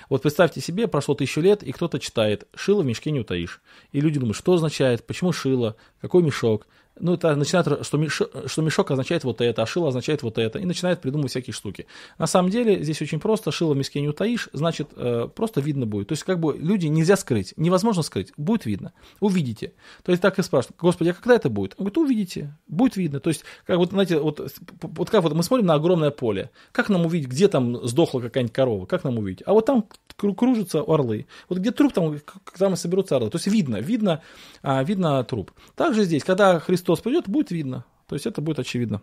Вот 0.08 0.22
представьте 0.22 0.60
себе, 0.60 0.88
прошло 0.88 1.14
тысячу 1.14 1.40
лет, 1.40 1.62
и 1.62 1.72
кто-то 1.72 1.98
читает 1.98 2.48
«шило 2.54 2.82
в 2.82 2.86
мешке 2.86 3.10
не 3.10 3.20
утаишь». 3.20 3.60
И 3.92 4.00
люди 4.00 4.18
думают, 4.18 4.36
что 4.36 4.54
означает, 4.54 5.06
почему 5.06 5.32
шило, 5.32 5.76
какой 6.00 6.22
мешок 6.22 6.66
ну, 6.98 7.14
это 7.14 7.34
начинает, 7.36 7.84
что 7.86 7.98
мешок, 7.98 8.30
что 8.46 8.62
мешок 8.62 8.90
означает 8.90 9.24
вот 9.24 9.40
это, 9.40 9.62
а 9.62 9.66
шило 9.66 9.88
означает 9.88 10.22
вот 10.22 10.38
это, 10.38 10.58
и 10.58 10.64
начинает 10.64 11.00
придумывать 11.00 11.30
всякие 11.30 11.54
штуки. 11.54 11.86
На 12.18 12.26
самом 12.26 12.50
деле, 12.50 12.82
здесь 12.82 13.00
очень 13.00 13.20
просто, 13.20 13.50
шило 13.52 13.74
в 13.74 13.76
миске 13.76 14.00
не 14.00 14.08
утаишь, 14.08 14.48
значит, 14.52 14.90
э, 14.96 15.28
просто 15.34 15.60
видно 15.60 15.86
будет. 15.86 16.08
То 16.08 16.12
есть, 16.12 16.24
как 16.24 16.40
бы, 16.40 16.56
люди 16.56 16.86
нельзя 16.86 17.16
скрыть, 17.16 17.54
невозможно 17.56 18.02
скрыть, 18.02 18.32
будет 18.36 18.66
видно, 18.66 18.92
увидите. 19.20 19.72
То 20.02 20.12
есть, 20.12 20.22
так 20.22 20.38
и 20.38 20.42
спрашивают, 20.42 20.78
господи, 20.78 21.10
а 21.10 21.14
когда 21.14 21.34
это 21.34 21.48
будет? 21.48 21.74
Он 21.78 21.86
говорит, 21.86 21.98
увидите, 21.98 22.56
будет 22.68 22.96
видно. 22.96 23.20
То 23.20 23.30
есть, 23.30 23.44
как 23.66 23.78
вот, 23.78 23.90
знаете, 23.90 24.18
вот, 24.18 24.40
вот 24.82 25.10
как 25.10 25.22
вот 25.22 25.34
мы 25.34 25.42
смотрим 25.42 25.66
на 25.66 25.74
огромное 25.74 26.10
поле, 26.10 26.50
как 26.72 26.88
нам 26.88 27.06
увидеть, 27.06 27.28
где 27.28 27.48
там 27.48 27.86
сдохла 27.86 28.20
какая-нибудь 28.20 28.54
корова, 28.54 28.86
как 28.86 29.04
нам 29.04 29.18
увидеть? 29.18 29.42
А 29.46 29.52
вот 29.52 29.66
там 29.66 29.86
кружатся 30.16 30.80
орлы. 30.80 31.26
Вот 31.48 31.58
где 31.58 31.70
труп, 31.70 31.92
там, 31.92 32.18
там 32.58 32.74
и 32.74 32.76
соберутся 32.76 33.16
орлы. 33.16 33.30
То 33.30 33.36
есть, 33.36 33.46
видно, 33.46 33.76
видно, 33.76 34.22
а, 34.62 34.82
видно 34.82 35.22
труп. 35.24 35.52
Также 35.74 36.04
здесь, 36.04 36.24
когда 36.24 36.60
Христос 36.60 37.00
придет, 37.00 37.28
будет 37.28 37.50
видно. 37.50 37.84
То 38.06 38.14
есть 38.16 38.26
это 38.26 38.40
будет 38.40 38.58
очевидно. 38.58 39.00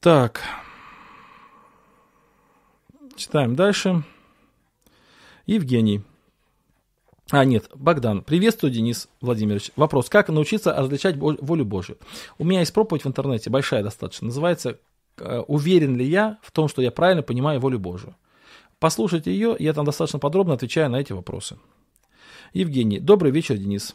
Так. 0.00 0.42
Читаем 3.16 3.54
дальше. 3.54 4.02
Евгений. 5.46 6.02
А, 7.30 7.44
нет, 7.44 7.70
Богдан. 7.74 8.22
Приветствую, 8.22 8.72
Денис 8.72 9.08
Владимирович. 9.20 9.70
Вопрос. 9.76 10.08
Как 10.08 10.28
научиться 10.28 10.72
различать 10.72 11.16
волю 11.16 11.64
Божию? 11.64 11.98
У 12.38 12.44
меня 12.44 12.60
есть 12.60 12.72
проповедь 12.72 13.04
в 13.04 13.08
интернете, 13.08 13.50
большая 13.50 13.82
достаточно. 13.82 14.26
Называется 14.26 14.78
э, 15.18 15.38
«Уверен 15.46 15.96
ли 15.96 16.04
я 16.04 16.38
в 16.42 16.50
том, 16.50 16.68
что 16.68 16.82
я 16.82 16.90
правильно 16.90 17.22
понимаю 17.22 17.60
волю 17.60 17.78
Божию?» 17.78 18.16
Послушайте 18.80 19.30
ее, 19.30 19.54
я 19.58 19.74
там 19.74 19.84
достаточно 19.84 20.18
подробно 20.18 20.54
отвечаю 20.54 20.90
на 20.90 20.96
эти 20.96 21.12
вопросы. 21.12 21.58
Евгений. 22.52 22.98
Добрый 22.98 23.30
вечер, 23.30 23.56
Денис. 23.56 23.94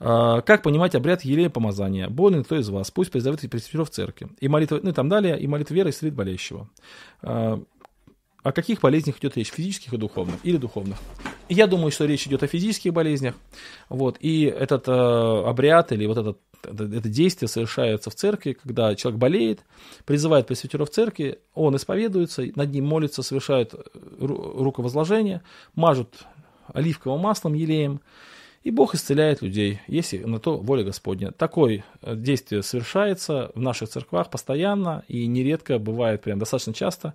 А, 0.00 0.40
как 0.40 0.62
понимать 0.62 0.94
обряд 0.94 1.24
елея 1.24 1.50
помазания? 1.50 2.08
Болен 2.08 2.44
кто 2.44 2.56
из 2.56 2.68
вас? 2.68 2.90
Пусть 2.90 3.10
призовет 3.10 3.44
и 3.44 3.48
пресвитера 3.48 3.84
в 3.84 3.90
церкви. 3.90 4.28
И 4.40 4.48
молитва, 4.48 4.80
ну 4.82 4.90
и 4.90 4.92
там 4.92 5.08
далее, 5.08 5.38
и 5.38 5.46
молитва 5.46 5.74
веры 5.74 5.90
исцелит 5.90 6.14
болящего. 6.14 6.68
А, 7.22 7.62
о 8.42 8.52
каких 8.52 8.80
болезнях 8.80 9.18
идет 9.18 9.36
речь? 9.36 9.50
Физических 9.50 9.92
и 9.92 9.96
духовных? 9.96 10.36
Или 10.42 10.56
духовных? 10.56 10.98
Я 11.48 11.66
думаю, 11.66 11.90
что 11.90 12.04
речь 12.04 12.26
идет 12.26 12.42
о 12.42 12.46
физических 12.46 12.92
болезнях. 12.92 13.34
Вот, 13.88 14.16
и 14.20 14.42
этот 14.44 14.86
э, 14.86 14.92
обряд 14.92 15.92
или 15.92 16.06
вот 16.06 16.18
этот, 16.18 16.38
это, 16.62 16.84
это 16.84 17.08
действие 17.08 17.48
совершается 17.48 18.10
в 18.10 18.14
церкви, 18.14 18.52
когда 18.52 18.94
человек 18.94 19.18
болеет, 19.18 19.60
призывает 20.04 20.46
пресвитера 20.46 20.84
в 20.84 20.90
церкви, 20.90 21.38
он 21.54 21.74
исповедуется, 21.74 22.44
над 22.54 22.70
ним 22.70 22.84
молится, 22.84 23.22
совершает 23.22 23.74
руковозложение, 24.18 25.42
мажут 25.74 26.26
оливковым 26.72 27.20
маслом, 27.20 27.54
елеем, 27.54 28.00
и 28.64 28.70
Бог 28.70 28.94
исцеляет 28.94 29.40
людей, 29.40 29.80
если 29.86 30.18
на 30.18 30.40
то 30.40 30.58
воля 30.58 30.82
Господня. 30.82 31.30
Такое 31.30 31.84
э, 32.02 32.16
действие 32.16 32.62
совершается 32.62 33.52
в 33.54 33.60
наших 33.60 33.88
церквах 33.88 34.30
постоянно 34.30 35.04
и 35.06 35.26
нередко 35.26 35.78
бывает 35.78 36.22
прям 36.22 36.40
достаточно 36.40 36.74
часто. 36.74 37.14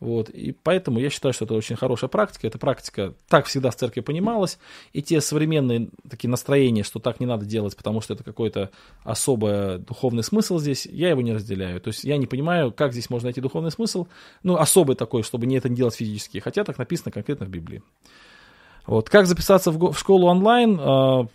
Вот. 0.00 0.30
И 0.30 0.52
поэтому 0.52 0.98
я 0.98 1.10
считаю, 1.10 1.34
что 1.34 1.44
это 1.44 1.54
очень 1.54 1.76
хорошая 1.76 2.08
практика. 2.08 2.46
Эта 2.46 2.58
практика 2.58 3.14
так 3.28 3.46
всегда 3.46 3.70
в 3.70 3.76
церкви 3.76 4.00
понималась. 4.00 4.58
И 4.94 5.02
те 5.02 5.20
современные 5.20 5.90
такие 6.08 6.30
настроения, 6.30 6.84
что 6.84 7.00
так 7.00 7.20
не 7.20 7.26
надо 7.26 7.44
делать, 7.44 7.76
потому 7.76 8.00
что 8.00 8.14
это 8.14 8.24
какой-то 8.24 8.70
особый 9.04 9.78
духовный 9.78 10.22
смысл 10.22 10.58
здесь, 10.58 10.86
я 10.86 11.10
его 11.10 11.20
не 11.20 11.34
разделяю. 11.34 11.80
То 11.82 11.88
есть 11.88 12.02
я 12.02 12.16
не 12.16 12.26
понимаю, 12.26 12.72
как 12.72 12.92
здесь 12.92 13.10
можно 13.10 13.26
найти 13.26 13.42
духовный 13.42 13.70
смысл, 13.70 14.06
ну, 14.42 14.56
особый 14.56 14.96
такой, 14.96 15.22
чтобы 15.22 15.46
не 15.46 15.58
это 15.58 15.68
не 15.68 15.76
делать 15.76 15.94
физически, 15.94 16.38
хотя 16.38 16.64
так 16.64 16.78
написано 16.78 17.12
конкретно 17.12 17.44
в 17.44 17.50
Библии. 17.50 17.82
Вот. 18.88 19.10
Как 19.10 19.26
записаться 19.26 19.70
в, 19.70 19.92
в 19.92 19.98
школу 19.98 20.28
онлайн? 20.28 20.80
Э, 20.80 21.26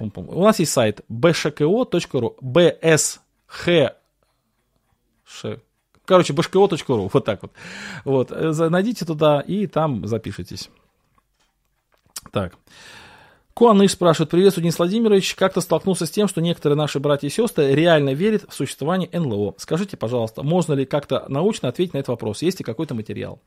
у 0.00 0.42
нас 0.42 0.58
есть 0.58 0.72
сайт 0.72 1.02
bshko.ru, 1.08 2.36
bsх, 2.42 3.92
короче, 6.04 6.32
bshko.ru, 6.32 7.08
вот 7.12 7.24
так 7.24 7.42
вот. 7.42 7.52
Вот, 8.04 8.30
найдите 8.70 9.04
туда 9.04 9.40
и 9.40 9.68
там 9.68 10.08
запишитесь. 10.08 10.70
Так. 12.32 12.56
Куаныш 13.54 13.92
спрашивает, 13.92 14.30
приветствую, 14.30 14.62
Денис 14.62 14.78
Владимирович, 14.78 15.34
как-то 15.34 15.60
столкнулся 15.60 16.06
с 16.06 16.10
тем, 16.10 16.26
что 16.26 16.40
некоторые 16.40 16.76
наши 16.76 16.98
братья 16.98 17.26
и 17.26 17.30
сестры 17.30 17.74
реально 17.74 18.14
верят 18.14 18.44
в 18.48 18.54
существование 18.54 19.10
НЛО. 19.12 19.54
Скажите, 19.58 19.98
пожалуйста, 19.98 20.42
можно 20.42 20.72
ли 20.72 20.86
как-то 20.86 21.26
научно 21.28 21.68
ответить 21.68 21.92
на 21.92 21.98
этот 21.98 22.08
вопрос? 22.08 22.40
Есть 22.40 22.60
ли 22.60 22.64
какой-то 22.64 22.94
материал? 22.94 23.40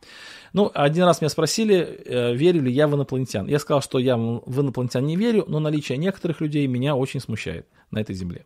Ну, 0.54 0.70
один 0.74 1.06
раз 1.06 1.22
меня 1.22 1.30
спросили, 1.30 2.04
э, 2.06 2.36
верю 2.36 2.62
ли 2.62 2.72
я 2.72 2.88
в 2.88 2.96
инопланетян. 2.96 3.48
Я 3.48 3.58
сказал, 3.58 3.82
что 3.82 3.98
я 3.98 4.16
в 4.16 4.62
инопланетян 4.62 5.04
не 5.04 5.16
верю, 5.16 5.44
но 5.48 5.60
наличие 5.60 5.98
некоторых 5.98 6.40
людей 6.40 6.68
меня 6.68 6.96
очень 6.96 7.20
смущает 7.20 7.66
на 7.90 8.00
этой 8.00 8.14
Земле. 8.14 8.46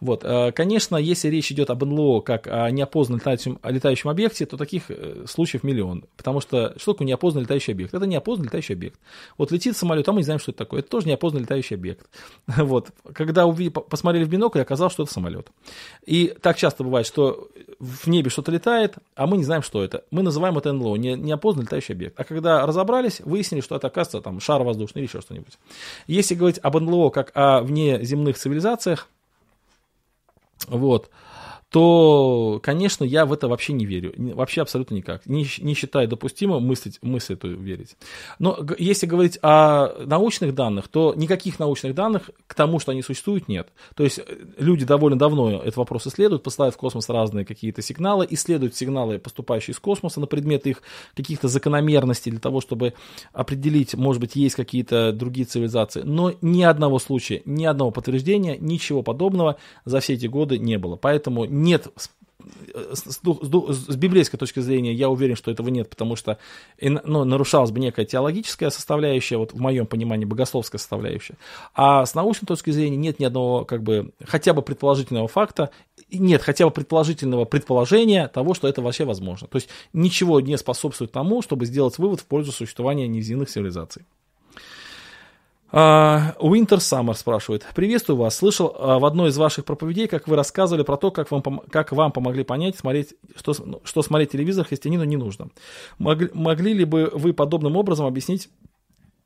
Вот. 0.00 0.22
Э, 0.22 0.52
конечно, 0.52 0.96
если 0.96 1.28
речь 1.28 1.50
идет 1.50 1.70
об 1.70 1.82
НЛО 1.82 2.20
как 2.20 2.46
о 2.46 2.70
неопознанном 2.70 3.20
летающем, 3.20 3.58
летающем 3.62 4.10
объекте, 4.10 4.44
то 4.44 4.56
таких 4.56 4.84
э, 4.88 5.24
случаев 5.26 5.62
миллион. 5.64 6.04
Потому 6.16 6.40
что 6.40 6.74
что 6.78 6.92
такое 6.92 7.06
неопознанный 7.06 7.44
летающий 7.44 7.72
объект? 7.72 7.94
Это 7.94 8.06
неопознанный 8.06 8.48
летающий 8.48 8.74
объект. 8.74 8.98
Вот 9.38 9.50
летит 9.50 9.76
самолет, 9.76 10.06
а 10.08 10.12
мы 10.12 10.18
не 10.18 10.24
знаем, 10.24 10.40
что 10.40 10.50
это 10.50 10.58
такое. 10.58 10.80
Это 10.80 10.90
тоже 10.90 11.08
неопознанный 11.08 11.44
летающий 11.44 11.76
объект. 11.76 12.06
Вот. 12.64 12.90
Когда 13.14 13.46
увидели, 13.46 13.72
посмотрели 13.72 14.24
в 14.24 14.28
бинокль, 14.28 14.60
оказалось, 14.60 14.92
что 14.92 15.04
это 15.04 15.12
самолет. 15.12 15.48
И 16.06 16.34
так 16.40 16.56
часто 16.56 16.84
бывает, 16.84 17.06
что 17.06 17.48
в 17.78 18.06
небе 18.06 18.30
что-то 18.30 18.52
летает, 18.52 18.96
а 19.14 19.26
мы 19.26 19.36
не 19.36 19.44
знаем, 19.44 19.62
что 19.62 19.82
это. 19.82 20.04
Мы 20.10 20.22
называем 20.22 20.56
это 20.58 20.72
НЛО, 20.72 20.96
не, 20.96 21.14
неопознанный 21.14 21.64
летающий 21.64 21.94
объект. 21.94 22.18
А 22.18 22.24
когда 22.24 22.66
разобрались, 22.66 23.20
выяснили, 23.20 23.60
что 23.60 23.76
это, 23.76 23.86
оказывается, 23.86 24.20
там, 24.20 24.40
шар 24.40 24.62
воздушный 24.62 25.02
или 25.02 25.08
еще 25.08 25.20
что-нибудь. 25.20 25.58
Если 26.06 26.34
говорить 26.34 26.58
об 26.62 26.78
НЛО 26.78 27.10
как 27.10 27.30
о 27.34 27.62
внеземных 27.62 28.36
цивилизациях, 28.36 29.08
вот 30.68 31.10
то, 31.74 32.60
конечно, 32.62 33.02
я 33.02 33.26
в 33.26 33.32
это 33.32 33.48
вообще 33.48 33.72
не 33.72 33.84
верю. 33.84 34.14
Вообще 34.36 34.62
абсолютно 34.62 34.94
никак. 34.94 35.26
Не, 35.26 35.44
не 35.58 35.74
считаю 35.74 36.06
допустимо 36.06 36.60
мыслить, 36.60 37.00
мысль 37.02 37.32
эту 37.32 37.48
верить. 37.48 37.96
Но 38.38 38.56
если 38.78 39.06
говорить 39.06 39.40
о 39.42 39.88
научных 40.06 40.54
данных, 40.54 40.86
то 40.86 41.14
никаких 41.16 41.58
научных 41.58 41.96
данных 41.96 42.30
к 42.46 42.54
тому, 42.54 42.78
что 42.78 42.92
они 42.92 43.02
существуют, 43.02 43.48
нет. 43.48 43.70
То 43.96 44.04
есть 44.04 44.20
э, 44.20 44.22
люди 44.56 44.84
довольно 44.84 45.18
давно 45.18 45.62
этот 45.62 45.76
вопрос 45.76 46.06
исследуют, 46.06 46.44
посылают 46.44 46.76
в 46.76 46.78
космос 46.78 47.08
разные 47.08 47.44
какие-то 47.44 47.82
сигналы, 47.82 48.24
исследуют 48.30 48.76
сигналы, 48.76 49.18
поступающие 49.18 49.72
из 49.72 49.80
космоса, 49.80 50.20
на 50.20 50.28
предмет 50.28 50.68
их 50.68 50.80
каких-то 51.16 51.48
закономерностей 51.48 52.30
для 52.30 52.40
того, 52.40 52.60
чтобы 52.60 52.94
определить, 53.32 53.96
может 53.96 54.20
быть, 54.20 54.36
есть 54.36 54.54
какие-то 54.54 55.10
другие 55.10 55.44
цивилизации. 55.44 56.02
Но 56.02 56.34
ни 56.40 56.62
одного 56.62 57.00
случая, 57.00 57.42
ни 57.44 57.64
одного 57.64 57.90
подтверждения, 57.90 58.56
ничего 58.60 59.02
подобного 59.02 59.56
за 59.84 59.98
все 59.98 60.14
эти 60.14 60.26
годы 60.26 60.56
не 60.60 60.78
было. 60.78 60.94
Поэтому 60.94 61.46
нет 61.64 61.88
с, 61.96 62.10
с, 62.92 63.20
с 63.20 63.96
библейской 63.96 64.36
точки 64.36 64.60
зрения 64.60 64.92
я 64.92 65.08
уверен, 65.08 65.36
что 65.36 65.50
этого 65.50 65.68
нет, 65.68 65.88
потому 65.88 66.16
что 66.16 66.38
ну, 66.80 67.24
нарушалась 67.24 67.70
бы 67.70 67.80
некая 67.80 68.04
теологическая 68.04 68.70
составляющая, 68.70 69.36
вот 69.36 69.52
в 69.52 69.60
моем 69.60 69.86
понимании 69.86 70.24
богословская 70.24 70.78
составляющая. 70.78 71.36
А 71.74 72.04
с 72.04 72.14
научной 72.14 72.46
точки 72.46 72.70
зрения 72.70 72.96
нет 72.96 73.18
ни 73.18 73.24
одного, 73.24 73.64
как 73.64 73.82
бы, 73.82 74.12
хотя 74.24 74.52
бы 74.52 74.62
предположительного 74.62 75.28
факта, 75.28 75.70
нет 76.10 76.42
хотя 76.42 76.66
бы 76.66 76.70
предположительного 76.70 77.44
предположения 77.44 78.28
того, 78.28 78.54
что 78.54 78.68
это 78.68 78.82
вообще 78.82 79.04
возможно. 79.04 79.48
То 79.48 79.56
есть 79.56 79.68
ничего 79.92 80.40
не 80.40 80.58
способствует 80.58 81.12
тому, 81.12 81.42
чтобы 81.42 81.66
сделать 81.66 81.98
вывод 81.98 82.20
в 82.20 82.26
пользу 82.26 82.52
существования 82.52 83.08
низинных 83.08 83.48
цивилизаций. 83.48 84.04
Уинтер 85.72 86.78
uh, 86.78 86.80
Саммер 86.80 87.16
спрашивает. 87.16 87.66
Приветствую 87.74 88.16
вас. 88.16 88.36
Слышал 88.36 88.68
uh, 88.68 88.98
в 88.98 89.04
одной 89.04 89.30
из 89.30 89.36
ваших 89.36 89.64
проповедей, 89.64 90.06
как 90.06 90.28
вы 90.28 90.36
рассказывали 90.36 90.84
про 90.84 90.96
то, 90.96 91.10
как 91.10 91.30
вам, 91.30 91.42
как 91.70 91.92
вам 91.92 92.12
помогли 92.12 92.44
понять, 92.44 92.76
смотреть, 92.76 93.14
что, 93.34 93.54
ну, 93.64 93.80
что 93.84 94.02
смотреть 94.02 94.30
телевизор 94.30 94.66
христианину 94.66 95.04
не 95.04 95.16
нужно. 95.16 95.48
Мог, 95.98 96.32
могли 96.34 96.74
ли 96.74 96.84
бы 96.84 97.10
вы 97.12 97.32
подобным 97.32 97.76
образом 97.76 98.06
объяснить, 98.06 98.48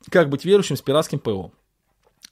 как 0.09 0.29
быть 0.29 0.45
верующим 0.45 0.75
с 0.75 0.81
пиратским 0.81 1.19
ПО? 1.19 1.51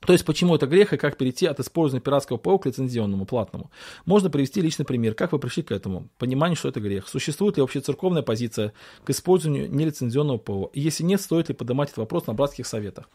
То 0.06 0.14
есть, 0.14 0.26
почему 0.26 0.56
это 0.56 0.68
грех 0.68 0.94
и 0.94 0.98
как 0.98 1.18
перейти 1.18 1.48
от 1.48 1.60
использования 1.60 2.02
пиратского 2.02 2.38
ПО 2.38 2.60
к 2.60 2.68
лицензионному, 2.68 3.26
платному? 3.26 3.72
Можно 4.06 4.30
привести 4.30 4.62
личный 4.62 4.86
пример. 4.86 5.16
Как 5.16 5.32
вы 5.32 5.40
пришли 5.40 5.64
к 5.64 5.72
этому? 5.72 6.08
Понимание, 6.20 6.56
что 6.56 6.70
это 6.70 6.80
грех. 6.80 7.08
Существует 7.08 7.58
ли 7.58 7.62
вообще 7.62 7.80
церковная 7.80 8.22
позиция 8.22 8.74
к 9.04 9.10
использованию 9.10 9.72
нелицензионного 9.72 10.38
ПО? 10.38 10.70
И 10.74 10.82
если 10.82 11.04
нет, 11.04 11.20
стоит 11.20 11.50
ли 11.50 11.56
поднимать 11.56 11.90
этот 11.90 12.00
вопрос 12.00 12.28
на 12.28 12.34
братских 12.34 12.68
советах? 12.68 13.10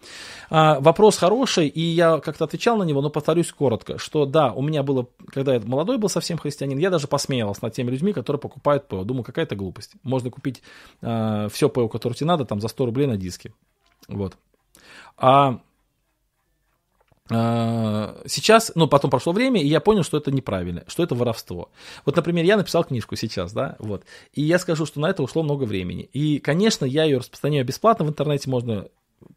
А, 0.50 0.80
вопрос 0.80 1.18
хороший, 1.18 1.68
и 1.68 1.80
я 1.80 2.18
как-то 2.18 2.44
отвечал 2.44 2.76
на 2.76 2.82
него, 2.82 3.00
но 3.00 3.10
повторюсь 3.10 3.52
коротко, 3.52 3.98
что 3.98 4.26
да, 4.26 4.52
у 4.52 4.60
меня 4.60 4.82
было, 4.82 5.06
когда 5.28 5.54
я 5.54 5.60
молодой 5.60 5.98
был 5.98 6.08
совсем 6.08 6.36
христианин, 6.36 6.78
я 6.78 6.90
даже 6.90 7.06
посмеялся 7.06 7.60
над 7.62 7.74
теми 7.74 7.90
людьми, 7.90 8.12
которые 8.12 8.40
покупают 8.40 8.88
ПО. 8.88 9.04
Думаю, 9.04 9.22
какая-то 9.22 9.54
глупость. 9.54 9.92
Можно 10.02 10.30
купить 10.30 10.62
а, 11.00 11.48
все 11.48 11.68
ПО, 11.68 11.88
которое 11.88 12.16
тебе 12.16 12.26
надо, 12.26 12.44
там 12.44 12.60
за 12.60 12.66
100 12.66 12.86
рублей 12.86 13.06
на 13.06 13.16
диске. 13.16 13.52
Вот. 14.08 14.36
А, 15.16 15.60
сейчас, 18.26 18.72
ну, 18.74 18.88
потом 18.88 19.10
прошло 19.10 19.32
время, 19.32 19.62
и 19.62 19.66
я 19.66 19.80
понял, 19.80 20.02
что 20.02 20.16
это 20.16 20.30
неправильно, 20.30 20.84
что 20.86 21.02
это 21.02 21.14
воровство. 21.14 21.70
Вот, 22.04 22.16
например, 22.16 22.44
я 22.44 22.56
написал 22.56 22.84
книжку 22.84 23.16
сейчас, 23.16 23.52
да, 23.52 23.76
вот, 23.78 24.04
и 24.32 24.42
я 24.42 24.58
скажу, 24.58 24.86
что 24.86 25.00
на 25.00 25.10
это 25.10 25.22
ушло 25.22 25.42
много 25.42 25.64
времени. 25.64 26.08
И, 26.12 26.38
конечно, 26.38 26.84
я 26.84 27.04
ее 27.04 27.18
распространяю 27.18 27.64
бесплатно 27.64 28.04
в 28.04 28.08
интернете, 28.08 28.50
можно 28.50 28.88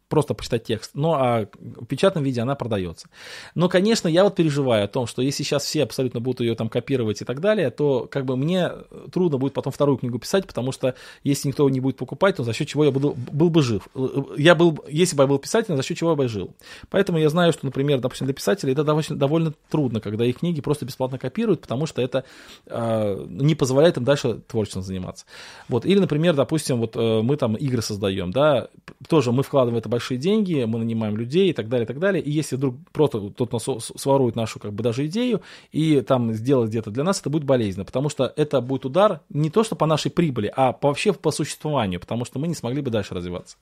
просто 0.08 0.34
почитать 0.34 0.64
текст, 0.64 0.92
ну 0.94 1.12
а 1.14 1.46
в 1.60 1.84
печатном 1.86 2.24
виде 2.24 2.40
она 2.40 2.54
продается. 2.54 3.08
Но, 3.54 3.68
конечно, 3.68 4.08
я 4.08 4.24
вот 4.24 4.36
переживаю 4.36 4.84
о 4.84 4.88
том, 4.88 5.06
что 5.06 5.22
если 5.22 5.42
сейчас 5.42 5.64
все 5.64 5.82
абсолютно 5.82 6.20
будут 6.20 6.40
ее 6.40 6.54
там 6.54 6.68
копировать 6.68 7.22
и 7.22 7.24
так 7.24 7.40
далее, 7.40 7.70
то 7.70 8.06
как 8.10 8.24
бы 8.24 8.36
мне 8.36 8.70
трудно 9.12 9.38
будет 9.38 9.52
потом 9.52 9.72
вторую 9.72 9.98
книгу 9.98 10.18
писать, 10.18 10.46
потому 10.46 10.72
что 10.72 10.94
если 11.24 11.48
никто 11.48 11.68
не 11.68 11.80
будет 11.80 11.96
покупать, 11.96 12.36
то 12.36 12.44
за 12.44 12.52
счет 12.52 12.68
чего 12.68 12.84
я 12.84 12.90
буду, 12.90 13.14
был 13.16 13.50
бы 13.50 13.62
жив. 13.62 13.88
Я 14.36 14.54
был, 14.54 14.78
если 14.88 15.16
бы 15.16 15.24
я 15.24 15.26
был 15.26 15.38
писателем, 15.38 15.76
за 15.76 15.82
счет 15.82 15.96
чего 15.96 16.10
я 16.10 16.16
бы 16.16 16.28
жил. 16.28 16.54
Поэтому 16.90 17.18
я 17.18 17.28
знаю, 17.28 17.52
что, 17.52 17.66
например, 17.66 18.00
допустим, 18.00 18.26
для 18.26 18.34
писателей 18.34 18.72
это 18.72 18.84
довольно, 18.84 19.16
довольно 19.16 19.52
трудно, 19.70 20.00
когда 20.00 20.24
их 20.24 20.38
книги 20.38 20.60
просто 20.60 20.84
бесплатно 20.84 21.18
копируют, 21.18 21.62
потому 21.62 21.86
что 21.86 22.02
это 22.02 22.24
э, 22.66 23.26
не 23.28 23.54
позволяет 23.54 23.96
им 23.96 24.04
дальше 24.04 24.40
творчеством 24.46 24.82
заниматься. 24.82 25.26
Вот. 25.68 25.84
Или, 25.84 25.98
например, 25.98 26.34
допустим, 26.34 26.78
вот 26.78 26.96
э, 26.96 27.22
мы 27.22 27.36
там 27.36 27.54
игры 27.56 27.82
создаем, 27.82 28.30
да, 28.30 28.68
тоже 29.08 29.32
мы 29.32 29.42
вкладываем 29.42 29.78
это 29.78 29.88
большие 29.96 30.18
деньги, 30.18 30.64
мы 30.64 30.78
нанимаем 30.78 31.16
людей 31.16 31.48
и 31.48 31.52
так 31.54 31.68
далее, 31.68 31.84
и 31.84 31.86
так 31.88 31.98
далее. 31.98 32.22
И 32.22 32.30
если 32.30 32.56
вдруг 32.56 32.74
просто 32.92 33.30
тот 33.30 33.52
нас 33.52 33.66
сворует 33.96 34.36
нашу 34.36 34.60
как 34.60 34.74
бы 34.74 34.82
даже 34.82 35.06
идею 35.06 35.40
и 35.72 36.02
там 36.02 36.34
сделать 36.34 36.68
где-то 36.68 36.90
для 36.90 37.02
нас, 37.02 37.20
это 37.20 37.30
будет 37.30 37.44
болезненно, 37.44 37.86
потому 37.86 38.10
что 38.10 38.30
это 38.36 38.60
будет 38.60 38.84
удар 38.84 39.20
не 39.30 39.48
то, 39.48 39.64
что 39.64 39.74
по 39.74 39.86
нашей 39.86 40.10
прибыли, 40.10 40.52
а 40.54 40.76
вообще 40.82 41.14
по 41.14 41.30
существованию, 41.30 41.98
потому 41.98 42.26
что 42.26 42.38
мы 42.38 42.46
не 42.46 42.54
смогли 42.54 42.82
бы 42.82 42.90
дальше 42.90 43.14
развиваться. 43.14 43.56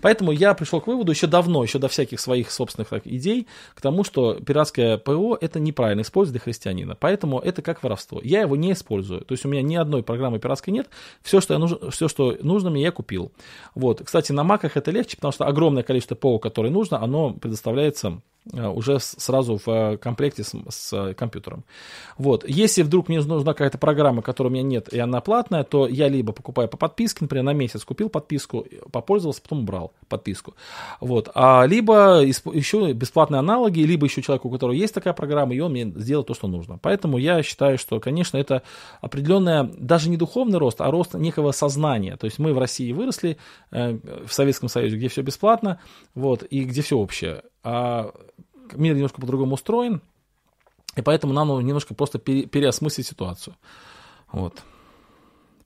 Поэтому 0.00 0.32
я 0.32 0.54
пришел 0.54 0.80
к 0.80 0.86
выводу 0.86 1.12
еще 1.12 1.26
давно, 1.26 1.62
еще 1.62 1.78
до 1.78 1.88
всяких 1.88 2.20
своих 2.20 2.50
собственных 2.50 2.88
так, 2.88 3.06
идей, 3.06 3.46
к 3.74 3.80
тому, 3.82 4.02
что 4.02 4.34
пиратское 4.34 4.96
ПО 4.96 5.36
это 5.38 5.60
неправильно 5.60 6.00
использовать 6.00 6.40
для 6.40 6.40
христианина. 6.40 6.96
Поэтому 6.98 7.38
это 7.38 7.60
как 7.60 7.82
воровство. 7.82 8.20
Я 8.24 8.40
его 8.40 8.56
не 8.56 8.72
использую. 8.72 9.20
То 9.20 9.32
есть 9.32 9.44
у 9.44 9.48
меня 9.48 9.62
ни 9.62 9.76
одной 9.76 10.02
программы 10.02 10.38
пиратской 10.38 10.72
нет. 10.72 10.88
Все, 11.22 11.40
что, 11.40 11.52
я 11.54 11.58
нуж... 11.58 11.72
Все, 11.90 12.08
что 12.08 12.36
нужно 12.40 12.70
мне, 12.70 12.82
я 12.82 12.92
купил. 12.92 13.30
Вот. 13.74 14.02
Кстати, 14.04 14.32
на 14.32 14.44
маках 14.44 14.76
это 14.76 14.90
легче, 14.90 15.16
потому 15.16 15.32
что 15.32 15.44
огромное 15.46 15.65
огромное 15.66 15.82
количество 15.82 16.14
ПО, 16.14 16.38
которое 16.38 16.70
нужно, 16.70 17.02
оно 17.02 17.32
предоставляется 17.32 18.22
уже 18.52 19.00
сразу 19.00 19.58
в 19.64 19.68
э, 19.68 19.96
комплекте 19.96 20.44
с, 20.44 20.54
с 20.68 20.92
э, 20.92 21.14
компьютером. 21.14 21.64
Вот. 22.16 22.48
Если 22.48 22.82
вдруг 22.82 23.08
мне 23.08 23.20
нужна 23.20 23.52
какая-то 23.52 23.78
программа, 23.78 24.22
которой 24.22 24.48
у 24.48 24.50
меня 24.50 24.62
нет, 24.62 24.92
и 24.92 24.98
она 24.98 25.20
платная, 25.20 25.64
то 25.64 25.86
я 25.86 26.08
либо 26.08 26.32
покупаю 26.32 26.68
по 26.68 26.76
подписке, 26.76 27.18
например, 27.22 27.44
на 27.44 27.52
месяц 27.52 27.84
купил 27.84 28.08
подписку, 28.08 28.64
попользовался, 28.92 29.42
потом 29.42 29.60
убрал 29.60 29.92
подписку. 30.08 30.54
Вот. 31.00 31.30
А 31.34 31.64
либо 31.66 32.22
еще 32.22 32.92
бесплатные 32.92 33.40
аналоги, 33.40 33.80
либо 33.80 34.06
еще 34.06 34.22
человек, 34.22 34.44
у 34.44 34.50
которого 34.50 34.74
есть 34.74 34.94
такая 34.94 35.12
программа, 35.12 35.54
и 35.54 35.60
он 35.60 35.72
мне 35.72 35.92
сделает 35.96 36.28
то, 36.28 36.34
что 36.34 36.46
нужно. 36.46 36.78
Поэтому 36.80 37.18
я 37.18 37.42
считаю, 37.42 37.78
что, 37.78 37.98
конечно, 37.98 38.36
это 38.36 38.62
определенная, 39.00 39.64
даже 39.64 40.08
не 40.08 40.16
духовный 40.16 40.58
рост, 40.58 40.80
а 40.80 40.90
рост 40.90 41.14
некого 41.14 41.50
сознания. 41.52 42.16
То 42.16 42.26
есть 42.26 42.38
мы 42.38 42.54
в 42.54 42.58
России 42.58 42.92
выросли, 42.92 43.38
в 43.70 44.28
Советском 44.28 44.68
Союзе, 44.68 44.96
где 44.96 45.08
все 45.08 45.22
бесплатно, 45.22 45.80
вот, 46.14 46.44
и 46.44 46.64
где 46.64 46.82
все 46.82 46.96
общее. 46.96 47.42
А 47.68 48.12
мир 48.74 48.94
немножко 48.94 49.20
по-другому 49.20 49.54
устроен, 49.54 50.00
и 50.94 51.02
поэтому 51.02 51.32
нам 51.32 51.48
нужно 51.48 51.66
немножко 51.66 51.94
просто 51.94 52.20
пере, 52.20 52.46
переосмыслить 52.46 53.08
ситуацию. 53.08 53.56
Вот. 54.30 54.62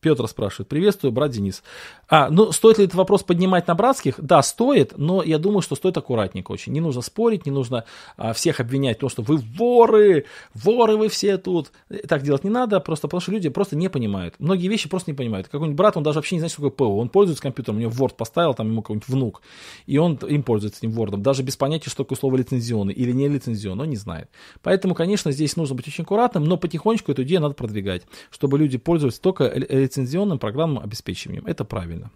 Петр 0.00 0.26
спрашивает. 0.28 0.68
Приветствую, 0.68 1.12
брат 1.12 1.30
Денис. 1.30 1.62
А, 2.08 2.30
ну, 2.30 2.52
стоит 2.52 2.78
ли 2.78 2.84
этот 2.84 2.96
вопрос 2.96 3.22
поднимать 3.22 3.68
на 3.68 3.74
братских? 3.74 4.14
Да, 4.18 4.42
стоит, 4.42 4.94
но 4.96 5.22
я 5.22 5.38
думаю, 5.38 5.60
что 5.60 5.74
стоит 5.74 5.96
аккуратненько 5.96 6.52
очень. 6.52 6.72
Не 6.72 6.80
нужно 6.80 7.02
спорить, 7.02 7.44
не 7.44 7.52
нужно 7.52 7.84
а, 8.16 8.32
всех 8.32 8.60
обвинять 8.60 8.96
в 8.96 9.00
том, 9.00 9.10
что 9.10 9.22
вы 9.22 9.36
воры, 9.36 10.24
воры 10.54 10.96
вы 10.96 11.08
все 11.08 11.36
тут. 11.36 11.72
Так 12.08 12.22
делать 12.22 12.44
не 12.44 12.50
надо, 12.50 12.80
просто 12.80 13.08
потому 13.08 13.20
что 13.20 13.32
люди 13.32 13.48
просто 13.50 13.76
не 13.76 13.88
понимают. 13.88 14.34
Многие 14.38 14.68
вещи 14.68 14.88
просто 14.88 15.10
не 15.10 15.16
понимают. 15.16 15.48
Какой-нибудь 15.48 15.76
брат, 15.76 15.96
он 15.96 16.02
даже 16.02 16.18
вообще 16.18 16.36
не 16.36 16.40
знает, 16.40 16.52
что 16.52 16.62
такое 16.62 16.70
ПО. 16.88 16.98
Он 16.98 17.10
пользуется 17.10 17.42
компьютером, 17.42 17.76
у 17.76 17.80
него 17.80 17.92
Word 17.92 18.14
поставил, 18.16 18.54
там 18.54 18.68
ему 18.68 18.82
какой-нибудь 18.82 19.08
внук, 19.08 19.42
и 19.86 19.98
он 19.98 20.14
им 20.16 20.42
пользуется 20.42 20.80
этим 20.80 20.98
Word, 20.98 21.18
даже 21.18 21.42
без 21.42 21.56
понятия, 21.56 21.90
что 21.90 22.04
такое 22.04 22.16
слово 22.16 22.36
лицензионный 22.36 22.94
или 22.94 23.12
не 23.12 23.28
лицензионный, 23.28 23.84
он 23.84 23.90
не 23.90 23.96
знает. 23.96 24.30
Поэтому, 24.62 24.94
конечно, 24.94 25.30
здесь 25.30 25.56
нужно 25.56 25.74
быть 25.76 25.86
очень 25.88 26.04
аккуратным, 26.04 26.44
но 26.44 26.56
потихонечку 26.56 27.12
эту 27.12 27.22
идею 27.22 27.42
надо 27.42 27.54
продвигать, 27.54 28.02
чтобы 28.30 28.58
люди 28.58 28.78
пользовались 28.78 29.18
только 29.18 29.44
лицензионным 29.90 30.38
программным 30.38 30.82
обеспечением. 30.82 31.46
Это 31.46 31.64
правильно. 31.64 32.10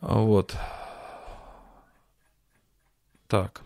Вот. 0.00 0.54
Так. 3.26 3.62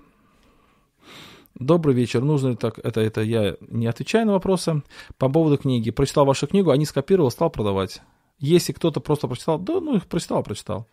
Добрый 1.55 1.95
вечер. 1.95 2.23
Нужно 2.23 2.49
ли 2.49 2.57
так? 2.57 2.79
Это, 2.79 3.01
это 3.01 3.21
я 3.21 3.57
не 3.61 3.87
отвечаю 3.87 4.27
на 4.27 4.33
вопросы. 4.33 4.83
По 5.19 5.29
поводу 5.29 5.59
книги. 5.59 5.91
Прочитал 5.91 6.25
вашу 6.25 6.47
книгу, 6.47 6.71
а 6.71 6.77
не 6.77 6.87
скопировал, 6.87 7.31
стал 7.31 7.51
продавать. 7.51 8.01
Если 8.39 8.73
кто-то 8.73 9.01
просто 9.01 9.29
прочитал, 9.29 9.59
да, 9.59 9.81
ну, 9.81 9.97
их 9.97 10.07
прочитал, 10.07 10.43
прочитал. 10.43 10.89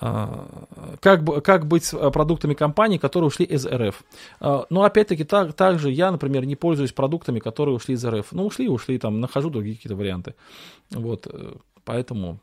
Как, 0.00 1.44
как 1.44 1.66
быть 1.66 1.84
с 1.84 2.10
продуктами 2.10 2.54
компаний, 2.54 2.98
которые 2.98 3.28
ушли 3.28 3.44
из 3.44 3.66
РФ? 3.66 4.02
А, 4.40 4.64
ну, 4.70 4.82
опять-таки, 4.82 5.24
так, 5.24 5.52
так 5.52 5.78
же 5.78 5.90
я, 5.90 6.10
например, 6.10 6.46
не 6.46 6.56
пользуюсь 6.56 6.92
продуктами, 6.92 7.38
которые 7.38 7.74
ушли 7.74 7.94
из 7.94 8.04
РФ. 8.04 8.32
Ну, 8.32 8.46
ушли, 8.46 8.68
ушли, 8.68 8.98
там, 8.98 9.20
нахожу 9.20 9.50
другие 9.50 9.76
какие-то 9.76 9.96
варианты. 9.96 10.34
Вот, 10.90 11.26
э, 11.26 11.52
поэтому 11.84 12.38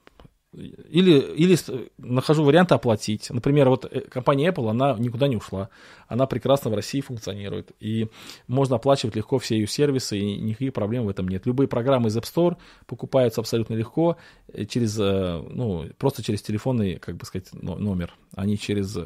или, 0.53 1.19
или 1.35 1.57
нахожу 1.97 2.43
варианты 2.43 2.73
оплатить. 2.73 3.29
Например, 3.29 3.69
вот 3.69 3.85
э, 3.85 4.01
компания 4.01 4.49
Apple, 4.49 4.69
она 4.69 4.95
никуда 4.97 5.27
не 5.27 5.35
ушла. 5.35 5.69
Она 6.07 6.25
прекрасно 6.25 6.71
в 6.71 6.73
России 6.73 7.01
функционирует. 7.01 7.71
И 7.79 8.07
можно 8.47 8.77
оплачивать 8.77 9.15
легко 9.15 9.39
все 9.39 9.55
ее 9.55 9.67
сервисы, 9.67 10.17
и 10.17 10.37
никаких 10.37 10.73
проблем 10.73 11.05
в 11.05 11.09
этом 11.09 11.27
нет. 11.27 11.45
Любые 11.45 11.67
программы 11.67 12.07
из 12.07 12.17
App 12.17 12.23
Store 12.23 12.57
покупаются 12.85 13.41
абсолютно 13.41 13.75
легко, 13.75 14.17
э, 14.47 14.65
через, 14.65 14.97
э, 14.99 15.43
ну, 15.49 15.89
просто 15.97 16.23
через 16.23 16.41
телефонный, 16.41 16.95
как 16.95 17.17
бы 17.17 17.25
сказать, 17.25 17.51
номер, 17.53 18.13
а 18.35 18.45
не 18.45 18.57
через 18.57 18.97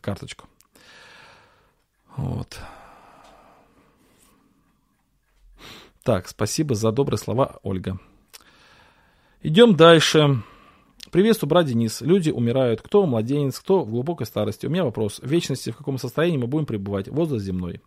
карточку. 0.00 0.46
Вот. 2.16 2.58
Так, 6.02 6.28
спасибо 6.28 6.74
за 6.74 6.90
добрые 6.90 7.18
слова, 7.18 7.58
Ольга. 7.62 7.98
Идем 9.42 9.76
дальше. 9.76 10.42
Приветствую, 11.12 11.48
брат 11.48 11.66
Денис. 11.66 12.00
Люди 12.00 12.30
умирают. 12.30 12.82
Кто 12.82 13.06
младенец, 13.06 13.58
кто 13.60 13.84
в 13.84 13.90
глубокой 13.90 14.26
старости. 14.26 14.66
У 14.66 14.70
меня 14.70 14.84
вопрос. 14.84 15.20
В 15.20 15.26
вечности 15.26 15.70
в 15.70 15.76
каком 15.76 15.98
состоянии 15.98 16.36
мы 16.36 16.48
будем 16.48 16.66
пребывать? 16.66 17.08
Возраст 17.08 17.44
земной. 17.44 17.80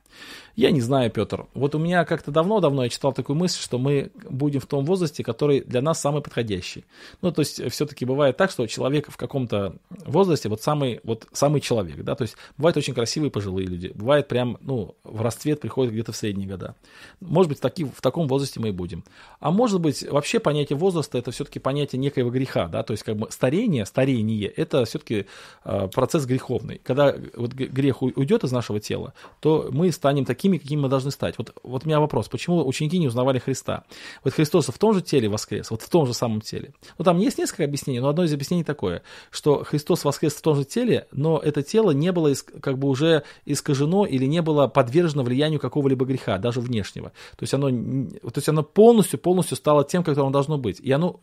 Я 0.56 0.72
не 0.72 0.82
знаю, 0.82 1.12
Петр. 1.12 1.46
Вот 1.54 1.76
у 1.76 1.80
меня 1.80 2.06
как-то 2.06 2.32
давно-давно 2.32 2.84
я 2.84 2.90
читал 2.90 3.14
такую 3.14 3.36
мысль, 3.38 3.62
что 3.62 3.78
мы 3.78 4.12
будем 4.30 4.60
в 4.60 4.66
том 4.66 4.86
возрасте, 4.86 5.24
который 5.24 5.62
для 5.62 5.82
нас 5.82 6.00
самый 6.00 6.22
подходящий. 6.22 6.86
Ну, 7.22 7.32
то 7.32 7.42
есть, 7.42 7.72
все-таки 7.72 8.06
бывает 8.06 8.38
так, 8.38 8.52
что 8.52 8.68
человек 8.68 9.10
в 9.10 9.18
каком-то 9.18 9.76
возрасте, 9.90 10.50
вот 10.50 10.62
самый, 10.62 11.00
вот 11.04 11.28
самый 11.32 11.62
человек, 11.62 12.04
да, 12.04 12.16
то 12.16 12.24
есть, 12.24 12.36
бывают 12.58 12.78
очень 12.78 12.94
красивые 12.94 13.32
пожилые 13.32 13.68
люди, 13.68 13.92
бывает 13.94 14.28
прям, 14.28 14.58
ну, 14.62 14.96
в 15.04 15.22
расцвет 15.22 15.62
приходит 15.62 15.94
где-то 15.94 16.12
в 16.12 16.18
средние 16.18 16.50
года. 16.50 16.76
Может 17.22 17.50
быть, 17.50 17.62
таки, 17.62 17.86
в 17.86 18.02
таком 18.02 18.28
возрасте 18.28 18.60
мы 18.60 18.70
и 18.70 18.72
будем. 18.72 19.04
А 19.40 19.52
может 19.52 19.80
быть, 19.80 20.06
вообще 20.10 20.40
понятие 20.40 20.78
возраста, 20.78 21.18
это 21.18 21.32
все-таки 21.32 21.60
понятие 21.60 22.00
некоего 22.00 22.30
греха, 22.30 22.68
да, 22.68 22.84
то 22.84 22.92
есть, 22.92 23.04
как 23.10 23.18
бы 23.18 23.28
старение, 23.32 23.86
старение, 23.86 24.48
это 24.48 24.86
все-таки 24.86 25.26
э, 25.66 25.88
процесс 25.94 26.26
греховный. 26.26 26.80
Когда 26.84 27.16
вот 27.36 27.54
грех 27.54 28.02
уйдет 28.02 28.44
из 28.44 28.52
нашего 28.52 28.80
тела, 28.80 29.14
то 29.40 29.70
мы 29.72 29.92
станем 29.92 30.26
такими, 30.26 30.58
какими 30.58 30.82
мы 30.82 30.90
должны 30.90 31.10
стать. 31.12 31.36
Вот, 31.38 31.56
вот 31.64 31.86
у 31.86 31.88
меня 31.88 32.00
вопрос, 32.00 32.28
почему 32.28 32.68
ученики 32.68 33.00
не 33.00 33.08
узнавали 33.08 33.40
Христа? 33.40 33.84
Вот 34.24 34.34
Христос 34.34 34.68
в 34.68 34.78
том 34.78 34.94
же 34.94 35.02
теле 35.02 35.28
воскрес, 35.28 35.72
вот 35.72 35.82
в 35.82 35.90
том 35.90 36.06
же 36.06 36.14
самом 36.14 36.42
теле. 36.42 36.74
Ну, 36.98 37.06
там 37.06 37.18
есть 37.18 37.40
несколько 37.40 37.64
объяснений, 37.64 38.00
но 38.00 38.10
одно 38.10 38.24
из 38.24 38.34
объяснений 38.34 38.64
такое, 38.64 39.02
что 39.32 39.64
Христос 39.64 40.06
воскрес 40.06 40.34
в 40.34 40.42
том 40.42 40.56
же 40.56 40.66
теле, 40.66 41.08
но 41.12 41.40
это 41.40 41.64
тело 41.64 41.92
не 41.92 42.12
было 42.12 42.32
как 42.62 42.78
бы 42.78 42.88
уже 42.88 43.24
искажено 43.46 44.06
или 44.06 44.26
не 44.26 44.42
было 44.42 44.68
подвержено 44.68 45.24
влиянию 45.24 45.60
какого-либо 45.60 46.06
греха, 46.06 46.38
даже 46.38 46.62
внешнего. 46.62 47.12
То 47.38 47.44
есть 47.44 47.54
оно, 47.56 47.70
то 47.70 48.38
есть 48.38 48.50
оно 48.50 48.62
полностью, 48.62 49.18
полностью 49.18 49.58
стало 49.58 49.84
тем, 49.84 50.04
как 50.04 50.18
оно 50.18 50.30
должно 50.30 50.60
быть. 50.60 50.80
И 50.80 50.92
оно 50.92 51.20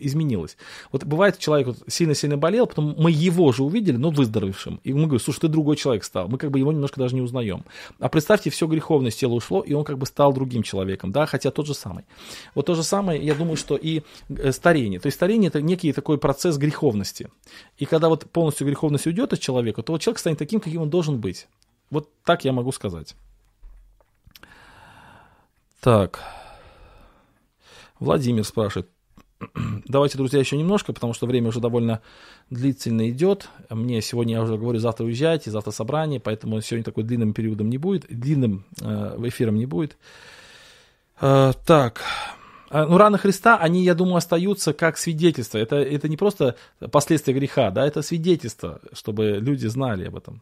изменилось. 0.00 0.56
Вот 0.92 1.04
бывает, 1.04 1.25
человек 1.32 1.68
вот 1.68 1.78
сильно-сильно 1.88 2.36
болел, 2.36 2.66
потом 2.66 2.94
мы 2.98 3.10
его 3.10 3.52
же 3.52 3.62
увидели, 3.62 3.96
но 3.96 4.10
выздоровевшим. 4.10 4.80
И 4.84 4.92
мы 4.92 5.02
говорим, 5.02 5.20
слушай, 5.20 5.40
ты 5.40 5.48
другой 5.48 5.76
человек 5.76 6.04
стал. 6.04 6.28
Мы 6.28 6.38
как 6.38 6.50
бы 6.50 6.58
его 6.58 6.72
немножко 6.72 7.00
даже 7.00 7.14
не 7.14 7.20
узнаем. 7.20 7.64
А 7.98 8.08
представьте, 8.08 8.50
все 8.50 8.66
греховное 8.66 9.10
с 9.10 9.16
тела 9.16 9.34
ушло, 9.34 9.60
и 9.60 9.72
он 9.72 9.84
как 9.84 9.98
бы 9.98 10.06
стал 10.06 10.32
другим 10.32 10.62
человеком, 10.62 11.12
да, 11.12 11.26
хотя 11.26 11.50
тот 11.50 11.66
же 11.66 11.74
самый. 11.74 12.04
Вот 12.54 12.66
то 12.66 12.74
же 12.74 12.82
самое, 12.82 13.24
я 13.24 13.34
думаю, 13.34 13.56
что 13.56 13.76
и 13.76 14.02
э, 14.28 14.52
старение. 14.52 15.00
То 15.00 15.06
есть 15.06 15.16
старение 15.16 15.48
это 15.48 15.62
некий 15.62 15.92
такой 15.92 16.18
процесс 16.18 16.56
греховности. 16.56 17.28
И 17.78 17.84
когда 17.84 18.08
вот 18.08 18.30
полностью 18.30 18.66
греховность 18.66 19.06
уйдет 19.06 19.32
от 19.32 19.40
человека, 19.40 19.82
то 19.82 19.92
вот 19.92 20.00
человек 20.00 20.18
станет 20.18 20.38
таким, 20.38 20.60
каким 20.60 20.82
он 20.82 20.90
должен 20.90 21.20
быть. 21.20 21.48
Вот 21.90 22.10
так 22.24 22.44
я 22.44 22.52
могу 22.52 22.72
сказать. 22.72 23.14
Так. 25.80 26.20
Владимир 28.00 28.44
спрашивает, 28.44 28.90
Давайте, 29.86 30.16
друзья, 30.16 30.38
еще 30.38 30.56
немножко, 30.56 30.92
потому 30.92 31.12
что 31.12 31.26
время 31.26 31.48
уже 31.48 31.60
довольно 31.60 32.00
длительно 32.50 33.08
идет. 33.10 33.48
Мне 33.68 34.00
сегодня, 34.00 34.34
я 34.34 34.42
уже 34.42 34.56
говорю, 34.56 34.78
завтра 34.78 35.04
уезжать, 35.04 35.46
и 35.46 35.50
завтра 35.50 35.72
собрание, 35.72 36.20
поэтому 36.20 36.60
сегодня 36.60 36.84
такой 36.84 37.04
длинным 37.04 37.34
периодом 37.34 37.68
не 37.68 37.78
будет, 37.78 38.06
длинным 38.08 38.64
э, 38.80 39.18
эфиром 39.24 39.56
не 39.56 39.66
будет. 39.66 39.96
Э, 41.20 41.52
так, 41.66 42.00
э, 42.70 42.84
ну, 42.84 42.96
раны 42.96 43.18
Христа, 43.18 43.58
они, 43.58 43.84
я 43.84 43.94
думаю, 43.94 44.16
остаются 44.16 44.72
как 44.72 44.96
свидетельство. 44.96 45.58
Это, 45.58 45.76
это 45.76 46.08
не 46.08 46.16
просто 46.16 46.56
последствия 46.90 47.34
греха, 47.34 47.70
да, 47.70 47.86
это 47.86 48.02
свидетельство, 48.02 48.80
чтобы 48.92 49.38
люди 49.40 49.66
знали 49.66 50.06
об 50.06 50.16
этом. 50.16 50.40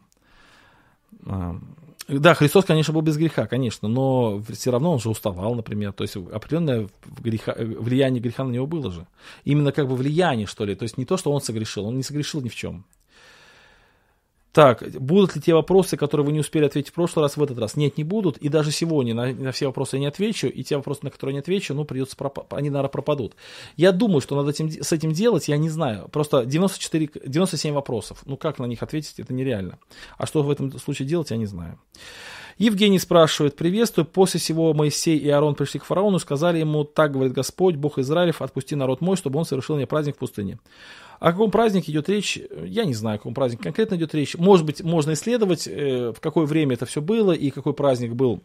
Да, 2.07 2.35
Христос, 2.35 2.65
конечно, 2.65 2.93
был 2.93 3.01
без 3.01 3.17
греха, 3.17 3.47
конечно, 3.47 3.87
но 3.87 4.39
все 4.51 4.71
равно 4.71 4.93
он 4.93 4.99
же 4.99 5.09
уставал, 5.09 5.55
например. 5.55 5.91
То 5.91 6.03
есть 6.03 6.15
определенное 6.15 6.87
греха, 7.19 7.55
влияние 7.57 8.21
греха 8.21 8.43
на 8.43 8.51
него 8.51 8.67
было 8.67 8.91
же. 8.91 9.07
Именно 9.43 9.71
как 9.71 9.87
бы 9.87 9.95
влияние, 9.95 10.45
что 10.45 10.65
ли. 10.65 10.75
То 10.75 10.83
есть 10.83 10.97
не 10.97 11.05
то, 11.05 11.17
что 11.17 11.31
он 11.31 11.41
согрешил, 11.41 11.85
он 11.85 11.97
не 11.97 12.03
согрешил 12.03 12.41
ни 12.41 12.49
в 12.49 12.55
чем. 12.55 12.85
Так, 14.55 14.89
будут 15.01 15.35
ли 15.35 15.41
те 15.41 15.53
вопросы, 15.53 15.97
которые 15.97 16.25
вы 16.25 16.31
не 16.31 16.39
успели 16.39 16.63
ответить 16.63 16.91
в 16.91 16.93
прошлый 16.93 17.25
раз, 17.25 17.35
в 17.35 17.43
этот 17.43 17.59
раз? 17.59 17.75
Нет, 17.75 17.97
не 17.97 18.05
будут. 18.05 18.37
И 18.37 18.47
даже 18.47 18.71
сегодня 18.71 19.13
на, 19.13 19.33
на 19.33 19.51
все 19.51 19.65
вопросы 19.65 19.97
я 19.97 19.99
не 19.99 20.05
отвечу. 20.05 20.47
И 20.47 20.63
те 20.63 20.77
вопросы, 20.77 21.01
на 21.03 21.09
которые 21.09 21.33
не 21.33 21.41
отвечу, 21.41 21.73
ну, 21.73 21.83
придется, 21.83 22.15
проп... 22.15 22.53
они, 22.53 22.69
наверное, 22.69 22.89
пропадут. 22.89 23.35
Я 23.75 23.91
думаю, 23.91 24.21
что 24.21 24.33
надо 24.37 24.51
этим, 24.51 24.71
с 24.71 24.93
этим 24.93 25.11
делать, 25.11 25.49
я 25.49 25.57
не 25.57 25.69
знаю. 25.69 26.07
Просто 26.07 26.45
94, 26.45 27.09
97 27.25 27.73
вопросов. 27.73 28.19
Ну, 28.23 28.37
как 28.37 28.57
на 28.57 28.65
них 28.65 28.81
ответить, 28.81 29.19
это 29.19 29.33
нереально. 29.33 29.77
А 30.17 30.25
что 30.25 30.41
в 30.41 30.49
этом 30.49 30.79
случае 30.79 31.05
делать, 31.05 31.31
я 31.31 31.35
не 31.37 31.47
знаю. 31.47 31.77
Евгений 32.57 32.99
спрашивает, 32.99 33.57
приветствую, 33.57 34.05
после 34.05 34.39
всего 34.39 34.73
Моисей 34.73 35.17
и 35.17 35.29
Аарон 35.29 35.55
пришли 35.55 35.79
к 35.79 35.83
фараону, 35.83 36.19
сказали 36.19 36.59
ему, 36.59 36.85
так 36.85 37.11
говорит 37.11 37.33
Господь, 37.33 37.75
Бог 37.75 37.97
Израилев, 37.99 38.41
отпусти 38.41 38.75
народ 38.75 39.01
мой, 39.01 39.17
чтобы 39.17 39.39
он 39.39 39.45
совершил 39.45 39.75
мне 39.75 39.85
праздник 39.85 40.15
в 40.15 40.19
пустыне. 40.19 40.59
О 41.19 41.31
каком 41.31 41.51
празднике 41.51 41.91
идет 41.91 42.07
речь, 42.07 42.39
я 42.63 42.85
не 42.85 42.93
знаю, 42.93 43.15
о 43.15 43.17
каком 43.17 43.33
празднике 43.33 43.63
конкретно 43.63 43.95
идет 43.95 44.13
речь. 44.15 44.35
Может 44.37 44.65
быть, 44.65 44.81
можно 44.83 45.13
исследовать, 45.13 45.67
э, 45.67 46.13
в 46.15 46.21
какое 46.21 46.45
время 46.45 46.75
это 46.75 46.85
все 46.85 47.01
было 47.01 47.33
и 47.33 47.51
какой 47.51 47.73
праздник 47.73 48.13
был 48.13 48.41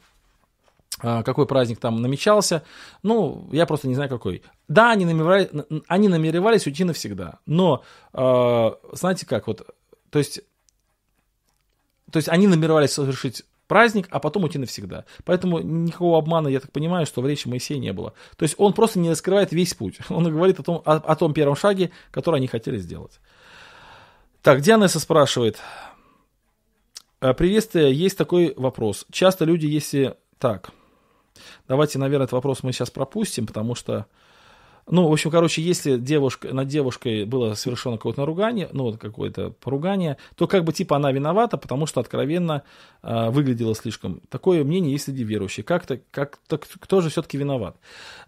а, 1.02 1.22
какой 1.22 1.46
праздник 1.46 1.78
там 1.78 2.02
намечался, 2.02 2.62
ну, 3.02 3.48
я 3.52 3.64
просто 3.64 3.88
не 3.88 3.94
знаю 3.94 4.10
какой. 4.10 4.42
Да, 4.68 4.90
они 4.90 5.06
намеревались, 5.06 5.48
они 5.86 6.08
намеревались 6.08 6.66
уйти 6.66 6.84
навсегда, 6.84 7.38
но, 7.46 7.82
э, 8.12 8.70
знаете 8.92 9.24
как, 9.24 9.46
вот, 9.46 9.66
то 10.10 10.18
есть, 10.18 10.42
то 12.10 12.16
есть 12.18 12.28
они 12.28 12.48
намеревались 12.48 12.90
совершить 12.90 13.44
праздник, 13.70 14.08
а 14.10 14.18
потом 14.18 14.42
уйти 14.42 14.58
навсегда. 14.58 15.04
Поэтому 15.24 15.60
никакого 15.60 16.18
обмана, 16.18 16.48
я 16.48 16.58
так 16.58 16.72
понимаю, 16.72 17.06
что 17.06 17.22
в 17.22 17.26
речи 17.28 17.46
Моисея 17.46 17.78
не 17.78 17.92
было. 17.92 18.14
То 18.36 18.42
есть 18.42 18.56
он 18.58 18.72
просто 18.72 18.98
не 18.98 19.08
раскрывает 19.08 19.52
весь 19.52 19.74
путь. 19.74 19.98
Он 20.08 20.24
говорит 20.24 20.58
о 20.58 20.64
том, 20.64 20.82
о, 20.84 20.96
о 20.96 21.14
том 21.14 21.32
первом 21.32 21.54
шаге, 21.54 21.92
который 22.10 22.38
они 22.38 22.48
хотели 22.48 22.78
сделать. 22.78 23.20
Так, 24.42 24.60
Дианесса 24.60 24.98
спрашивает. 24.98 25.58
«Э, 27.20 27.32
приветствие, 27.32 27.94
есть 27.94 28.18
такой 28.18 28.54
вопрос. 28.56 29.06
Часто 29.12 29.44
люди, 29.44 29.66
если... 29.66 30.16
Так, 30.38 30.72
давайте, 31.68 32.00
наверное, 32.00 32.24
этот 32.24 32.32
вопрос 32.32 32.64
мы 32.64 32.72
сейчас 32.72 32.90
пропустим, 32.90 33.46
потому 33.46 33.76
что 33.76 34.06
Ну, 34.90 35.08
в 35.08 35.12
общем, 35.12 35.30
короче, 35.30 35.62
если 35.62 35.96
девушка, 35.96 36.52
над 36.52 36.66
девушкой 36.66 37.24
было 37.24 37.54
совершено 37.54 37.96
какое-то 37.96 38.20
наругание, 38.20 38.68
ну, 38.72 38.84
вот 38.84 38.98
какое-то 38.98 39.50
поругание, 39.50 40.16
то 40.34 40.48
как 40.48 40.64
бы 40.64 40.72
типа 40.72 40.96
она 40.96 41.12
виновата, 41.12 41.56
потому 41.56 41.86
что 41.86 42.00
откровенно 42.00 42.64
э, 43.02 43.30
выглядела 43.30 43.74
слишком. 43.76 44.20
Такое 44.28 44.64
мнение 44.64 44.92
есть 44.92 45.04
среди 45.04 45.22
верующих. 45.22 45.64
Как-то, 45.64 46.00
как-то, 46.10 46.58
кто 46.58 47.00
же 47.00 47.08
все-таки 47.08 47.38
виноват? 47.38 47.76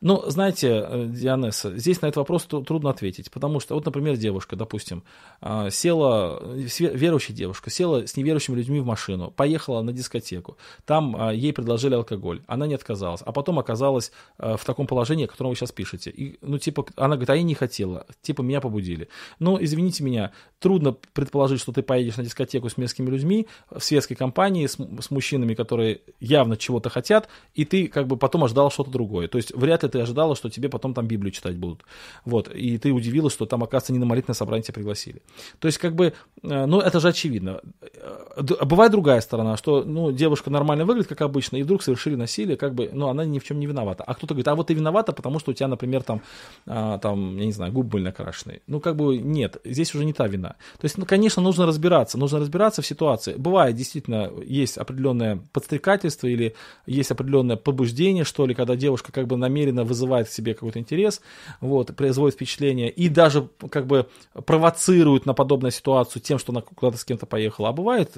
Ну, 0.00 0.22
знаете, 0.30 0.86
э, 0.88 1.06
Дианесса, 1.08 1.76
здесь 1.76 2.00
на 2.00 2.06
этот 2.06 2.18
вопрос 2.18 2.44
трудно 2.44 2.90
ответить, 2.90 3.30
потому 3.32 3.58
что, 3.58 3.74
вот, 3.74 3.84
например, 3.84 4.16
девушка, 4.16 4.54
допустим, 4.54 5.02
э, 5.40 5.68
села, 5.70 6.40
верующая 6.44 7.34
девушка, 7.34 7.70
села 7.70 8.06
с 8.06 8.16
неверующими 8.16 8.54
людьми 8.54 8.78
в 8.78 8.86
машину, 8.86 9.32
поехала 9.32 9.82
на 9.82 9.92
дискотеку, 9.92 10.56
там 10.84 11.16
э, 11.16 11.34
ей 11.34 11.52
предложили 11.52 11.94
алкоголь, 11.94 12.42
она 12.46 12.68
не 12.68 12.74
отказалась, 12.74 13.22
а 13.26 13.32
потом 13.32 13.58
оказалась 13.58 14.12
э, 14.38 14.56
в 14.56 14.64
таком 14.64 14.86
положении, 14.86 15.24
о 15.24 15.28
котором 15.28 15.50
вы 15.50 15.56
сейчас 15.56 15.72
пишете. 15.72 16.10
И 16.10 16.38
ну, 16.52 16.58
типа, 16.58 16.84
она 16.96 17.16
говорит, 17.16 17.30
а 17.30 17.36
я 17.36 17.42
не 17.42 17.54
хотела, 17.54 18.06
типа, 18.20 18.42
меня 18.42 18.60
побудили. 18.60 19.08
Ну, 19.38 19.56
извините 19.58 20.04
меня, 20.04 20.32
трудно 20.58 20.94
предположить, 21.14 21.60
что 21.60 21.72
ты 21.72 21.82
поедешь 21.82 22.18
на 22.18 22.24
дискотеку 22.24 22.68
с 22.68 22.76
мерзкими 22.76 23.08
людьми, 23.08 23.46
в 23.70 23.82
светской 23.82 24.14
компании, 24.14 24.66
с, 24.66 24.74
с 24.74 25.10
мужчинами, 25.10 25.54
которые 25.54 26.02
явно 26.20 26.58
чего-то 26.58 26.90
хотят, 26.90 27.28
и 27.54 27.64
ты 27.64 27.88
как 27.88 28.06
бы 28.06 28.18
потом 28.18 28.44
ожидал 28.44 28.70
что-то 28.70 28.90
другое. 28.90 29.28
То 29.28 29.38
есть, 29.38 29.54
вряд 29.56 29.82
ли 29.82 29.88
ты 29.88 29.98
ожидала, 29.98 30.36
что 30.36 30.50
тебе 30.50 30.68
потом 30.68 30.92
там 30.92 31.06
Библию 31.06 31.32
читать 31.32 31.56
будут. 31.56 31.84
Вот, 32.26 32.54
и 32.54 32.76
ты 32.76 32.92
удивилась, 32.92 33.32
что 33.32 33.46
там, 33.46 33.62
оказывается, 33.62 33.94
не 33.94 33.98
на 33.98 34.04
молитвенное 34.04 34.36
собрание 34.36 34.62
тебя 34.62 34.74
пригласили. 34.74 35.22
То 35.58 35.68
есть, 35.68 35.78
как 35.78 35.94
бы, 35.94 36.12
э, 36.42 36.66
ну, 36.66 36.80
это 36.80 37.00
же 37.00 37.08
очевидно. 37.08 37.62
Э, 37.80 38.42
бывает 38.66 38.92
другая 38.92 39.22
сторона, 39.22 39.56
что, 39.56 39.84
ну, 39.84 40.12
девушка 40.12 40.50
нормально 40.50 40.84
выглядит, 40.84 41.08
как 41.08 41.22
обычно, 41.22 41.56
и 41.56 41.62
вдруг 41.62 41.82
совершили 41.82 42.14
насилие, 42.14 42.58
как 42.58 42.74
бы, 42.74 42.90
ну, 42.92 43.08
она 43.08 43.24
ни 43.24 43.38
в 43.38 43.44
чем 43.44 43.58
не 43.58 43.66
виновата. 43.66 44.04
А 44.04 44.14
кто-то 44.14 44.34
говорит, 44.34 44.48
а 44.48 44.54
вот 44.54 44.66
ты 44.66 44.74
виновата, 44.74 45.12
потому 45.12 45.38
что 45.38 45.52
у 45.52 45.54
тебя, 45.54 45.68
например, 45.68 46.02
там 46.02 46.20
а, 46.66 46.98
там, 46.98 47.36
я 47.38 47.46
не 47.46 47.52
знаю, 47.52 47.72
губы 47.72 47.90
были 47.90 48.04
накрашены. 48.04 48.60
Ну, 48.66 48.80
как 48.80 48.96
бы 48.96 49.18
нет, 49.18 49.56
здесь 49.64 49.94
уже 49.94 50.04
не 50.04 50.12
та 50.12 50.26
вина. 50.26 50.56
То 50.78 50.84
есть, 50.84 50.98
ну, 50.98 51.06
конечно, 51.06 51.42
нужно 51.42 51.66
разбираться, 51.66 52.18
нужно 52.18 52.38
разбираться 52.38 52.82
в 52.82 52.86
ситуации. 52.86 53.34
Бывает, 53.34 53.74
действительно, 53.76 54.30
есть 54.44 54.78
определенное 54.78 55.40
подстрекательство 55.52 56.26
или 56.26 56.54
есть 56.86 57.10
определенное 57.10 57.56
побуждение, 57.56 58.24
что 58.24 58.46
ли, 58.46 58.54
когда 58.54 58.76
девушка 58.76 59.12
как 59.12 59.26
бы 59.26 59.36
намеренно 59.36 59.84
вызывает 59.84 60.28
к 60.28 60.30
себе 60.30 60.54
какой-то 60.54 60.78
интерес, 60.78 61.20
вот, 61.60 61.94
производит 61.96 62.36
впечатление 62.36 62.90
и 62.90 63.08
даже 63.08 63.48
как 63.70 63.86
бы 63.86 64.06
провоцирует 64.46 65.26
на 65.26 65.34
подобную 65.34 65.72
ситуацию 65.72 66.22
тем, 66.22 66.38
что 66.38 66.52
она 66.52 66.60
куда-то 66.60 66.98
с 66.98 67.04
кем-то 67.04 67.26
поехала. 67.26 67.70
А 67.70 67.72
бывает, 67.72 68.16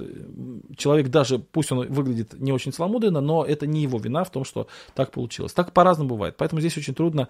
человек 0.76 1.08
даже, 1.08 1.38
пусть 1.38 1.72
он 1.72 1.86
выглядит 1.88 2.38
не 2.40 2.52
очень 2.52 2.72
целомудренно, 2.72 3.20
но 3.20 3.44
это 3.44 3.66
не 3.66 3.82
его 3.82 3.98
вина 3.98 4.24
в 4.24 4.30
том, 4.30 4.44
что 4.44 4.66
так 4.94 5.10
получилось. 5.10 5.52
Так 5.52 5.72
по-разному 5.72 6.10
бывает. 6.10 6.36
Поэтому 6.36 6.60
здесь 6.60 6.76
очень 6.76 6.94
трудно 6.94 7.28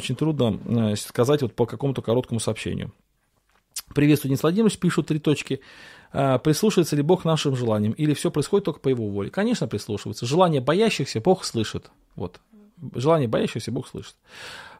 очень 0.00 0.16
трудно 0.16 0.58
э, 0.64 0.96
сказать 0.96 1.42
вот 1.42 1.54
по 1.54 1.66
какому-то 1.66 2.02
короткому 2.02 2.40
сообщению. 2.40 2.92
Приветствую, 3.94 4.30
Денис 4.30 4.42
Владимирович, 4.42 4.78
пишут 4.78 5.08
три 5.08 5.18
точки. 5.18 5.60
«Э, 6.12 6.38
прислушивается 6.38 6.96
ли 6.96 7.02
Бог 7.02 7.24
нашим 7.24 7.56
желаниям? 7.56 7.92
Или 7.92 8.14
все 8.14 8.30
происходит 8.30 8.64
только 8.64 8.80
по 8.80 8.88
его 8.88 9.08
воле? 9.08 9.30
Конечно, 9.30 9.68
прислушивается. 9.68 10.26
Желание 10.26 10.60
боящихся 10.60 11.20
Бог 11.20 11.44
слышит. 11.44 11.90
Вот. 12.16 12.40
Желание 12.94 13.28
боящихся 13.28 13.70
Бог 13.70 13.88
слышит. 13.88 14.14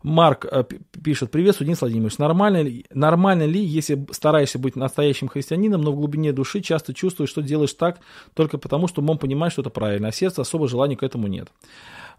Марк 0.02 0.46
э, 0.50 0.64
пишет, 1.04 1.30
приветствую, 1.30 1.66
Денис 1.66 1.80
Владимирович, 1.80 2.18
нормально 2.18 2.62
ли, 2.62 2.86
нормально 2.90 3.44
ли, 3.44 3.62
если 3.62 4.06
стараешься 4.12 4.58
быть 4.58 4.74
настоящим 4.74 5.28
христианином, 5.28 5.82
но 5.82 5.92
в 5.92 5.96
глубине 5.96 6.32
души 6.32 6.60
часто 6.60 6.94
чувствуешь, 6.94 7.30
что 7.30 7.42
делаешь 7.42 7.74
так 7.74 8.00
только 8.34 8.56
потому, 8.56 8.88
что 8.88 9.02
умом 9.02 9.18
понимаешь, 9.18 9.52
что 9.52 9.62
это 9.62 9.70
правильно, 9.70 10.08
а 10.08 10.12
сердце 10.12 10.40
особо 10.40 10.68
желания 10.68 10.96
к 10.96 11.02
этому 11.02 11.26
нет. 11.26 11.48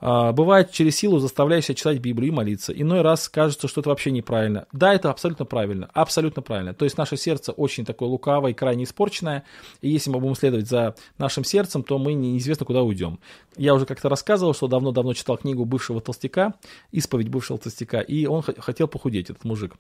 А, 0.02 0.32
бывает, 0.32 0.72
через 0.72 0.96
силу 0.96 1.20
заставляешь 1.20 1.66
себя 1.66 1.76
читать 1.76 2.00
Библию 2.00 2.30
и 2.30 2.36
молиться. 2.36 2.74
Иной 2.74 3.02
раз 3.02 3.30
кажется, 3.30 3.68
что 3.68 3.82
это 3.82 3.90
вообще 3.90 4.12
неправильно. 4.12 4.66
Да, 4.72 4.94
это 4.94 5.12
абсолютно 5.12 5.46
правильно. 5.46 5.90
Абсолютно 5.94 6.42
правильно. 6.42 6.74
То 6.74 6.86
есть 6.86 6.98
наше 6.98 7.18
сердце 7.18 7.52
очень 7.52 7.86
такое 7.86 8.10
лукавое 8.10 8.52
и 8.52 8.56
крайне 8.56 8.86
испорченное. 8.86 9.44
И 9.82 9.90
если 9.90 10.10
мы 10.10 10.20
будем 10.20 10.36
следовать 10.36 10.68
за 10.68 10.96
нашим 11.20 11.44
сердцем, 11.44 11.84
то 11.84 12.00
мы 12.00 12.14
неизвестно 12.14 12.66
куда 12.66 12.82
уйдем. 12.82 13.20
Я 13.58 13.76
уже 13.76 13.86
как-то 13.86 14.10
рассказывал, 14.10 14.54
что 14.54 14.68
давно-давно 14.68 15.14
читал 15.14 15.38
книгу 15.38 15.66
бывшего 15.66 16.02
толстяка, 16.02 16.56
исповедь 16.92 17.30
бывшего 17.30 17.60
толстяка, 17.60 18.00
и 18.00 18.26
он 18.26 18.42
хотел 18.42 18.88
похудеть, 18.88 19.30
этот 19.30 19.44
мужик. 19.44 19.74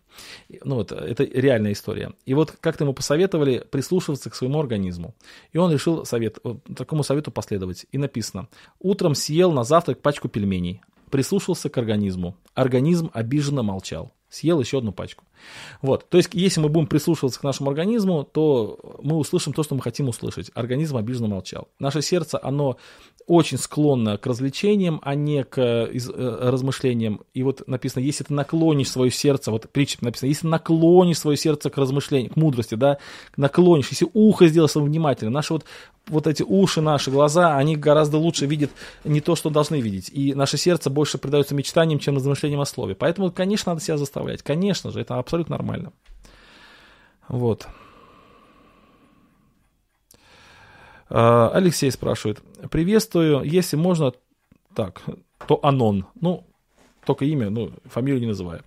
Ну 0.63 0.75
вот, 0.75 0.91
это 0.91 1.23
реальная 1.23 1.71
история. 1.71 2.13
И 2.25 2.33
вот 2.33 2.51
как-то 2.59 2.83
ему 2.83 2.93
посоветовали 2.93 3.65
прислушиваться 3.71 4.29
к 4.29 4.35
своему 4.35 4.59
организму. 4.59 5.15
И 5.53 5.57
он 5.57 5.71
решил 5.71 6.05
совет, 6.05 6.37
такому 6.75 7.03
совету 7.03 7.31
последовать. 7.31 7.85
И 7.91 7.97
написано, 7.97 8.49
утром 8.79 9.15
съел 9.15 9.51
на 9.51 9.63
завтрак 9.63 9.99
пачку 10.11 10.27
пельменей, 10.27 10.81
прислушался 11.09 11.69
к 11.69 11.77
организму. 11.77 12.35
Организм 12.53 13.09
обиженно 13.13 13.63
молчал. 13.63 14.11
Съел 14.29 14.59
еще 14.59 14.79
одну 14.79 14.91
пачку. 14.91 15.23
Вот. 15.81 16.09
То 16.09 16.17
есть, 16.17 16.29
если 16.33 16.59
мы 16.59 16.67
будем 16.67 16.87
прислушиваться 16.87 17.39
к 17.39 17.43
нашему 17.43 17.69
организму, 17.69 18.23
то 18.23 18.77
мы 19.01 19.15
услышим 19.15 19.53
то, 19.53 19.63
что 19.63 19.75
мы 19.75 19.81
хотим 19.81 20.09
услышать. 20.09 20.51
Организм 20.53 20.97
обиженно 20.97 21.29
молчал. 21.29 21.69
Наше 21.79 22.01
сердце, 22.01 22.39
оно 22.41 22.77
очень 23.25 23.57
склонно 23.57 24.17
к 24.17 24.25
развлечениям, 24.25 24.99
а 25.03 25.15
не 25.15 25.45
к 25.45 25.57
э, 25.57 25.89
размышлениям. 26.49 27.21
И 27.33 27.43
вот 27.43 27.65
написано, 27.67 28.03
если 28.03 28.25
ты 28.25 28.33
наклонишь 28.33 28.89
свое 28.89 29.11
сердце, 29.11 29.51
вот 29.51 29.69
притча 29.69 29.97
написано, 30.01 30.27
если 30.29 30.47
наклонишь 30.47 31.19
свое 31.19 31.37
сердце 31.37 31.69
к 31.69 31.77
размышлению, 31.77 32.31
к 32.31 32.35
мудрости, 32.35 32.75
да, 32.75 32.97
наклонишь, 33.37 33.89
если 33.89 34.07
ухо 34.13 34.47
сделаешь 34.47 34.75
внимательно, 34.75 35.31
наши 35.31 35.53
вот, 35.53 35.65
вот 36.07 36.27
эти 36.27 36.43
уши, 36.43 36.81
наши 36.81 37.11
глаза, 37.11 37.57
они 37.57 37.75
гораздо 37.75 38.17
лучше 38.17 38.45
видят 38.45 38.71
не 39.03 39.21
то, 39.21 39.35
что 39.35 39.49
должны 39.49 39.81
видеть. 39.81 40.09
И 40.09 40.33
наше 40.33 40.57
сердце 40.57 40.89
больше 40.89 41.17
предается 41.17 41.55
мечтаниям, 41.55 41.99
чем 41.99 42.15
размышлениям 42.15 42.61
о 42.61 42.65
слове. 42.65 42.95
Поэтому, 42.95 43.31
конечно, 43.31 43.71
надо 43.71 43.83
себя 43.83 43.97
заставлять. 43.97 44.41
Конечно 44.41 44.91
же, 44.91 44.99
это 44.99 45.17
абсолютно 45.17 45.57
нормально. 45.57 45.93
Вот. 47.27 47.67
А, 51.09 51.49
Алексей 51.53 51.91
спрашивает. 51.91 52.41
Приветствую. 52.69 53.43
Если 53.43 53.75
можно, 53.75 54.13
так, 54.73 55.01
то 55.47 55.59
Анон. 55.63 56.07
Ну, 56.19 56.45
только 57.05 57.25
имя, 57.25 57.49
ну, 57.49 57.71
фамилию 57.85 58.21
не 58.21 58.27
называю. 58.27 58.63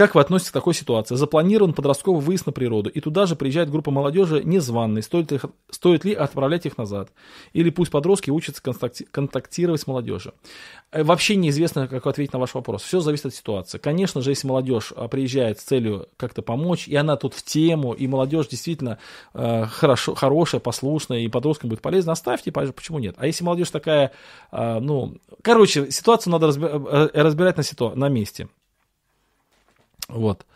Как 0.00 0.14
вы 0.14 0.22
относитесь 0.22 0.48
к 0.48 0.54
такой 0.54 0.72
ситуации? 0.72 1.14
Запланирован 1.14 1.74
подростковый 1.74 2.22
выезд 2.22 2.46
на 2.46 2.52
природу, 2.52 2.88
и 2.88 3.00
туда 3.00 3.26
же 3.26 3.36
приезжает 3.36 3.68
группа 3.68 3.90
молодежи 3.90 4.40
незваной. 4.42 5.02
Стоит 5.02 5.30
ли, 5.30 5.40
стоит 5.70 6.06
ли 6.06 6.14
отправлять 6.14 6.64
их 6.64 6.78
назад? 6.78 7.10
Или 7.52 7.68
пусть 7.68 7.90
подростки 7.90 8.30
учатся 8.30 8.62
контактировать 9.10 9.82
с 9.82 9.86
молодежью? 9.86 10.32
Э, 10.90 11.04
вообще 11.04 11.36
неизвестно, 11.36 11.86
как 11.86 12.06
ответить 12.06 12.32
на 12.32 12.38
ваш 12.38 12.54
вопрос. 12.54 12.82
Все 12.82 13.00
зависит 13.00 13.26
от 13.26 13.34
ситуации. 13.34 13.76
Конечно 13.76 14.22
же, 14.22 14.30
если 14.30 14.48
молодежь 14.48 14.90
а, 14.96 15.06
приезжает 15.06 15.60
с 15.60 15.64
целью 15.64 16.08
как-то 16.16 16.40
помочь, 16.40 16.88
и 16.88 16.96
она 16.96 17.16
тут 17.16 17.34
в 17.34 17.44
тему, 17.44 17.92
и 17.92 18.06
молодежь 18.06 18.48
действительно 18.48 18.96
э, 19.34 19.66
хорошо, 19.66 20.14
хорошая, 20.14 20.62
послушная, 20.62 21.18
и 21.18 21.28
подросткам 21.28 21.68
будет 21.68 21.82
полезно, 21.82 22.12
оставьте, 22.12 22.50
почему 22.50 23.00
нет? 23.00 23.16
А 23.18 23.26
если 23.26 23.44
молодежь 23.44 23.68
такая, 23.68 24.12
э, 24.50 24.78
ну, 24.80 25.18
короче, 25.42 25.90
ситуацию 25.90 26.32
надо 26.32 26.46
э, 26.48 27.10
разбирать 27.12 27.58
на, 27.58 27.62
ситу... 27.62 27.92
на 27.94 28.08
месте. 28.08 28.48
Вот. 30.10 30.46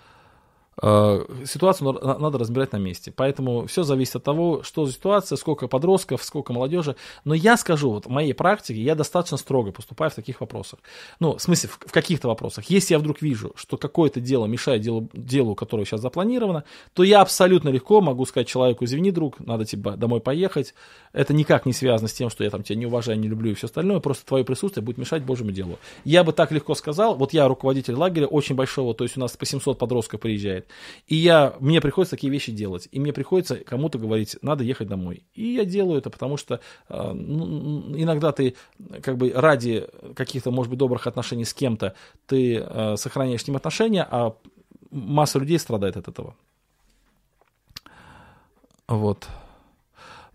Э, 0.82 1.24
ситуацию 1.44 1.92
надо 2.02 2.38
разбирать 2.38 2.72
на 2.72 2.78
месте. 2.78 3.12
Поэтому 3.14 3.66
все 3.66 3.82
зависит 3.82 4.16
от 4.16 4.24
того, 4.24 4.62
что 4.62 4.86
за 4.86 4.92
ситуация, 4.92 5.36
сколько 5.36 5.68
подростков, 5.68 6.22
сколько 6.24 6.52
молодежи. 6.52 6.96
Но 7.24 7.34
я 7.34 7.56
скажу, 7.56 7.90
вот 7.90 8.06
в 8.06 8.08
моей 8.08 8.32
практике 8.32 8.80
я 8.80 8.94
достаточно 8.94 9.36
строго 9.36 9.72
поступаю 9.72 10.10
в 10.10 10.14
таких 10.14 10.40
вопросах. 10.40 10.80
Ну, 11.20 11.36
в 11.36 11.42
смысле, 11.42 11.70
в, 11.70 11.92
каких-то 11.92 12.28
вопросах. 12.28 12.64
Если 12.66 12.94
я 12.94 12.98
вдруг 12.98 13.22
вижу, 13.22 13.52
что 13.56 13.76
какое-то 13.76 14.20
дело 14.20 14.46
мешает 14.46 14.82
делу, 14.82 15.08
делу, 15.12 15.54
которое 15.54 15.84
сейчас 15.84 16.00
запланировано, 16.00 16.64
то 16.92 17.04
я 17.04 17.20
абсолютно 17.20 17.68
легко 17.68 18.00
могу 18.00 18.24
сказать 18.26 18.48
человеку, 18.48 18.84
извини, 18.84 19.10
друг, 19.10 19.38
надо 19.40 19.64
тебе 19.64 19.92
домой 19.92 20.20
поехать. 20.20 20.74
Это 21.12 21.32
никак 21.32 21.66
не 21.66 21.72
связано 21.72 22.08
с 22.08 22.12
тем, 22.12 22.30
что 22.30 22.42
я 22.42 22.50
там 22.50 22.62
тебя 22.62 22.76
не 22.76 22.86
уважаю, 22.86 23.18
не 23.18 23.28
люблю 23.28 23.52
и 23.52 23.54
все 23.54 23.66
остальное. 23.66 24.00
Просто 24.00 24.26
твое 24.26 24.44
присутствие 24.44 24.84
будет 24.84 24.98
мешать 24.98 25.22
Божьему 25.22 25.52
делу. 25.52 25.78
Я 26.04 26.24
бы 26.24 26.32
так 26.32 26.50
легко 26.50 26.74
сказал, 26.74 27.14
вот 27.14 27.32
я 27.32 27.46
руководитель 27.46 27.94
лагеря 27.94 28.26
очень 28.26 28.56
большого, 28.56 28.94
то 28.94 29.04
есть 29.04 29.16
у 29.16 29.20
нас 29.20 29.36
по 29.36 29.46
700 29.46 29.78
подростков 29.78 30.20
приезжает 30.20 30.63
бывает. 30.64 30.68
И 31.06 31.16
я, 31.16 31.54
мне 31.60 31.80
приходится 31.80 32.16
такие 32.16 32.32
вещи 32.32 32.52
делать. 32.52 32.88
И 32.92 33.00
мне 33.00 33.12
приходится 33.12 33.56
кому-то 33.56 33.98
говорить, 33.98 34.36
надо 34.42 34.64
ехать 34.64 34.88
домой. 34.88 35.24
И 35.34 35.54
я 35.54 35.64
делаю 35.64 35.98
это, 35.98 36.10
потому 36.10 36.36
что 36.36 36.60
э, 36.88 37.12
ну, 37.12 37.94
иногда 37.96 38.32
ты 38.32 38.54
как 39.02 39.16
бы 39.16 39.32
ради 39.34 39.86
каких-то, 40.14 40.50
может 40.50 40.70
быть, 40.70 40.78
добрых 40.78 41.06
отношений 41.06 41.44
с 41.44 41.54
кем-то, 41.54 41.94
ты 42.26 42.58
э, 42.58 42.96
сохраняешь 42.96 43.42
с 43.42 43.48
ним 43.48 43.56
отношения, 43.56 44.06
а 44.10 44.34
масса 44.90 45.38
людей 45.38 45.58
страдает 45.58 45.96
от 45.96 46.08
этого. 46.08 46.34
Вот. 48.86 49.28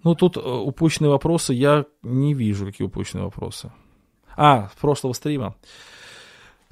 Ну, 0.04 0.16
тут 0.16 0.38
э, 0.38 0.40
упущенные 0.40 1.10
вопросы 1.10 1.54
я 1.54 1.86
не 2.04 2.34
вижу, 2.34 2.66
какие 2.66 2.88
упущенные 2.88 3.26
вопросы. 3.26 3.72
А, 4.36 4.70
с 4.70 4.80
прошлого 4.80 5.14
стрима. 5.14 5.56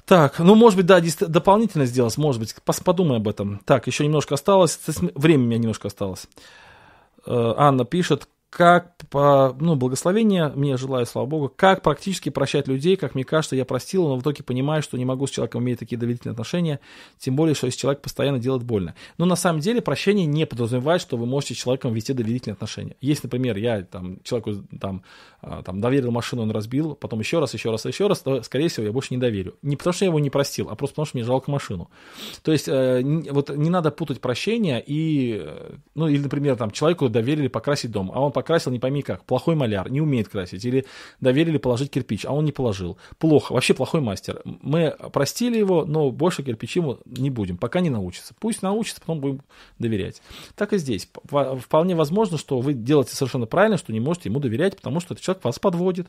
Так, 0.08 0.38
ну, 0.38 0.54
может 0.54 0.78
быть, 0.78 0.86
да, 0.86 1.02
дополнительно 1.20 1.84
сделать, 1.84 2.16
может 2.16 2.40
быть, 2.40 2.54
подумай 2.82 3.18
об 3.18 3.28
этом. 3.28 3.60
Так, 3.66 3.86
еще 3.86 4.06
немножко 4.06 4.36
осталось, 4.36 4.80
время 5.14 5.44
у 5.44 5.46
меня 5.46 5.58
немножко 5.58 5.88
осталось. 5.88 6.26
Э, 7.26 7.52
Анна 7.58 7.84
пишет, 7.84 8.26
как, 8.50 8.92
ну, 9.12 9.76
благословение 9.76 10.48
мне 10.48 10.76
желаю, 10.78 11.04
слава 11.04 11.26
Богу, 11.26 11.52
как 11.54 11.82
практически 11.82 12.30
прощать 12.30 12.66
людей, 12.66 12.96
как 12.96 13.14
мне 13.14 13.24
кажется, 13.24 13.56
я 13.56 13.66
простил, 13.66 14.08
но 14.08 14.16
в 14.16 14.22
итоге 14.22 14.42
понимаю, 14.42 14.82
что 14.82 14.96
не 14.96 15.04
могу 15.04 15.26
с 15.26 15.30
человеком 15.30 15.62
иметь 15.62 15.78
такие 15.78 15.98
доверительные 15.98 16.32
отношения, 16.32 16.80
тем 17.18 17.36
более, 17.36 17.54
что 17.54 17.66
если 17.66 17.78
человек 17.78 18.00
постоянно 18.00 18.38
делает 18.38 18.62
больно. 18.62 18.94
Но 19.18 19.26
на 19.26 19.36
самом 19.36 19.60
деле 19.60 19.82
прощение 19.82 20.24
не 20.24 20.46
подразумевает, 20.46 21.02
что 21.02 21.18
вы 21.18 21.26
можете 21.26 21.54
с 21.54 21.58
человеком 21.58 21.92
вести 21.92 22.14
доверительные 22.14 22.54
отношения. 22.54 22.96
Если, 23.02 23.26
например, 23.26 23.58
я 23.58 23.82
там, 23.82 24.22
человеку 24.22 24.54
там, 24.80 25.02
а, 25.42 25.62
там, 25.62 25.80
доверил 25.80 26.10
машину, 26.10 26.42
он 26.42 26.50
разбил, 26.50 26.94
потом 26.94 27.20
еще 27.20 27.40
раз, 27.40 27.52
еще 27.52 27.70
раз, 27.70 27.84
еще 27.84 28.06
раз, 28.06 28.20
то, 28.20 28.42
скорее 28.42 28.68
всего, 28.68 28.86
я 28.86 28.92
больше 28.92 29.12
не 29.12 29.20
доверю. 29.20 29.56
Не 29.60 29.76
потому, 29.76 29.92
что 29.92 30.04
я 30.06 30.08
его 30.08 30.18
не 30.20 30.30
простил, 30.30 30.68
а 30.70 30.74
просто 30.74 30.94
потому, 30.94 31.06
что 31.06 31.18
мне 31.18 31.24
жалко 31.24 31.50
машину. 31.50 31.90
То 32.42 32.52
есть, 32.52 32.66
э, 32.66 33.02
вот 33.30 33.50
не 33.50 33.68
надо 33.68 33.90
путать 33.90 34.20
прощение 34.22 34.82
и, 34.84 35.38
э, 35.44 35.74
ну, 35.94 36.08
или, 36.08 36.22
например, 36.22 36.56
там, 36.56 36.70
человеку 36.70 37.08
доверили 37.10 37.48
покрасить 37.48 37.90
дом, 37.90 38.10
а 38.14 38.20
он 38.20 38.32
покрасил, 38.38 38.70
не 38.70 38.78
пойми 38.78 39.02
как, 39.02 39.24
плохой 39.24 39.56
маляр, 39.56 39.90
не 39.90 40.00
умеет 40.00 40.28
красить, 40.28 40.64
или 40.64 40.86
доверили 41.20 41.58
положить 41.58 41.90
кирпич, 41.90 42.24
а 42.24 42.32
он 42.32 42.44
не 42.44 42.52
положил. 42.52 42.96
Плохо, 43.18 43.52
вообще 43.52 43.74
плохой 43.74 44.00
мастер. 44.00 44.40
Мы 44.44 44.94
простили 45.12 45.58
его, 45.58 45.84
но 45.84 46.12
больше 46.12 46.44
кирпичи 46.44 46.78
ему 46.78 46.98
не 47.04 47.30
будем, 47.30 47.56
пока 47.56 47.80
не 47.80 47.90
научится. 47.90 48.34
Пусть 48.38 48.62
научится, 48.62 49.00
потом 49.00 49.18
будем 49.18 49.40
доверять. 49.80 50.22
Так 50.54 50.72
и 50.72 50.78
здесь. 50.78 51.08
Вполне 51.24 51.96
возможно, 51.96 52.38
что 52.38 52.60
вы 52.60 52.74
делаете 52.74 53.16
совершенно 53.16 53.46
правильно, 53.46 53.76
что 53.76 53.92
не 53.92 54.00
можете 54.00 54.28
ему 54.28 54.38
доверять, 54.38 54.76
потому 54.76 55.00
что 55.00 55.14
этот 55.14 55.24
человек 55.24 55.44
вас 55.44 55.58
подводит. 55.58 56.06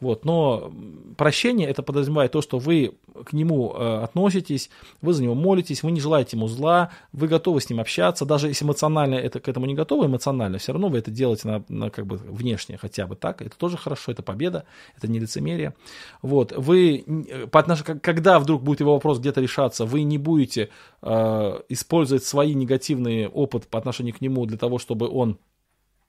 Вот. 0.00 0.24
Но 0.24 0.72
прощение 1.16 1.68
это 1.68 1.84
подразумевает 1.84 2.32
то, 2.32 2.42
что 2.42 2.58
вы 2.58 2.94
к 3.24 3.32
нему 3.32 3.72
э, 3.76 4.02
относитесь, 4.02 4.70
вы 5.00 5.12
за 5.12 5.22
него 5.22 5.34
молитесь, 5.34 5.82
вы 5.82 5.92
не 5.92 6.00
желаете 6.00 6.36
ему 6.36 6.48
зла, 6.48 6.90
вы 7.12 7.28
готовы 7.28 7.60
с 7.60 7.70
ним 7.70 7.80
общаться, 7.80 8.24
даже 8.24 8.48
если 8.48 8.64
эмоционально 8.64 9.14
это, 9.14 9.40
к 9.40 9.48
этому 9.48 9.66
не 9.66 9.74
готовы, 9.74 10.06
эмоционально, 10.06 10.58
все 10.58 10.72
равно 10.72 10.88
вы 10.88 10.98
это 10.98 11.10
делаете 11.10 11.48
на, 11.48 11.64
на 11.68 11.90
как 11.90 12.06
бы 12.06 12.16
внешне 12.16 12.76
хотя 12.78 13.06
бы 13.06 13.16
так, 13.16 13.42
это 13.42 13.56
тоже 13.56 13.76
хорошо, 13.76 14.12
это 14.12 14.22
победа, 14.22 14.64
это 14.96 15.08
не 15.08 15.18
лицемерие. 15.18 15.74
Вот, 16.22 16.52
вы, 16.52 17.04
по 17.50 17.60
отнош... 17.60 17.82
когда 17.82 18.38
вдруг 18.38 18.62
будет 18.62 18.80
его 18.80 18.94
вопрос 18.94 19.18
где-то 19.18 19.40
решаться, 19.40 19.84
вы 19.84 20.02
не 20.02 20.18
будете 20.18 20.70
э, 21.02 21.60
использовать 21.68 22.24
свои 22.24 22.54
негативные 22.54 23.28
опыт 23.28 23.66
по 23.66 23.78
отношению 23.78 24.14
к 24.14 24.20
нему 24.20 24.46
для 24.46 24.58
того, 24.58 24.78
чтобы 24.78 25.08
он... 25.08 25.38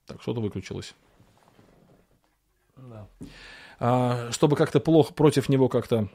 Так, 0.06 0.22
что-то 0.22 0.42
выключилось. 0.42 0.96
Да. 2.76 3.08
А, 3.80 4.32
чтобы 4.32 4.56
как-то 4.56 4.80
плохо 4.80 5.14
против 5.14 5.50
него 5.50 5.70
как-то 5.70 6.10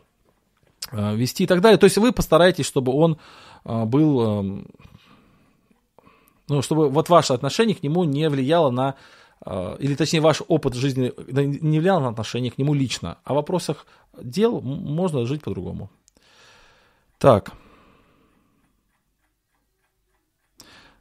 а, 0.90 1.14
вести 1.14 1.44
и 1.44 1.46
так 1.46 1.60
далее. 1.60 1.78
То 1.78 1.84
есть 1.84 1.96
вы 1.96 2.12
постараетесь, 2.12 2.66
чтобы 2.66 2.92
он 2.92 3.18
а, 3.64 3.86
был, 3.86 4.64
ну, 6.48 6.62
чтобы 6.62 6.90
вот 6.90 7.08
ваше 7.08 7.32
отношение 7.32 7.74
к 7.74 7.82
нему 7.82 8.04
не 8.04 8.28
влияло 8.28 8.70
на, 8.70 8.96
или 9.78 9.94
точнее 9.94 10.20
ваш 10.20 10.42
опыт 10.48 10.74
жизни 10.74 11.12
не 11.28 11.80
влиял 11.80 12.00
на 12.00 12.08
отношение 12.08 12.50
к 12.50 12.58
нему 12.58 12.72
лично, 12.72 13.18
а 13.24 13.32
в 13.32 13.36
вопросах 13.36 13.86
дел 14.20 14.60
можно 14.60 15.26
жить 15.26 15.42
по-другому. 15.42 15.90
Так. 17.18 17.52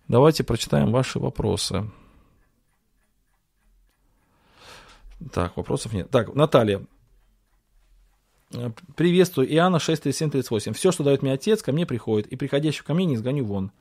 Давайте 0.08 0.44
прочитаем 0.44 0.92
ваши 0.92 1.20
вопросы. 1.20 1.90
Так, 5.32 5.56
вопросов 5.56 5.94
нет. 5.94 6.10
Так, 6.10 6.36
Наталья. 6.36 6.86
Э, 8.54 8.72
приветствую, 8.96 9.52
Иоанна 9.54 9.78
6.37.38. 9.78 10.74
Все, 10.74 10.92
что 10.92 11.04
дает 11.04 11.22
мне 11.22 11.34
отец, 11.34 11.62
ко 11.62 11.72
мне 11.72 11.86
приходит, 11.86 12.28
и 12.28 12.36
приходящего 12.36 12.86
ко 12.86 12.94
мне 12.94 13.06
не 13.06 13.16
изгоню 13.16 13.46
вон. 13.46 13.72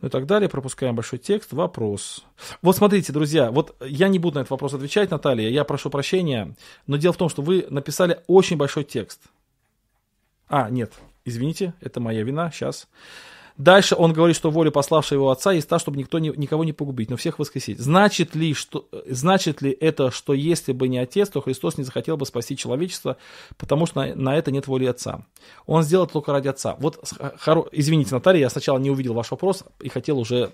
Ну 0.00 0.08
и 0.08 0.10
так 0.10 0.26
далее. 0.26 0.48
Пропускаем 0.48 0.94
большой 0.94 1.18
текст. 1.18 1.52
Вопрос. 1.52 2.24
Вот 2.62 2.76
смотрите, 2.76 3.12
друзья, 3.12 3.50
вот 3.50 3.76
я 3.84 4.08
не 4.08 4.18
буду 4.18 4.36
на 4.36 4.40
этот 4.40 4.50
вопрос 4.50 4.74
отвечать, 4.74 5.10
Наталья, 5.10 5.48
я 5.48 5.64
прошу 5.64 5.90
прощения, 5.90 6.54
но 6.86 6.96
дело 6.96 7.12
в 7.12 7.16
том, 7.16 7.28
что 7.28 7.42
вы 7.42 7.66
написали 7.68 8.20
очень 8.26 8.56
большой 8.56 8.84
текст. 8.84 9.22
А, 10.48 10.70
нет, 10.70 10.92
извините, 11.24 11.74
это 11.80 12.00
моя 12.00 12.22
вина, 12.22 12.50
сейчас. 12.50 12.88
Дальше 13.58 13.96
он 13.98 14.12
говорит, 14.12 14.36
что 14.36 14.50
воля 14.50 14.70
пославшего 14.70 15.18
его 15.18 15.30
отца 15.30 15.52
есть 15.52 15.68
та, 15.68 15.80
чтобы 15.80 15.98
никто 15.98 16.20
не, 16.20 16.30
никого 16.36 16.62
не 16.62 16.72
погубить, 16.72 17.10
но 17.10 17.16
всех 17.16 17.40
воскресить. 17.40 17.80
Значит 17.80 18.36
ли, 18.36 18.54
что, 18.54 18.88
значит 19.06 19.62
ли 19.62 19.70
это, 19.72 20.12
что 20.12 20.32
если 20.32 20.72
бы 20.72 20.86
не 20.86 20.98
отец, 20.98 21.28
то 21.28 21.40
Христос 21.40 21.76
не 21.76 21.82
захотел 21.82 22.16
бы 22.16 22.24
спасти 22.24 22.56
человечество, 22.56 23.16
потому 23.56 23.86
что 23.86 24.00
на, 24.04 24.14
на 24.14 24.36
это 24.36 24.52
нет 24.52 24.68
воли 24.68 24.86
отца. 24.86 25.24
Он 25.66 25.82
сделал 25.82 26.04
это 26.04 26.12
только 26.12 26.32
ради 26.32 26.46
отца. 26.46 26.76
Вот, 26.78 27.00
хоро... 27.40 27.66
извините, 27.72 28.14
Наталья, 28.14 28.40
я 28.42 28.50
сначала 28.50 28.78
не 28.78 28.90
увидел 28.90 29.12
ваш 29.12 29.32
вопрос 29.32 29.64
и 29.80 29.88
хотел 29.88 30.20
уже 30.20 30.52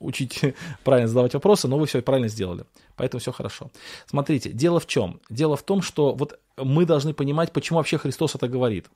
учить 0.00 0.40
правильно 0.84 1.08
задавать 1.08 1.34
вопросы, 1.34 1.68
но 1.68 1.78
вы 1.78 1.86
все 1.86 2.00
правильно 2.00 2.28
сделали. 2.28 2.64
Поэтому 2.96 3.20
все 3.20 3.32
хорошо. 3.32 3.70
Смотрите, 4.06 4.50
дело 4.50 4.80
в 4.80 4.86
чем? 4.86 5.20
Дело 5.28 5.56
в 5.56 5.62
том, 5.62 5.82
что 5.82 6.14
вот 6.14 6.38
мы 6.56 6.86
должны 6.86 7.12
понимать, 7.12 7.52
почему 7.52 7.78
вообще 7.78 7.98
Христос 7.98 8.34
это 8.34 8.48
говорит. 8.48 8.86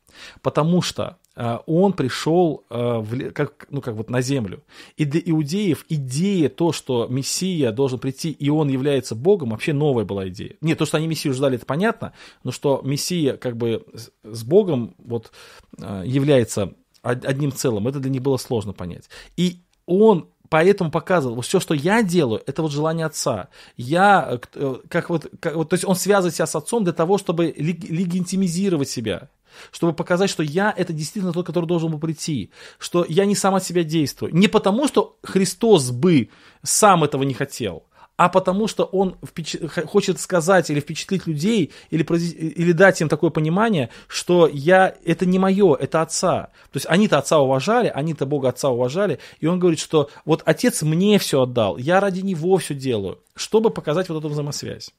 Потому 0.43 0.83
что 0.83 1.19
э, 1.37 1.59
Он 1.67 1.93
пришел 1.93 2.65
э, 2.71 2.99
в, 2.99 3.33
как, 3.33 3.67
ну, 3.71 3.81
как 3.81 3.95
вот 3.95 4.11
на 4.11 4.23
землю. 4.23 4.63
И 4.97 5.05
для 5.05 5.21
иудеев 5.25 5.85
идея 5.89 6.49
то, 6.49 6.73
что 6.73 7.07
Мессия 7.09 7.73
должен 7.73 7.99
прийти, 7.99 8.31
и 8.31 8.49
Он 8.49 8.69
является 8.69 9.15
Богом, 9.15 9.51
вообще 9.51 9.73
новая 9.73 10.05
была 10.05 10.29
идея. 10.29 10.57
Нет, 10.61 10.79
то, 10.79 10.87
что 10.87 10.97
они 10.97 11.07
Мессию 11.07 11.35
ждали, 11.35 11.57
это 11.57 11.67
понятно, 11.67 12.13
но 12.45 12.51
что 12.51 12.81
Мессия 12.83 13.37
как 13.37 13.57
бы 13.57 13.85
с 14.23 14.43
Богом 14.43 14.95
вот, 14.99 15.33
э, 15.79 16.03
является 16.07 16.75
одним 17.03 17.53
целым, 17.53 17.89
это 17.89 17.99
для 17.99 18.11
них 18.11 18.23
было 18.23 18.37
сложно 18.37 18.73
понять. 18.73 19.09
И 19.37 19.63
Он 19.87 20.29
поэтому 20.51 20.91
показывал, 20.91 21.41
все, 21.41 21.61
что 21.61 21.73
я 21.73 22.03
делаю, 22.03 22.43
это 22.47 22.61
вот 22.61 22.73
желание 22.73 23.07
отца. 23.07 23.49
Я, 23.77 24.41
э, 24.55 24.77
как 24.89 25.09
вот, 25.09 25.31
как, 25.41 25.55
вот, 25.55 25.71
то 25.71 25.75
есть 25.75 25.87
он 25.87 25.97
связывает 25.97 26.35
себя 26.35 26.47
с 26.47 26.55
отцом 26.55 26.85
для 26.85 26.93
того, 26.93 27.17
чтобы 27.17 27.55
легитимизировать 27.57 28.91
себя, 28.91 29.31
чтобы 29.71 29.95
показать, 29.95 30.29
что 30.29 30.43
я 30.43 30.75
это 30.77 30.93
действительно 30.93 31.33
тот, 31.33 31.47
который 31.47 31.67
должен 31.67 31.91
был 31.91 31.99
прийти, 31.99 32.51
что 32.79 33.07
я 33.09 33.25
не 33.25 33.37
сам 33.37 33.55
от 33.55 33.65
себя 33.65 33.85
действую. 33.85 34.35
Не 34.35 34.49
потому, 34.49 34.87
что 34.89 35.17
Христос 35.23 35.91
бы 35.91 36.29
сам 36.63 37.05
этого 37.05 37.23
не 37.23 37.35
хотел, 37.35 37.85
а 38.21 38.29
потому 38.29 38.69
что 38.69 38.85
он 38.85 39.17
впеч... 39.27 39.57
хочет 39.87 40.21
сказать 40.21 40.69
или 40.69 40.81
впечатлить 40.81 41.27
людей, 41.27 41.73
или, 41.89 42.05
или 42.05 42.73
дать 42.73 43.01
им 43.01 43.09
такое 43.09 43.31
понимание, 43.31 43.89
что 44.09 44.47
я, 44.47 44.95
это 45.07 45.25
не 45.25 45.39
мое, 45.39 45.75
это 45.75 46.03
отца. 46.03 46.51
То 46.71 46.77
есть 46.77 46.87
они-то 46.87 47.17
отца 47.17 47.39
уважали, 47.39 47.89
они-то 47.89 48.27
Бога 48.27 48.51
отца 48.51 48.69
уважали, 48.69 49.21
и 49.41 49.47
он 49.47 49.59
говорит, 49.59 49.81
что 49.81 50.11
вот 50.27 50.43
отец 50.45 50.83
мне 50.83 51.19
все 51.19 51.45
отдал, 51.45 51.79
я 51.79 51.99
ради 51.99 52.21
него 52.21 52.59
все 52.59 52.75
делаю, 52.75 53.21
чтобы 53.35 53.71
показать 53.71 54.11
вот 54.11 54.19
эту 54.19 54.29
взаимосвязь. 54.29 54.91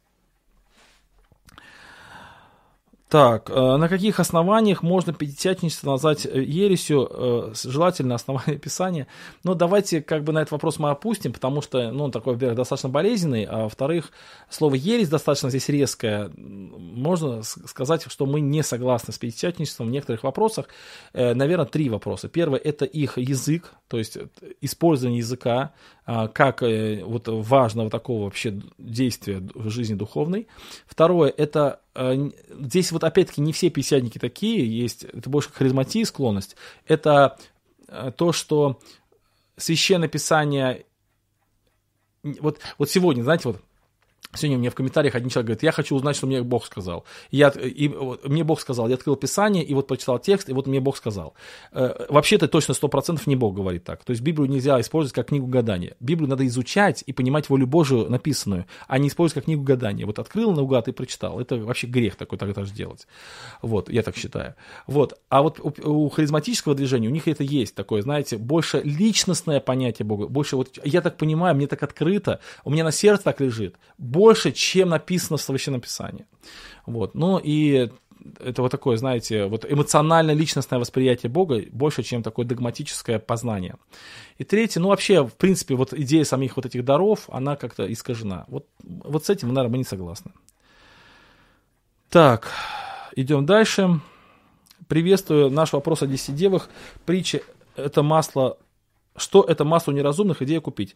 Так, 3.12 3.50
э, 3.50 3.76
на 3.76 3.90
каких 3.90 4.22
основаниях 4.22 4.84
можно 4.84 5.12
пятидесятничество 5.12 5.92
назвать 5.92 6.26
э, 6.26 6.42
ересью? 6.42 7.10
Э, 7.12 7.54
желательно 7.54 8.16
основание 8.16 8.58
Писания. 8.64 9.06
Но 9.44 9.54
давайте 9.54 10.02
как 10.02 10.24
бы 10.24 10.32
на 10.32 10.40
этот 10.40 10.54
вопрос 10.54 10.80
мы 10.80 10.92
опустим, 10.92 11.34
потому 11.34 11.62
что, 11.62 11.92
ну, 11.92 12.06
он 12.06 12.12
такой, 12.12 12.36
во-первых, 12.36 12.56
достаточно 12.56 12.88
болезненный, 12.88 13.44
а 13.44 13.64
во-вторых, 13.64 14.14
слово 14.50 14.76
ересь 14.76 15.10
достаточно 15.10 15.50
здесь 15.50 15.68
резкое. 15.68 16.32
Можно 16.38 17.44
сказать, 17.44 18.06
что 18.08 18.26
мы 18.26 18.40
не 18.40 18.64
согласны 18.64 19.12
с 19.12 19.18
пятидесятничеством 19.18 19.88
в 19.88 19.92
некоторых 19.92 20.24
вопросах. 20.24 20.68
Наверное, 21.14 21.66
три 21.66 21.90
вопроса. 21.90 22.30
Первый– 22.30 22.60
это 22.62 22.86
их 22.86 23.18
язык, 23.18 23.74
то 23.90 23.98
есть 23.98 24.20
использование 24.62 25.18
языка 25.18 25.74
как 26.06 26.62
вот 26.62 27.28
важного 27.28 27.90
такого 27.90 28.24
вообще 28.24 28.62
действия 28.78 29.42
в 29.54 29.70
жизни 29.70 29.96
духовной. 29.96 30.48
Второе– 30.88 31.34
это 31.38 31.82
здесь 31.94 32.92
вот 32.92 33.04
опять-таки 33.04 33.42
не 33.42 33.54
все 33.54 33.70
пятидесятники 33.70 34.18
такие, 34.18 34.66
есть, 34.80 35.04
это 35.04 35.30
больше 35.30 35.52
харизматия 35.52 36.06
склонность. 36.06 36.56
Это 36.86 37.38
э, 37.88 38.12
то, 38.16 38.32
что 38.32 38.80
священное 39.58 40.08
писание, 40.08 40.86
вот, 42.24 42.60
вот 42.78 42.90
сегодня, 42.90 43.24
знаете, 43.24 43.50
вот 43.50 43.62
Сегодня 44.34 44.58
мне 44.60 44.70
в 44.70 44.76
комментариях 44.76 45.16
один 45.16 45.30
человек 45.30 45.48
говорит, 45.48 45.64
я 45.64 45.72
хочу 45.74 45.94
узнать, 45.94 46.16
что 46.16 46.26
мне 46.26 46.42
Бог 46.42 46.66
сказал. 46.66 47.04
Я, 47.32 47.50
и, 47.50 47.90
вот, 47.90 48.26
мне 48.26 48.46
Бог 48.46 48.62
сказал, 48.62 48.88
я 48.88 48.96
открыл 48.96 49.18
Писание, 49.18 49.62
и 49.64 49.74
вот 49.74 49.88
прочитал 49.88 50.20
текст, 50.20 50.50
и 50.50 50.54
вот 50.54 50.68
мне 50.68 50.80
Бог 50.80 50.96
сказал. 50.96 51.34
Э, 51.74 52.06
вообще-то 52.08 52.48
точно 52.48 52.72
100% 52.72 53.22
не 53.26 53.36
Бог 53.36 53.54
говорит 53.54 53.84
так. 53.84 54.06
То 54.06 54.12
есть 54.12 54.24
Библию 54.24 54.50
нельзя 54.50 54.80
использовать 54.80 55.14
как 55.14 55.28
книгу 55.28 55.48
гадания. 55.48 55.96
Библию 56.00 56.30
надо 56.30 56.48
изучать 56.48 57.04
и 57.06 57.12
понимать 57.12 57.50
волю 57.50 57.68
Божию 57.68 58.10
написанную, 58.10 58.68
а 58.88 59.00
не 59.00 59.10
использовать 59.10 59.34
как 59.34 59.46
книгу 59.46 59.64
гадания. 59.64 60.06
Вот 60.06 60.18
открыл 60.18 60.54
наугад 60.54 60.88
и 60.88 60.94
прочитал. 60.94 61.40
Это 61.42 61.58
вообще 61.58 61.88
грех 61.88 62.16
такой 62.16 62.38
так 62.38 62.54
даже 62.54 62.72
делать. 62.74 63.08
Вот, 63.62 63.90
я 63.90 64.02
так 64.02 64.16
считаю. 64.16 64.56
Вот. 64.88 65.20
А 65.28 65.42
вот 65.42 65.60
у, 65.60 66.06
у 66.06 66.10
харизматического 66.10 66.74
движения, 66.74 67.10
у 67.10 67.12
них 67.12 67.28
это 67.28 67.44
есть 67.44 67.76
такое, 67.76 68.02
знаете, 68.02 68.38
больше 68.38 68.82
личностное 68.82 69.60
понятие 69.60 70.06
Бога. 70.06 70.28
Больше 70.28 70.56
вот, 70.56 70.80
я 70.86 71.02
так 71.02 71.18
понимаю, 71.18 71.54
мне 71.54 71.68
так 71.68 71.84
открыто, 71.84 72.40
у 72.64 72.72
меня 72.72 72.86
на 72.86 72.92
сердце 72.94 73.26
так 73.26 73.42
лежит 73.42 73.76
больше, 74.12 74.52
чем 74.52 74.90
написано 74.90 75.38
в 75.38 75.42
Священном 75.42 75.82
Писании. 75.82 76.26
Вот. 76.86 77.16
Ну 77.16 77.40
и 77.42 77.90
это 78.40 78.62
вот 78.62 78.72
такое, 78.72 78.98
знаете, 78.98 79.46
вот 79.46 79.66
эмоционально-личностное 79.66 80.80
восприятие 80.80 81.30
Бога 81.30 81.64
больше, 81.72 82.04
чем 82.04 82.22
такое 82.22 82.46
догматическое 82.46 83.20
познание. 83.20 83.76
И 84.38 84.44
третье, 84.44 84.80
ну 84.82 84.90
вообще, 84.90 85.24
в 85.24 85.34
принципе, 85.34 85.76
вот 85.76 85.94
идея 85.94 86.26
самих 86.26 86.58
вот 86.58 86.66
этих 86.66 86.84
даров, 86.84 87.30
она 87.30 87.56
как-то 87.56 87.92
искажена. 87.92 88.46
Вот, 88.48 88.68
вот 88.84 89.26
с 89.26 89.30
этим, 89.30 89.48
наверное, 89.48 89.72
мы 89.72 89.78
не 89.78 89.84
согласны. 89.84 90.32
Так, 92.10 92.52
идем 93.16 93.46
дальше. 93.46 94.02
Приветствую 94.88 95.50
наш 95.50 95.74
вопрос 95.74 96.04
о 96.04 96.08
10 96.08 96.36
девах. 96.36 96.70
Притча 97.06 97.42
это 97.78 98.04
масло, 98.04 98.58
что 99.16 99.42
это 99.44 99.64
масло 99.64 99.94
неразумных, 99.94 100.42
идея 100.42 100.60
купить. 100.60 100.96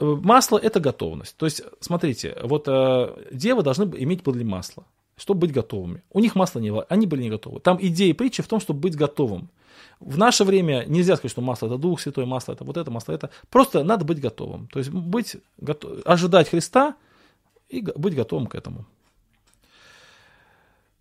Масло– 0.00 0.58
это 0.62 0.80
готовность. 0.80 1.36
То 1.36 1.46
есть, 1.46 1.62
смотрите, 1.80 2.36
вот 2.42 2.64
э, 2.66 3.28
девы 3.30 3.62
должны 3.62 3.84
иметь 3.84 4.22
были 4.22 4.42
масло, 4.42 4.84
чтобы 5.16 5.40
быть 5.40 5.52
готовыми. 5.52 6.02
У 6.10 6.20
них 6.20 6.34
масла 6.34 6.60
не 6.60 6.70
было, 6.70 6.86
они 6.88 7.06
были 7.06 7.22
не 7.22 7.30
готовы. 7.30 7.60
Там 7.60 7.78
идея 7.80 8.14
притчи 8.14 8.42
в 8.42 8.48
том, 8.48 8.60
чтобы 8.60 8.80
быть 8.80 8.96
готовым. 8.96 9.50
В 10.00 10.18
наше 10.18 10.44
время 10.44 10.84
нельзя 10.86 11.16
сказать, 11.16 11.30
что 11.30 11.40
масло 11.40 11.66
это 11.66 11.78
Дух 11.78 12.00
Святой, 12.00 12.26
масло 12.26 12.52
это 12.52 12.64
вот 12.64 12.76
это, 12.76 12.90
масло 12.90 13.12
это. 13.12 13.30
Просто 13.50 13.84
надо 13.84 14.04
быть 14.04 14.20
готовым. 14.20 14.66
То 14.68 14.80
есть 14.80 14.90
быть 14.90 15.36
готов, 15.58 16.00
ожидать 16.04 16.48
Христа 16.48 16.96
и 17.68 17.80
быть 17.80 18.14
готовым 18.14 18.46
к 18.46 18.56
этому. 18.56 18.86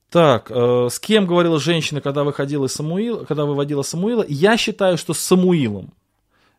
Так, 0.10 0.52
э, 0.52 0.90
с 0.92 1.00
кем 1.00 1.26
говорила 1.26 1.60
женщина, 1.60 2.00
когда 2.00 2.24
выходила 2.24 2.68
из 2.68 2.74
Самуила, 2.74 3.26
когда 3.26 3.46
выводила 3.46 3.82
Самуила? 3.82 4.24
Я 4.28 4.58
считаю, 4.58 5.00
что 5.00 5.16
с 5.16 5.20
Самуилом. 5.20 5.92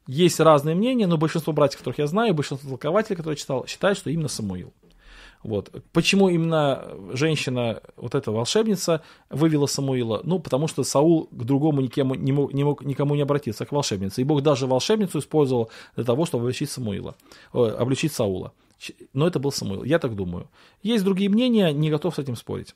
Есть 0.07 0.41
разные 0.41 0.75
мнения, 0.75 1.07
но 1.07 1.17
большинство 1.17 1.53
братьев, 1.53 1.79
которых 1.79 1.99
я 1.99 2.07
знаю, 2.07 2.35
большинство 2.35 2.69
толкователей, 2.69 3.17
которые 3.17 3.35
я 3.35 3.41
читал, 3.41 3.67
считают, 3.67 3.99
что 3.99 4.11
именно 4.11 4.29
Самуил. 4.29 4.73
Вот. 5.43 5.71
Почему 5.93 6.31
именно 6.31 6.89
женщина, 7.13 7.81
вот 7.97 8.15
эта 8.15 8.33
волшебница, 8.33 9.03
вывела 9.29 9.67
Самуила? 9.67 10.21
Ну, 10.25 10.39
потому 10.39 10.69
что 10.69 10.85
Саул 10.85 11.29
к 11.31 11.45
другому 11.45 11.83
никому 11.83 12.15
не 12.15 12.33
мог, 12.33 12.55
не 12.55 12.65
мог 12.65 12.83
никому 12.83 13.15
не 13.15 13.23
обратиться, 13.23 13.67
к 13.67 13.73
волшебнице. 13.73 14.23
И 14.23 14.25
Бог 14.25 14.43
даже 14.43 14.67
волшебницу 14.67 15.19
использовал 15.19 15.71
для 15.97 16.05
того, 16.05 16.25
чтобы 16.25 16.45
обличить 16.45 16.71
Самуила, 16.71 17.15
обличить 17.53 18.13
Саула. 18.13 18.53
Но 19.13 19.27
это 19.27 19.39
был 19.39 19.53
Самуил, 19.53 19.85
я 19.85 19.99
так 19.99 20.15
думаю. 20.17 20.49
Есть 20.83 21.05
другие 21.05 21.31
мнения, 21.31 21.73
не 21.73 21.91
готов 21.91 22.15
с 22.15 22.19
этим 22.19 22.37
спорить. 22.37 22.75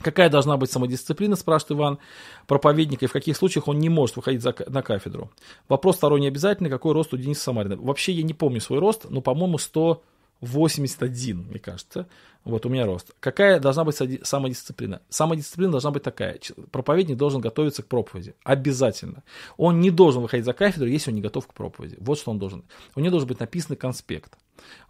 Какая 0.00 0.28
должна 0.28 0.56
быть 0.56 0.70
самодисциплина, 0.70 1.36
спрашивает 1.36 1.78
Иван, 1.78 1.98
проповедника, 2.46 3.06
и 3.06 3.08
в 3.08 3.12
каких 3.12 3.36
случаях 3.36 3.66
он 3.68 3.78
не 3.78 3.88
может 3.88 4.16
выходить 4.16 4.42
за, 4.42 4.54
на 4.68 4.82
кафедру. 4.82 5.30
Вопрос 5.68 5.96
второй 5.96 6.20
не 6.20 6.28
обязательный, 6.28 6.70
какой 6.70 6.92
рост 6.92 7.14
у 7.14 7.16
Дениса 7.16 7.42
Самарина. 7.42 7.76
Вообще 7.76 8.12
я 8.12 8.22
не 8.22 8.34
помню 8.34 8.60
свой 8.60 8.78
рост, 8.78 9.06
но, 9.08 9.22
по-моему, 9.22 9.58
181, 9.58 11.46
мне 11.48 11.58
кажется. 11.58 12.06
Вот 12.44 12.64
у 12.64 12.68
меня 12.68 12.86
рост. 12.86 13.12
Какая 13.18 13.58
должна 13.58 13.84
быть 13.84 13.96
самодисциплина? 14.22 15.00
Самодисциплина 15.08 15.72
должна 15.72 15.90
быть 15.90 16.04
такая. 16.04 16.38
Проповедник 16.70 17.16
должен 17.16 17.40
готовиться 17.40 17.82
к 17.82 17.86
проповеди. 17.86 18.34
Обязательно. 18.44 19.24
Он 19.56 19.80
не 19.80 19.90
должен 19.90 20.22
выходить 20.22 20.44
за 20.44 20.52
кафедру, 20.52 20.86
если 20.86 21.10
он 21.10 21.16
не 21.16 21.22
готов 21.22 21.48
к 21.48 21.54
проповеди. 21.54 21.96
Вот 21.98 22.18
что 22.18 22.30
он 22.30 22.38
должен. 22.38 22.64
У 22.94 23.00
него 23.00 23.10
должен 23.10 23.28
быть 23.28 23.40
написан 23.40 23.74
конспект. 23.74 24.38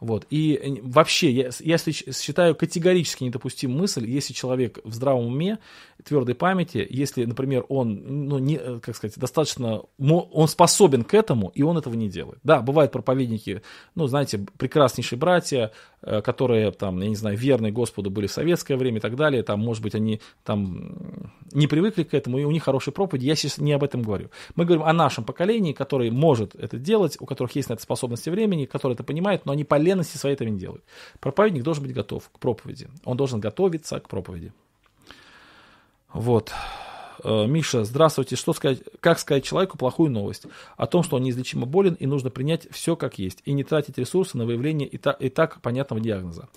Вот. 0.01 0.27
И 0.31 0.55
э, 0.55 0.81
вообще, 0.83 1.31
я, 1.31 1.51
я 1.61 1.79
считаю 1.79 2.55
категорически 2.55 3.25
недопустим 3.25 3.73
мысль, 3.73 4.09
если 4.09 4.33
человек 4.33 4.79
в 4.85 4.93
здравом 4.93 5.27
уме, 5.27 5.59
твердой 6.05 6.35
памяти, 6.35 6.87
если, 6.89 7.25
например, 7.25 7.65
он, 7.69 8.29
ну, 8.29 8.39
не, 8.39 8.57
э, 8.57 8.81
как 8.81 8.97
сказать, 8.97 9.19
достаточно, 9.19 9.83
он 9.99 10.49
способен 10.49 11.05
к 11.05 11.15
этому, 11.15 11.51
и 11.55 11.63
он 11.63 11.79
этого 11.79 11.95
не 11.95 12.09
делает. 12.09 12.39
Да, 12.45 12.61
бывают 12.61 12.93
проповедники, 12.93 13.63
ну, 13.95 14.07
знаете, 14.07 14.45
прекраснейшие 14.59 15.19
братья, 15.19 15.73
э, 16.03 16.21
которые, 16.21 16.71
там, 16.71 17.01
я 17.01 17.09
не 17.09 17.17
знаю, 17.17 17.37
верны 17.37 17.73
Господу 17.73 18.11
были 18.11 18.27
в 18.27 18.33
советское 18.33 18.77
время 18.77 18.99
и 18.99 19.01
так 19.01 19.17
далее, 19.17 19.43
там, 19.43 19.61
может 19.61 19.83
быть, 19.83 19.95
они 19.95 20.21
там 20.45 21.33
не 21.53 21.67
привыкли 21.67 22.03
к 22.03 22.15
этому, 22.15 22.39
и 22.39 22.45
у 22.45 22.51
них 22.51 22.65
хорошие 22.65 22.93
проповеди, 22.93 23.27
я 23.27 23.35
сейчас 23.35 23.59
не 23.59 23.73
об 23.73 23.83
этом 23.83 24.03
говорю. 24.03 24.31
Мы 24.55 24.65
говорим 24.65 24.85
о 24.85 24.93
нашем 24.93 25.25
поколении, 25.25 25.73
которое 25.73 26.11
может 26.11 26.55
это 26.55 26.79
делать, 26.79 27.17
у 27.21 27.27
которых 27.27 27.57
есть 27.57 27.69
на 27.69 27.75
это 27.75 27.83
способности 27.83 28.31
времени, 28.31 28.67
которые 28.67 28.95
это 28.95 29.05
понимают, 29.05 29.47
но 29.47 29.53
они 29.57 29.65
по 29.65 29.77
ленности 29.77 30.19
своей 30.19 30.35
этого 30.35 30.49
не 30.49 30.59
делают. 30.59 30.85
Проповедник 31.19 31.62
должен 31.62 31.83
быть 31.83 31.95
готов 31.95 32.28
к 32.31 32.39
проповеди. 32.39 32.89
Он 33.05 33.16
должен 33.16 33.41
готовиться 33.41 33.99
к 33.99 34.09
проповеди. 34.09 34.53
Вот. 36.12 36.53
Э, 37.23 37.47
Миша, 37.47 37.85
здравствуйте. 37.85 38.37
Что 38.37 38.53
сказать, 38.53 38.81
как 39.01 39.19
сказать 39.19 39.45
человеку 39.45 39.79
плохую 39.79 40.11
новость? 40.11 40.47
О 40.77 40.87
том, 40.87 41.03
что 41.03 41.17
он 41.17 41.23
неизлечимо 41.23 41.67
болен 41.67 41.95
и 41.95 42.07
нужно 42.07 42.31
принять 42.31 42.69
все 42.71 42.97
как 42.97 43.19
есть. 43.19 43.43
И 43.45 43.53
не 43.53 43.65
тратить 43.65 43.99
ресурсы 43.99 44.37
на 44.37 44.45
выявление 44.45 44.89
и, 44.89 44.99
та, 44.99 45.13
и 45.13 45.29
так 45.29 45.61
понятного 45.61 46.01
диагноза. 46.01 46.49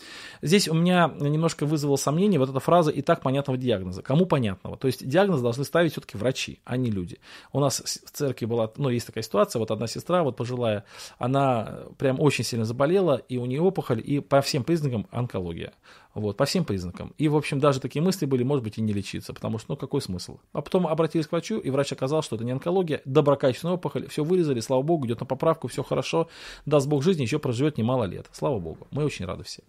Здесь 0.41 0.67
у 0.67 0.73
меня 0.73 1.11
немножко 1.19 1.65
вызвало 1.65 1.95
сомнение 1.95 2.39
вот 2.39 2.49
эта 2.49 2.59
фраза 2.59 2.91
«и 2.91 3.01
так 3.01 3.21
понятного 3.21 3.57
диагноза». 3.57 4.01
Кому 4.01 4.25
понятного? 4.25 4.77
То 4.77 4.87
есть 4.87 5.07
диагноз 5.07 5.41
должны 5.41 5.63
ставить 5.63 5.93
все-таки 5.93 6.17
врачи, 6.17 6.59
а 6.65 6.77
не 6.77 6.91
люди. 6.91 7.19
У 7.51 7.59
нас 7.59 7.79
в 8.05 8.11
церкви 8.11 8.45
была, 8.45 8.71
ну, 8.77 8.89
есть 8.89 9.07
такая 9.07 9.23
ситуация, 9.23 9.59
вот 9.59 9.71
одна 9.71 9.87
сестра, 9.87 10.23
вот 10.23 10.35
пожилая, 10.35 10.85
она 11.17 11.79
прям 11.97 12.19
очень 12.19 12.43
сильно 12.43 12.65
заболела, 12.65 13.15
и 13.15 13.37
у 13.37 13.45
нее 13.45 13.61
опухоль, 13.61 14.01
и 14.03 14.19
по 14.19 14.41
всем 14.41 14.63
признакам 14.63 15.07
онкология. 15.11 15.73
Вот, 16.15 16.37
по 16.37 16.45
всем 16.45 16.65
признакам. 16.65 17.13
И, 17.19 17.27
в 17.27 17.35
общем, 17.35 17.59
даже 17.59 17.79
такие 17.79 18.01
мысли 18.01 18.25
были, 18.25 18.41
может 18.41 18.63
быть, 18.63 18.79
и 18.79 18.81
не 18.81 18.93
лечиться, 18.93 19.31
потому 19.31 19.59
что, 19.59 19.71
ну, 19.73 19.77
какой 19.77 20.01
смысл? 20.01 20.39
А 20.53 20.61
потом 20.61 20.87
обратились 20.87 21.27
к 21.27 21.31
врачу, 21.31 21.59
и 21.59 21.69
врач 21.69 21.91
оказал, 21.91 22.23
что 22.23 22.35
это 22.35 22.43
не 22.43 22.51
онкология, 22.51 23.01
доброкачественная 23.05 23.75
опухоль, 23.75 24.07
все 24.07 24.23
вырезали, 24.23 24.59
слава 24.59 24.81
богу, 24.81 25.05
идет 25.05 25.19
на 25.19 25.27
поправку, 25.27 25.67
все 25.67 25.83
хорошо, 25.83 26.27
даст 26.65 26.87
бог 26.87 27.03
жизни, 27.03 27.21
еще 27.21 27.37
проживет 27.37 27.77
немало 27.77 28.05
лет. 28.05 28.27
Слава 28.31 28.59
богу, 28.59 28.87
мы 28.89 29.05
очень 29.05 29.25
рады 29.25 29.43
все. 29.43 29.61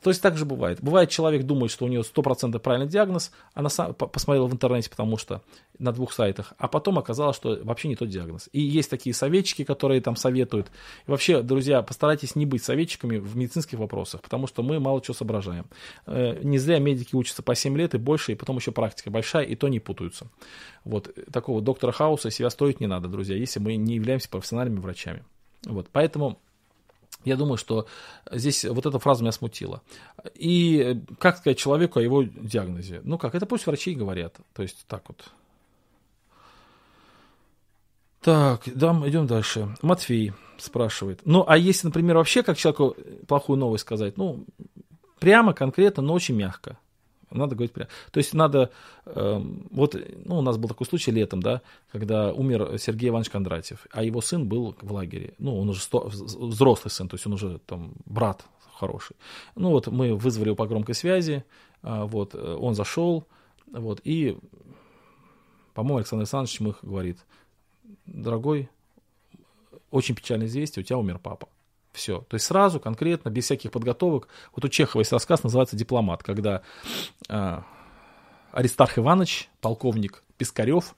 То 0.00 0.10
есть 0.10 0.22
так 0.22 0.36
же 0.36 0.44
бывает. 0.44 0.78
Бывает, 0.80 1.10
человек 1.10 1.42
думает, 1.42 1.72
что 1.72 1.84
у 1.84 1.88
него 1.88 2.04
100% 2.04 2.56
правильный 2.60 2.88
диагноз, 2.88 3.32
она 3.52 3.68
сам, 3.68 3.92
посмотрела 3.92 4.46
в 4.46 4.52
интернете, 4.52 4.90
потому 4.90 5.16
что 5.16 5.42
на 5.80 5.92
двух 5.92 6.12
сайтах, 6.12 6.54
а 6.58 6.68
потом 6.68 6.98
оказалось, 6.98 7.36
что 7.36 7.58
вообще 7.62 7.88
не 7.88 7.96
тот 7.96 8.08
диагноз. 8.08 8.48
И 8.52 8.60
есть 8.60 8.88
такие 8.88 9.14
советчики, 9.14 9.64
которые 9.64 10.00
там 10.00 10.14
советуют. 10.14 10.68
И 11.06 11.10
вообще, 11.10 11.42
друзья, 11.42 11.82
постарайтесь 11.82 12.36
не 12.36 12.46
быть 12.46 12.62
советчиками 12.62 13.18
в 13.18 13.36
медицинских 13.36 13.78
вопросах, 13.78 14.22
потому 14.22 14.46
что 14.46 14.62
мы 14.62 14.78
мало 14.78 15.00
чего 15.00 15.14
соображаем. 15.14 15.66
Э, 16.06 16.38
не 16.42 16.58
зря 16.58 16.78
медики 16.78 17.14
учатся 17.14 17.42
по 17.42 17.54
7 17.54 17.76
лет 17.76 17.94
и 17.94 17.98
больше, 17.98 18.32
и 18.32 18.34
потом 18.34 18.56
еще 18.56 18.72
практика 18.72 19.10
большая, 19.10 19.44
и 19.44 19.56
то 19.56 19.68
не 19.68 19.80
путаются. 19.80 20.28
Вот 20.84 21.14
такого 21.32 21.60
доктора 21.60 21.92
Хауса 21.92 22.30
себя 22.30 22.50
строить 22.50 22.80
не 22.80 22.86
надо, 22.86 23.08
друзья, 23.08 23.36
если 23.36 23.60
мы 23.60 23.76
не 23.76 23.96
являемся 23.96 24.28
профессиональными 24.28 24.80
врачами. 24.80 25.24
Вот, 25.64 25.88
поэтому 25.92 26.38
я 27.24 27.36
думаю, 27.36 27.56
что 27.56 27.86
здесь 28.30 28.64
вот 28.64 28.86
эта 28.86 28.98
фраза 28.98 29.22
меня 29.22 29.32
смутила. 29.32 29.82
И 30.34 31.02
как 31.18 31.38
сказать 31.38 31.58
человеку 31.58 31.98
о 31.98 32.02
его 32.02 32.22
диагнозе? 32.22 33.00
Ну 33.04 33.18
как, 33.18 33.34
это 33.34 33.44
пусть 33.46 33.66
врачи 33.66 33.94
говорят. 33.94 34.36
То 34.54 34.62
есть 34.62 34.84
так 34.86 35.04
вот. 35.08 35.30
Так, 38.20 38.62
да, 38.66 39.00
идем 39.06 39.26
дальше. 39.26 39.74
Матфей 39.82 40.32
спрашивает. 40.58 41.20
Ну, 41.24 41.44
а 41.46 41.56
если, 41.56 41.86
например, 41.86 42.16
вообще 42.16 42.42
как 42.42 42.56
человеку 42.56 42.96
плохую 43.26 43.58
новость 43.58 43.82
сказать? 43.82 44.16
Ну, 44.16 44.44
прямо, 45.18 45.52
конкретно, 45.52 46.02
но 46.02 46.14
очень 46.14 46.34
мягко. 46.36 46.78
Надо 47.30 47.54
говорить 47.54 47.72
прямо. 47.72 47.90
То 48.10 48.18
есть 48.18 48.32
надо, 48.32 48.70
э, 49.04 49.42
вот, 49.70 49.96
ну, 50.24 50.38
у 50.38 50.40
нас 50.40 50.56
был 50.56 50.68
такой 50.68 50.86
случай 50.86 51.10
летом, 51.10 51.42
да, 51.42 51.60
когда 51.92 52.32
умер 52.32 52.78
Сергей 52.78 53.10
Иванович 53.10 53.30
Кондратьев, 53.30 53.86
а 53.90 54.02
его 54.02 54.20
сын 54.20 54.48
был 54.48 54.74
в 54.80 54.92
лагере. 54.92 55.34
Ну, 55.38 55.58
он 55.58 55.68
уже 55.68 55.80
сто, 55.80 56.08
взрослый 56.08 56.90
сын, 56.90 57.08
то 57.08 57.16
есть 57.16 57.26
он 57.26 57.34
уже 57.34 57.58
там 57.66 57.92
брат 58.06 58.44
хороший. 58.72 59.16
Ну, 59.56 59.70
вот 59.70 59.88
мы 59.88 60.14
вызвали 60.14 60.48
его 60.48 60.56
по 60.56 60.66
громкой 60.66 60.94
связи, 60.94 61.44
э, 61.82 62.04
вот, 62.04 62.34
он 62.34 62.74
зашел, 62.74 63.26
вот, 63.66 64.00
и, 64.04 64.38
по-моему, 65.74 65.98
Александр 65.98 66.22
Александрович 66.22 66.60
Мых 66.60 66.78
говорит, 66.82 67.18
дорогой, 68.06 68.70
очень 69.90 70.14
печальное 70.14 70.46
известие, 70.46 70.82
у 70.82 70.86
тебя 70.86 70.98
умер 70.98 71.18
папа. 71.22 71.48
Все. 71.98 72.20
То 72.28 72.34
есть 72.36 72.46
сразу, 72.46 72.78
конкретно, 72.78 73.28
без 73.28 73.44
всяких 73.44 73.72
подготовок. 73.72 74.28
Вот 74.54 74.64
у 74.64 74.68
Чехова 74.68 75.00
есть 75.00 75.10
рассказ, 75.10 75.42
называется 75.42 75.74
«Дипломат», 75.74 76.22
когда 76.22 76.62
э, 77.28 77.60
Аристарх 78.52 78.98
Иванович, 78.98 79.50
полковник 79.60 80.22
Пискарев, 80.36 80.94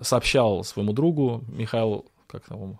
сообщал 0.00 0.64
своему 0.64 0.94
другу 0.94 1.44
Михаилу, 1.48 2.06
как 2.26 2.46
там, 2.46 2.78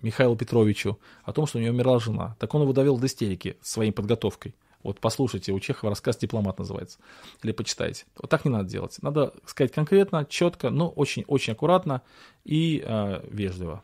Михаилу 0.00 0.36
Петровичу 0.36 0.98
о 1.22 1.34
том, 1.34 1.46
что 1.46 1.58
у 1.58 1.60
него 1.60 1.74
умерла 1.74 1.98
жена. 1.98 2.34
Так 2.38 2.54
он 2.54 2.62
его 2.62 2.72
довел 2.72 2.96
до 2.96 3.08
истерики 3.08 3.58
своей 3.60 3.92
подготовкой. 3.92 4.54
Вот 4.82 5.00
послушайте, 5.00 5.52
у 5.52 5.60
Чехова 5.60 5.90
рассказ 5.90 6.16
«Дипломат» 6.16 6.58
называется. 6.58 6.98
Или 7.42 7.52
почитайте. 7.52 8.06
Вот 8.16 8.30
так 8.30 8.46
не 8.46 8.50
надо 8.50 8.70
делать. 8.70 8.96
Надо 9.02 9.34
сказать 9.44 9.72
конкретно, 9.72 10.24
четко, 10.24 10.70
но 10.70 10.88
очень-очень 10.88 11.52
аккуратно 11.52 12.00
и 12.46 12.82
э, 12.82 13.20
вежливо. 13.30 13.82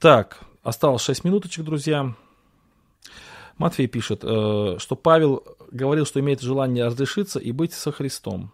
Так, 0.00 0.40
Осталось 0.64 1.02
6 1.02 1.24
минуточек, 1.24 1.62
друзья. 1.62 2.14
Матфей 3.58 3.86
пишет, 3.86 4.24
э, 4.24 4.76
что 4.78 4.96
Павел 4.96 5.44
говорил, 5.70 6.06
что 6.06 6.20
имеет 6.20 6.40
желание 6.40 6.86
разрешиться 6.86 7.38
и 7.38 7.52
быть 7.52 7.74
со 7.74 7.92
Христом, 7.92 8.50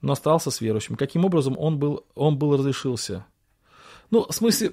но 0.00 0.12
остался 0.12 0.52
с 0.52 0.60
верующим. 0.60 0.94
Каким 0.94 1.24
образом 1.24 1.58
он 1.58 1.80
был, 1.80 2.06
он 2.14 2.38
был 2.38 2.56
разрешился? 2.56 3.26
Ну, 4.12 4.24
в 4.24 4.32
смысле, 4.32 4.72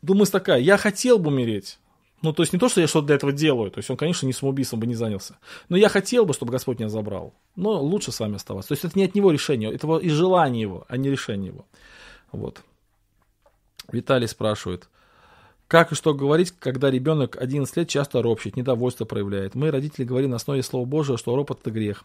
думаю, 0.00 0.26
такая, 0.26 0.60
я 0.60 0.76
хотел 0.76 1.18
бы 1.18 1.30
умереть, 1.30 1.80
Ну, 2.22 2.32
то 2.32 2.44
есть 2.44 2.52
не 2.52 2.60
то, 2.60 2.68
что 2.68 2.80
я 2.80 2.86
что-то 2.86 3.08
для 3.08 3.16
этого 3.16 3.32
делаю, 3.32 3.72
то 3.72 3.78
есть 3.78 3.90
он, 3.90 3.96
конечно, 3.96 4.26
не 4.26 4.32
самоубийством 4.32 4.78
бы 4.78 4.86
не 4.86 4.94
занялся. 4.94 5.38
Но 5.68 5.76
я 5.76 5.88
хотел 5.88 6.24
бы, 6.24 6.34
чтобы 6.34 6.52
Господь 6.52 6.78
меня 6.78 6.88
забрал. 6.88 7.34
Но 7.56 7.82
лучше 7.82 8.12
с 8.12 8.20
вами 8.20 8.36
оставаться. 8.36 8.68
То 8.68 8.74
есть 8.74 8.84
это 8.84 8.96
не 8.96 9.06
от 9.06 9.16
него 9.16 9.32
решение, 9.32 9.74
это 9.74 9.96
и 9.96 10.08
желание 10.08 10.62
его, 10.62 10.84
а 10.88 10.96
не 10.96 11.10
решение 11.10 11.48
его. 11.48 11.66
Вот. 12.30 12.62
Виталий 13.90 14.28
спрашивает. 14.28 14.88
Как 15.72 15.90
и 15.90 15.94
что 15.94 16.12
говорить, 16.12 16.52
когда 16.58 16.90
ребенок 16.90 17.38
11 17.40 17.74
лет 17.78 17.88
часто 17.88 18.20
ропщет, 18.20 18.56
недовольство 18.56 19.06
проявляет? 19.06 19.54
Мы, 19.54 19.70
родители, 19.70 20.04
говорим 20.04 20.28
на 20.28 20.36
основе 20.36 20.62
Слова 20.62 20.84
Божьего, 20.84 21.16
что 21.16 21.34
ропот– 21.34 21.60
это 21.62 21.70
грех. 21.70 22.04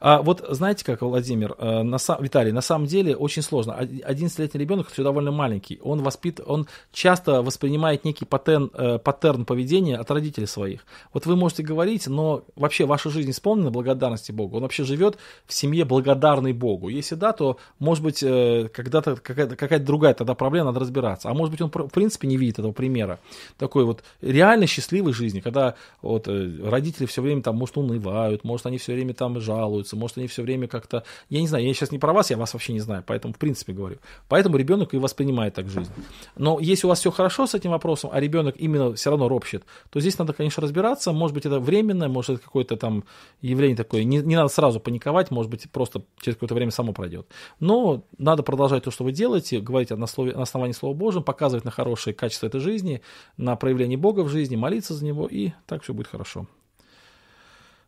А 0.00 0.22
вот 0.22 0.44
знаете 0.48 0.84
как, 0.84 1.02
Владимир, 1.02 1.54
э, 1.56 1.82
на, 1.84 1.98
Виталий, 2.18 2.50
на 2.50 2.62
самом 2.62 2.88
деле 2.88 3.14
очень 3.14 3.42
сложно. 3.42 3.78
11-летний 3.78 4.58
ребенок 4.58 4.88
все 4.88 5.04
довольно 5.04 5.30
маленький. 5.30 5.78
Он, 5.84 6.02
воспит, 6.02 6.40
он 6.44 6.66
часто 6.92 7.42
воспринимает 7.42 8.04
некий 8.04 8.24
паттерн, 8.24 8.72
э, 8.74 8.98
паттерн 8.98 9.44
поведения 9.44 9.98
от 9.98 10.10
родителей 10.10 10.48
своих. 10.48 10.84
Вот 11.12 11.26
вы 11.26 11.36
можете 11.36 11.62
говорить, 11.62 12.08
но 12.08 12.42
вообще 12.56 12.86
ваша 12.86 13.08
жизнь 13.10 13.30
исполнена 13.30 13.70
благодарности 13.70 14.32
Богу. 14.32 14.56
Он 14.56 14.62
вообще 14.62 14.82
живет 14.82 15.16
в 15.46 15.54
семье 15.54 15.84
благодарной 15.84 16.54
Богу. 16.54 16.88
Если 16.88 17.14
да, 17.14 17.32
то, 17.32 17.58
может 17.78 18.02
быть, 18.02 18.20
э, 18.24 18.68
когда-то 18.74 19.14
какая-то, 19.14 19.54
какая-то 19.54 19.86
другая 19.86 20.14
тогда 20.14 20.34
проблема, 20.34 20.72
надо 20.72 20.80
разбираться. 20.80 21.30
А 21.30 21.34
может 21.34 21.52
быть, 21.52 21.60
он 21.60 21.70
в 21.70 21.92
принципе 21.92 22.26
не 22.26 22.36
видит 22.36 22.58
этого 22.58 22.72
примера 22.72 22.95
примера 22.96 23.18
такой 23.58 23.84
вот 23.84 24.02
реально 24.20 24.66
счастливой 24.66 25.12
жизни, 25.12 25.40
когда 25.40 25.74
вот 26.02 26.28
э, 26.28 26.58
родители 26.64 27.06
все 27.06 27.22
время 27.22 27.42
там, 27.42 27.56
может, 27.56 27.76
унывают, 27.76 28.44
может, 28.44 28.66
они 28.66 28.78
все 28.78 28.94
время 28.94 29.14
там 29.14 29.40
жалуются, 29.40 29.96
может, 29.96 30.18
они 30.18 30.26
все 30.26 30.42
время 30.42 30.68
как-то, 30.68 31.04
я 31.28 31.40
не 31.40 31.48
знаю, 31.48 31.64
я 31.66 31.74
сейчас 31.74 31.92
не 31.92 31.98
про 31.98 32.12
вас, 32.12 32.30
я 32.30 32.36
вас 32.36 32.54
вообще 32.54 32.72
не 32.72 32.80
знаю, 32.80 33.04
поэтому 33.06 33.34
в 33.34 33.38
принципе 33.38 33.72
говорю. 33.72 33.98
Поэтому 34.28 34.56
ребенок 34.56 34.94
и 34.94 34.98
воспринимает 34.98 35.54
так 35.54 35.68
жизнь. 35.68 35.90
Но 36.36 36.58
если 36.60 36.86
у 36.86 36.88
вас 36.88 37.00
все 37.00 37.10
хорошо 37.10 37.46
с 37.46 37.54
этим 37.54 37.70
вопросом, 37.70 38.10
а 38.12 38.20
ребенок 38.20 38.56
именно 38.58 38.94
все 38.94 39.10
равно 39.10 39.28
ропщет, 39.28 39.64
то 39.90 40.00
здесь 40.00 40.18
надо, 40.18 40.32
конечно, 40.32 40.62
разбираться, 40.62 41.12
может 41.12 41.34
быть, 41.34 41.46
это 41.46 41.60
временное, 41.60 42.08
может, 42.08 42.30
это 42.30 42.44
какое-то 42.44 42.76
там 42.76 43.04
явление 43.42 43.76
такое, 43.76 44.04
не, 44.04 44.18
не 44.18 44.36
надо 44.36 44.48
сразу 44.48 44.80
паниковать, 44.80 45.30
может 45.30 45.50
быть, 45.50 45.70
просто 45.70 46.02
через 46.20 46.36
какое-то 46.36 46.54
время 46.54 46.70
само 46.70 46.92
пройдет. 46.92 47.26
Но 47.60 48.02
надо 48.18 48.42
продолжать 48.42 48.84
то, 48.84 48.90
что 48.90 49.04
вы 49.04 49.12
делаете, 49.12 49.60
говорить 49.60 49.90
на, 49.90 50.06
слове, 50.06 50.32
на 50.32 50.42
основании 50.42 50.72
Слова 50.72 50.94
Божьего, 50.94 51.22
показывать 51.22 51.64
на 51.64 51.70
хорошие 51.70 52.14
качества 52.14 52.46
этой 52.46 52.60
жизни, 52.60 52.75
жизни, 52.76 53.00
на 53.36 53.56
проявление 53.56 53.96
Бога 53.96 54.20
в 54.20 54.28
жизни, 54.28 54.56
молиться 54.56 54.94
за 54.94 55.04
него, 55.04 55.26
и 55.26 55.52
так 55.66 55.82
все 55.82 55.92
будет 55.92 56.08
хорошо. 56.08 56.46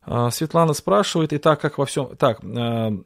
А, 0.03 0.31
Светлана 0.31 0.73
спрашивает, 0.73 1.33
и 1.33 1.39
так 1.39 1.61
как 1.61 1.79
во 1.79 1.85
всем... 1.85 2.17
Так, 2.17 2.43
э, 2.43 2.99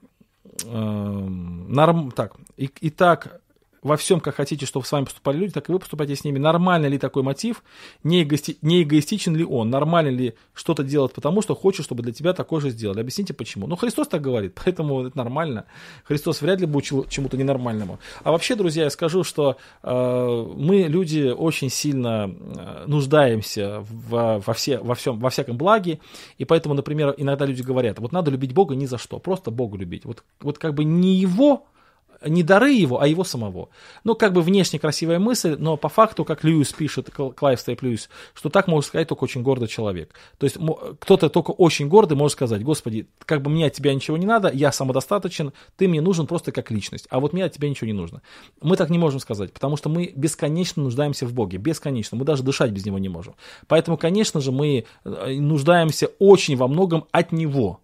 э, 0.65 0.69
норм, 0.69 2.13
так, 2.13 2.35
и, 2.57 2.71
и 2.81 2.91
так 2.91 3.42
во 3.83 3.97
всем, 3.97 4.21
как 4.21 4.37
хотите, 4.37 4.65
чтобы 4.65 4.87
с 4.87 4.93
вами 4.93 5.05
поступали 5.05 5.39
люди, 5.39 5.53
так 5.53 5.69
и 5.69 5.73
вы 5.73 5.79
поступайте 5.79 6.15
с 6.15 6.25
ними. 6.25 6.39
Нормально 6.39 6.87
ли 6.87 6.99
такой 6.99 7.23
мотив? 7.23 7.65
Не, 8.05 8.23
эгоисти, 8.23 8.57
не 8.63 8.83
эгоистичен 8.83 9.35
ли 9.35 9.45
он? 9.45 9.71
Нормально 9.71 10.11
ли 10.11 10.35
что-то 10.55 10.85
делать 10.85 11.13
потому, 11.13 11.43
что 11.43 11.55
хочешь, 11.55 11.85
чтобы 11.85 12.03
для 12.03 12.13
тебя 12.13 12.33
такое 12.33 12.61
же 12.61 12.71
сделали? 12.71 13.01
Объясните 13.01 13.35
почему. 13.35 13.67
Ну, 13.67 13.77
Христос 13.77 14.09
так 14.09 14.23
говорит, 14.23 14.59
поэтому 14.65 15.07
это 15.07 15.19
нормально. 15.19 15.65
Христос 16.05 16.43
вряд 16.43 16.61
ли 16.61 16.67
бы 16.67 16.79
учил 16.79 17.07
чему-то 17.09 17.37
ненормальному. 17.37 17.99
А 18.23 18.31
вообще, 18.31 18.55
друзья, 18.55 18.85
я 18.85 18.91
скажу, 18.91 19.25
что 19.25 19.57
э, 19.83 20.47
мы, 20.57 20.83
люди, 20.83 21.33
очень 21.37 21.69
сильно 21.69 22.31
э, 22.31 22.85
нуждаемся 22.87 23.81
в, 23.81 24.43
во, 24.47 24.53
все, 24.53 24.79
во, 24.79 24.95
всем, 24.95 25.19
во 25.19 25.31
всяком 25.31 25.57
благе, 25.57 25.99
и 26.39 26.45
поэтому, 26.45 26.75
например, 26.75 27.15
иногда 27.17 27.47
люди 27.47 27.63
говорят, 27.63 27.99
вот 27.99 28.13
надо 28.13 28.31
любить 28.31 28.53
Бога 28.53 28.77
ни 28.77 28.87
за 28.87 28.99
что, 28.99 29.19
просто 29.19 29.51
Бога 29.51 29.77
любить. 29.77 30.05
Вот, 30.05 30.23
вот 30.41 30.59
как 30.59 30.75
бы 30.75 30.85
не 30.85 31.15
его 31.17 31.67
не 32.27 32.43
дары 32.43 32.73
его, 32.73 33.01
а 33.01 33.07
его 33.07 33.25
самого. 33.25 33.69
Ну, 34.05 34.15
как 34.15 34.33
бы 34.33 34.43
внешне 34.43 34.79
красивая 34.79 35.19
мысль, 35.19 35.57
но 35.59 35.77
по 35.77 35.89
факту, 35.89 36.25
как 36.25 36.45
Льюис 36.45 36.73
пишет, 36.73 37.11
Клайв 37.11 37.61
Стейплз 37.61 37.83
Льюис, 37.83 38.09
что 38.35 38.49
так 38.49 38.69
может 38.69 38.89
сказать 38.89 39.09
только 39.09 39.25
очень 39.25 39.43
гордый 39.43 39.69
человек. 39.69 40.15
То 40.39 40.45
есть 40.45 40.57
кто-то 41.01 41.29
только 41.29 41.51
очень 41.51 41.89
гордый 41.89 42.17
может 42.17 42.33
сказать, 42.33 42.63
Господи, 42.63 43.07
как 43.25 43.43
бы 43.43 43.51
мне 43.51 43.67
от 43.67 43.73
тебя 43.73 43.95
ничего 43.95 44.17
не 44.17 44.27
надо, 44.27 44.51
я 44.53 44.73
самодостаточен, 44.73 45.53
ты 45.77 45.89
мне 45.89 46.01
нужен 46.01 46.27
просто 46.27 46.53
как 46.53 46.71
личность, 46.71 47.07
а 47.11 47.21
вот 47.21 47.33
мне 47.33 47.45
от 47.45 47.53
тебя 47.53 47.69
ничего 47.69 47.87
не 47.87 47.93
нужно. 47.93 48.23
Мы 48.61 48.77
так 48.77 48.91
не 48.91 48.99
можем 48.99 49.21
сказать, 49.21 49.53
потому 49.53 49.77
что 49.77 49.89
мы 49.89 50.13
бесконечно 50.15 50.83
нуждаемся 50.83 51.27
в 51.27 51.33
Боге, 51.33 51.59
бесконечно, 51.59 52.17
мы 52.17 52.25
даже 52.25 52.43
дышать 52.43 52.71
без 52.71 52.87
Него 52.87 52.99
не 52.99 53.09
можем. 53.09 53.35
Поэтому, 53.67 53.97
конечно 53.97 54.41
же, 54.41 54.53
мы 54.53 54.85
э, 55.05 55.35
нуждаемся 55.35 56.09
очень 56.19 56.57
во 56.57 56.69
многом 56.69 57.07
от 57.11 57.33
Него, 57.33 57.82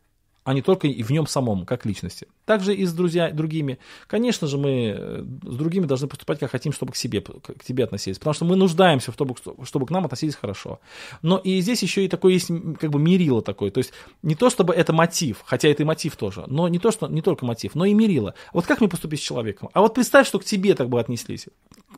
а 0.48 0.54
не 0.54 0.62
только 0.62 0.86
и 0.86 1.02
в 1.02 1.10
нем 1.10 1.26
самом, 1.26 1.66
как 1.66 1.84
личности. 1.84 2.26
Также 2.46 2.74
и 2.74 2.86
с 2.86 2.94
друзья, 2.94 3.30
другими. 3.30 3.78
Конечно 4.06 4.46
же, 4.48 4.56
мы 4.56 4.94
э, 4.96 5.22
с 5.42 5.56
другими 5.56 5.84
должны 5.84 6.08
поступать, 6.08 6.38
как 6.38 6.50
хотим, 6.50 6.72
чтобы 6.72 6.92
к 6.92 6.96
себе, 6.96 7.20
к 7.20 7.62
тебе 7.62 7.84
относились. 7.84 8.16
Потому 8.16 8.32
что 8.32 8.46
мы 8.46 8.56
нуждаемся 8.56 9.12
в 9.12 9.16
том, 9.16 9.36
чтобы 9.64 9.84
к 9.84 9.90
нам 9.90 10.06
относились 10.06 10.36
хорошо. 10.36 10.80
Но 11.20 11.36
и 11.36 11.60
здесь 11.60 11.82
еще 11.82 12.02
и 12.02 12.08
такое 12.08 12.32
есть, 12.32 12.46
как 12.80 12.90
бы 12.90 12.98
мерило 12.98 13.42
такое. 13.42 13.70
То 13.70 13.76
есть 13.76 13.92
не 14.22 14.36
то, 14.36 14.48
чтобы 14.48 14.72
это 14.72 14.94
мотив, 14.94 15.42
хотя 15.44 15.68
это 15.68 15.82
и 15.82 15.84
мотив 15.84 16.16
тоже, 16.16 16.44
но 16.46 16.66
не 16.68 16.78
то, 16.78 16.92
что 16.92 17.08
не 17.08 17.20
только 17.20 17.44
мотив, 17.44 17.74
но 17.74 17.84
и 17.84 17.92
мерило. 17.92 18.32
Вот 18.54 18.64
как 18.64 18.80
мне 18.80 18.88
поступить 18.88 19.20
с 19.20 19.24
человеком? 19.24 19.68
А 19.74 19.82
вот 19.82 19.92
представь, 19.92 20.26
что 20.26 20.38
к 20.38 20.46
тебе 20.46 20.74
так 20.74 20.88
бы 20.88 20.98
отнеслись. 20.98 21.48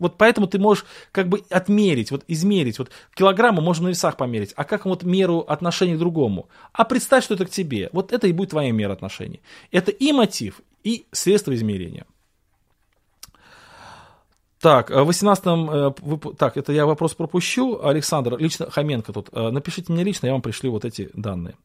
Вот 0.01 0.16
поэтому 0.18 0.48
ты 0.48 0.59
можешь 0.59 0.85
как 1.12 1.28
бы 1.28 1.44
отмерить, 1.51 2.10
вот 2.10 2.24
измерить. 2.27 2.81
Вот 2.81 2.90
килограммы 3.14 3.62
можно 3.62 3.85
на 3.85 3.89
весах 3.90 4.16
померить, 4.16 4.52
а 4.56 4.64
как 4.64 4.86
вот 4.86 5.05
меру 5.05 5.40
отношений 5.40 5.94
к 5.94 5.98
другому? 5.98 6.48
А 6.72 6.85
представь, 6.85 7.22
что 7.22 7.35
это 7.35 7.47
к 7.47 7.51
тебе. 7.51 7.90
Вот 7.93 8.12
это 8.12 8.27
и 8.27 8.32
будет 8.32 8.51
твоя 8.51 8.72
мера 8.72 8.93
отношений. 8.93 9.40
Это 9.70 9.93
и 9.93 10.10
мотив, 10.12 10.62
и 10.82 11.06
средство 11.12 11.55
измерения. 11.55 12.06
Так, 14.60 14.90
в 14.90 15.05
18 15.05 15.44
э, 15.47 16.35
так, 16.36 16.56
это 16.56 16.72
я 16.72 16.85
вопрос 16.85 17.14
пропущу. 17.14 17.81
Александр, 17.82 18.36
лично 18.39 18.70
Хоменко 18.70 19.12
тут. 19.12 19.28
Э, 19.32 19.51
напишите 19.51 19.93
мне 19.93 20.05
лично, 20.05 20.27
я 20.27 20.32
вам 20.32 20.43
пришлю 20.43 20.72
вот 20.72 20.85
эти 20.85 21.09
данные. 21.14 21.56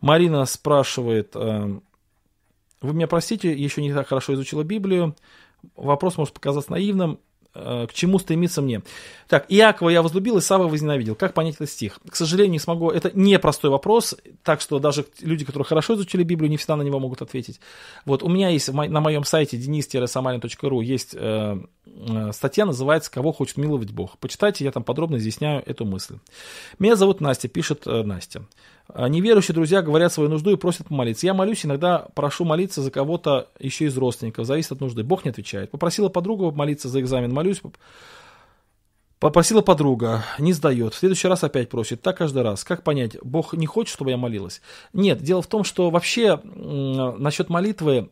Марина 0.00 0.46
спрашивает, 0.46 1.32
э, 1.34 1.78
вы 2.80 2.94
меня 2.94 3.08
простите, 3.08 3.52
еще 3.52 3.82
не 3.82 3.92
так 3.92 4.08
хорошо 4.08 4.32
изучила 4.34 4.62
Библию. 4.62 5.14
Вопрос 5.76 6.16
может 6.16 6.34
показаться 6.34 6.72
наивным. 6.72 7.18
Э, 7.56 7.86
к 7.88 7.94
чему 7.94 8.18
стремиться 8.18 8.60
мне. 8.62 8.82
Так, 9.28 9.46
Иакова 9.48 9.88
я 9.88 10.02
возлюбил, 10.02 10.38
Исава 10.38 10.66
возненавидел. 10.66 11.14
Как 11.14 11.34
понять 11.34 11.54
этот 11.54 11.70
стих? 11.70 12.00
К 12.08 12.16
сожалению, 12.16 12.52
не 12.52 12.58
смогу. 12.58 12.90
Это 12.90 13.12
непростой 13.14 13.70
вопрос, 13.70 14.16
так 14.42 14.60
что 14.60 14.80
даже 14.80 15.06
люди, 15.20 15.44
которые 15.44 15.64
хорошо 15.64 15.94
изучили 15.94 16.24
Библию, 16.24 16.50
не 16.50 16.56
всегда 16.56 16.74
на 16.74 16.82
него 16.82 16.98
могут 16.98 17.22
ответить. 17.22 17.60
Вот, 18.06 18.24
у 18.24 18.28
меня 18.28 18.48
есть 18.48 18.72
на 18.72 19.00
моем 19.00 19.24
сайте 19.24 19.56
denis-samarin.ru 19.56 20.82
есть 20.82 21.14
э, 21.14 21.58
э, 21.86 22.32
статья, 22.32 22.66
называется 22.66 23.10
«Кого 23.12 23.32
хочет 23.32 23.56
миловать 23.56 23.92
Бог». 23.92 24.18
Почитайте, 24.18 24.64
я 24.64 24.72
там 24.72 24.82
подробно 24.82 25.16
изъясняю 25.16 25.62
эту 25.64 25.84
мысль. 25.84 26.18
Меня 26.80 26.96
зовут 26.96 27.20
Настя, 27.20 27.46
пишет 27.46 27.86
э, 27.86 28.02
Настя. 28.02 28.42
А 28.92 29.08
неверующие 29.08 29.54
друзья 29.54 29.80
говорят 29.80 30.12
свою 30.12 30.28
нужду 30.28 30.50
и 30.50 30.56
просят 30.56 30.88
помолиться. 30.88 31.26
Я 31.26 31.34
молюсь, 31.34 31.64
иногда 31.64 32.06
прошу 32.14 32.44
молиться 32.44 32.82
за 32.82 32.90
кого-то 32.90 33.48
еще 33.58 33.86
из 33.86 33.96
родственников, 33.96 34.46
зависит 34.46 34.72
от 34.72 34.80
нужды. 34.80 35.02
Бог 35.02 35.24
не 35.24 35.30
отвечает. 35.30 35.70
Попросила 35.70 36.08
подругу 36.08 36.50
молиться 36.50 36.88
за 36.88 37.00
экзамен, 37.00 37.32
молюсь. 37.32 37.62
Попросила 39.20 39.62
подруга, 39.62 40.22
не 40.38 40.52
сдает. 40.52 40.92
В 40.92 40.98
следующий 40.98 41.28
раз 41.28 41.42
опять 41.42 41.70
просит. 41.70 42.02
Так 42.02 42.18
каждый 42.18 42.42
раз. 42.42 42.62
Как 42.62 42.82
понять, 42.82 43.16
Бог 43.22 43.54
не 43.54 43.64
хочет, 43.64 43.94
чтобы 43.94 44.10
я 44.10 44.18
молилась? 44.18 44.60
Нет, 44.92 45.22
дело 45.22 45.40
в 45.40 45.46
том, 45.46 45.64
что 45.64 45.88
вообще 45.88 46.36
насчет 46.44 47.48
молитвы 47.48 48.10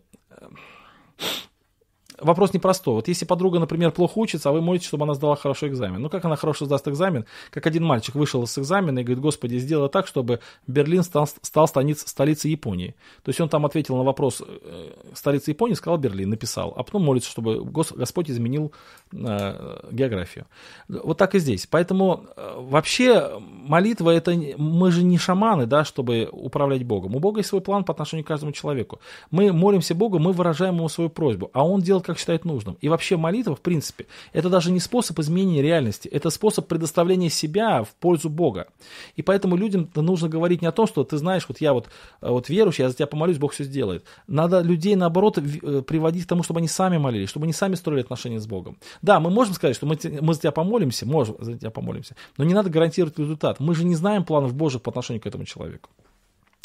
вопрос 2.23 2.53
непростой. 2.53 2.95
Вот 2.95 3.09
если 3.09 3.25
подруга, 3.25 3.59
например, 3.59 3.91
плохо 3.91 4.19
учится, 4.19 4.49
а 4.49 4.53
вы 4.53 4.61
молитесь, 4.61 4.89
чтобы 4.89 5.05
она 5.05 5.15
сдала 5.15 5.37
хороший 5.37 5.69
экзамен. 5.69 6.01
Ну, 6.01 6.09
как 6.09 6.25
она 6.25 6.37
хорошо 6.37 6.65
сдаст 6.65 6.89
экзамен? 6.89 7.25
Как 7.51 7.67
один 7.67 7.85
мальчик 7.85 8.15
вышел 8.15 8.47
с 8.47 8.59
экзамена 8.59 9.01
и 9.01 9.05
говорит, 9.05 9.23
Господи, 9.23 9.57
сделай 9.59 9.89
так, 9.89 10.07
чтобы 10.07 10.41
Берлин 10.67 11.03
стал, 11.03 11.27
стал 11.27 11.69
столиц, 11.69 12.07
столицей 12.07 12.51
Японии. 12.51 12.95
То 13.23 13.31
есть 13.31 13.41
он 13.41 13.49
там 13.49 13.67
ответил 13.67 13.97
на 13.97 14.03
вопрос 14.03 14.43
э, 14.47 14.93
столицы 15.15 15.51
Японии, 15.51 15.75
сказал 15.75 15.99
Берлин, 15.99 16.31
написал. 16.31 16.73
А 16.77 16.83
потом 16.83 17.03
молится, 17.03 17.31
чтобы 17.31 17.65
Господь 17.65 18.31
изменил 18.31 18.73
э, 19.13 19.89
географию. 19.91 20.47
Вот 20.89 21.19
так 21.19 21.35
и 21.35 21.39
здесь. 21.39 21.67
Поэтому 21.67 22.27
э, 22.37 22.57
вообще 22.59 23.39
молитва 23.41 24.11
это... 24.11 24.33
Мы 24.57 24.91
же 24.91 25.03
не 25.03 25.19
шаманы, 25.19 25.67
да, 25.67 25.85
чтобы 25.85 26.29
управлять 26.33 26.85
Богом. 26.85 27.17
У 27.17 27.21
Бога 27.21 27.41
есть 27.41 27.49
свой 27.49 27.61
план 27.61 27.85
по 27.85 27.93
отношению 27.93 28.25
к 28.25 28.29
каждому 28.29 28.53
человеку. 28.53 29.01
Мы 29.31 29.53
молимся 29.53 29.95
Богу, 29.95 30.19
мы 30.19 30.33
выражаем 30.33 30.77
ему 30.77 30.89
свою 30.89 31.11
просьбу. 31.11 31.51
А 31.53 31.67
он 31.67 31.81
делает, 31.81 32.05
как 32.05 32.12
считает 32.19 32.45
нужным. 32.45 32.77
И 32.81 32.89
вообще 32.89 33.17
молитва, 33.17 33.55
в 33.55 33.61
принципе, 33.61 34.07
это 34.33 34.49
даже 34.49 34.71
не 34.71 34.81
способ 34.81 35.19
изменения 35.19 35.63
реальности, 35.63 36.09
это 36.09 36.31
способ 36.31 36.67
предоставления 36.67 37.31
себя 37.31 37.83
в 37.83 37.89
пользу 37.95 38.29
Бога. 38.29 38.69
И 39.17 39.23
поэтому 39.23 39.57
людям 39.57 39.91
нужно 39.95 40.29
говорить 40.29 40.63
не 40.63 40.69
о 40.69 40.73
том, 40.73 40.87
что 40.87 41.05
ты 41.05 41.17
знаешь, 41.17 41.45
вот 41.49 41.61
я 41.61 41.73
вот, 41.73 41.89
э, 42.21 42.29
вот 42.29 42.49
верующий, 42.49 42.83
я 42.83 42.89
за 42.89 42.97
тебя 42.97 43.07
помолюсь, 43.07 43.39
Бог 43.39 43.53
все 43.53 43.65
сделает. 43.65 44.05
Надо 44.27 44.61
людей, 44.61 44.97
наоборот, 44.97 45.39
э, 45.39 45.83
приводить 45.83 46.25
к 46.25 46.29
тому, 46.29 46.43
чтобы 46.43 46.59
они 46.59 46.69
сами 46.69 46.99
молились, 46.99 47.29
чтобы 47.29 47.45
они 47.45 47.53
сами 47.53 47.75
строили 47.75 48.03
отношения 48.03 48.41
с 48.41 48.47
Богом. 48.47 48.79
Да, 49.03 49.21
мы 49.21 49.31
можем 49.31 49.55
сказать, 49.55 49.77
что 49.77 49.87
мы, 49.87 49.99
мы 50.21 50.35
за 50.35 50.41
тебя 50.41 50.53
помолимся, 50.53 51.07
можем 51.07 51.37
за 51.39 51.59
тебя 51.59 51.71
помолимся, 51.71 52.17
но 52.37 52.45
не 52.45 52.55
надо 52.55 52.71
гарантировать 52.71 53.19
результат. 53.19 53.61
Мы 53.61 53.75
же 53.75 53.85
не 53.85 53.95
знаем 53.95 54.25
планов 54.25 54.55
Божьих 54.55 54.83
по 54.83 54.91
отношению 54.91 55.23
к 55.23 55.27
этому 55.27 55.45
человеку. 55.45 55.91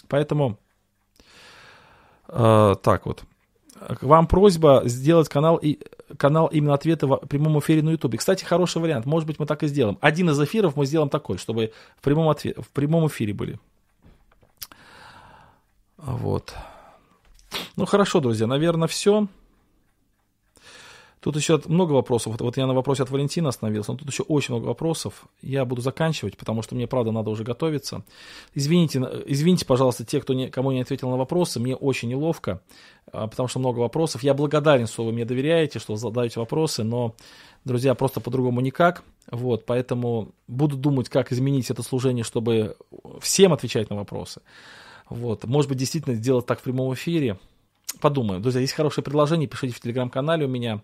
Поэтому 0.07 0.57
э, 2.28 2.76
так 2.82 3.06
вот. 3.06 3.24
К 3.99 4.03
вам 4.03 4.27
просьба 4.27 4.81
сделать 4.85 5.29
канал, 5.29 5.57
и, 5.57 5.79
канал 6.17 6.47
именно 6.47 6.73
ответы 6.73 7.07
в 7.07 7.17
прямом 7.27 7.59
эфире 7.59 7.81
на 7.81 7.91
YouTube. 7.91 8.17
Кстати, 8.17 8.43
хороший 8.43 8.81
вариант. 8.81 9.05
Может 9.05 9.27
быть, 9.27 9.39
мы 9.39 9.45
так 9.45 9.63
и 9.63 9.67
сделаем. 9.67 9.97
Один 10.01 10.29
из 10.29 10.39
эфиров 10.39 10.75
мы 10.75 10.85
сделаем 10.85 11.09
такой, 11.09 11.37
чтобы 11.37 11.71
в 11.97 12.01
прямом, 12.01 12.29
ответ, 12.29 12.57
в 12.57 12.69
прямом 12.69 13.07
эфире 13.07 13.33
были. 13.33 13.59
Вот. 15.97 16.53
Ну, 17.75 17.85
хорошо, 17.85 18.19
друзья, 18.19 18.47
наверное, 18.47 18.87
все. 18.87 19.27
Тут 21.27 21.35
еще 21.35 21.61
много 21.65 21.91
вопросов. 21.91 22.37
Вот, 22.39 22.55
я 22.55 22.65
на 22.67 22.73
вопросе 22.73 23.03
от 23.03 23.09
Валентина 23.09 23.49
остановился, 23.49 23.91
но 23.91 23.97
тут 23.97 24.07
еще 24.07 24.23
очень 24.23 24.53
много 24.53 24.67
вопросов. 24.67 25.27
Я 25.41 25.65
буду 25.65 25.81
заканчивать, 25.81 26.37
потому 26.37 26.61
что 26.61 26.73
мне, 26.73 26.87
правда, 26.87 27.11
надо 27.11 27.29
уже 27.31 27.43
готовиться. 27.43 28.05
Извините, 28.53 29.05
извините, 29.25 29.65
пожалуйста, 29.65 30.05
те, 30.05 30.21
кто 30.21 30.33
не, 30.33 30.47
кому 30.47 30.71
не 30.71 30.79
ответил 30.79 31.09
на 31.09 31.17
вопросы. 31.17 31.59
Мне 31.59 31.75
очень 31.75 32.07
неловко, 32.07 32.61
а, 33.11 33.27
потому 33.27 33.49
что 33.49 33.59
много 33.59 33.79
вопросов. 33.79 34.23
Я 34.23 34.33
благодарен, 34.33 34.87
что 34.87 35.03
вы 35.03 35.11
мне 35.11 35.25
доверяете, 35.25 35.79
что 35.79 35.97
задаете 35.97 36.39
вопросы, 36.39 36.85
но, 36.85 37.13
друзья, 37.65 37.93
просто 37.93 38.21
по-другому 38.21 38.61
никак. 38.61 39.03
Вот, 39.29 39.65
поэтому 39.65 40.29
буду 40.47 40.77
думать, 40.77 41.09
как 41.09 41.33
изменить 41.33 41.69
это 41.69 41.83
служение, 41.83 42.23
чтобы 42.23 42.77
всем 43.19 43.51
отвечать 43.51 43.89
на 43.89 43.97
вопросы. 43.97 44.39
Вот, 45.09 45.43
может 45.43 45.67
быть, 45.67 45.77
действительно 45.77 46.15
сделать 46.15 46.45
так 46.45 46.61
в 46.61 46.63
прямом 46.63 46.93
эфире 46.93 47.37
подумаем. 47.99 48.41
Друзья, 48.41 48.61
есть 48.61 48.74
хорошее 48.74 49.03
предложение, 49.03 49.48
пишите 49.48 49.74
в 49.74 49.80
телеграм-канале 49.80 50.45
у 50.45 50.49
меня. 50.49 50.82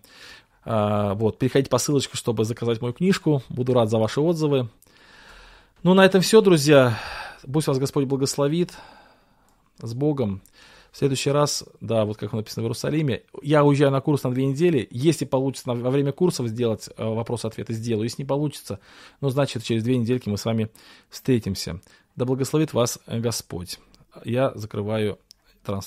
А, 0.64 1.14
вот, 1.14 1.38
переходите 1.38 1.70
по 1.70 1.78
ссылочке, 1.78 2.16
чтобы 2.16 2.44
заказать 2.44 2.80
мою 2.80 2.94
книжку. 2.94 3.42
Буду 3.48 3.74
рад 3.74 3.90
за 3.90 3.98
ваши 3.98 4.20
отзывы. 4.20 4.68
Ну, 5.82 5.94
на 5.94 6.04
этом 6.04 6.20
все, 6.20 6.40
друзья. 6.40 6.98
Пусть 7.50 7.66
вас 7.66 7.78
Господь 7.78 8.06
благословит. 8.06 8.72
С 9.82 9.92
Богом. 9.92 10.40
В 10.92 10.96
следующий 10.96 11.30
раз, 11.30 11.64
да, 11.80 12.04
вот 12.04 12.18
как 12.18 12.32
написано 12.32 12.62
в 12.62 12.66
Иерусалиме, 12.66 13.24
я 13.42 13.64
уезжаю 13.64 13.90
на 13.90 14.00
курс 14.00 14.22
на 14.22 14.30
две 14.30 14.46
недели. 14.46 14.86
Если 14.92 15.24
получится 15.24 15.74
во 15.74 15.90
время 15.90 16.12
курсов 16.12 16.46
сделать 16.46 16.88
э, 16.96 17.04
вопрос-ответы, 17.04 17.72
сделаю. 17.72 18.04
Если 18.04 18.22
не 18.22 18.26
получится, 18.26 18.78
ну, 19.20 19.28
значит, 19.28 19.64
через 19.64 19.82
две 19.82 19.98
недельки 19.98 20.28
мы 20.28 20.38
с 20.38 20.44
вами 20.44 20.70
встретимся. 21.10 21.80
Да 22.14 22.24
благословит 22.24 22.72
вас 22.72 23.00
Господь. 23.08 23.80
Я 24.24 24.52
закрываю 24.54 25.18
трансляцию. 25.64 25.82